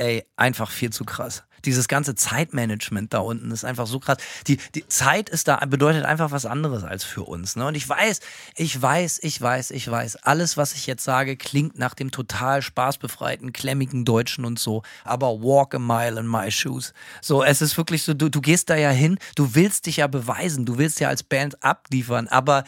ey, 0.00 0.24
einfach 0.36 0.70
viel 0.70 0.90
zu 0.90 1.04
krass. 1.04 1.44
Dieses 1.66 1.88
ganze 1.88 2.14
Zeitmanagement 2.14 3.12
da 3.12 3.18
unten 3.18 3.50
ist 3.50 3.64
einfach 3.64 3.86
so 3.86 4.00
krass. 4.00 4.16
Die, 4.46 4.56
die 4.74 4.88
Zeit 4.88 5.28
ist 5.28 5.46
da, 5.46 5.56
bedeutet 5.66 6.06
einfach 6.06 6.30
was 6.30 6.46
anderes 6.46 6.84
als 6.84 7.04
für 7.04 7.24
uns. 7.24 7.54
Ne? 7.54 7.66
Und 7.66 7.74
ich 7.74 7.86
weiß, 7.86 8.20
ich 8.56 8.80
weiß, 8.80 9.20
ich 9.22 9.38
weiß, 9.38 9.70
ich 9.72 9.90
weiß, 9.90 10.16
alles, 10.16 10.56
was 10.56 10.72
ich 10.72 10.86
jetzt 10.86 11.04
sage, 11.04 11.36
klingt 11.36 11.78
nach 11.78 11.92
dem 11.92 12.10
total 12.10 12.62
spaßbefreiten, 12.62 13.52
klemmigen 13.52 14.06
Deutschen 14.06 14.46
und 14.46 14.58
so. 14.58 14.82
Aber 15.04 15.42
walk 15.42 15.74
a 15.74 15.78
mile 15.78 16.18
in 16.18 16.26
my 16.26 16.50
shoes. 16.50 16.94
So, 17.20 17.44
es 17.44 17.60
ist 17.60 17.76
wirklich 17.76 18.04
so, 18.04 18.14
du, 18.14 18.30
du 18.30 18.40
gehst 18.40 18.70
da 18.70 18.76
ja 18.76 18.90
hin, 18.90 19.18
du 19.34 19.54
willst 19.54 19.84
dich 19.84 19.98
ja 19.98 20.06
beweisen, 20.06 20.64
du 20.64 20.78
willst 20.78 20.98
ja 20.98 21.08
als 21.08 21.22
Band 21.22 21.62
abliefern, 21.62 22.26
aber 22.28 22.64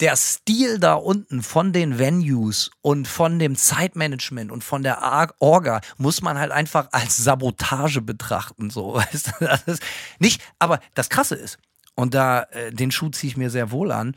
der 0.00 0.16
Stil 0.16 0.78
da 0.78 0.94
unten 0.94 1.42
von 1.42 1.72
den 1.72 1.98
Venues 1.98 2.70
und 2.80 3.06
von 3.06 3.38
dem 3.38 3.54
Zeitmanagement 3.54 4.50
und 4.50 4.64
von 4.64 4.82
der 4.82 5.34
Orga 5.38 5.80
muss 5.98 6.22
man 6.22 6.38
halt 6.38 6.52
einfach 6.52 6.88
als 6.92 7.18
Sabotage 7.18 8.00
betrachten, 8.00 8.70
so, 8.70 8.94
weißt 8.94 9.32
du, 9.38 9.44
das 9.44 9.62
ist 9.64 9.82
nicht, 10.18 10.42
aber 10.58 10.80
das 10.94 11.10
Krasse 11.10 11.34
ist, 11.34 11.58
und 11.94 12.14
da, 12.14 12.42
äh, 12.50 12.72
den 12.72 12.90
Schuh 12.90 13.10
ziehe 13.10 13.30
ich 13.30 13.36
mir 13.36 13.50
sehr 13.50 13.70
wohl 13.70 13.92
an, 13.92 14.16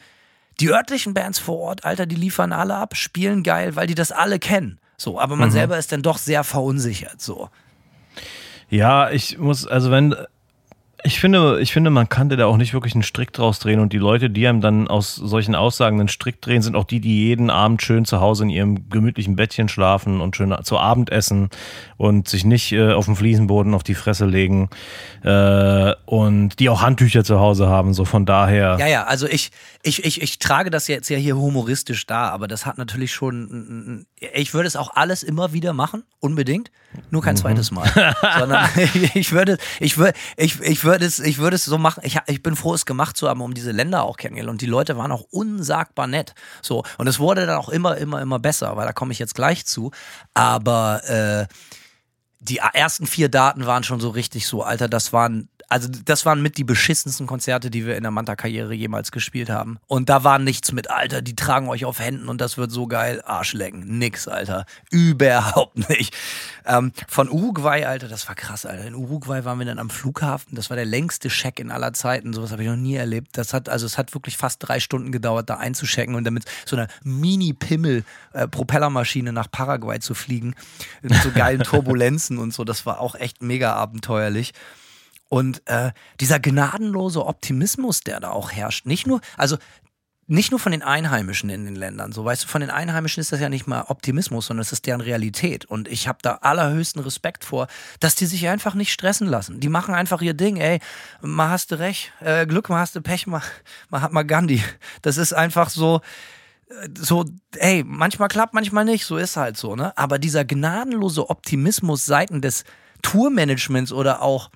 die 0.60 0.70
örtlichen 0.70 1.14
Bands 1.14 1.40
vor 1.40 1.60
Ort, 1.60 1.84
Alter, 1.84 2.06
die 2.06 2.16
liefern 2.16 2.54
alle 2.54 2.76
ab, 2.76 2.96
spielen 2.96 3.44
geil, 3.44 3.76
weil 3.76 3.88
die 3.88 3.96
das 3.96 4.12
alle 4.12 4.40
kennen, 4.40 4.80
so, 4.98 5.20
aber 5.20 5.36
man 5.36 5.50
mhm. 5.50 5.54
selber 5.54 5.78
ist 5.78 5.92
dann 5.92 6.02
doch 6.02 6.18
sehr 6.18 6.44
verunsichert, 6.44 7.22
so. 7.22 7.50
Ja, 8.70 9.12
ich 9.12 9.38
muss, 9.38 9.68
also 9.68 9.92
wenn, 9.92 10.16
ich 11.06 11.20
finde, 11.20 11.60
ich 11.60 11.74
finde, 11.74 11.90
man 11.90 12.08
kann 12.08 12.30
da 12.30 12.46
auch 12.46 12.56
nicht 12.56 12.74
wirklich 12.74 12.94
einen 12.94 13.04
Strick 13.04 13.34
draus 13.34 13.60
drehen 13.60 13.80
und 13.80 13.92
die 13.92 13.98
Leute, 13.98 14.30
die 14.30 14.48
einem 14.48 14.62
dann 14.62 14.88
aus 14.88 15.16
solchen 15.16 15.54
Aussagen 15.54 16.00
einen 16.00 16.08
Strick 16.08 16.42
drehen, 16.42 16.62
sind 16.62 16.76
auch 16.76 16.86
die, 16.86 17.02
die 17.02 17.28
jeden 17.28 17.50
Abend 17.50 17.82
schön 17.82 18.06
zu 18.06 18.22
Hause 18.22 18.44
in 18.44 18.50
ihrem 18.50 18.90
gemütlichen 18.90 19.36
Bettchen 19.36 19.68
schlafen 19.68 20.22
und 20.22 20.36
schön 20.38 20.56
zu 20.64 20.78
Abend 20.78 21.12
essen 21.12 21.50
und 21.98 22.30
sich 22.30 22.46
nicht 22.46 22.72
äh, 22.72 22.94
auf 22.94 23.06
dem 23.06 23.18
Fliesenboden 23.18 23.74
auf 23.74 23.84
die 23.84 23.96
Fresse 23.96 24.26
legen 24.26 24.70
äh, 25.24 25.94
und 26.06 26.60
die 26.60 26.70
auch 26.70 26.82
Handtücher 26.82 27.26
zu 27.26 27.40
Hause 27.40 27.68
haben, 27.68 27.94
so 27.94 28.06
von 28.06 28.26
daher. 28.26 28.78
Ja, 28.80 28.88
ja, 28.88 29.04
also 29.04 29.28
ich, 29.28 29.52
ich, 29.84 30.06
ich, 30.06 30.22
ich 30.22 30.40
trage 30.40 30.70
das 30.70 30.88
jetzt 30.88 31.10
ja 31.10 31.18
hier 31.18 31.36
humoristisch 31.36 32.06
da, 32.06 32.30
aber 32.30 32.48
das 32.48 32.66
hat 32.66 32.78
natürlich 32.78 33.14
schon, 33.14 34.06
ich 34.34 34.54
würde 34.54 34.68
es 34.68 34.78
auch 34.78 34.96
alles 34.96 35.22
immer 35.22 35.52
wieder 35.52 35.74
machen, 35.74 36.04
unbedingt, 36.22 36.72
nur 37.10 37.22
kein 37.22 37.34
mhm. 37.34 37.40
zweites 37.40 37.72
Mal, 37.72 38.16
sondern 38.40 38.70
ich 39.16 39.34
würde, 39.34 39.58
ich 39.82 39.98
würde, 39.98 40.14
ich, 40.38 40.62
ich 40.62 40.84
würde 40.86 40.93
würde 40.94 41.06
es, 41.08 41.20
ich 41.20 41.40
würde 41.40 41.56
es 41.56 41.66
so 41.66 41.78
machen. 41.80 42.02
Ich, 42.04 42.20
ich 42.28 42.44
bin 42.44 42.56
froh, 42.56 42.76
es 42.76 42.86
gemacht 42.86 43.18
zu 43.18 43.28
haben, 43.28 43.42
um 43.42 43.54
diese 43.54 43.72
Länder 43.72 44.04
auch 44.04 44.18
kennengelernt. 44.18 44.52
Und 44.52 44.62
die 44.62 44.68
Leute 44.68 44.96
waren 44.96 45.12
auch 45.12 45.26
unsagbar 45.32 46.06
nett. 46.06 46.36
So. 46.62 46.84
Und 46.98 47.08
es 47.08 47.20
wurde 47.20 47.48
dann 47.48 47.58
auch 47.58 47.70
immer, 47.70 47.98
immer, 47.98 48.22
immer 48.22 48.38
besser, 48.38 48.78
weil 48.78 48.86
da 48.86 48.94
komme 48.94 49.12
ich 49.12 49.20
jetzt 49.20 49.34
gleich 49.34 49.66
zu. 49.66 49.92
Aber 50.36 51.04
äh, 51.10 51.48
die 52.40 52.58
ersten 52.58 53.08
vier 53.08 53.30
Daten 53.30 53.66
waren 53.66 53.84
schon 53.84 54.00
so 54.00 54.10
richtig 54.10 54.46
so, 54.46 54.62
Alter, 54.62 54.88
das 54.88 55.14
waren 55.14 55.50
also 55.74 55.90
das 56.06 56.24
waren 56.24 56.44
mit 56.44 56.60
die 56.60 56.64
beschissensten 56.64 57.26
Konzerte, 57.26 57.72
die 57.72 57.88
wir 57.88 57.98
in 57.98 58.04
der 58.04 58.12
Manta-Karriere 58.12 58.76
jemals 58.76 59.12
gespielt 59.12 59.50
haben. 59.50 59.80
Und 59.88 60.08
da 60.08 60.24
war 60.24 60.38
nichts 60.38 60.72
mit, 60.72 60.92
Alter, 60.92 61.24
die 61.24 61.36
tragen 61.36 61.68
euch 61.68 61.86
auf 61.86 62.00
Händen 62.00 62.30
und 62.30 62.42
das 62.42 62.60
wird 62.60 62.70
so 62.70 62.86
geil. 62.86 63.24
Arschlecken. 63.26 63.98
Nix, 63.98 64.28
Alter. 64.28 64.68
Überhaupt 64.92 65.90
nicht. 65.90 66.16
Ähm, 66.68 66.92
von 67.08 67.28
Uruguay, 67.28 67.86
Alter, 67.86 68.08
das 68.08 68.28
war 68.28 68.36
krass, 68.36 68.68
Alter. 68.68 68.86
In 68.86 68.94
Uruguay 68.94 69.46
waren 69.46 69.58
wir 69.58 69.66
dann 69.66 69.80
am 69.80 69.90
Flughafen. 69.90 70.54
Das 70.54 70.70
war 70.70 70.78
der 70.78 70.86
längste 70.86 71.30
Check 71.30 71.60
in 71.60 71.72
aller 71.72 71.94
Zeiten. 71.94 72.34
Sowas 72.34 72.52
habe 72.52 72.62
ich 72.62 72.70
noch 72.70 72.76
nie 72.76 72.94
erlebt. 72.94 73.36
Das 73.36 73.52
hat, 73.52 73.68
also 73.68 73.88
es 73.88 73.98
hat 73.98 74.14
wirklich 74.14 74.38
fast 74.38 74.58
drei 74.60 74.80
Stunden 74.80 75.12
gedauert, 75.12 75.50
da 75.50 75.58
einzuchecken 75.58 76.14
und 76.14 76.24
damit 76.24 76.46
so 76.68 76.76
einer 76.76 76.88
Mini-Pimmel-Propellermaschine 77.04 79.30
äh, 79.30 79.34
nach 79.34 79.50
Paraguay 79.50 80.00
zu 80.00 80.14
fliegen. 80.14 80.54
Mit 81.02 81.16
so 81.16 81.32
geilen 81.32 81.64
Turbulenzen 81.64 82.38
und 82.38 82.54
so. 82.54 82.64
Das 82.64 82.86
war 82.86 83.00
auch 83.00 83.16
echt 83.16 83.42
mega 83.42 83.74
abenteuerlich. 83.74 84.54
Und 85.34 85.64
äh, 85.66 85.94
dieser 86.20 86.40
gnadenlose 86.40 87.26
Optimismus, 87.26 88.02
der 88.02 88.20
da 88.20 88.30
auch 88.30 88.52
herrscht, 88.52 88.86
nicht 88.86 89.08
nur, 89.08 89.20
also 89.36 89.58
nicht 90.28 90.52
nur 90.52 90.60
von 90.60 90.72
den 90.72 90.84
Einheimischen 90.84 91.50
in 91.50 91.66
den 91.66 91.74
Ländern. 91.76 92.12
So, 92.12 92.24
weißt 92.24 92.44
du, 92.44 92.48
von 92.48 92.62
den 92.62 92.70
Einheimischen 92.70 93.20
ist 93.20 93.32
das 93.32 93.40
ja 93.40 93.50
nicht 93.50 93.66
mal 93.66 93.86
Optimismus, 93.88 94.46
sondern 94.46 94.62
es 94.62 94.72
ist 94.72 94.86
deren 94.86 95.02
Realität. 95.02 95.66
Und 95.66 95.88
ich 95.88 96.08
habe 96.08 96.20
da 96.22 96.36
allerhöchsten 96.36 97.02
Respekt 97.02 97.46
vor, 97.46 97.66
dass 98.00 98.14
die 98.14 98.28
sich 98.28 98.48
einfach 98.48 98.76
nicht 98.76 98.94
stressen 98.94 99.26
lassen. 99.26 99.60
Die 99.60 99.70
machen 99.70 99.96
einfach 99.96 100.22
ihr 100.22 100.36
Ding. 100.36 100.58
Ey, 100.58 100.80
mal 101.24 101.50
hast 101.50 101.72
du 101.72 101.80
recht, 101.80 102.14
äh, 102.20 102.46
Glück, 102.46 102.70
mal 102.70 102.82
hast 102.82 102.96
du 102.96 103.02
Pech, 103.02 103.26
mal, 103.26 103.42
mal 103.90 104.04
hat 104.04 104.14
mal 104.14 104.22
Gandhi. 104.22 104.64
Das 105.02 105.18
ist 105.18 105.34
einfach 105.34 105.72
so, 105.72 106.02
äh, 106.70 106.90
so, 106.96 107.26
ey, 107.58 107.84
manchmal 107.84 108.28
klappt, 108.28 108.54
manchmal 108.54 108.86
nicht. 108.86 109.04
So 109.04 109.18
ist 109.18 109.36
halt 109.36 109.58
so, 109.58 109.76
ne? 109.76 109.98
Aber 109.98 110.20
dieser 110.20 110.46
gnadenlose 110.46 111.28
Optimismus 111.28 112.06
seiten 112.06 112.40
des 112.40 112.66
Tourmanagements 113.02 113.92
oder 113.92 114.22
auch 114.22 114.52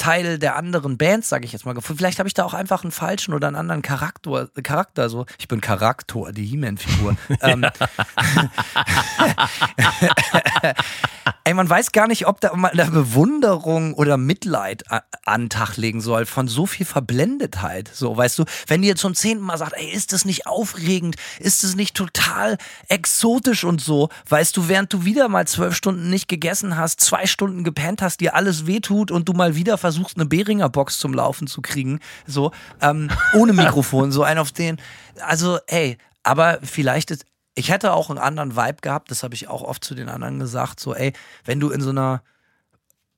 Teil 0.00 0.38
der 0.38 0.56
anderen 0.56 0.96
Bands, 0.96 1.28
sage 1.28 1.44
ich 1.44 1.52
jetzt 1.52 1.66
mal, 1.66 1.74
gefunden. 1.74 1.98
Vielleicht 1.98 2.18
habe 2.18 2.26
ich 2.26 2.32
da 2.32 2.44
auch 2.44 2.54
einfach 2.54 2.82
einen 2.84 2.90
falschen 2.90 3.34
oder 3.34 3.46
einen 3.48 3.56
anderen 3.56 3.82
Charakter. 3.82 4.48
Charakter 4.62 5.10
so. 5.10 5.26
Ich 5.38 5.46
bin 5.46 5.60
Charakter, 5.60 6.32
die 6.32 6.46
He-Man-Figur. 6.46 7.16
ähm, 7.42 7.66
Ey, 11.44 11.54
man 11.54 11.68
weiß 11.68 11.92
gar 11.92 12.06
nicht, 12.06 12.26
ob 12.26 12.40
da 12.40 12.54
mal 12.56 12.70
eine 12.70 12.90
Bewunderung 12.90 13.92
oder 13.94 14.16
Mitleid 14.16 14.84
an 15.24 15.50
Tag 15.50 15.76
legen 15.76 16.00
soll 16.00 16.24
von 16.24 16.48
so 16.48 16.64
viel 16.64 16.86
Verblendetheit. 16.86 17.90
So, 17.92 18.16
weißt 18.16 18.38
du, 18.38 18.44
wenn 18.68 18.82
jetzt 18.82 19.00
zum 19.00 19.14
zehnten 19.14 19.44
Mal 19.44 19.58
sagt, 19.58 19.74
ey, 19.76 19.90
ist 19.90 20.14
das 20.14 20.24
nicht 20.24 20.46
aufregend? 20.46 21.16
Ist 21.38 21.62
das 21.62 21.76
nicht 21.76 21.94
total 21.94 22.56
exotisch 22.88 23.64
und 23.64 23.80
so? 23.82 24.08
Weißt 24.28 24.56
du, 24.56 24.68
während 24.68 24.92
du 24.92 25.04
wieder 25.04 25.28
mal 25.28 25.46
zwölf 25.46 25.74
Stunden 25.74 26.08
nicht 26.08 26.28
gegessen 26.28 26.76
hast, 26.76 27.00
zwei 27.00 27.26
Stunden 27.26 27.64
gepennt 27.64 28.00
hast, 28.00 28.20
dir 28.20 28.34
alles 28.34 28.66
wehtut 28.66 29.10
und 29.10 29.28
du 29.28 29.34
mal 29.34 29.54
wieder 29.56 29.76
versuchst, 29.76 29.89
versuchst, 29.92 30.16
eine 30.16 30.26
Beringer 30.26 30.68
Box 30.68 30.98
zum 30.98 31.14
Laufen 31.14 31.46
zu 31.46 31.62
kriegen, 31.62 32.00
so, 32.26 32.52
ähm, 32.80 33.10
ohne 33.34 33.52
Mikrofon, 33.52 34.12
so 34.12 34.22
ein 34.22 34.38
auf 34.38 34.52
den. 34.52 34.80
Also, 35.20 35.58
ey, 35.66 35.98
aber 36.22 36.58
vielleicht 36.62 37.10
ist, 37.10 37.24
ich 37.54 37.70
hätte 37.70 37.92
auch 37.92 38.10
einen 38.10 38.18
anderen 38.18 38.56
Vibe 38.56 38.78
gehabt, 38.80 39.10
das 39.10 39.22
habe 39.22 39.34
ich 39.34 39.48
auch 39.48 39.62
oft 39.62 39.84
zu 39.84 39.94
den 39.94 40.08
anderen 40.08 40.38
gesagt, 40.38 40.80
so, 40.80 40.94
ey, 40.94 41.12
wenn 41.44 41.60
du 41.60 41.70
in 41.70 41.80
so 41.80 41.90
einer 41.90 42.22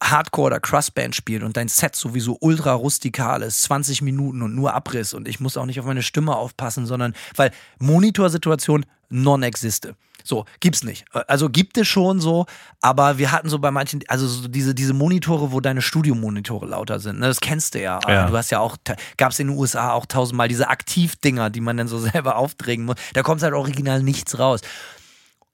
Hardcore- 0.02 0.46
oder 0.46 0.60
Crust-Band 0.60 1.14
spielst 1.14 1.44
und 1.44 1.56
dein 1.56 1.68
Set 1.68 1.94
sowieso 1.94 2.36
ultra 2.40 2.72
rustikal 2.72 3.42
ist, 3.42 3.62
20 3.62 4.02
Minuten 4.02 4.42
und 4.42 4.54
nur 4.54 4.74
Abriss 4.74 5.14
und 5.14 5.28
ich 5.28 5.38
muss 5.38 5.56
auch 5.56 5.66
nicht 5.66 5.78
auf 5.78 5.86
meine 5.86 6.02
Stimme 6.02 6.34
aufpassen, 6.34 6.86
sondern, 6.86 7.14
weil 7.36 7.52
Monitorsituation 7.78 8.84
non-existe. 9.10 9.94
So, 10.24 10.44
gibt's 10.60 10.84
nicht. 10.84 11.04
Also 11.12 11.48
gibt 11.48 11.76
es 11.78 11.88
schon 11.88 12.20
so, 12.20 12.46
aber 12.80 13.18
wir 13.18 13.32
hatten 13.32 13.48
so 13.48 13.58
bei 13.58 13.70
manchen, 13.70 14.00
also 14.08 14.26
so 14.26 14.48
diese, 14.48 14.74
diese 14.74 14.94
Monitore, 14.94 15.52
wo 15.52 15.60
deine 15.60 15.82
Studiomonitore 15.82 16.66
lauter 16.66 17.00
sind, 17.00 17.20
ne, 17.20 17.26
das 17.26 17.40
kennst 17.40 17.74
du 17.74 17.82
ja. 17.82 18.00
Ja. 18.08 18.28
Du 18.28 18.36
hast 18.36 18.50
ja 18.50 18.60
auch, 18.60 18.76
gab's 19.16 19.38
in 19.38 19.48
den 19.48 19.56
USA 19.56 19.92
auch 19.92 20.06
tausendmal 20.06 20.48
diese 20.48 20.68
Aktivdinger, 20.68 21.50
die 21.50 21.60
man 21.60 21.76
dann 21.76 21.88
so 21.88 21.98
selber 22.12 22.36
aufdrängen 22.36 22.86
muss. 22.86 22.96
Da 23.14 23.22
kommt 23.22 23.42
halt 23.42 23.54
original 23.54 24.02
nichts 24.02 24.38
raus. 24.38 24.60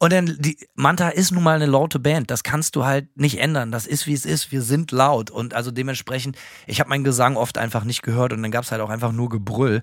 Und 0.01 0.13
dann, 0.13 0.37
die, 0.39 0.57
Manta 0.75 1.09
ist 1.09 1.33
nun 1.33 1.43
mal 1.43 1.57
eine 1.57 1.67
laute 1.67 1.99
Band. 1.99 2.31
Das 2.31 2.45
kannst 2.45 2.77
du 2.77 2.85
halt 2.85 3.17
nicht 3.17 3.41
ändern. 3.41 3.73
Das 3.73 3.87
ist, 3.87 4.07
wie 4.07 4.13
es 4.13 4.25
ist. 4.25 4.53
Wir 4.53 4.63
sind 4.63 4.93
laut. 4.93 5.31
Und 5.31 5.55
also 5.55 5.73
dementsprechend, 5.73 6.39
ich 6.67 6.79
habe 6.79 6.89
meinen 6.89 7.03
Gesang 7.03 7.37
oft 7.37 7.59
einfach 7.59 7.83
nicht 7.83 8.03
gehört 8.03 8.33
und 8.33 8.43
dann 8.43 8.53
gab's 8.53 8.71
halt 8.71 8.81
auch 8.81 8.91
einfach 8.91 9.11
nur 9.11 9.29
Gebrüll. 9.29 9.83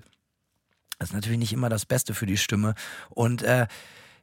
Das 0.98 1.10
ist 1.10 1.14
natürlich 1.14 1.38
nicht 1.38 1.52
immer 1.52 1.68
das 1.68 1.84
Beste 1.84 2.14
für 2.14 2.24
die 2.24 2.38
Stimme. 2.38 2.74
Und 3.10 3.42
äh, 3.42 3.66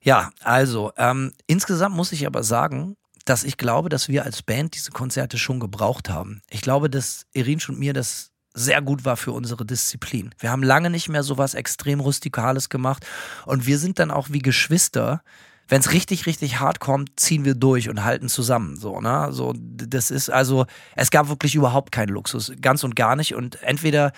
ja, 0.03 0.31
also, 0.41 0.91
ähm, 0.97 1.33
insgesamt 1.47 1.95
muss 1.95 2.11
ich 2.11 2.27
aber 2.27 2.43
sagen, 2.43 2.97
dass 3.25 3.45
ich 3.45 3.57
glaube, 3.57 3.87
dass 3.87 4.09
wir 4.09 4.25
als 4.25 4.41
Band 4.41 4.75
diese 4.75 4.91
Konzerte 4.91 5.37
schon 5.37 5.61
gebraucht 5.61 6.09
haben. 6.09 6.41
Ich 6.49 6.61
glaube, 6.61 6.89
dass 6.89 7.25
Irinsch 7.33 7.69
und 7.69 7.79
mir 7.79 7.93
das 7.93 8.31
sehr 8.53 8.81
gut 8.81 9.05
war 9.05 9.17
für 9.17 9.31
unsere 9.31 9.65
Disziplin. 9.65 10.35
Wir 10.37 10.51
haben 10.51 10.61
lange 10.61 10.89
nicht 10.89 11.09
mehr 11.09 11.23
so 11.23 11.37
was 11.37 11.53
extrem 11.53 12.01
Rustikales 12.01 12.69
gemacht 12.69 13.05
und 13.45 13.65
wir 13.65 13.79
sind 13.79 13.97
dann 13.97 14.11
auch 14.11 14.27
wie 14.29 14.39
Geschwister. 14.39 15.23
Wenn 15.69 15.79
es 15.79 15.93
richtig, 15.93 16.25
richtig 16.25 16.59
hart 16.59 16.81
kommt, 16.81 17.17
ziehen 17.17 17.45
wir 17.45 17.55
durch 17.55 17.89
und 17.89 18.03
halten 18.03 18.27
zusammen. 18.27 18.75
So, 18.75 18.99
ne? 18.99 19.29
So, 19.31 19.53
das 19.55 20.11
ist 20.11 20.29
also, 20.29 20.65
es 20.95 21.09
gab 21.09 21.29
wirklich 21.29 21.55
überhaupt 21.55 21.93
keinen 21.93 22.09
Luxus, 22.09 22.51
ganz 22.61 22.83
und 22.83 22.97
gar 22.97 23.15
nicht. 23.15 23.33
Und 23.33 23.63
entweder 23.63 24.11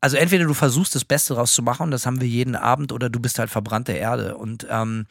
also 0.00 0.16
entweder 0.16 0.44
du 0.44 0.54
versuchst 0.54 0.94
das 0.94 1.04
Beste 1.04 1.34
rauszumachen, 1.34 1.90
das 1.90 2.06
haben 2.06 2.20
wir 2.20 2.28
jeden 2.28 2.54
Abend, 2.56 2.92
oder 2.92 3.08
du 3.10 3.20
bist 3.20 3.38
halt 3.38 3.50
verbrannte 3.50 3.92
Erde. 3.92 4.36
Und 4.36 4.66
ähm, 4.70 5.06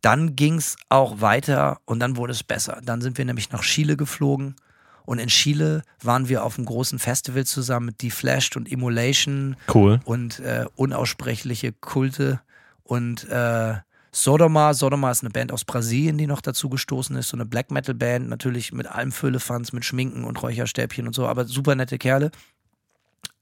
dann 0.00 0.36
ging 0.36 0.54
es 0.54 0.76
auch 0.88 1.20
weiter 1.20 1.80
und 1.84 2.00
dann 2.00 2.16
wurde 2.16 2.32
es 2.32 2.42
besser. 2.42 2.80
Dann 2.82 3.00
sind 3.00 3.18
wir 3.18 3.24
nämlich 3.24 3.50
nach 3.50 3.62
Chile 3.62 3.96
geflogen. 3.96 4.56
Und 5.04 5.18
in 5.20 5.28
Chile 5.28 5.82
waren 6.02 6.28
wir 6.28 6.44
auf 6.44 6.58
einem 6.58 6.66
großen 6.66 6.98
Festival 6.98 7.46
zusammen 7.46 7.86
mit 7.86 8.02
Deflashed 8.02 8.56
und 8.56 8.68
Immolation 8.68 9.56
Cool. 9.72 10.00
und 10.04 10.38
äh, 10.40 10.66
unaussprechliche 10.76 11.72
Kulte 11.72 12.40
und 12.82 13.26
äh, 13.28 13.76
Sodoma. 14.12 14.74
Sodoma 14.74 15.10
ist 15.10 15.22
eine 15.22 15.30
Band 15.30 15.52
aus 15.52 15.64
Brasilien, 15.64 16.18
die 16.18 16.26
noch 16.26 16.40
dazu 16.40 16.68
gestoßen 16.68 17.16
ist. 17.16 17.28
So 17.28 17.36
eine 17.36 17.46
Black 17.46 17.70
Metal 17.70 17.94
Band, 17.94 18.28
natürlich 18.28 18.72
mit 18.72 18.86
allem 18.86 19.12
Füllefanz, 19.12 19.72
mit 19.72 19.84
Schminken 19.84 20.24
und 20.24 20.42
Räucherstäbchen 20.42 21.06
und 21.06 21.14
so, 21.14 21.26
aber 21.26 21.44
super 21.46 21.74
nette 21.74 21.98
Kerle. 21.98 22.30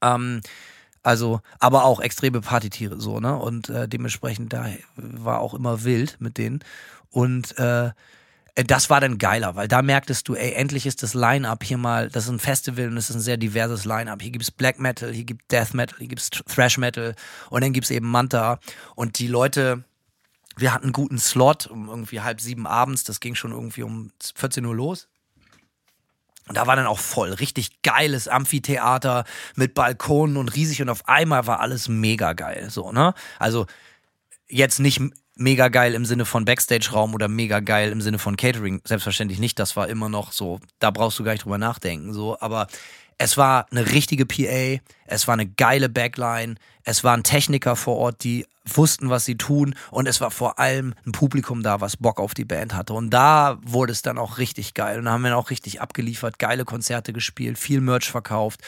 Ähm, 0.01 0.41
also, 1.03 1.39
aber 1.59 1.85
auch 1.85 1.99
extreme 1.99 2.41
Partytiere 2.41 2.99
so, 2.99 3.19
ne? 3.19 3.37
Und 3.37 3.69
äh, 3.69 3.87
dementsprechend 3.87 4.51
da 4.51 4.67
war 4.95 5.39
auch 5.39 5.53
immer 5.53 5.83
wild 5.83 6.17
mit 6.19 6.37
denen. 6.37 6.59
Und 7.09 7.57
äh, 7.57 7.91
das 8.65 8.89
war 8.89 8.99
dann 8.99 9.19
geiler, 9.19 9.55
weil 9.55 9.67
da 9.67 9.83
merktest 9.83 10.27
du, 10.27 10.33
ey, 10.33 10.53
endlich 10.53 10.87
ist 10.87 11.03
das 11.03 11.13
Line-Up 11.13 11.63
hier 11.63 11.77
mal, 11.77 12.09
das 12.09 12.23
ist 12.23 12.31
ein 12.31 12.39
Festival 12.39 12.87
und 12.87 12.97
es 12.97 13.09
ist 13.09 13.15
ein 13.15 13.21
sehr 13.21 13.37
diverses 13.37 13.85
Line-Up. 13.85 14.21
Hier 14.21 14.31
gibt's 14.31 14.49
Black 14.49 14.79
Metal, 14.79 15.13
hier 15.13 15.25
gibt 15.25 15.51
Death 15.51 15.75
Metal, 15.75 15.99
hier 15.99 16.07
gibt's 16.07 16.31
Thrash 16.31 16.79
Metal 16.79 17.13
und 17.51 17.63
dann 17.63 17.71
gibt's 17.71 17.91
eben 17.91 18.09
Manta. 18.09 18.59
Und 18.95 19.19
die 19.19 19.27
Leute, 19.27 19.83
wir 20.57 20.73
hatten 20.73 20.85
einen 20.85 20.93
guten 20.93 21.19
Slot 21.19 21.67
um 21.67 21.87
irgendwie 21.87 22.21
halb 22.21 22.41
sieben 22.41 22.65
abends, 22.65 23.03
das 23.03 23.19
ging 23.19 23.35
schon 23.35 23.51
irgendwie 23.51 23.83
um 23.83 24.11
14 24.35 24.65
Uhr 24.65 24.75
los. 24.75 25.07
Und 26.47 26.55
da 26.55 26.67
war 26.67 26.75
dann 26.75 26.87
auch 26.87 26.99
voll, 26.99 27.33
richtig 27.33 27.81
geiles 27.81 28.27
Amphitheater 28.27 29.25
mit 29.55 29.73
Balkonen 29.73 30.37
und 30.37 30.55
riesig. 30.55 30.81
Und 30.81 30.89
auf 30.89 31.07
einmal 31.07 31.45
war 31.47 31.59
alles 31.59 31.87
mega 31.87 32.33
geil, 32.33 32.69
so, 32.69 32.91
ne? 32.91 33.13
Also 33.39 33.65
jetzt 34.47 34.79
nicht 34.79 35.01
mega 35.35 35.67
geil 35.67 35.93
im 35.93 36.05
Sinne 36.05 36.25
von 36.25 36.45
Backstage-Raum 36.45 37.13
oder 37.13 37.27
mega 37.27 37.59
geil 37.59 37.91
im 37.91 38.01
Sinne 38.01 38.19
von 38.19 38.37
Catering, 38.37 38.81
selbstverständlich 38.85 39.39
nicht, 39.39 39.59
das 39.59 39.75
war 39.75 39.87
immer 39.87 40.09
noch 40.09 40.31
so, 40.31 40.59
da 40.79 40.89
brauchst 40.91 41.19
du 41.19 41.23
gar 41.23 41.33
nicht 41.33 41.45
drüber 41.45 41.57
nachdenken, 41.57 42.13
so, 42.13 42.39
aber 42.39 42.67
es 43.19 43.37
war 43.37 43.65
eine 43.71 43.91
richtige 43.91 44.25
PA, 44.25 44.81
es 45.05 45.27
war 45.27 45.33
eine 45.33 45.47
geile 45.47 45.89
Backline, 45.89 46.55
es 46.87 47.03
waren 47.03 47.23
Techniker 47.23 47.75
vor 47.75 47.97
Ort, 47.97 48.23
die 48.23 48.45
wussten, 48.63 49.09
was 49.09 49.25
sie 49.25 49.35
tun. 49.35 49.75
Und 49.91 50.07
es 50.07 50.21
war 50.21 50.31
vor 50.31 50.57
allem 50.57 50.93
ein 51.05 51.11
Publikum 51.11 51.61
da, 51.61 51.81
was 51.81 51.97
Bock 51.97 52.17
auf 52.17 52.33
die 52.33 52.45
Band 52.45 52.73
hatte. 52.73 52.93
Und 52.93 53.09
da 53.09 53.57
wurde 53.61 53.91
es 53.91 54.03
dann 54.03 54.17
auch 54.17 54.37
richtig 54.37 54.73
geil. 54.73 54.97
Und 54.97 55.05
da 55.05 55.11
haben 55.11 55.21
wir 55.21 55.31
dann 55.31 55.39
auch 55.39 55.49
richtig 55.49 55.81
abgeliefert, 55.81 56.39
geile 56.39 56.63
Konzerte 56.63 57.11
gespielt, 57.11 57.57
viel 57.57 57.81
Merch 57.81 58.09
verkauft. 58.09 58.61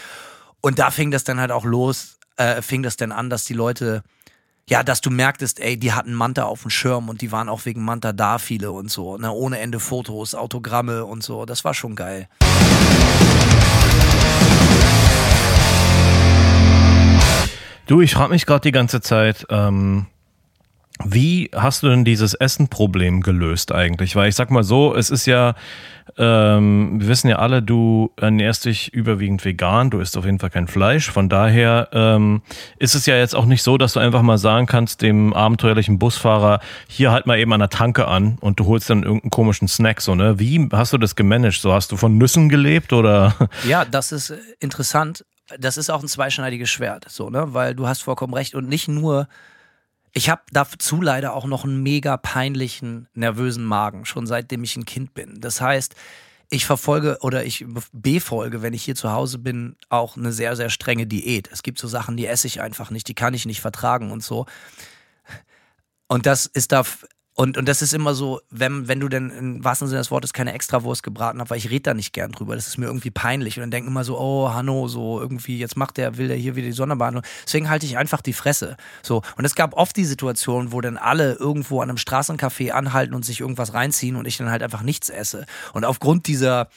Und 0.59 0.79
da 0.79 0.91
fing 0.91 1.11
das 1.11 1.23
dann 1.23 1.39
halt 1.39 1.51
auch 1.51 1.63
los, 1.63 2.19
äh, 2.35 2.61
fing 2.61 2.83
das 2.83 2.97
dann 2.97 3.13
an, 3.13 3.29
dass 3.29 3.45
die 3.45 3.53
Leute 3.53 4.03
ja, 4.67 4.83
dass 4.83 5.01
du 5.01 5.09
merktest, 5.09 5.59
ey, 5.61 5.77
die 5.77 5.93
hatten 5.93 6.13
Manta 6.13 6.43
auf 6.43 6.61
dem 6.61 6.69
Schirm 6.69 7.09
und 7.09 7.21
die 7.21 7.31
waren 7.31 7.49
auch 7.49 7.65
wegen 7.65 7.83
Manta 7.83 8.13
da 8.13 8.37
viele 8.37 8.71
und 8.71 8.91
so, 8.91 9.17
ne, 9.17 9.31
ohne 9.31 9.57
Ende 9.57 9.79
Fotos, 9.79 10.35
Autogramme 10.35 11.05
und 11.05 11.23
so, 11.23 11.45
das 11.45 11.65
war 11.65 11.73
schon 11.73 11.95
geil. 11.95 12.29
Du, 17.89 18.01
ich 18.01 18.13
frage 18.13 18.29
mich 18.29 18.45
gerade 18.45 18.61
die 18.61 18.71
ganze 18.71 19.01
Zeit, 19.01 19.47
ähm, 19.49 20.05
wie 21.03 21.49
hast 21.55 21.81
du 21.81 21.87
denn 21.89 22.05
dieses 22.05 22.35
Essenproblem 22.35 23.21
gelöst 23.21 23.71
eigentlich? 23.71 24.15
Weil 24.15 24.29
ich 24.29 24.35
sag 24.35 24.51
mal 24.51 24.63
so, 24.63 24.95
es 24.95 25.09
ist 25.09 25.25
ja, 25.25 25.55
ähm, 26.15 27.01
wir 27.01 27.07
wissen 27.07 27.29
ja 27.29 27.37
alle, 27.37 27.63
du 27.63 28.11
ernährst 28.15 28.65
dich 28.65 28.93
überwiegend 28.93 29.43
vegan, 29.43 29.89
du 29.89 30.01
isst 30.01 30.17
auf 30.19 30.25
jeden 30.25 30.37
Fall 30.37 30.51
kein 30.51 30.67
Fleisch. 30.67 31.09
Von 31.09 31.29
daher 31.29 31.89
ähm, 31.91 32.43
ist 32.77 32.93
es 32.93 33.07
ja 33.07 33.17
jetzt 33.17 33.35
auch 33.35 33.45
nicht 33.45 33.63
so, 33.63 33.79
dass 33.79 33.93
du 33.93 33.99
einfach 34.01 34.21
mal 34.21 34.37
sagen 34.37 34.67
kannst 34.67 35.01
dem 35.01 35.33
abenteuerlichen 35.33 35.97
Busfahrer, 35.97 36.59
hier 36.87 37.11
halt 37.11 37.25
mal 37.25 37.39
eben 37.39 37.53
an 37.53 37.59
der 37.59 37.69
Tanke 37.69 38.07
an 38.07 38.37
und 38.39 38.59
du 38.59 38.67
holst 38.67 38.91
dann 38.91 39.01
irgendeinen 39.01 39.31
komischen 39.31 39.67
Snack. 39.67 40.01
So, 40.01 40.13
ne? 40.13 40.37
Wie 40.37 40.69
hast 40.73 40.93
du 40.93 40.99
das 40.99 41.15
gemanagt? 41.15 41.59
So 41.59 41.73
hast 41.73 41.91
du 41.91 41.97
von 41.97 42.19
Nüssen 42.19 42.49
gelebt 42.49 42.93
oder? 42.93 43.33
Ja, 43.67 43.83
das 43.83 44.11
ist 44.11 44.31
interessant. 44.59 45.25
Das 45.57 45.77
ist 45.77 45.89
auch 45.89 46.01
ein 46.01 46.07
zweischneidiges 46.07 46.69
Schwert, 46.69 47.05
so, 47.09 47.29
ne? 47.29 47.53
Weil 47.53 47.75
du 47.75 47.87
hast 47.87 48.03
vollkommen 48.03 48.33
recht. 48.33 48.55
Und 48.55 48.67
nicht 48.67 48.87
nur, 48.87 49.27
ich 50.13 50.29
habe 50.29 50.41
dazu 50.51 51.01
leider 51.01 51.33
auch 51.33 51.45
noch 51.45 51.63
einen 51.63 51.81
mega 51.81 52.17
peinlichen, 52.17 53.07
nervösen 53.13 53.65
Magen, 53.65 54.05
schon 54.05 54.27
seitdem 54.27 54.63
ich 54.63 54.75
ein 54.75 54.85
Kind 54.85 55.13
bin. 55.13 55.39
Das 55.39 55.61
heißt, 55.61 55.95
ich 56.49 56.65
verfolge 56.65 57.17
oder 57.21 57.45
ich 57.45 57.65
befolge, 57.93 58.61
wenn 58.61 58.73
ich 58.73 58.83
hier 58.83 58.95
zu 58.95 59.11
Hause 59.11 59.37
bin, 59.37 59.75
auch 59.89 60.17
eine 60.17 60.31
sehr, 60.31 60.55
sehr 60.55 60.69
strenge 60.69 61.05
Diät. 61.05 61.47
Es 61.51 61.61
gibt 61.61 61.77
so 61.77 61.87
Sachen, 61.87 62.17
die 62.17 62.25
esse 62.25 62.47
ich 62.47 62.59
einfach 62.59 62.89
nicht, 62.89 63.07
die 63.07 63.13
kann 63.13 63.35
ich 63.35 63.45
nicht 63.45 63.61
vertragen 63.61 64.11
und 64.11 64.23
so. 64.23 64.45
Und 66.07 66.25
das 66.25 66.47
ist 66.47 66.71
da. 66.71 66.83
Und, 67.39 67.57
und 67.57 67.69
das 67.69 67.81
ist 67.81 67.93
immer 67.93 68.15
so, 68.15 68.41
wenn, 68.49 68.89
wenn 68.89 68.99
du 68.99 69.07
denn 69.07 69.29
im 69.29 69.63
wahrsten 69.63 69.87
Sinne 69.87 70.01
des 70.01 70.11
Wortes 70.11 70.33
keine 70.33 70.51
Extrawurst 70.51 71.03
gebraten 71.03 71.39
hast, 71.39 71.49
weil 71.49 71.57
ich 71.57 71.69
rede 71.69 71.83
da 71.83 71.93
nicht 71.93 72.11
gern 72.11 72.33
drüber. 72.33 72.53
Das 72.53 72.67
ist 72.67 72.77
mir 72.77 72.87
irgendwie 72.87 73.11
peinlich. 73.11 73.55
Und 73.55 73.61
dann 73.61 73.71
denken 73.71 73.87
immer 73.87 74.03
so, 74.03 74.19
oh, 74.19 74.49
Hanno, 74.49 74.89
so 74.89 75.21
irgendwie, 75.21 75.57
jetzt 75.57 75.77
macht 75.77 75.95
der, 75.95 76.17
will 76.17 76.27
der 76.27 76.35
hier 76.35 76.57
wieder 76.57 76.67
die 76.67 76.73
Sonderbehandlung. 76.73 77.23
Deswegen 77.45 77.69
halte 77.69 77.85
ich 77.85 77.97
einfach 77.97 78.21
die 78.21 78.33
Fresse. 78.33 78.75
So. 79.03 79.21
Und 79.37 79.45
es 79.45 79.55
gab 79.55 79.73
oft 79.75 79.95
die 79.95 80.03
Situation, 80.03 80.73
wo 80.73 80.81
dann 80.81 80.97
alle 80.97 81.35
irgendwo 81.35 81.79
an 81.79 81.87
einem 81.87 81.97
Straßencafé 81.97 82.71
anhalten 82.71 83.15
und 83.15 83.23
sich 83.23 83.39
irgendwas 83.39 83.73
reinziehen 83.73 84.17
und 84.17 84.25
ich 84.25 84.35
dann 84.35 84.51
halt 84.51 84.61
einfach 84.61 84.81
nichts 84.81 85.07
esse. 85.07 85.45
Und 85.71 85.85
aufgrund 85.85 86.27
dieser, 86.27 86.67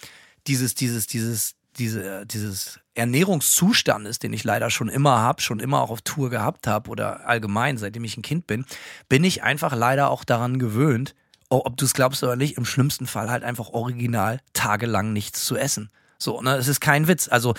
dieses, 0.46 0.76
dieses, 0.76 1.08
dieses, 1.08 1.56
diese, 1.78 2.26
dieses 2.26 2.80
Ernährungszustandes, 2.94 4.18
den 4.18 4.32
ich 4.32 4.44
leider 4.44 4.70
schon 4.70 4.88
immer 4.88 5.18
habe, 5.20 5.40
schon 5.40 5.60
immer 5.60 5.80
auch 5.80 5.90
auf 5.90 6.02
Tour 6.02 6.30
gehabt 6.30 6.66
habe 6.66 6.90
oder 6.90 7.26
allgemein, 7.26 7.78
seitdem 7.78 8.04
ich 8.04 8.16
ein 8.16 8.22
Kind 8.22 8.46
bin, 8.46 8.66
bin 9.08 9.24
ich 9.24 9.42
einfach 9.42 9.74
leider 9.74 10.10
auch 10.10 10.24
daran 10.24 10.58
gewöhnt, 10.58 11.14
ob 11.48 11.76
du 11.76 11.84
es 11.84 11.94
glaubst 11.94 12.22
oder 12.22 12.36
nicht, 12.36 12.56
im 12.56 12.64
schlimmsten 12.64 13.06
Fall 13.06 13.30
halt 13.30 13.44
einfach 13.44 13.70
original 13.70 14.40
tagelang 14.52 15.12
nichts 15.12 15.44
zu 15.44 15.56
essen. 15.56 15.90
So, 16.18 16.40
ne, 16.40 16.56
es 16.56 16.68
ist 16.68 16.80
kein 16.80 17.08
Witz. 17.08 17.28
Also 17.28 17.54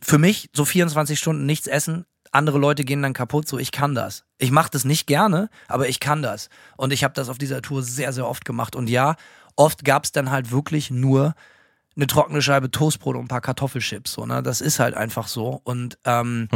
für 0.00 0.18
mich 0.18 0.48
so 0.54 0.64
24 0.64 1.18
Stunden 1.18 1.44
nichts 1.44 1.66
essen, 1.66 2.06
andere 2.32 2.58
Leute 2.58 2.84
gehen 2.84 3.02
dann 3.02 3.12
kaputt, 3.12 3.48
so 3.48 3.58
ich 3.58 3.72
kann 3.72 3.94
das. 3.94 4.24
Ich 4.38 4.50
mache 4.50 4.70
das 4.70 4.84
nicht 4.84 5.06
gerne, 5.06 5.48
aber 5.68 5.88
ich 5.88 6.00
kann 6.00 6.22
das. 6.22 6.48
Und 6.76 6.92
ich 6.92 7.04
habe 7.04 7.14
das 7.14 7.28
auf 7.28 7.38
dieser 7.38 7.62
Tour 7.62 7.82
sehr, 7.82 8.12
sehr 8.12 8.26
oft 8.26 8.44
gemacht. 8.44 8.76
Und 8.76 8.88
ja, 8.88 9.16
oft 9.56 9.84
gab 9.84 10.04
es 10.04 10.12
dann 10.12 10.30
halt 10.30 10.50
wirklich 10.50 10.90
nur 10.90 11.34
eine 11.96 12.06
trockene 12.06 12.42
Scheibe 12.42 12.70
Toastbrot 12.70 13.16
und 13.16 13.24
ein 13.24 13.28
paar 13.28 13.40
Kartoffelchips. 13.40 14.12
So, 14.12 14.26
ne? 14.26 14.42
Das 14.42 14.60
ist 14.60 14.78
halt 14.78 14.94
einfach 14.94 15.28
so. 15.28 15.60
Und 15.64 15.98
ähm, 16.04 16.48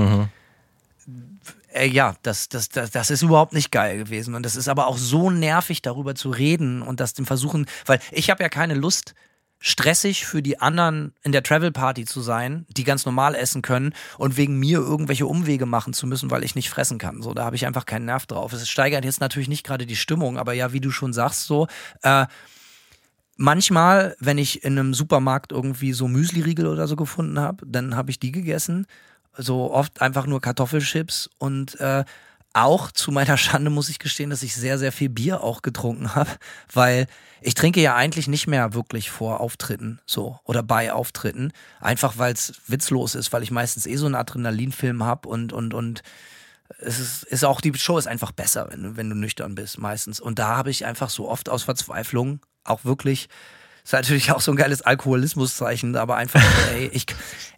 äh, 1.72 1.86
ja, 1.86 2.14
das, 2.22 2.48
das, 2.48 2.68
das, 2.68 2.90
das 2.90 3.10
ist 3.10 3.22
überhaupt 3.22 3.52
nicht 3.52 3.70
geil 3.70 3.98
gewesen. 3.98 4.34
Und 4.34 4.44
das 4.44 4.56
ist 4.56 4.68
aber 4.68 4.86
auch 4.86 4.98
so 4.98 5.30
nervig, 5.30 5.82
darüber 5.82 6.14
zu 6.14 6.30
reden 6.30 6.82
und 6.82 7.00
das 7.00 7.14
dem 7.14 7.26
versuchen, 7.26 7.66
weil 7.86 8.00
ich 8.10 8.30
habe 8.30 8.42
ja 8.42 8.48
keine 8.48 8.74
Lust, 8.74 9.14
stressig 9.62 10.24
für 10.24 10.42
die 10.42 10.58
anderen 10.58 11.12
in 11.22 11.32
der 11.32 11.42
Travel 11.42 11.70
Party 11.70 12.06
zu 12.06 12.22
sein, 12.22 12.64
die 12.74 12.82
ganz 12.82 13.04
normal 13.04 13.34
essen 13.34 13.60
können 13.60 13.92
und 14.16 14.38
wegen 14.38 14.58
mir 14.58 14.78
irgendwelche 14.78 15.26
Umwege 15.26 15.66
machen 15.66 15.92
zu 15.92 16.06
müssen, 16.06 16.30
weil 16.30 16.44
ich 16.44 16.54
nicht 16.54 16.70
fressen 16.70 16.96
kann. 16.96 17.20
So, 17.20 17.34
da 17.34 17.44
habe 17.44 17.56
ich 17.56 17.66
einfach 17.66 17.84
keinen 17.84 18.06
Nerv 18.06 18.24
drauf. 18.24 18.54
Es 18.54 18.68
steigert 18.68 19.04
jetzt 19.04 19.20
natürlich 19.20 19.50
nicht 19.50 19.64
gerade 19.64 19.84
die 19.84 19.96
Stimmung, 19.96 20.38
aber 20.38 20.54
ja, 20.54 20.72
wie 20.72 20.80
du 20.80 20.90
schon 20.90 21.12
sagst, 21.12 21.44
so, 21.44 21.68
äh, 22.02 22.24
manchmal, 23.40 24.16
wenn 24.20 24.36
ich 24.36 24.64
in 24.64 24.78
einem 24.78 24.92
Supermarkt 24.92 25.50
irgendwie 25.50 25.94
so 25.94 26.06
Müsli-Riegel 26.08 26.66
oder 26.66 26.86
so 26.86 26.94
gefunden 26.94 27.40
habe, 27.40 27.64
dann 27.66 27.96
habe 27.96 28.10
ich 28.10 28.20
die 28.20 28.32
gegessen. 28.32 28.86
So 29.36 29.72
oft 29.72 30.02
einfach 30.02 30.26
nur 30.26 30.42
Kartoffelchips 30.42 31.30
und 31.38 31.80
äh, 31.80 32.04
auch 32.52 32.90
zu 32.92 33.12
meiner 33.12 33.38
Schande 33.38 33.70
muss 33.70 33.88
ich 33.88 33.98
gestehen, 33.98 34.28
dass 34.28 34.42
ich 34.42 34.54
sehr, 34.54 34.78
sehr 34.78 34.92
viel 34.92 35.08
Bier 35.08 35.42
auch 35.42 35.62
getrunken 35.62 36.14
habe, 36.14 36.30
weil 36.72 37.06
ich 37.40 37.54
trinke 37.54 37.80
ja 37.80 37.94
eigentlich 37.96 38.28
nicht 38.28 38.46
mehr 38.46 38.74
wirklich 38.74 39.10
vor 39.10 39.40
Auftritten 39.40 40.00
so 40.04 40.38
oder 40.44 40.62
bei 40.62 40.92
Auftritten, 40.92 41.52
einfach 41.80 42.18
weil 42.18 42.34
es 42.34 42.60
witzlos 42.66 43.14
ist, 43.14 43.32
weil 43.32 43.42
ich 43.42 43.50
meistens 43.50 43.86
eh 43.86 43.96
so 43.96 44.04
einen 44.04 44.16
Adrenalinfilm 44.16 45.02
habe 45.02 45.28
und 45.28 45.54
und 45.54 45.72
und 45.72 46.02
es 46.78 46.98
ist, 46.98 47.22
ist 47.24 47.44
auch 47.44 47.60
die 47.62 47.72
Show 47.74 47.96
ist 47.96 48.06
einfach 48.06 48.32
besser, 48.32 48.68
wenn 48.70 48.98
wenn 48.98 49.08
du 49.08 49.16
nüchtern 49.16 49.54
bist 49.54 49.78
meistens 49.78 50.20
und 50.20 50.38
da 50.38 50.56
habe 50.56 50.70
ich 50.70 50.84
einfach 50.84 51.08
so 51.08 51.28
oft 51.28 51.48
aus 51.48 51.62
Verzweiflung 51.62 52.40
auch 52.64 52.84
wirklich 52.84 53.28
ist 53.90 53.92
natürlich 53.92 54.30
auch 54.30 54.40
so 54.40 54.52
ein 54.52 54.56
geiles 54.56 54.82
Alkoholismuszeichen, 54.82 55.96
aber 55.96 56.16
einfach, 56.16 56.42
ey, 56.74 56.90
ich, 56.92 57.06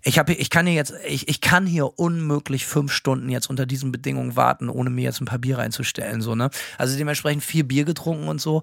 ich, 0.03 0.19
hab, 0.19 0.31
ich 0.31 0.51
kann 0.51 0.67
hier 0.67 0.75
jetzt, 0.75 0.95
ich, 1.07 1.29
ich 1.29 1.41
kann 1.41 1.67
hier 1.67 1.99
unmöglich 1.99 2.67
fünf 2.67 2.93
Stunden 2.93 3.29
jetzt 3.29 3.51
unter 3.51 3.67
diesen 3.67 3.93
Bedingungen 3.93 4.37
warten, 4.37 4.69
ohne 4.69 4.91
mir 4.91 5.03
jetzt 5.03 5.21
ein 5.21 5.27
paar 5.27 5.39
Bier 5.39 5.59
reinzustellen, 5.59 6.23
so, 6.23 6.35
ne? 6.35 6.51
Also 6.79 6.97
dementsprechend 6.97 7.43
vier 7.43 7.67
Bier 7.67 7.85
getrunken 7.85 8.29
und 8.29 8.41
so 8.41 8.63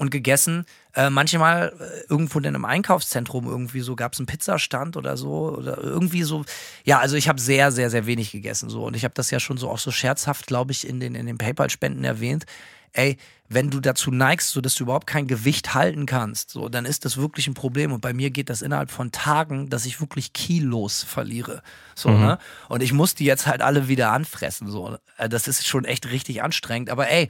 und 0.00 0.10
gegessen. 0.10 0.64
Äh, 0.94 1.10
manchmal 1.10 1.72
äh, 1.78 2.06
irgendwo 2.08 2.38
in 2.38 2.46
einem 2.46 2.64
Einkaufszentrum 2.64 3.46
irgendwie 3.46 3.80
so 3.80 3.94
gab 3.94 4.14
es 4.14 4.18
einen 4.18 4.26
Pizzastand 4.26 4.96
oder 4.96 5.16
so 5.16 5.56
oder 5.56 5.78
irgendwie 5.78 6.24
so. 6.24 6.44
Ja, 6.84 6.98
also 6.98 7.16
ich 7.16 7.28
habe 7.28 7.40
sehr, 7.40 7.70
sehr, 7.70 7.90
sehr 7.90 8.06
wenig 8.06 8.32
gegessen 8.32 8.70
so 8.70 8.84
und 8.84 8.96
ich 8.96 9.04
habe 9.04 9.14
das 9.14 9.30
ja 9.30 9.38
schon 9.38 9.58
so 9.58 9.70
auch 9.70 9.78
so 9.78 9.90
scherzhaft, 9.90 10.46
glaube 10.46 10.72
ich, 10.72 10.88
in 10.88 10.98
den 10.98 11.14
in 11.14 11.26
den 11.26 11.38
PayPal-Spenden 11.38 12.02
erwähnt 12.02 12.46
ey, 12.92 13.16
wenn 13.48 13.70
du 13.70 13.80
dazu 13.80 14.12
neigst, 14.12 14.50
so 14.50 14.60
dass 14.60 14.76
du 14.76 14.84
überhaupt 14.84 15.08
kein 15.08 15.26
Gewicht 15.26 15.74
halten 15.74 16.06
kannst, 16.06 16.50
so, 16.50 16.68
dann 16.68 16.84
ist 16.84 17.04
das 17.04 17.16
wirklich 17.16 17.48
ein 17.48 17.54
Problem. 17.54 17.92
Und 17.92 18.00
bei 18.00 18.12
mir 18.12 18.30
geht 18.30 18.48
das 18.48 18.62
innerhalb 18.62 18.90
von 18.90 19.10
Tagen, 19.10 19.68
dass 19.68 19.86
ich 19.86 20.00
wirklich 20.00 20.32
Kilos 20.32 21.02
verliere. 21.02 21.62
So, 21.96 22.10
mhm. 22.10 22.20
ne? 22.20 22.38
Und 22.68 22.82
ich 22.82 22.92
muss 22.92 23.16
die 23.16 23.24
jetzt 23.24 23.48
halt 23.48 23.60
alle 23.60 23.88
wieder 23.88 24.12
anfressen. 24.12 24.68
So. 24.68 24.96
Äh, 25.18 25.28
das 25.28 25.48
ist 25.48 25.66
schon 25.66 25.84
echt 25.84 26.10
richtig 26.10 26.42
anstrengend. 26.42 26.90
Aber 26.90 27.08
ey, 27.08 27.28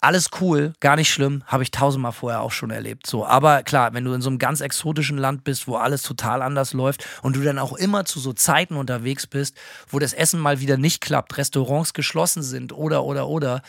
alles 0.00 0.30
cool, 0.40 0.72
gar 0.80 0.96
nicht 0.96 1.12
schlimm, 1.12 1.42
habe 1.46 1.62
ich 1.62 1.70
tausendmal 1.70 2.12
vorher 2.12 2.40
auch 2.40 2.52
schon 2.52 2.70
erlebt. 2.70 3.06
So, 3.06 3.26
aber 3.26 3.62
klar, 3.62 3.92
wenn 3.92 4.04
du 4.04 4.12
in 4.12 4.22
so 4.22 4.30
einem 4.30 4.38
ganz 4.38 4.60
exotischen 4.60 5.18
Land 5.18 5.44
bist, 5.44 5.68
wo 5.68 5.76
alles 5.76 6.02
total 6.02 6.42
anders 6.42 6.72
läuft 6.72 7.06
und 7.22 7.36
du 7.36 7.42
dann 7.42 7.58
auch 7.58 7.74
immer 7.74 8.04
zu 8.04 8.18
so 8.18 8.32
Zeiten 8.32 8.76
unterwegs 8.76 9.26
bist, 9.26 9.56
wo 9.88 9.98
das 9.98 10.12
Essen 10.12 10.40
mal 10.40 10.60
wieder 10.60 10.78
nicht 10.78 11.00
klappt, 11.00 11.36
Restaurants 11.36 11.92
geschlossen 11.92 12.42
sind 12.42 12.72
oder 12.72 13.04
oder 13.04 13.28
oder, 13.28 13.62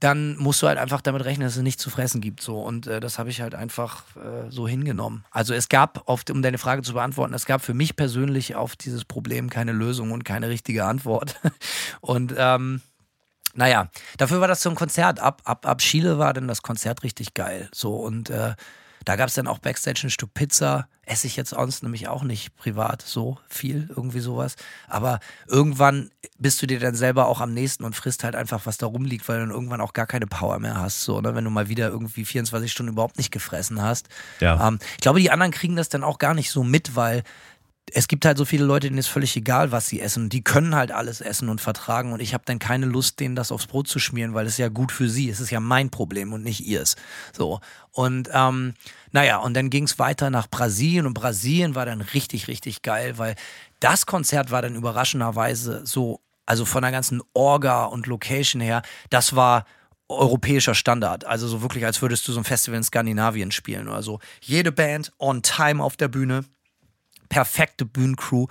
dann 0.00 0.36
musst 0.36 0.62
du 0.62 0.68
halt 0.68 0.78
einfach 0.78 1.00
damit 1.00 1.24
rechnen, 1.24 1.46
dass 1.46 1.56
es 1.56 1.62
nichts 1.62 1.82
zu 1.82 1.90
fressen 1.90 2.20
gibt. 2.20 2.40
So. 2.40 2.60
Und 2.60 2.86
äh, 2.86 3.00
das 3.00 3.18
habe 3.18 3.30
ich 3.30 3.40
halt 3.40 3.54
einfach 3.54 4.04
äh, 4.16 4.50
so 4.50 4.68
hingenommen. 4.68 5.24
Also 5.30 5.54
es 5.54 5.68
gab, 5.68 6.08
auf, 6.08 6.22
um 6.30 6.42
deine 6.42 6.58
Frage 6.58 6.82
zu 6.82 6.92
beantworten, 6.92 7.34
es 7.34 7.46
gab 7.46 7.62
für 7.62 7.74
mich 7.74 7.96
persönlich 7.96 8.54
auf 8.54 8.76
dieses 8.76 9.04
Problem 9.04 9.50
keine 9.50 9.72
Lösung 9.72 10.12
und 10.12 10.24
keine 10.24 10.48
richtige 10.48 10.84
Antwort. 10.84 11.36
Und 12.00 12.34
ähm, 12.36 12.80
naja, 13.54 13.88
dafür 14.16 14.40
war 14.40 14.48
das 14.48 14.62
so 14.62 14.70
ein 14.70 14.76
Konzert. 14.76 15.20
Ab, 15.20 15.42
ab, 15.44 15.66
ab 15.66 15.78
Chile 15.78 16.18
war 16.18 16.32
dann 16.32 16.48
das 16.48 16.62
Konzert 16.62 17.02
richtig 17.02 17.34
geil. 17.34 17.68
So 17.72 17.96
und 17.96 18.30
äh, 18.30 18.54
da 19.04 19.16
gab 19.16 19.28
es 19.28 19.34
dann 19.34 19.46
auch 19.46 19.58
Backstage 19.58 20.02
ein 20.04 20.10
Stück 20.10 20.34
Pizza. 20.34 20.86
Esse 21.06 21.26
ich 21.26 21.36
jetzt 21.36 21.50
sonst 21.50 21.82
nämlich 21.82 22.08
auch 22.08 22.22
nicht 22.22 22.54
privat 22.56 23.00
so 23.00 23.38
viel, 23.48 23.88
irgendwie 23.88 24.20
sowas. 24.20 24.56
Aber 24.86 25.20
irgendwann 25.46 26.10
bist 26.38 26.60
du 26.60 26.66
dir 26.66 26.78
dann 26.78 26.94
selber 26.94 27.26
auch 27.26 27.40
am 27.40 27.54
nächsten 27.54 27.84
und 27.84 27.96
frisst 27.96 28.22
halt 28.22 28.36
einfach, 28.36 28.66
was 28.66 28.76
da 28.76 28.86
rumliegt, 28.86 29.26
weil 29.26 29.38
du 29.38 29.46
dann 29.46 29.54
irgendwann 29.54 29.80
auch 29.80 29.94
gar 29.94 30.06
keine 30.06 30.26
Power 30.26 30.58
mehr 30.58 30.76
hast. 30.76 31.04
So, 31.04 31.22
ne? 31.22 31.34
Wenn 31.34 31.44
du 31.44 31.50
mal 31.50 31.68
wieder 31.68 31.88
irgendwie 31.88 32.26
24 32.26 32.70
Stunden 32.70 32.92
überhaupt 32.92 33.16
nicht 33.16 33.30
gefressen 33.30 33.80
hast. 33.80 34.08
Ja. 34.40 34.68
Ähm, 34.68 34.78
ich 34.92 35.00
glaube, 35.00 35.20
die 35.20 35.30
anderen 35.30 35.52
kriegen 35.52 35.76
das 35.76 35.88
dann 35.88 36.04
auch 36.04 36.18
gar 36.18 36.34
nicht 36.34 36.50
so 36.50 36.62
mit, 36.62 36.94
weil 36.94 37.22
es 37.94 38.08
gibt 38.08 38.24
halt 38.24 38.38
so 38.38 38.44
viele 38.44 38.64
Leute, 38.64 38.88
denen 38.88 38.98
ist 38.98 39.08
völlig 39.08 39.36
egal, 39.36 39.72
was 39.72 39.86
sie 39.88 40.00
essen. 40.00 40.28
Die 40.28 40.42
können 40.42 40.74
halt 40.74 40.92
alles 40.92 41.20
essen 41.20 41.48
und 41.48 41.60
vertragen 41.60 42.12
und 42.12 42.20
ich 42.20 42.34
habe 42.34 42.44
dann 42.46 42.58
keine 42.58 42.86
Lust, 42.86 43.20
denen 43.20 43.36
das 43.36 43.52
aufs 43.52 43.66
Brot 43.66 43.88
zu 43.88 43.98
schmieren, 43.98 44.34
weil 44.34 44.46
es 44.46 44.58
ja 44.58 44.68
gut 44.68 44.92
für 44.92 45.08
sie. 45.08 45.28
Es 45.28 45.40
ist 45.40 45.50
ja 45.50 45.60
mein 45.60 45.90
Problem 45.90 46.32
und 46.32 46.42
nicht 46.42 46.66
ihrs. 46.66 46.96
So 47.36 47.60
und 47.92 48.28
ähm, 48.32 48.74
naja 49.12 49.38
und 49.38 49.54
dann 49.54 49.70
ging 49.70 49.84
es 49.84 49.98
weiter 49.98 50.30
nach 50.30 50.48
Brasilien 50.48 51.06
und 51.06 51.14
Brasilien 51.14 51.74
war 51.74 51.86
dann 51.86 52.00
richtig 52.00 52.48
richtig 52.48 52.82
geil, 52.82 53.18
weil 53.18 53.34
das 53.80 54.06
Konzert 54.06 54.50
war 54.50 54.62
dann 54.62 54.74
überraschenderweise 54.74 55.82
so, 55.84 56.20
also 56.46 56.64
von 56.64 56.82
der 56.82 56.92
ganzen 56.92 57.22
Orga 57.34 57.84
und 57.84 58.06
Location 58.06 58.60
her, 58.60 58.82
das 59.10 59.36
war 59.36 59.64
europäischer 60.08 60.74
Standard. 60.74 61.26
Also 61.26 61.46
so 61.48 61.62
wirklich, 61.62 61.84
als 61.84 62.00
würdest 62.02 62.26
du 62.26 62.32
so 62.32 62.40
ein 62.40 62.44
Festival 62.44 62.78
in 62.78 62.84
Skandinavien 62.84 63.50
spielen 63.50 63.88
oder 63.88 64.02
so. 64.02 64.20
Jede 64.40 64.72
Band 64.72 65.12
on 65.18 65.42
time 65.42 65.82
auf 65.82 65.96
der 65.96 66.08
Bühne 66.08 66.44
perfekte 67.28 67.84
Bühnencrew, 67.84 68.46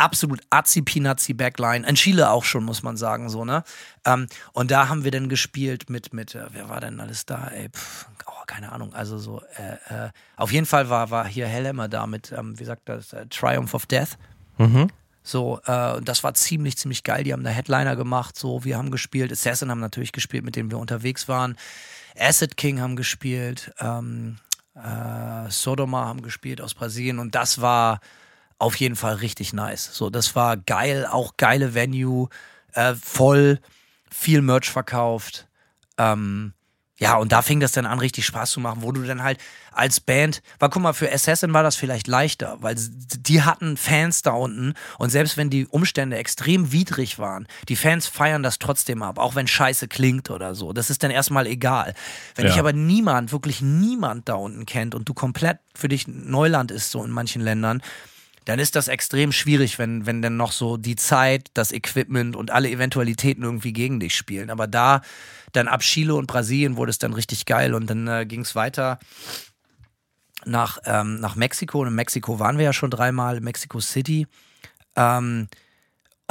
absolut 0.00 0.40
azi-pinazi 0.50 1.34
Backline. 1.34 1.86
In 1.86 1.94
Chile 1.94 2.30
auch 2.30 2.44
schon, 2.44 2.64
muss 2.64 2.82
man 2.82 2.96
sagen, 2.96 3.28
so, 3.28 3.44
ne? 3.44 3.62
Ähm, 4.04 4.26
und 4.52 4.70
da 4.70 4.88
haben 4.88 5.04
wir 5.04 5.10
dann 5.10 5.28
gespielt 5.28 5.90
mit, 5.90 6.12
mit, 6.14 6.34
äh, 6.34 6.46
wer 6.52 6.68
war 6.68 6.80
denn 6.80 7.00
alles 7.00 7.26
da, 7.26 7.48
ey? 7.48 7.68
Pff, 7.68 8.06
oh, 8.26 8.44
keine 8.46 8.72
Ahnung, 8.72 8.94
also 8.94 9.18
so, 9.18 9.42
äh, 9.56 10.06
äh, 10.06 10.10
auf 10.36 10.52
jeden 10.52 10.66
Fall 10.66 10.88
war, 10.88 11.10
war 11.10 11.26
hier 11.26 11.46
Hellhammer 11.46 11.88
da 11.88 12.06
mit, 12.06 12.32
ähm, 12.32 12.58
wie 12.58 12.64
sagt 12.64 12.88
das, 12.88 13.12
äh, 13.12 13.26
Triumph 13.26 13.74
of 13.74 13.86
Death. 13.86 14.16
Mhm. 14.58 14.88
So, 15.22 15.60
äh, 15.66 16.00
das 16.00 16.24
war 16.24 16.32
ziemlich, 16.32 16.78
ziemlich 16.78 17.04
geil. 17.04 17.24
Die 17.24 17.34
haben 17.34 17.44
da 17.44 17.50
Headliner 17.50 17.94
gemacht, 17.94 18.38
so, 18.38 18.64
wir 18.64 18.78
haben 18.78 18.90
gespielt. 18.90 19.30
Assassin 19.30 19.70
haben 19.70 19.80
natürlich 19.80 20.12
gespielt, 20.12 20.44
mit 20.44 20.56
denen 20.56 20.70
wir 20.70 20.78
unterwegs 20.78 21.28
waren. 21.28 21.56
Acid 22.18 22.56
King 22.56 22.80
haben 22.80 22.96
gespielt, 22.96 23.72
ähm, 23.78 24.38
äh, 24.74 25.50
Sodoma 25.50 26.06
haben 26.06 26.22
gespielt 26.22 26.62
aus 26.62 26.72
Brasilien 26.72 27.18
und 27.18 27.34
das 27.34 27.60
war 27.60 28.00
auf 28.60 28.76
jeden 28.76 28.96
Fall 28.96 29.14
richtig 29.14 29.52
nice. 29.52 29.90
So, 29.92 30.10
das 30.10 30.36
war 30.36 30.56
geil, 30.56 31.06
auch 31.06 31.36
geile 31.36 31.74
Venue, 31.74 32.28
äh, 32.74 32.94
voll, 32.94 33.58
viel 34.10 34.42
Merch 34.42 34.70
verkauft. 34.70 35.48
Ähm, 35.98 36.52
ja, 36.98 37.16
und 37.16 37.32
da 37.32 37.40
fing 37.40 37.60
das 37.60 37.72
dann 37.72 37.86
an, 37.86 37.98
richtig 37.98 38.26
Spaß 38.26 38.50
zu 38.50 38.60
machen, 38.60 38.82
wo 38.82 38.92
du 38.92 39.02
dann 39.02 39.22
halt 39.22 39.38
als 39.72 40.00
Band, 40.00 40.42
weil 40.58 40.68
guck 40.68 40.82
mal, 40.82 40.92
für 40.92 41.10
Assassin 41.10 41.54
war 41.54 41.62
das 41.62 41.74
vielleicht 41.74 42.06
leichter, 42.08 42.58
weil 42.60 42.76
die 42.76 43.40
hatten 43.40 43.78
Fans 43.78 44.20
da 44.20 44.32
unten 44.32 44.74
und 44.98 45.08
selbst 45.08 45.38
wenn 45.38 45.48
die 45.48 45.66
Umstände 45.66 46.18
extrem 46.18 46.72
widrig 46.72 47.18
waren, 47.18 47.48
die 47.70 47.76
Fans 47.76 48.06
feiern 48.06 48.42
das 48.42 48.58
trotzdem 48.58 49.02
ab, 49.02 49.18
auch 49.18 49.34
wenn 49.34 49.46
Scheiße 49.46 49.88
klingt 49.88 50.28
oder 50.28 50.54
so. 50.54 50.74
Das 50.74 50.90
ist 50.90 51.02
dann 51.02 51.10
erstmal 51.10 51.46
egal. 51.46 51.94
Wenn 52.34 52.44
ja. 52.44 52.50
dich 52.50 52.60
aber 52.60 52.74
niemand, 52.74 53.32
wirklich 53.32 53.62
niemand 53.62 54.28
da 54.28 54.34
unten 54.34 54.66
kennt 54.66 54.94
und 54.94 55.08
du 55.08 55.14
komplett 55.14 55.58
für 55.74 55.88
dich 55.88 56.06
Neuland 56.06 56.70
ist, 56.70 56.90
so 56.90 57.02
in 57.02 57.10
manchen 57.10 57.40
Ländern, 57.40 57.80
dann 58.50 58.58
ist 58.58 58.74
das 58.74 58.88
extrem 58.88 59.30
schwierig, 59.30 59.78
wenn, 59.78 60.06
wenn 60.06 60.22
dann 60.22 60.36
noch 60.36 60.50
so 60.50 60.76
die 60.76 60.96
Zeit, 60.96 61.50
das 61.54 61.70
Equipment 61.70 62.34
und 62.34 62.50
alle 62.50 62.68
Eventualitäten 62.68 63.44
irgendwie 63.44 63.72
gegen 63.72 64.00
dich 64.00 64.16
spielen. 64.16 64.50
Aber 64.50 64.66
da, 64.66 65.02
dann 65.52 65.68
ab 65.68 65.82
Chile 65.82 66.16
und 66.16 66.26
Brasilien 66.26 66.76
wurde 66.76 66.90
es 66.90 66.98
dann 66.98 67.12
richtig 67.12 67.46
geil 67.46 67.74
und 67.74 67.88
dann 67.88 68.08
äh, 68.08 68.26
ging 68.26 68.40
es 68.40 68.56
weiter 68.56 68.98
nach, 70.44 70.78
ähm, 70.84 71.20
nach 71.20 71.36
Mexiko. 71.36 71.82
Und 71.82 71.86
in 71.86 71.94
Mexiko 71.94 72.40
waren 72.40 72.58
wir 72.58 72.64
ja 72.64 72.72
schon 72.72 72.90
dreimal, 72.90 73.40
Mexico 73.40 73.78
City. 73.78 74.26
Ähm, 74.96 75.46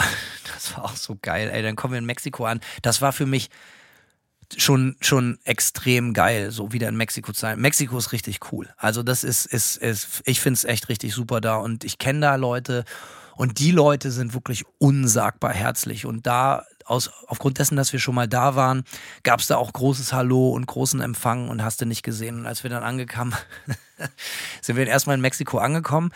das 0.53 0.75
war 0.75 0.83
auch 0.83 0.97
so 0.97 1.17
geil, 1.21 1.49
ey. 1.53 1.63
Dann 1.63 1.77
kommen 1.77 1.93
wir 1.93 1.99
in 1.99 2.05
Mexiko 2.05 2.45
an. 2.45 2.59
Das 2.81 3.01
war 3.01 3.13
für 3.13 3.27
mich 3.27 3.49
schon, 4.57 4.95
schon 5.01 5.39
extrem 5.43 6.13
geil, 6.13 6.51
so 6.51 6.71
wieder 6.71 6.89
in 6.89 6.97
Mexiko 6.97 7.31
zu 7.31 7.41
sein. 7.41 7.59
Mexiko 7.59 7.97
ist 7.97 8.11
richtig 8.11 8.39
cool. 8.51 8.69
Also 8.77 9.03
das 9.03 9.23
ist, 9.23 9.45
ist, 9.45 9.77
ist 9.77 10.21
ich 10.25 10.39
finde 10.39 10.57
es 10.57 10.63
echt 10.63 10.89
richtig 10.89 11.13
super 11.13 11.41
da 11.41 11.57
und 11.57 11.83
ich 11.83 11.97
kenne 11.97 12.21
da 12.21 12.35
Leute 12.35 12.85
und 13.35 13.59
die 13.59 13.71
Leute 13.71 14.11
sind 14.11 14.33
wirklich 14.33 14.65
unsagbar 14.79 15.53
herzlich 15.53 16.05
und 16.05 16.27
da 16.27 16.65
aus, 16.85 17.11
aufgrund 17.27 17.59
dessen, 17.59 17.75
dass 17.75 17.93
wir 17.93 17.99
schon 17.99 18.15
mal 18.15 18.27
da 18.27 18.55
waren, 18.55 18.83
gab 19.23 19.39
es 19.39 19.47
da 19.47 19.57
auch 19.57 19.71
großes 19.71 20.11
Hallo 20.11 20.49
und 20.49 20.65
großen 20.65 21.01
Empfang 21.01 21.49
und 21.49 21.63
hast 21.63 21.81
du 21.81 21.85
nicht 21.85 22.03
gesehen. 22.03 22.39
Und 22.39 22.45
als 22.47 22.63
wir 22.63 22.69
dann 22.69 22.83
angekommen, 22.83 23.35
sind 24.61 24.75
wir 24.75 24.87
erstmal 24.87 25.15
in 25.15 25.21
Mexiko 25.21 25.59
angekommen 25.59 26.11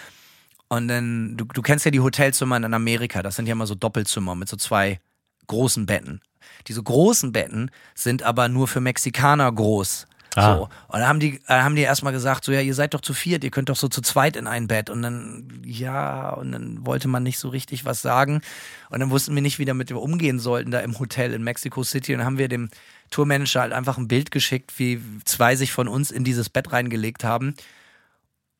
und 0.67 0.87
dann, 0.87 1.37
du, 1.37 1.45
du 1.45 1.61
kennst 1.61 1.85
ja 1.85 1.91
die 1.91 1.99
Hotelzimmer 1.99 2.57
in 2.57 2.73
Amerika, 2.73 3.21
das 3.21 3.35
sind 3.35 3.45
ja 3.45 3.51
immer 3.51 3.67
so 3.67 3.75
Doppelzimmer 3.75 4.33
mit 4.35 4.49
so 4.49 4.57
zwei 4.57 4.99
großen 5.47 5.85
Betten. 5.85 6.21
Diese 6.67 6.83
großen 6.83 7.31
Betten 7.31 7.71
sind 7.95 8.23
aber 8.23 8.49
nur 8.49 8.67
für 8.67 8.81
Mexikaner 8.81 9.51
groß. 9.51 10.07
Ah. 10.35 10.55
So. 10.55 10.63
Und 10.63 10.99
dann 10.99 11.07
haben 11.07 11.19
die, 11.19 11.39
äh, 11.47 11.61
haben 11.61 11.75
die 11.75 11.83
erstmal 11.83 12.13
gesagt, 12.13 12.43
so 12.43 12.51
ja, 12.51 12.61
ihr 12.61 12.73
seid 12.73 12.93
doch 12.93 13.01
zu 13.01 13.13
viert, 13.13 13.43
ihr 13.43 13.51
könnt 13.51 13.69
doch 13.69 13.75
so 13.75 13.87
zu 13.87 14.01
zweit 14.01 14.35
in 14.35 14.47
ein 14.47 14.67
Bett. 14.67 14.89
Und 14.89 15.01
dann, 15.01 15.61
ja, 15.65 16.31
und 16.31 16.51
dann 16.51 16.85
wollte 16.85 17.07
man 17.07 17.23
nicht 17.23 17.37
so 17.37 17.49
richtig 17.49 17.85
was 17.85 18.01
sagen. 18.01 18.41
Und 18.89 18.99
dann 18.99 19.11
wussten 19.11 19.35
wir 19.35 19.41
nicht, 19.41 19.59
wie 19.59 19.65
damit 19.65 19.89
wir 19.89 20.01
umgehen 20.01 20.39
sollten, 20.39 20.71
da 20.71 20.79
im 20.79 20.97
Hotel 20.99 21.33
in 21.33 21.43
Mexico 21.43 21.83
City. 21.83 22.13
Und 22.13 22.19
dann 22.19 22.25
haben 22.25 22.37
wir 22.37 22.47
dem 22.47 22.69
Tourmanager 23.11 23.61
halt 23.61 23.73
einfach 23.73 23.97
ein 23.97 24.07
Bild 24.07 24.31
geschickt, 24.31 24.73
wie 24.77 25.01
zwei 25.25 25.55
sich 25.55 25.71
von 25.71 25.87
uns 25.87 26.09
in 26.09 26.23
dieses 26.23 26.49
Bett 26.49 26.71
reingelegt 26.71 27.23
haben. 27.23 27.53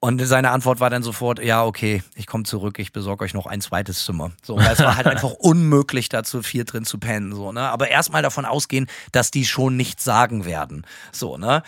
Und 0.04 0.20
seine 0.20 0.52
Antwort 0.52 0.82
war 0.82 0.90
dann 0.90 1.02
sofort, 1.02 1.42
ja, 1.42 1.64
okay, 1.64 2.04
ich 2.16 2.28
komme 2.28 2.44
zurück, 2.44 2.78
ich 2.78 2.92
besorge 2.92 3.24
euch 3.24 3.34
noch 3.34 3.46
ein 3.46 3.62
zweites 3.62 4.04
Zimmer. 4.04 4.34
So, 4.44 4.58
weil 4.58 4.74
es 4.74 4.80
war 4.80 4.98
halt 4.98 5.08
einfach 5.08 5.32
unmöglich, 5.32 6.10
da 6.10 6.26
zu 6.26 6.44
vier 6.44 6.66
drin 6.66 6.84
zu 6.84 6.98
pennen. 6.98 7.34
So, 7.34 7.54
ne? 7.54 7.62
Aber 7.62 7.88
erstmal 7.88 8.22
davon 8.22 8.44
ausgehen, 8.44 8.88
dass 9.14 9.32
die 9.32 9.46
schon 9.46 9.78
nichts 9.78 10.04
sagen 10.04 10.44
werden. 10.44 10.86
So, 11.14 11.38
ne? 11.38 11.64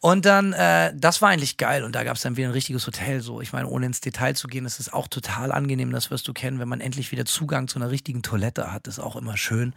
Und 0.00 0.26
dann, 0.26 0.52
äh, 0.54 0.92
das 0.96 1.22
war 1.22 1.28
eigentlich 1.28 1.56
geil. 1.56 1.84
Und 1.84 1.94
da 1.94 2.02
gab 2.02 2.16
es 2.16 2.22
dann 2.22 2.36
wieder 2.36 2.48
ein 2.48 2.52
richtiges 2.52 2.84
Hotel. 2.84 3.20
So, 3.20 3.40
ich 3.40 3.52
meine, 3.52 3.68
ohne 3.68 3.86
ins 3.86 4.00
Detail 4.00 4.34
zu 4.34 4.48
gehen, 4.48 4.66
ist 4.66 4.80
es 4.80 4.92
auch 4.92 5.06
total 5.06 5.52
angenehm, 5.52 5.92
das 5.92 6.10
wirst 6.10 6.26
du 6.26 6.32
kennen, 6.32 6.58
wenn 6.58 6.68
man 6.68 6.80
endlich 6.80 7.12
wieder 7.12 7.26
Zugang 7.26 7.68
zu 7.68 7.78
einer 7.78 7.92
richtigen 7.92 8.22
Toilette 8.22 8.72
hat, 8.72 8.88
ist 8.88 8.98
auch 8.98 9.14
immer 9.14 9.36
schön. 9.36 9.72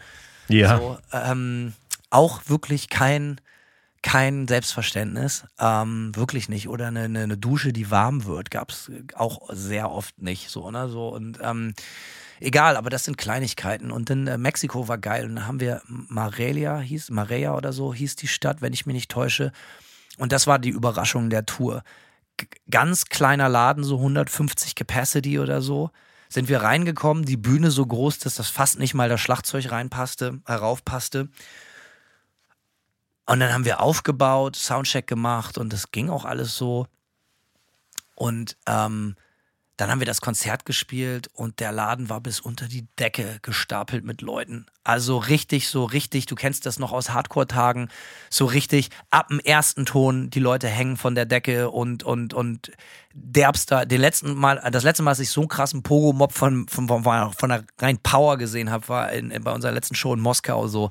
Ja. 0.47 0.79
So, 0.79 0.97
ähm, 1.13 1.73
auch 2.09 2.41
wirklich 2.47 2.89
kein, 2.89 3.39
kein 4.05 4.47
Selbstverständnis. 4.47 5.45
Ähm, 5.59 6.15
wirklich 6.15 6.47
nicht. 6.47 6.69
Oder 6.69 6.87
eine, 6.87 7.05
eine, 7.05 7.37
Dusche, 7.39 7.73
die 7.73 7.89
warm 7.89 8.25
wird, 8.25 8.51
gab 8.51 8.69
es 8.69 8.91
auch 9.15 9.49
sehr 9.51 9.89
oft 9.89 10.21
nicht. 10.21 10.51
So, 10.51 10.69
ne? 10.69 10.87
So, 10.89 11.07
und 11.09 11.39
ähm, 11.41 11.73
egal, 12.39 12.77
aber 12.77 12.91
das 12.91 13.03
sind 13.03 13.17
Kleinigkeiten. 13.17 13.89
Und 13.89 14.11
in 14.11 14.27
äh, 14.27 14.37
Mexiko 14.37 14.87
war 14.87 14.99
geil. 14.99 15.25
Und 15.25 15.37
dann 15.37 15.47
haben 15.47 15.59
wir 15.59 15.81
Marelia, 15.87 16.77
hieß, 16.77 17.09
Marea 17.09 17.55
oder 17.55 17.73
so, 17.73 17.95
hieß 17.95 18.15
die 18.15 18.27
Stadt, 18.27 18.61
wenn 18.61 18.73
ich 18.73 18.85
mich 18.85 18.93
nicht 18.93 19.09
täusche. 19.09 19.51
Und 20.19 20.31
das 20.31 20.45
war 20.45 20.59
die 20.59 20.69
Überraschung 20.69 21.31
der 21.31 21.47
Tour. 21.47 21.81
G 22.37 22.45
ganz 22.69 23.05
kleiner 23.05 23.49
Laden, 23.49 23.83
so 23.83 23.97
150 23.97 24.75
Capacity 24.75 25.39
oder 25.39 25.63
so. 25.63 25.89
Sind 26.29 26.47
wir 26.47 26.61
reingekommen, 26.61 27.25
die 27.25 27.37
Bühne 27.37 27.71
so 27.71 27.83
groß, 27.83 28.19
dass 28.19 28.35
das 28.35 28.49
fast 28.49 28.77
nicht 28.77 28.93
mal 28.93 29.09
das 29.09 29.19
Schlagzeug 29.19 29.71
reinpasste, 29.71 30.41
heraufpasste. 30.45 31.29
Und 33.27 33.39
dann 33.39 33.51
haben 33.51 33.65
wir 33.65 33.81
aufgebaut, 33.81 34.55
Soundcheck 34.55 35.07
gemacht 35.07 35.57
und 35.57 35.73
das 35.73 35.91
ging 35.91 36.09
auch 36.09 36.25
alles 36.25 36.55
so. 36.55 36.87
Und 38.15 38.57
ähm, 38.67 39.15
dann 39.77 39.91
haben 39.91 39.99
wir 39.99 40.05
das 40.05 40.21
Konzert 40.21 40.65
gespielt 40.65 41.29
und 41.33 41.59
der 41.59 41.73
Laden 41.73 42.09
war 42.09 42.21
bis 42.21 42.39
unter 42.39 42.67
die 42.67 42.87
Decke 42.97 43.39
gestapelt 43.41 44.05
mit 44.05 44.21
Leuten. 44.21 44.67
Also 44.85 45.17
richtig, 45.17 45.67
so 45.67 45.83
richtig, 45.83 46.27
du 46.27 46.35
kennst 46.35 46.65
das 46.65 46.79
noch 46.79 46.93
aus 46.93 47.09
Hardcore-Tagen, 47.09 47.89
so 48.29 48.45
richtig 48.45 48.89
ab 49.09 49.27
dem 49.27 49.39
ersten 49.41 49.85
Ton, 49.85 50.29
die 50.29 50.39
Leute 50.39 50.69
hängen 50.69 50.95
von 50.95 51.13
der 51.13 51.25
Decke 51.25 51.71
und, 51.71 52.03
und, 52.03 52.33
und 52.33 52.71
derbster. 53.13 53.85
Den 53.85 53.99
letzten 53.99 54.33
Mal, 54.35 54.61
das 54.71 54.83
letzte 54.83 55.03
Mal, 55.03 55.11
als 55.11 55.19
ich 55.19 55.29
so 55.29 55.41
einen 55.41 55.49
krassen 55.49 55.83
Pogo-Mob 55.83 56.31
von, 56.31 56.67
von, 56.69 56.87
von, 56.87 57.03
von 57.33 57.49
der 57.49 57.65
rein 57.79 57.97
Power 57.97 58.37
gesehen 58.37 58.71
habe, 58.71 58.87
war 58.87 59.11
in, 59.11 59.29
bei 59.43 59.51
unserer 59.51 59.73
letzten 59.73 59.95
Show 59.95 60.13
in 60.13 60.21
Moskau 60.21 60.67
so. 60.67 60.89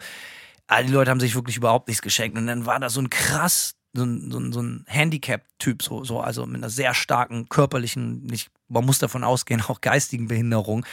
All 0.66 0.86
die 0.86 0.92
Leute 0.92 1.10
haben 1.10 1.20
sich 1.20 1.34
wirklich 1.34 1.56
überhaupt 1.56 1.88
nichts 1.88 2.02
geschenkt. 2.02 2.38
Und 2.38 2.46
dann 2.46 2.66
war 2.66 2.80
da 2.80 2.88
so 2.88 3.00
ein 3.00 3.10
krass 3.10 3.74
so 3.96 4.04
ein, 4.04 4.30
so 4.30 4.38
ein, 4.38 4.52
so 4.52 4.60
ein 4.60 4.84
Handicap-Typ, 4.88 5.82
so, 5.82 6.04
so, 6.04 6.20
also 6.20 6.46
mit 6.46 6.56
einer 6.56 6.70
sehr 6.70 6.94
starken 6.94 7.48
körperlichen, 7.48 8.24
nicht, 8.24 8.50
man 8.68 8.84
muss 8.84 8.98
davon 8.98 9.22
ausgehen, 9.22 9.62
auch 9.68 9.80
geistigen 9.80 10.26
Behinderung, 10.26 10.84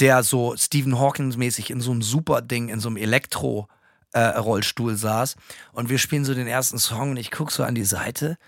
der 0.00 0.22
so 0.22 0.56
Stephen 0.56 0.98
Hawkins-mäßig 0.98 1.70
in 1.70 1.80
so 1.80 1.90
einem 1.90 2.02
super 2.02 2.40
Ding, 2.40 2.68
in 2.68 2.80
so 2.80 2.88
einem 2.88 2.96
Elektro- 2.96 3.68
äh, 4.12 4.38
Rollstuhl 4.38 4.96
saß 4.96 5.36
und 5.72 5.90
wir 5.90 5.98
spielen 5.98 6.24
so 6.24 6.32
den 6.32 6.46
ersten 6.46 6.78
Song 6.78 7.10
und 7.10 7.16
ich 7.18 7.30
gucke 7.30 7.52
so 7.52 7.64
an 7.64 7.74
die 7.74 7.84
Seite 7.84 8.38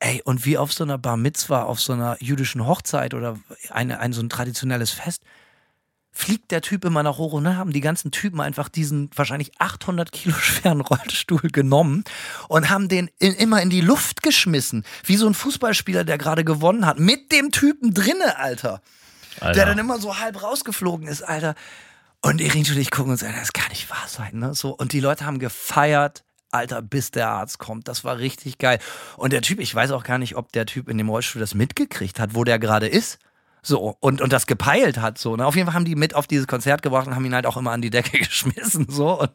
Ey, 0.00 0.22
und 0.24 0.44
wie 0.44 0.58
auf 0.58 0.72
so 0.72 0.84
einer 0.84 0.98
Bar 0.98 1.16
Mitzwa, 1.16 1.62
auf 1.62 1.80
so 1.80 1.92
einer 1.92 2.16
jüdischen 2.20 2.66
Hochzeit 2.66 3.14
oder 3.14 3.38
eine, 3.70 4.00
ein 4.00 4.12
so 4.12 4.22
ein 4.22 4.28
traditionelles 4.28 4.90
Fest, 4.90 5.22
fliegt 6.14 6.52
der 6.52 6.62
Typ 6.62 6.84
immer 6.84 7.02
nach 7.02 7.18
hoch 7.18 7.32
und 7.32 7.44
dann 7.44 7.56
haben 7.56 7.72
die 7.72 7.80
ganzen 7.80 8.12
Typen 8.12 8.40
einfach 8.40 8.68
diesen 8.68 9.10
wahrscheinlich 9.14 9.52
800 9.58 10.12
Kilo 10.12 10.34
schweren 10.36 10.80
Rollstuhl 10.80 11.50
genommen 11.50 12.04
und 12.48 12.70
haben 12.70 12.88
den 12.88 13.10
in, 13.18 13.34
immer 13.34 13.60
in 13.60 13.68
die 13.68 13.80
Luft 13.80 14.22
geschmissen. 14.22 14.84
Wie 15.04 15.16
so 15.16 15.26
ein 15.26 15.34
Fußballspieler, 15.34 16.04
der 16.04 16.16
gerade 16.16 16.44
gewonnen 16.44 16.86
hat. 16.86 16.98
Mit 16.98 17.32
dem 17.32 17.50
Typen 17.50 17.92
drinne, 17.92 18.38
Alter. 18.38 18.80
Alter. 19.40 19.52
Der 19.52 19.66
dann 19.66 19.78
immer 19.78 19.98
so 19.98 20.18
halb 20.18 20.40
rausgeflogen 20.40 21.08
ist, 21.08 21.22
Alter. 21.22 21.56
Und 22.22 22.40
Irin 22.40 22.64
und 22.70 22.78
ich 22.78 22.90
gucken 22.90 23.12
uns 23.12 23.22
an, 23.22 23.34
das 23.38 23.52
kann 23.52 23.68
nicht 23.68 23.90
wahr 23.90 24.06
sein, 24.06 24.38
ne? 24.38 24.54
So, 24.54 24.70
und 24.70 24.92
die 24.92 25.00
Leute 25.00 25.26
haben 25.26 25.38
gefeiert, 25.38 26.24
Alter, 26.52 26.80
bis 26.80 27.10
der 27.10 27.28
Arzt 27.28 27.58
kommt. 27.58 27.88
Das 27.88 28.04
war 28.04 28.18
richtig 28.18 28.58
geil. 28.58 28.78
Und 29.16 29.32
der 29.32 29.42
Typ, 29.42 29.58
ich 29.58 29.74
weiß 29.74 29.90
auch 29.90 30.04
gar 30.04 30.18
nicht, 30.18 30.36
ob 30.36 30.52
der 30.52 30.66
Typ 30.66 30.88
in 30.88 30.96
dem 30.96 31.08
Rollstuhl 31.08 31.40
das 31.40 31.54
mitgekriegt 31.54 32.20
hat, 32.20 32.34
wo 32.34 32.44
der 32.44 32.58
gerade 32.58 32.86
ist. 32.86 33.18
So, 33.66 33.96
und, 33.98 34.20
und 34.20 34.32
das 34.32 34.46
gepeilt 34.46 35.00
hat, 35.00 35.16
so. 35.16 35.36
Ne? 35.36 35.46
Auf 35.46 35.56
jeden 35.56 35.66
Fall 35.66 35.74
haben 35.74 35.86
die 35.86 35.96
mit 35.96 36.14
auf 36.14 36.26
dieses 36.26 36.46
Konzert 36.46 36.82
gebracht 36.82 37.06
und 37.06 37.14
haben 37.14 37.24
ihn 37.24 37.34
halt 37.34 37.46
auch 37.46 37.56
immer 37.56 37.72
an 37.72 37.80
die 37.80 37.88
Decke 37.88 38.18
geschmissen, 38.18 38.86
so. 38.90 39.20
Und 39.20 39.30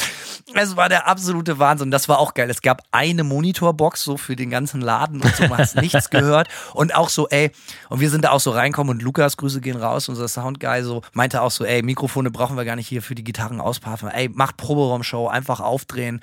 es 0.54 0.76
war 0.76 0.90
der 0.90 1.08
absolute 1.08 1.58
Wahnsinn. 1.58 1.90
Das 1.90 2.06
war 2.08 2.18
auch 2.18 2.34
geil. 2.34 2.50
Es 2.50 2.60
gab 2.60 2.82
eine 2.92 3.24
Monitorbox 3.24 4.04
so 4.04 4.18
für 4.18 4.36
den 4.36 4.50
ganzen 4.50 4.82
Laden 4.82 5.22
und 5.22 5.34
so, 5.34 5.48
man 5.48 5.58
hat 5.58 5.74
nichts 5.76 6.10
gehört. 6.10 6.48
Und 6.74 6.94
auch 6.94 7.08
so, 7.08 7.28
ey, 7.28 7.50
und 7.88 8.00
wir 8.00 8.10
sind 8.10 8.24
da 8.24 8.30
auch 8.30 8.40
so 8.40 8.50
reinkommen 8.50 8.90
und 8.90 9.02
Lukas, 9.02 9.38
Grüße 9.38 9.62
gehen 9.62 9.76
raus, 9.76 10.10
unser 10.10 10.28
Soundguy, 10.28 10.82
so, 10.82 11.00
meinte 11.14 11.40
auch 11.40 11.50
so, 11.50 11.64
ey, 11.64 11.82
Mikrofone 11.82 12.30
brauchen 12.30 12.56
wir 12.56 12.66
gar 12.66 12.76
nicht 12.76 12.88
hier 12.88 13.00
für 13.00 13.14
die 13.14 13.24
Gitarren 13.24 13.60
auspafen. 13.60 14.10
Ey, 14.10 14.28
macht 14.28 14.58
Proberaumshow, 14.58 15.28
einfach 15.28 15.60
aufdrehen. 15.60 16.20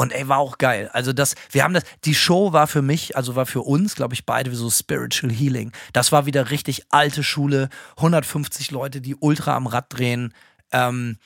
Und 0.00 0.12
ey, 0.12 0.28
war 0.28 0.38
auch 0.38 0.56
geil. 0.56 0.88
Also 0.94 1.12
das, 1.12 1.34
wir 1.50 1.62
haben 1.62 1.74
das, 1.74 1.84
die 2.06 2.14
Show 2.14 2.54
war 2.54 2.66
für 2.66 2.80
mich, 2.80 3.18
also 3.18 3.36
war 3.36 3.44
für 3.44 3.60
uns, 3.60 3.96
glaube 3.96 4.14
ich, 4.14 4.24
beide 4.24 4.54
so 4.54 4.70
Spiritual 4.70 5.30
Healing. 5.30 5.72
Das 5.92 6.10
war 6.10 6.24
wieder 6.24 6.50
richtig 6.50 6.86
alte 6.88 7.22
Schule, 7.22 7.68
150 7.98 8.70
Leute, 8.70 9.02
die 9.02 9.14
ultra 9.14 9.54
am 9.56 9.66
Rad 9.66 9.88
drehen, 9.90 10.32
ähm, 10.72 11.18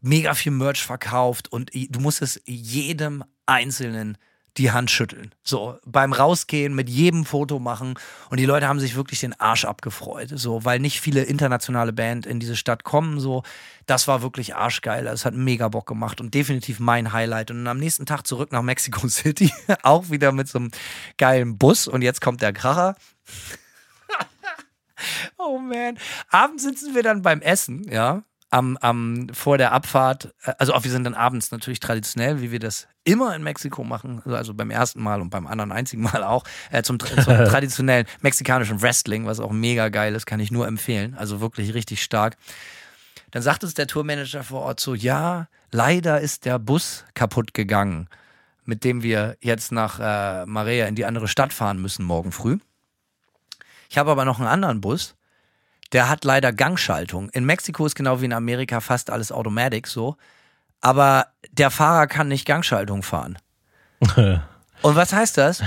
mega 0.00 0.34
viel 0.34 0.52
Merch 0.52 0.84
verkauft 0.84 1.50
und 1.50 1.72
du 1.74 1.98
musstest 1.98 2.42
jedem 2.46 3.24
Einzelnen 3.44 4.18
die 4.58 4.70
Hand 4.70 4.90
schütteln. 4.90 5.34
So, 5.42 5.78
beim 5.84 6.12
Rausgehen 6.12 6.74
mit 6.74 6.88
jedem 6.88 7.24
Foto 7.24 7.58
machen. 7.58 7.94
Und 8.30 8.40
die 8.40 8.46
Leute 8.46 8.68
haben 8.68 8.80
sich 8.80 8.96
wirklich 8.96 9.20
den 9.20 9.38
Arsch 9.38 9.64
abgefreut. 9.64 10.30
So, 10.34 10.64
weil 10.64 10.78
nicht 10.80 11.00
viele 11.00 11.22
internationale 11.22 11.92
Band 11.92 12.26
in 12.26 12.40
diese 12.40 12.56
Stadt 12.56 12.84
kommen. 12.84 13.20
So, 13.20 13.42
das 13.86 14.08
war 14.08 14.22
wirklich 14.22 14.54
arschgeil. 14.54 15.04
Das 15.04 15.24
hat 15.24 15.34
mega 15.34 15.68
Bock 15.68 15.86
gemacht 15.86 16.20
und 16.20 16.34
definitiv 16.34 16.80
mein 16.80 17.12
Highlight. 17.12 17.50
Und 17.50 17.66
am 17.66 17.78
nächsten 17.78 18.06
Tag 18.06 18.26
zurück 18.26 18.52
nach 18.52 18.62
Mexico 18.62 19.06
City. 19.08 19.52
Auch 19.82 20.10
wieder 20.10 20.32
mit 20.32 20.48
so 20.48 20.58
einem 20.58 20.70
geilen 21.18 21.58
Bus. 21.58 21.88
Und 21.88 22.02
jetzt 22.02 22.20
kommt 22.20 22.42
der 22.42 22.52
Kracher. 22.52 22.96
oh 25.38 25.58
man. 25.58 25.98
Abends 26.30 26.62
sitzen 26.62 26.94
wir 26.94 27.02
dann 27.02 27.22
beim 27.22 27.42
Essen, 27.42 27.86
ja 27.90 28.22
am, 28.56 28.78
am, 28.78 29.28
vor 29.34 29.58
der 29.58 29.72
Abfahrt, 29.72 30.32
äh, 30.44 30.52
also 30.58 30.72
auch 30.72 30.82
wir 30.82 30.90
sind 30.90 31.04
dann 31.04 31.14
abends 31.14 31.50
natürlich 31.50 31.78
traditionell, 31.78 32.40
wie 32.40 32.50
wir 32.50 32.58
das 32.58 32.88
immer 33.04 33.36
in 33.36 33.42
Mexiko 33.42 33.84
machen, 33.84 34.22
also 34.24 34.54
beim 34.54 34.70
ersten 34.70 35.02
Mal 35.02 35.20
und 35.20 35.28
beim 35.28 35.46
anderen 35.46 35.72
einzigen 35.72 36.02
Mal 36.02 36.24
auch, 36.24 36.44
äh, 36.70 36.82
zum, 36.82 36.98
zum 36.98 37.06
traditionellen 37.24 38.06
mexikanischen 38.22 38.80
Wrestling, 38.80 39.26
was 39.26 39.40
auch 39.40 39.52
mega 39.52 39.90
geil 39.90 40.14
ist, 40.14 40.24
kann 40.24 40.40
ich 40.40 40.50
nur 40.50 40.66
empfehlen. 40.66 41.14
Also 41.14 41.40
wirklich 41.42 41.74
richtig 41.74 42.02
stark. 42.02 42.36
Dann 43.30 43.42
sagt 43.42 43.62
uns 43.62 43.74
der 43.74 43.86
Tourmanager 43.86 44.42
vor 44.42 44.62
Ort 44.62 44.80
so, 44.80 44.94
ja, 44.94 45.48
leider 45.70 46.20
ist 46.22 46.46
der 46.46 46.58
Bus 46.58 47.04
kaputt 47.12 47.52
gegangen, 47.52 48.08
mit 48.64 48.84
dem 48.84 49.02
wir 49.02 49.36
jetzt 49.40 49.70
nach 49.70 50.00
äh, 50.00 50.46
Marea 50.46 50.86
in 50.86 50.94
die 50.94 51.04
andere 51.04 51.28
Stadt 51.28 51.52
fahren 51.52 51.82
müssen 51.82 52.06
morgen 52.06 52.32
früh. 52.32 52.56
Ich 53.90 53.98
habe 53.98 54.10
aber 54.10 54.24
noch 54.24 54.38
einen 54.38 54.48
anderen 54.48 54.80
Bus, 54.80 55.14
der 55.92 56.08
hat 56.08 56.24
leider 56.24 56.52
Gangschaltung. 56.52 57.30
In 57.30 57.44
Mexiko 57.44 57.86
ist 57.86 57.94
genau 57.94 58.20
wie 58.20 58.26
in 58.26 58.32
Amerika 58.32 58.80
fast 58.80 59.10
alles 59.10 59.32
Automatic 59.32 59.86
so. 59.86 60.16
Aber 60.80 61.28
der 61.52 61.70
Fahrer 61.70 62.06
kann 62.06 62.28
nicht 62.28 62.46
Gangschaltung 62.46 63.02
fahren. 63.02 63.38
Und 64.82 64.96
was 64.96 65.12
heißt 65.12 65.38
das? 65.38 65.62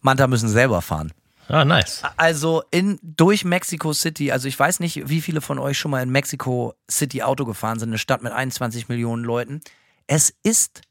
Manta 0.00 0.26
müssen 0.26 0.48
selber 0.48 0.82
fahren. 0.82 1.12
Ah, 1.48 1.64
nice. 1.64 2.02
Also 2.16 2.62
in, 2.70 2.98
durch 3.02 3.44
Mexico 3.44 3.92
City, 3.92 4.30
also 4.32 4.48
ich 4.48 4.58
weiß 4.58 4.80
nicht, 4.80 5.08
wie 5.08 5.22
viele 5.22 5.40
von 5.40 5.58
euch 5.58 5.78
schon 5.78 5.90
mal 5.90 6.02
in 6.02 6.10
Mexico 6.10 6.74
City 6.90 7.22
Auto 7.22 7.46
gefahren 7.46 7.78
sind, 7.78 7.88
eine 7.88 7.98
Stadt 7.98 8.22
mit 8.22 8.32
21 8.32 8.88
Millionen 8.88 9.24
Leuten. 9.24 9.60
Es 10.06 10.34
ist 10.42 10.82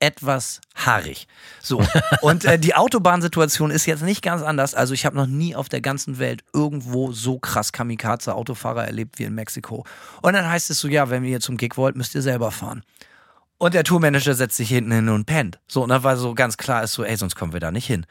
etwas 0.00 0.60
haarig. 0.74 1.26
So. 1.60 1.82
Und 2.22 2.44
äh, 2.44 2.58
die 2.58 2.74
Autobahnsituation 2.74 3.70
ist 3.70 3.86
jetzt 3.86 4.02
nicht 4.02 4.22
ganz 4.22 4.42
anders. 4.42 4.74
Also 4.74 4.94
ich 4.94 5.04
habe 5.04 5.16
noch 5.16 5.26
nie 5.26 5.56
auf 5.56 5.68
der 5.68 5.80
ganzen 5.80 6.18
Welt 6.18 6.44
irgendwo 6.52 7.12
so 7.12 7.38
krass 7.38 7.72
Kamikaze-Autofahrer 7.72 8.84
erlebt 8.84 9.18
wie 9.18 9.24
in 9.24 9.34
Mexiko. 9.34 9.84
Und 10.22 10.32
dann 10.34 10.48
heißt 10.48 10.70
es 10.70 10.78
so, 10.78 10.88
ja, 10.88 11.10
wenn 11.10 11.24
ihr 11.24 11.40
zum 11.40 11.56
Gig 11.56 11.76
wollt, 11.76 11.96
müsst 11.96 12.14
ihr 12.14 12.22
selber 12.22 12.50
fahren. 12.50 12.82
Und 13.58 13.74
der 13.74 13.82
Tourmanager 13.82 14.34
setzt 14.34 14.56
sich 14.56 14.68
hinten 14.68 14.92
hin 14.92 15.08
und 15.08 15.26
pennt. 15.26 15.58
So, 15.66 15.82
und 15.82 15.88
dann 15.88 16.04
war 16.04 16.16
so 16.16 16.34
ganz 16.34 16.56
klar, 16.56 16.84
ist 16.84 16.92
so, 16.92 17.04
ey, 17.04 17.16
sonst 17.16 17.34
kommen 17.34 17.52
wir 17.52 17.60
da 17.60 17.72
nicht 17.72 17.86
hin. 17.86 18.06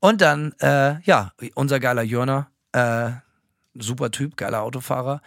Und 0.00 0.20
dann, 0.20 0.52
äh, 0.60 1.00
ja, 1.02 1.32
unser 1.54 1.80
geiler 1.80 2.02
Jörner, 2.02 2.48
äh, 2.72 3.10
super 3.74 4.10
Typ, 4.10 4.36
geiler 4.36 4.62
Autofahrer, 4.62 5.22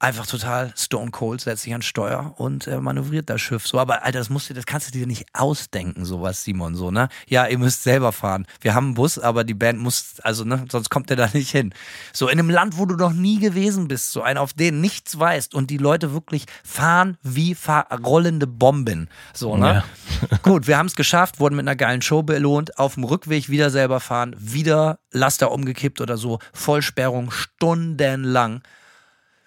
einfach 0.00 0.26
total 0.26 0.72
stone 0.76 1.10
cold, 1.10 1.40
setzt 1.40 1.62
sich 1.62 1.74
an 1.74 1.82
Steuer 1.82 2.34
und 2.36 2.66
äh, 2.66 2.80
manövriert 2.80 3.28
das 3.28 3.40
Schiff. 3.40 3.66
So, 3.66 3.80
aber 3.80 4.04
Alter, 4.04 4.20
das 4.20 4.30
musst 4.30 4.48
du, 4.48 4.54
das 4.54 4.64
kannst 4.64 4.88
du 4.88 4.92
dir 4.92 5.06
nicht 5.06 5.26
ausdenken, 5.32 6.04
sowas, 6.04 6.44
Simon, 6.44 6.74
so, 6.76 6.90
ne? 6.90 7.08
Ja, 7.26 7.46
ihr 7.46 7.58
müsst 7.58 7.82
selber 7.82 8.12
fahren. 8.12 8.46
Wir 8.60 8.74
haben 8.74 8.86
einen 8.86 8.94
Bus, 8.94 9.18
aber 9.18 9.42
die 9.42 9.54
Band 9.54 9.80
muss, 9.80 10.20
also, 10.22 10.44
ne, 10.44 10.64
sonst 10.70 10.90
kommt 10.90 11.10
ihr 11.10 11.16
da 11.16 11.28
nicht 11.32 11.50
hin. 11.50 11.74
So, 12.12 12.28
in 12.28 12.38
einem 12.38 12.50
Land, 12.50 12.78
wo 12.78 12.86
du 12.86 12.94
noch 12.94 13.12
nie 13.12 13.40
gewesen 13.40 13.88
bist, 13.88 14.12
so 14.12 14.22
ein, 14.22 14.38
auf 14.38 14.52
den 14.52 14.80
nichts 14.80 15.18
weißt 15.18 15.54
und 15.54 15.68
die 15.68 15.78
Leute 15.78 16.12
wirklich 16.12 16.44
fahren 16.62 17.18
wie 17.22 17.56
rollende 18.04 18.46
Bomben. 18.46 19.08
So, 19.34 19.56
ne? 19.56 19.82
Ja. 20.30 20.38
Gut, 20.42 20.68
wir 20.68 20.78
haben 20.78 20.86
es 20.86 20.94
geschafft, 20.94 21.40
wurden 21.40 21.56
mit 21.56 21.64
einer 21.64 21.76
geilen 21.76 22.02
Show 22.02 22.22
belohnt, 22.22 22.78
auf 22.78 22.94
dem 22.94 23.04
Rückweg 23.04 23.48
wieder 23.48 23.70
selber 23.70 23.98
fahren, 23.98 24.36
wieder 24.38 25.00
Laster 25.10 25.50
umgekippt 25.50 26.00
oder 26.00 26.16
so, 26.16 26.38
Vollsperrung, 26.52 27.30
stundenlang. 27.30 28.62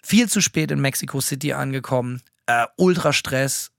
Viel 0.02 0.30
zu 0.30 0.42
spät 0.42 0.72
in 0.72 0.82
Mexico 0.82 1.22
City 1.22 1.54
angekommen, 1.54 2.22
äh, 2.48 2.66
Ultrastress. 2.78 3.72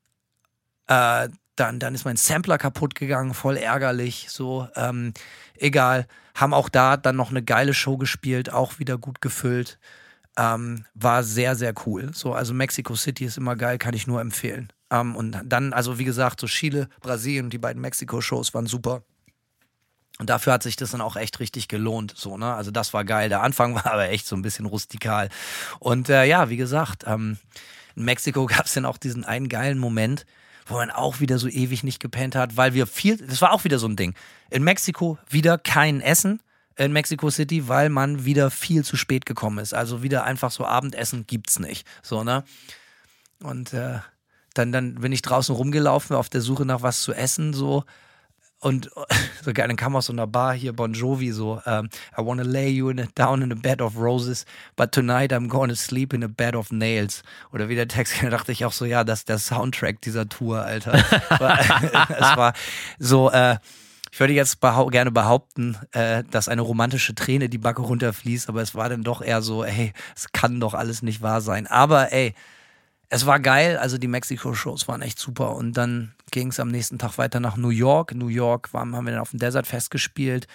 Äh, 0.86 1.28
dann, 1.56 1.78
dann 1.78 1.94
ist 1.94 2.04
mein 2.04 2.16
Sampler 2.16 2.58
kaputt 2.58 2.94
gegangen, 2.94 3.34
voll 3.34 3.56
ärgerlich. 3.56 4.26
So, 4.30 4.68
ähm, 4.74 5.12
egal. 5.56 6.06
Haben 6.34 6.54
auch 6.54 6.68
da 6.68 6.96
dann 6.96 7.16
noch 7.16 7.30
eine 7.30 7.42
geile 7.42 7.74
Show 7.74 7.98
gespielt, 7.98 8.50
auch 8.50 8.78
wieder 8.78 8.96
gut 8.96 9.20
gefüllt. 9.20 9.78
Ähm, 10.38 10.86
war 10.94 11.22
sehr, 11.24 11.56
sehr 11.56 11.74
cool. 11.86 12.10
So, 12.14 12.32
also 12.32 12.54
Mexico 12.54 12.94
City 12.94 13.26
ist 13.26 13.36
immer 13.36 13.54
geil, 13.54 13.76
kann 13.76 13.94
ich 13.94 14.06
nur 14.06 14.20
empfehlen. 14.20 14.72
Ähm, 14.90 15.14
und 15.14 15.38
dann, 15.44 15.72
also 15.74 15.98
wie 15.98 16.04
gesagt, 16.04 16.40
so 16.40 16.46
Chile, 16.46 16.88
Brasilien, 17.00 17.50
die 17.50 17.58
beiden 17.58 17.82
Mexiko-Shows 17.82 18.54
waren 18.54 18.66
super. 18.66 19.02
Und 20.22 20.30
dafür 20.30 20.52
hat 20.52 20.62
sich 20.62 20.76
das 20.76 20.92
dann 20.92 21.00
auch 21.00 21.16
echt 21.16 21.40
richtig 21.40 21.66
gelohnt. 21.66 22.14
So, 22.16 22.38
ne? 22.38 22.54
Also 22.54 22.70
das 22.70 22.94
war 22.94 23.04
geil. 23.04 23.28
Der 23.28 23.42
Anfang 23.42 23.74
war 23.74 23.86
aber 23.86 24.08
echt 24.08 24.24
so 24.24 24.36
ein 24.36 24.42
bisschen 24.42 24.66
rustikal. 24.66 25.30
Und 25.80 26.08
äh, 26.10 26.26
ja, 26.26 26.48
wie 26.48 26.56
gesagt, 26.56 27.02
ähm, 27.08 27.38
in 27.96 28.04
Mexiko 28.04 28.46
gab 28.46 28.66
es 28.66 28.74
dann 28.74 28.84
auch 28.84 28.98
diesen 28.98 29.24
einen 29.24 29.48
geilen 29.48 29.80
Moment, 29.80 30.24
wo 30.66 30.74
man 30.74 30.92
auch 30.92 31.18
wieder 31.18 31.38
so 31.38 31.48
ewig 31.48 31.82
nicht 31.82 31.98
gepennt 31.98 32.36
hat, 32.36 32.56
weil 32.56 32.72
wir 32.72 32.86
viel, 32.86 33.16
das 33.16 33.42
war 33.42 33.50
auch 33.50 33.64
wieder 33.64 33.80
so 33.80 33.88
ein 33.88 33.96
Ding. 33.96 34.14
In 34.48 34.62
Mexiko 34.62 35.18
wieder 35.28 35.58
kein 35.58 36.00
Essen 36.00 36.38
in 36.76 36.92
Mexico 36.92 37.28
City, 37.28 37.66
weil 37.66 37.88
man 37.88 38.24
wieder 38.24 38.52
viel 38.52 38.84
zu 38.84 38.96
spät 38.96 39.26
gekommen 39.26 39.58
ist. 39.58 39.74
Also 39.74 40.04
wieder 40.04 40.22
einfach 40.22 40.52
so 40.52 40.64
Abendessen 40.64 41.26
gibt's 41.26 41.58
nicht. 41.58 41.84
So, 42.00 42.22
ne? 42.22 42.44
Und 43.42 43.72
äh, 43.72 43.98
dann, 44.54 44.70
dann 44.70 44.94
bin 44.94 45.10
ich 45.10 45.22
draußen 45.22 45.52
rumgelaufen 45.52 46.14
auf 46.14 46.28
der 46.28 46.42
Suche 46.42 46.64
nach 46.64 46.82
was 46.82 47.02
zu 47.02 47.12
essen, 47.12 47.52
so 47.54 47.82
und 48.62 48.90
so 49.44 49.52
geil, 49.52 49.66
dann 49.66 49.76
kam 49.76 49.96
aus 49.96 50.06
so 50.06 50.12
einer 50.12 50.26
Bar 50.26 50.54
hier 50.54 50.72
Bon 50.72 50.92
Jovi 50.92 51.32
so, 51.32 51.54
um, 51.54 51.60
ähm, 51.66 51.88
I 52.16 52.24
wanna 52.24 52.44
lay 52.44 52.68
you 52.68 52.90
in 52.90 53.00
a, 53.00 53.06
down 53.14 53.42
in 53.42 53.50
a 53.52 53.56
bed 53.56 53.82
of 53.82 53.96
roses, 53.96 54.46
but 54.76 54.92
tonight 54.92 55.32
I'm 55.32 55.48
gonna 55.48 55.74
sleep 55.74 56.14
in 56.14 56.22
a 56.22 56.28
bed 56.28 56.54
of 56.54 56.70
nails. 56.70 57.22
Oder 57.52 57.68
wie 57.68 57.74
der 57.74 57.88
Text, 57.88 58.14
da 58.22 58.30
dachte 58.30 58.52
ich 58.52 58.64
auch 58.64 58.72
so, 58.72 58.84
ja, 58.84 59.02
das 59.04 59.20
ist 59.20 59.28
der 59.28 59.38
Soundtrack 59.38 60.00
dieser 60.00 60.28
Tour, 60.28 60.62
Alter. 60.62 60.94
es 60.94 62.36
war 62.36 62.52
so, 62.98 63.30
äh, 63.30 63.56
ich 64.12 64.20
würde 64.20 64.34
jetzt 64.34 64.60
behau 64.60 64.86
gerne 64.86 65.10
behaupten, 65.10 65.76
äh, 65.92 66.22
dass 66.30 66.48
eine 66.48 66.62
romantische 66.62 67.14
Träne 67.14 67.48
die 67.48 67.58
Backe 67.58 67.82
runterfließt, 67.82 68.48
aber 68.48 68.62
es 68.62 68.74
war 68.74 68.88
dann 68.88 69.02
doch 69.02 69.22
eher 69.22 69.42
so, 69.42 69.64
ey, 69.64 69.92
es 70.14 70.30
kann 70.32 70.60
doch 70.60 70.74
alles 70.74 71.02
nicht 71.02 71.20
wahr 71.22 71.40
sein. 71.40 71.66
Aber 71.66 72.12
ey, 72.12 72.34
es 73.08 73.26
war 73.26 73.40
geil, 73.40 73.76
also 73.76 73.98
die 73.98 74.08
Mexiko-Shows 74.08 74.86
waren 74.86 75.02
echt 75.02 75.18
super. 75.18 75.56
Und 75.56 75.76
dann 75.76 76.14
ging 76.32 76.48
es 76.48 76.58
am 76.58 76.68
nächsten 76.68 76.98
Tag 76.98 77.18
weiter 77.18 77.38
nach 77.38 77.56
New 77.56 77.68
York. 77.68 78.14
New 78.14 78.28
York 78.28 78.74
waren, 78.74 78.96
haben 78.96 79.06
wir 79.06 79.12
dann 79.12 79.20
auf 79.20 79.30
dem 79.30 79.38
Desert 79.38 79.66
Fest 79.66 79.90
gespielt. 79.90 80.48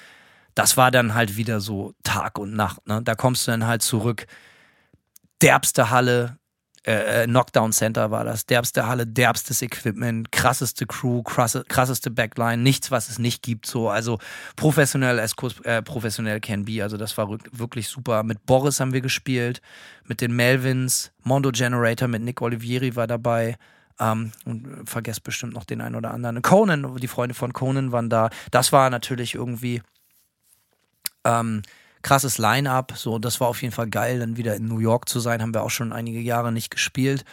Das 0.55 0.75
war 0.75 0.91
dann 0.91 1.13
halt 1.13 1.37
wieder 1.37 1.61
so 1.61 1.93
Tag 2.03 2.37
und 2.37 2.53
Nacht. 2.53 2.85
Ne? 2.87 3.01
Da 3.01 3.15
kommst 3.15 3.47
du 3.47 3.51
dann 3.51 3.67
halt 3.67 3.81
zurück. 3.81 4.25
Derbste 5.41 5.91
Halle, 5.91 6.37
äh, 6.87 7.23
äh, 7.23 7.27
Knockdown 7.27 7.73
Center 7.73 8.11
war 8.11 8.23
das. 8.23 8.45
Derbste 8.45 8.87
Halle, 8.87 9.05
derbstes 9.05 9.61
Equipment, 9.61 10.31
krasseste 10.31 10.85
Crew, 10.85 11.21
krasse, 11.21 11.65
krasseste 11.67 12.09
Backline, 12.09 12.63
nichts, 12.63 12.91
was 12.91 13.09
es 13.09 13.19
nicht 13.19 13.43
gibt. 13.43 13.65
So, 13.65 13.89
also 13.89 14.19
professionell 14.55 15.19
as 15.19 15.35
äh, 15.63 15.81
professionell 15.81 16.39
can 16.39 16.63
be. 16.63 16.81
Also 16.81 16.95
das 16.95 17.17
war 17.17 17.29
wirklich 17.29 17.89
super. 17.89 18.23
Mit 18.23 18.45
Boris 18.45 18.79
haben 18.79 18.93
wir 18.93 19.01
gespielt, 19.01 19.61
mit 20.05 20.21
den 20.21 20.33
Melvins, 20.33 21.11
Mondo 21.23 21.51
Generator 21.51 22.07
mit 22.07 22.21
Nick 22.21 22.41
Olivieri 22.41 22.95
war 22.95 23.05
dabei. 23.05 23.57
Ähm, 23.99 24.31
und 24.45 24.87
vergesst 24.87 25.23
bestimmt 25.23 25.53
noch 25.53 25.65
den 25.65 25.81
einen 25.81 25.95
oder 25.95 26.11
anderen. 26.11 26.41
Conan, 26.41 26.97
die 26.97 27.07
Freunde 27.07 27.33
von 27.33 27.53
Conan 27.53 27.91
waren 27.91 28.09
da. 28.09 28.29
Das 28.51 28.71
war 28.71 28.89
natürlich 28.89 29.33
irgendwie 29.35 29.81
ähm, 31.23 31.63
krasses 32.03 32.37
Line-up. 32.37 32.93
So, 32.95 33.19
das 33.19 33.39
war 33.39 33.47
auf 33.47 33.61
jeden 33.61 33.73
Fall 33.73 33.89
geil, 33.89 34.19
dann 34.19 34.37
wieder 34.37 34.55
in 34.55 34.67
New 34.67 34.79
York 34.79 35.09
zu 35.09 35.19
sein. 35.19 35.41
Haben 35.41 35.53
wir 35.53 35.63
auch 35.63 35.71
schon 35.71 35.93
einige 35.93 36.19
Jahre 36.19 36.51
nicht 36.51 36.69
gespielt. 36.69 37.25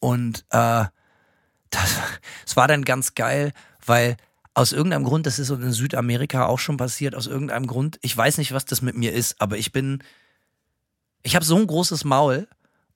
Und 0.00 0.44
äh, 0.50 0.84
das, 1.70 1.96
das 2.44 2.56
war 2.56 2.68
dann 2.68 2.84
ganz 2.84 3.14
geil, 3.14 3.52
weil 3.84 4.16
aus 4.54 4.72
irgendeinem 4.72 5.04
Grund, 5.04 5.26
das 5.26 5.38
ist 5.38 5.50
in 5.50 5.72
Südamerika 5.72 6.46
auch 6.46 6.58
schon 6.58 6.78
passiert, 6.78 7.14
aus 7.14 7.28
irgendeinem 7.28 7.68
Grund, 7.68 7.98
ich 8.02 8.16
weiß 8.16 8.38
nicht, 8.38 8.52
was 8.52 8.64
das 8.64 8.82
mit 8.82 8.96
mir 8.96 9.12
ist, 9.12 9.40
aber 9.40 9.56
ich 9.56 9.70
bin, 9.70 10.02
ich 11.22 11.36
habe 11.36 11.44
so 11.44 11.56
ein 11.56 11.66
großes 11.66 12.04
Maul 12.04 12.48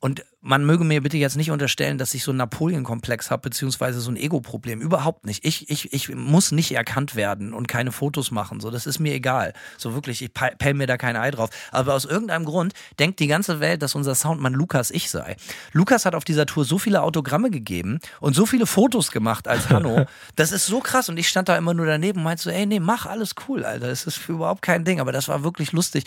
und 0.02 0.24
man 0.40 0.66
möge 0.66 0.82
mir 0.82 1.00
bitte 1.00 1.16
jetzt 1.16 1.36
nicht 1.36 1.52
unterstellen, 1.52 1.96
dass 1.96 2.12
ich 2.12 2.24
so 2.24 2.32
einen 2.32 2.38
Napoleon-Komplex 2.38 3.30
habe, 3.30 3.42
beziehungsweise 3.42 4.00
so 4.00 4.10
ein 4.10 4.16
Ego-Problem. 4.16 4.80
Überhaupt 4.80 5.24
nicht. 5.24 5.44
Ich, 5.44 5.70
ich, 5.70 5.92
ich 5.92 6.12
muss 6.12 6.50
nicht 6.50 6.72
erkannt 6.72 7.14
werden 7.14 7.54
und 7.54 7.68
keine 7.68 7.92
Fotos 7.92 8.32
machen. 8.32 8.58
So, 8.58 8.72
das 8.72 8.84
ist 8.84 8.98
mir 8.98 9.14
egal. 9.14 9.52
So 9.78 9.94
wirklich, 9.94 10.20
ich 10.20 10.34
pell 10.34 10.74
mir 10.74 10.88
da 10.88 10.96
kein 10.96 11.14
Ei 11.14 11.30
drauf. 11.30 11.50
Aber 11.70 11.94
aus 11.94 12.04
irgendeinem 12.04 12.44
Grund 12.44 12.72
denkt 12.98 13.20
die 13.20 13.28
ganze 13.28 13.60
Welt, 13.60 13.80
dass 13.80 13.94
unser 13.94 14.16
Soundmann 14.16 14.54
Lukas 14.54 14.90
ich 14.90 15.08
sei. 15.08 15.36
Lukas 15.70 16.04
hat 16.04 16.16
auf 16.16 16.24
dieser 16.24 16.46
Tour 16.46 16.64
so 16.64 16.78
viele 16.78 17.02
Autogramme 17.02 17.50
gegeben 17.50 18.00
und 18.18 18.34
so 18.34 18.44
viele 18.44 18.66
Fotos 18.66 19.12
gemacht 19.12 19.46
als 19.46 19.70
Hanno. 19.70 20.06
das 20.34 20.50
ist 20.50 20.66
so 20.66 20.80
krass. 20.80 21.10
Und 21.10 21.16
ich 21.16 21.28
stand 21.28 21.48
da 21.48 21.56
immer 21.56 21.74
nur 21.74 21.86
daneben 21.86 22.18
und 22.18 22.24
meinte 22.24 22.42
so, 22.42 22.50
ey, 22.50 22.66
nee, 22.66 22.80
mach 22.80 23.06
alles 23.06 23.36
cool, 23.46 23.64
Alter. 23.64 23.86
Das 23.86 24.08
ist 24.08 24.28
überhaupt 24.28 24.62
kein 24.62 24.84
Ding. 24.84 24.98
Aber 24.98 25.12
das 25.12 25.28
war 25.28 25.44
wirklich 25.44 25.70
lustig. 25.70 26.02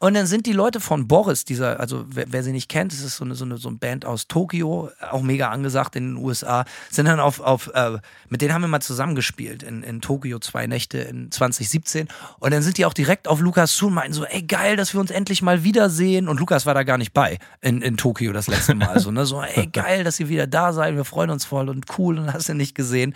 Und 0.00 0.14
dann 0.14 0.26
sind 0.26 0.46
die 0.46 0.52
Leute 0.52 0.80
von 0.80 1.08
Boris, 1.08 1.44
dieser, 1.44 1.80
also 1.80 2.04
wer, 2.08 2.26
wer 2.28 2.42
sie 2.44 2.52
nicht 2.52 2.68
kennt, 2.68 2.92
das 2.92 3.00
ist 3.00 3.16
so 3.16 3.24
eine, 3.24 3.34
so 3.34 3.44
eine, 3.44 3.56
so 3.58 3.68
eine 3.68 3.78
Band 3.78 4.04
aus 4.04 4.28
Tokio, 4.28 4.90
auch 5.10 5.22
mega 5.22 5.48
angesagt 5.48 5.96
in 5.96 6.14
den 6.14 6.24
USA, 6.24 6.64
sind 6.90 7.06
dann 7.06 7.18
auf, 7.18 7.40
auf 7.40 7.70
äh, 7.74 7.98
mit 8.28 8.40
denen 8.40 8.54
haben 8.54 8.62
wir 8.62 8.68
mal 8.68 8.80
zusammengespielt 8.80 9.62
in, 9.64 9.82
in 9.82 10.00
Tokio 10.00 10.38
zwei 10.38 10.66
Nächte 10.66 10.98
in 10.98 11.32
2017. 11.32 12.08
Und 12.38 12.52
dann 12.52 12.62
sind 12.62 12.78
die 12.78 12.86
auch 12.86 12.94
direkt 12.94 13.26
auf 13.26 13.40
Lukas 13.40 13.74
zu 13.74 13.88
und 13.88 13.94
meinten 13.94 14.12
so, 14.12 14.24
ey 14.24 14.42
geil, 14.42 14.76
dass 14.76 14.94
wir 14.94 15.00
uns 15.00 15.10
endlich 15.10 15.42
mal 15.42 15.64
wiedersehen. 15.64 16.28
Und 16.28 16.38
Lukas 16.38 16.64
war 16.64 16.74
da 16.74 16.84
gar 16.84 16.98
nicht 16.98 17.12
bei 17.12 17.38
in, 17.60 17.82
in 17.82 17.96
Tokio 17.96 18.32
das 18.32 18.46
letzte 18.46 18.76
Mal. 18.76 19.00
So, 19.00 19.10
ne? 19.10 19.26
so, 19.26 19.42
ey 19.42 19.66
geil, 19.72 20.04
dass 20.04 20.20
ihr 20.20 20.28
wieder 20.28 20.46
da 20.46 20.72
seid, 20.72 20.94
wir 20.94 21.04
freuen 21.04 21.30
uns 21.30 21.44
voll 21.44 21.68
und 21.68 21.86
cool 21.98 22.18
und 22.18 22.32
hast 22.32 22.48
du 22.48 22.54
nicht 22.54 22.74
gesehen. 22.74 23.14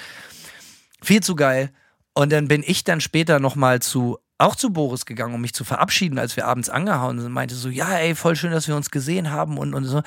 Viel 1.01 1.23
zu 1.23 1.37
geil. 1.37 1.71
Und 2.15 2.33
dann 2.33 2.49
bin 2.49 2.63
ich 2.67 2.85
dann 2.85 3.01
später 3.01 3.41
nochmal 3.41 3.81
zu 3.81 4.19
auch 4.43 4.57
zu 4.57 4.71
Boris 4.71 5.07
gegangen, 5.07 5.35
um 5.35 5.41
mich 5.41 5.55
zu 5.55 5.65
verabschieden, 5.65 6.19
als 6.19 6.37
wir 6.37 6.47
abends 6.47 6.69
angehauen 6.69 7.21
sind. 7.21 7.33
Meinte 7.33 7.55
so, 7.55 7.69
ja, 7.69 7.91
ey, 7.95 8.15
voll 8.15 8.37
schön, 8.37 8.53
dass 8.53 8.69
wir 8.69 8.77
uns 8.77 8.91
gesehen 8.91 9.31
haben 9.31 9.59
und, 9.59 9.75
und 9.75 9.85
so. 9.85 10.03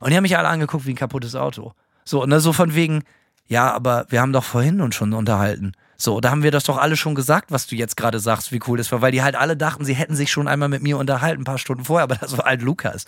Und 0.00 0.10
die 0.10 0.16
haben 0.16 0.22
mich 0.22 0.38
alle 0.38 0.48
angeguckt 0.48 0.86
wie 0.86 0.92
ein 0.92 0.96
kaputtes 0.96 1.34
Auto. 1.34 1.72
So, 2.04 2.22
und 2.22 2.38
so 2.40 2.52
von 2.52 2.74
wegen, 2.74 3.02
ja, 3.48 3.72
aber 3.72 4.06
wir 4.08 4.20
haben 4.20 4.32
doch 4.32 4.44
vorhin 4.44 4.80
uns 4.80 4.94
schon 4.94 5.12
unterhalten. 5.12 5.72
So, 5.96 6.20
da 6.20 6.30
haben 6.30 6.44
wir 6.44 6.52
das 6.52 6.64
doch 6.64 6.78
alle 6.78 6.96
schon 6.96 7.14
gesagt, 7.16 7.50
was 7.50 7.66
du 7.66 7.74
jetzt 7.74 7.96
gerade 7.96 8.20
sagst, 8.20 8.52
wie 8.52 8.60
cool 8.68 8.78
das 8.78 8.92
war, 8.92 9.02
weil 9.02 9.10
die 9.10 9.22
halt 9.22 9.34
alle 9.34 9.56
dachten, 9.56 9.84
sie 9.84 9.94
hätten 9.94 10.14
sich 10.14 10.30
schon 10.30 10.46
einmal 10.46 10.68
mit 10.68 10.82
mir 10.82 10.96
unterhalten, 10.96 11.42
ein 11.42 11.44
paar 11.44 11.58
Stunden 11.58 11.84
vorher, 11.84 12.04
aber 12.04 12.14
das 12.14 12.38
war 12.38 12.44
halt 12.44 12.62
Lukas. 12.62 13.04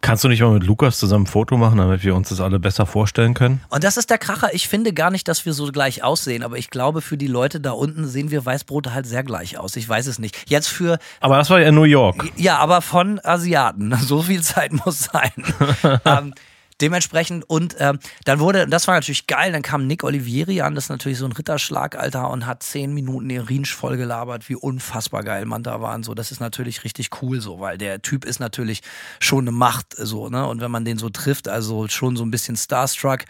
Kannst 0.00 0.22
du 0.22 0.28
nicht 0.28 0.40
mal 0.40 0.52
mit 0.52 0.64
Lukas 0.64 0.98
zusammen 0.98 1.24
ein 1.24 1.26
Foto 1.26 1.56
machen, 1.56 1.78
damit 1.78 2.04
wir 2.04 2.14
uns 2.14 2.28
das 2.28 2.40
alle 2.40 2.58
besser 2.58 2.86
vorstellen 2.86 3.34
können? 3.34 3.60
Und 3.70 3.82
das 3.82 3.96
ist 3.96 4.10
der 4.10 4.18
Kracher. 4.18 4.54
Ich 4.54 4.68
finde 4.68 4.92
gar 4.92 5.10
nicht, 5.10 5.26
dass 5.26 5.46
wir 5.46 5.52
so 5.52 5.70
gleich 5.72 6.04
aussehen, 6.04 6.42
aber 6.42 6.58
ich 6.58 6.70
glaube, 6.70 7.00
für 7.00 7.16
die 7.16 7.26
Leute 7.26 7.60
da 7.60 7.72
unten 7.72 8.06
sehen 8.06 8.30
wir 8.30 8.44
Weißbrote 8.44 8.94
halt 8.94 9.06
sehr 9.06 9.24
gleich 9.24 9.58
aus. 9.58 9.74
Ich 9.76 9.88
weiß 9.88 10.06
es 10.06 10.18
nicht. 10.18 10.48
Jetzt 10.48 10.68
für. 10.68 10.98
Aber 11.20 11.38
das 11.38 11.50
war 11.50 11.60
ja 11.60 11.68
in 11.68 11.74
New 11.74 11.84
York. 11.84 12.30
Ja, 12.36 12.58
aber 12.58 12.82
von 12.82 13.20
Asiaten. 13.22 13.94
So 14.06 14.22
viel 14.22 14.40
Zeit 14.40 14.72
muss 14.72 15.10
sein. 15.12 15.32
ähm, 16.04 16.32
Dementsprechend 16.80 17.48
und 17.48 17.76
ähm, 17.78 17.98
dann 18.24 18.38
wurde, 18.38 18.66
das 18.66 18.86
war 18.86 18.94
natürlich 18.94 19.26
geil, 19.26 19.52
dann 19.52 19.62
kam 19.62 19.86
Nick 19.86 20.04
Olivieri 20.04 20.60
an, 20.60 20.74
das 20.74 20.84
ist 20.84 20.90
natürlich 20.90 21.18
so 21.18 21.24
ein 21.24 21.32
Ritterschlag, 21.32 21.96
Alter, 21.96 22.28
und 22.28 22.44
hat 22.44 22.62
zehn 22.62 22.92
Minuten 22.92 23.28
den 23.28 23.40
Rinsch 23.40 23.74
voll 23.74 23.96
gelabert, 23.96 24.48
wie 24.48 24.56
unfassbar 24.56 25.22
geil 25.22 25.46
man 25.46 25.62
da 25.62 25.80
war 25.80 25.94
und 25.94 26.04
so. 26.04 26.14
Das 26.14 26.30
ist 26.30 26.40
natürlich 26.40 26.84
richtig 26.84 27.22
cool 27.22 27.40
so, 27.40 27.60
weil 27.60 27.78
der 27.78 28.02
Typ 28.02 28.24
ist 28.26 28.40
natürlich 28.40 28.82
schon 29.20 29.44
eine 29.44 29.52
Macht 29.52 29.94
so, 29.96 30.28
ne? 30.28 30.46
Und 30.46 30.60
wenn 30.60 30.70
man 30.70 30.84
den 30.84 30.98
so 30.98 31.08
trifft, 31.08 31.48
also 31.48 31.88
schon 31.88 32.16
so 32.16 32.24
ein 32.24 32.30
bisschen 32.30 32.56
Starstruck, 32.56 33.24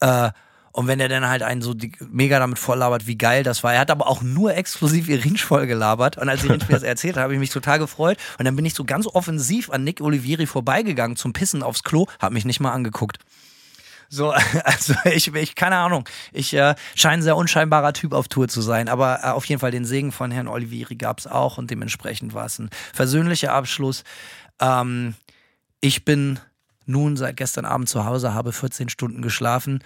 äh, 0.00 0.30
und 0.72 0.86
wenn 0.86 1.00
er 1.00 1.08
dann 1.08 1.28
halt 1.28 1.42
einen 1.42 1.62
so 1.62 1.74
mega 2.10 2.38
damit 2.38 2.58
voll 2.58 2.78
labert, 2.78 3.06
wie 3.06 3.18
geil 3.18 3.42
das 3.42 3.64
war. 3.64 3.74
Er 3.74 3.80
hat 3.80 3.90
aber 3.90 4.06
auch 4.06 4.22
nur 4.22 4.54
exklusiv 4.54 5.08
Irinsch 5.08 5.44
voll 5.44 5.66
gelabert. 5.66 6.18
Und 6.18 6.28
als 6.28 6.44
Irinsch 6.44 6.68
mir 6.68 6.74
das 6.74 6.82
erzählt 6.82 7.16
hat, 7.16 7.24
habe 7.24 7.34
ich 7.34 7.40
mich 7.40 7.50
total 7.50 7.78
gefreut. 7.78 8.18
Und 8.38 8.44
dann 8.44 8.56
bin 8.56 8.64
ich 8.64 8.74
so 8.74 8.84
ganz 8.84 9.06
offensiv 9.06 9.70
an 9.70 9.84
Nick 9.84 10.00
Olivieri 10.00 10.46
vorbeigegangen 10.46 11.16
zum 11.16 11.32
Pissen 11.32 11.62
aufs 11.62 11.82
Klo, 11.82 12.06
habe 12.20 12.34
mich 12.34 12.44
nicht 12.44 12.60
mal 12.60 12.72
angeguckt. 12.72 13.18
So, 14.08 14.30
also 14.64 14.94
ich, 15.04 15.34
ich 15.34 15.54
keine 15.54 15.76
Ahnung. 15.76 16.08
Ich 16.32 16.54
äh, 16.54 16.74
scheine 16.94 17.14
ein 17.14 17.22
sehr 17.22 17.36
unscheinbarer 17.36 17.92
Typ 17.92 18.12
auf 18.12 18.28
Tour 18.28 18.48
zu 18.48 18.62
sein, 18.62 18.88
aber 18.88 19.20
äh, 19.22 19.26
auf 19.28 19.44
jeden 19.44 19.60
Fall 19.60 19.70
den 19.70 19.84
Segen 19.84 20.12
von 20.12 20.30
Herrn 20.30 20.48
Olivieri 20.48 20.96
gab 20.96 21.18
es 21.18 21.26
auch 21.26 21.58
und 21.58 21.70
dementsprechend 21.70 22.34
war 22.34 22.46
es 22.46 22.58
ein 22.58 22.70
versöhnlicher 22.92 23.52
Abschluss. 23.52 24.04
Ähm, 24.60 25.14
ich 25.80 26.04
bin 26.04 26.40
nun 26.86 27.16
seit 27.16 27.36
gestern 27.36 27.64
Abend 27.64 27.88
zu 27.88 28.04
Hause, 28.04 28.32
habe 28.34 28.52
14 28.52 28.88
Stunden 28.88 29.22
geschlafen. 29.22 29.84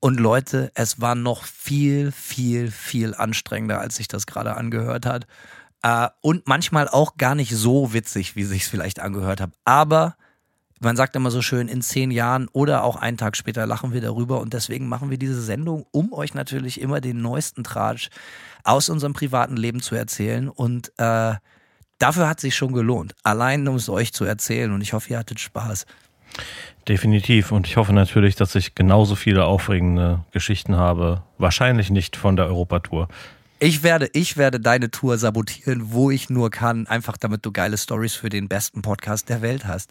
Und 0.00 0.20
Leute, 0.20 0.70
es 0.74 1.00
war 1.00 1.14
noch 1.14 1.44
viel, 1.44 2.12
viel, 2.12 2.70
viel 2.70 3.14
anstrengender, 3.14 3.80
als 3.80 3.96
sich 3.96 4.08
das 4.08 4.26
gerade 4.26 4.56
angehört 4.56 5.06
hat. 5.06 5.26
Äh, 5.82 6.08
und 6.20 6.46
manchmal 6.46 6.88
auch 6.88 7.16
gar 7.16 7.34
nicht 7.34 7.54
so 7.54 7.92
witzig, 7.92 8.36
wie 8.36 8.44
sich 8.44 8.62
es 8.62 8.68
vielleicht 8.68 9.00
angehört 9.00 9.40
hat. 9.40 9.50
Aber 9.64 10.16
man 10.80 10.96
sagt 10.96 11.16
immer 11.16 11.30
so 11.30 11.40
schön, 11.40 11.68
in 11.68 11.80
zehn 11.80 12.10
Jahren 12.10 12.48
oder 12.52 12.84
auch 12.84 12.96
einen 12.96 13.16
Tag 13.16 13.36
später 13.36 13.66
lachen 13.66 13.92
wir 13.92 14.00
darüber. 14.00 14.40
Und 14.40 14.52
deswegen 14.52 14.88
machen 14.88 15.10
wir 15.10 15.18
diese 15.18 15.40
Sendung, 15.40 15.86
um 15.90 16.12
euch 16.12 16.34
natürlich 16.34 16.80
immer 16.80 17.00
den 17.00 17.22
neuesten 17.22 17.64
Tratsch 17.64 18.10
aus 18.62 18.88
unserem 18.88 19.14
privaten 19.14 19.56
Leben 19.56 19.80
zu 19.80 19.94
erzählen. 19.94 20.48
Und 20.48 20.92
äh, 20.98 21.34
dafür 21.98 22.28
hat 22.28 22.40
sich 22.40 22.54
schon 22.54 22.72
gelohnt, 22.72 23.14
allein 23.22 23.66
um 23.66 23.76
es 23.76 23.88
euch 23.88 24.12
zu 24.12 24.24
erzählen. 24.24 24.72
Und 24.72 24.82
ich 24.82 24.92
hoffe, 24.92 25.10
ihr 25.10 25.18
hattet 25.18 25.40
Spaß. 25.40 25.86
Definitiv. 26.88 27.52
Und 27.52 27.66
ich 27.66 27.76
hoffe 27.76 27.92
natürlich, 27.92 28.36
dass 28.36 28.54
ich 28.54 28.74
genauso 28.74 29.16
viele 29.16 29.44
aufregende 29.44 30.24
Geschichten 30.32 30.76
habe. 30.76 31.22
Wahrscheinlich 31.38 31.90
nicht 31.90 32.16
von 32.16 32.36
der 32.36 32.46
Europatour. 32.46 33.08
Ich 33.58 33.82
werde, 33.82 34.10
ich 34.12 34.36
werde 34.36 34.60
deine 34.60 34.90
Tour 34.90 35.16
sabotieren, 35.16 35.92
wo 35.92 36.10
ich 36.10 36.28
nur 36.28 36.50
kann, 36.50 36.86
einfach 36.86 37.16
damit 37.16 37.44
du 37.46 37.52
geile 37.52 37.78
Stories 37.78 38.14
für 38.14 38.28
den 38.28 38.48
besten 38.48 38.82
Podcast 38.82 39.28
der 39.30 39.40
Welt 39.40 39.66
hast. 39.66 39.90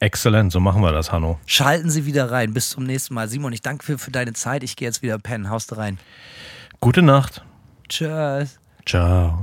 Exzellent, 0.00 0.52
so 0.52 0.60
machen 0.60 0.82
wir 0.82 0.92
das, 0.92 1.10
Hanno. 1.10 1.40
Schalten 1.46 1.90
Sie 1.90 2.04
wieder 2.06 2.30
rein. 2.30 2.52
Bis 2.52 2.70
zum 2.70 2.84
nächsten 2.84 3.14
Mal. 3.14 3.28
Simon, 3.28 3.52
ich 3.52 3.62
danke 3.62 3.84
für, 3.84 3.98
für 3.98 4.10
deine 4.10 4.34
Zeit. 4.34 4.62
Ich 4.62 4.76
gehe 4.76 4.86
jetzt 4.86 5.02
wieder 5.02 5.18
pennen. 5.18 5.50
Haust 5.50 5.76
rein. 5.76 5.98
Gute 6.80 7.02
Nacht. 7.02 7.42
Tschüss. 7.88 8.60
Ciao. 8.86 9.42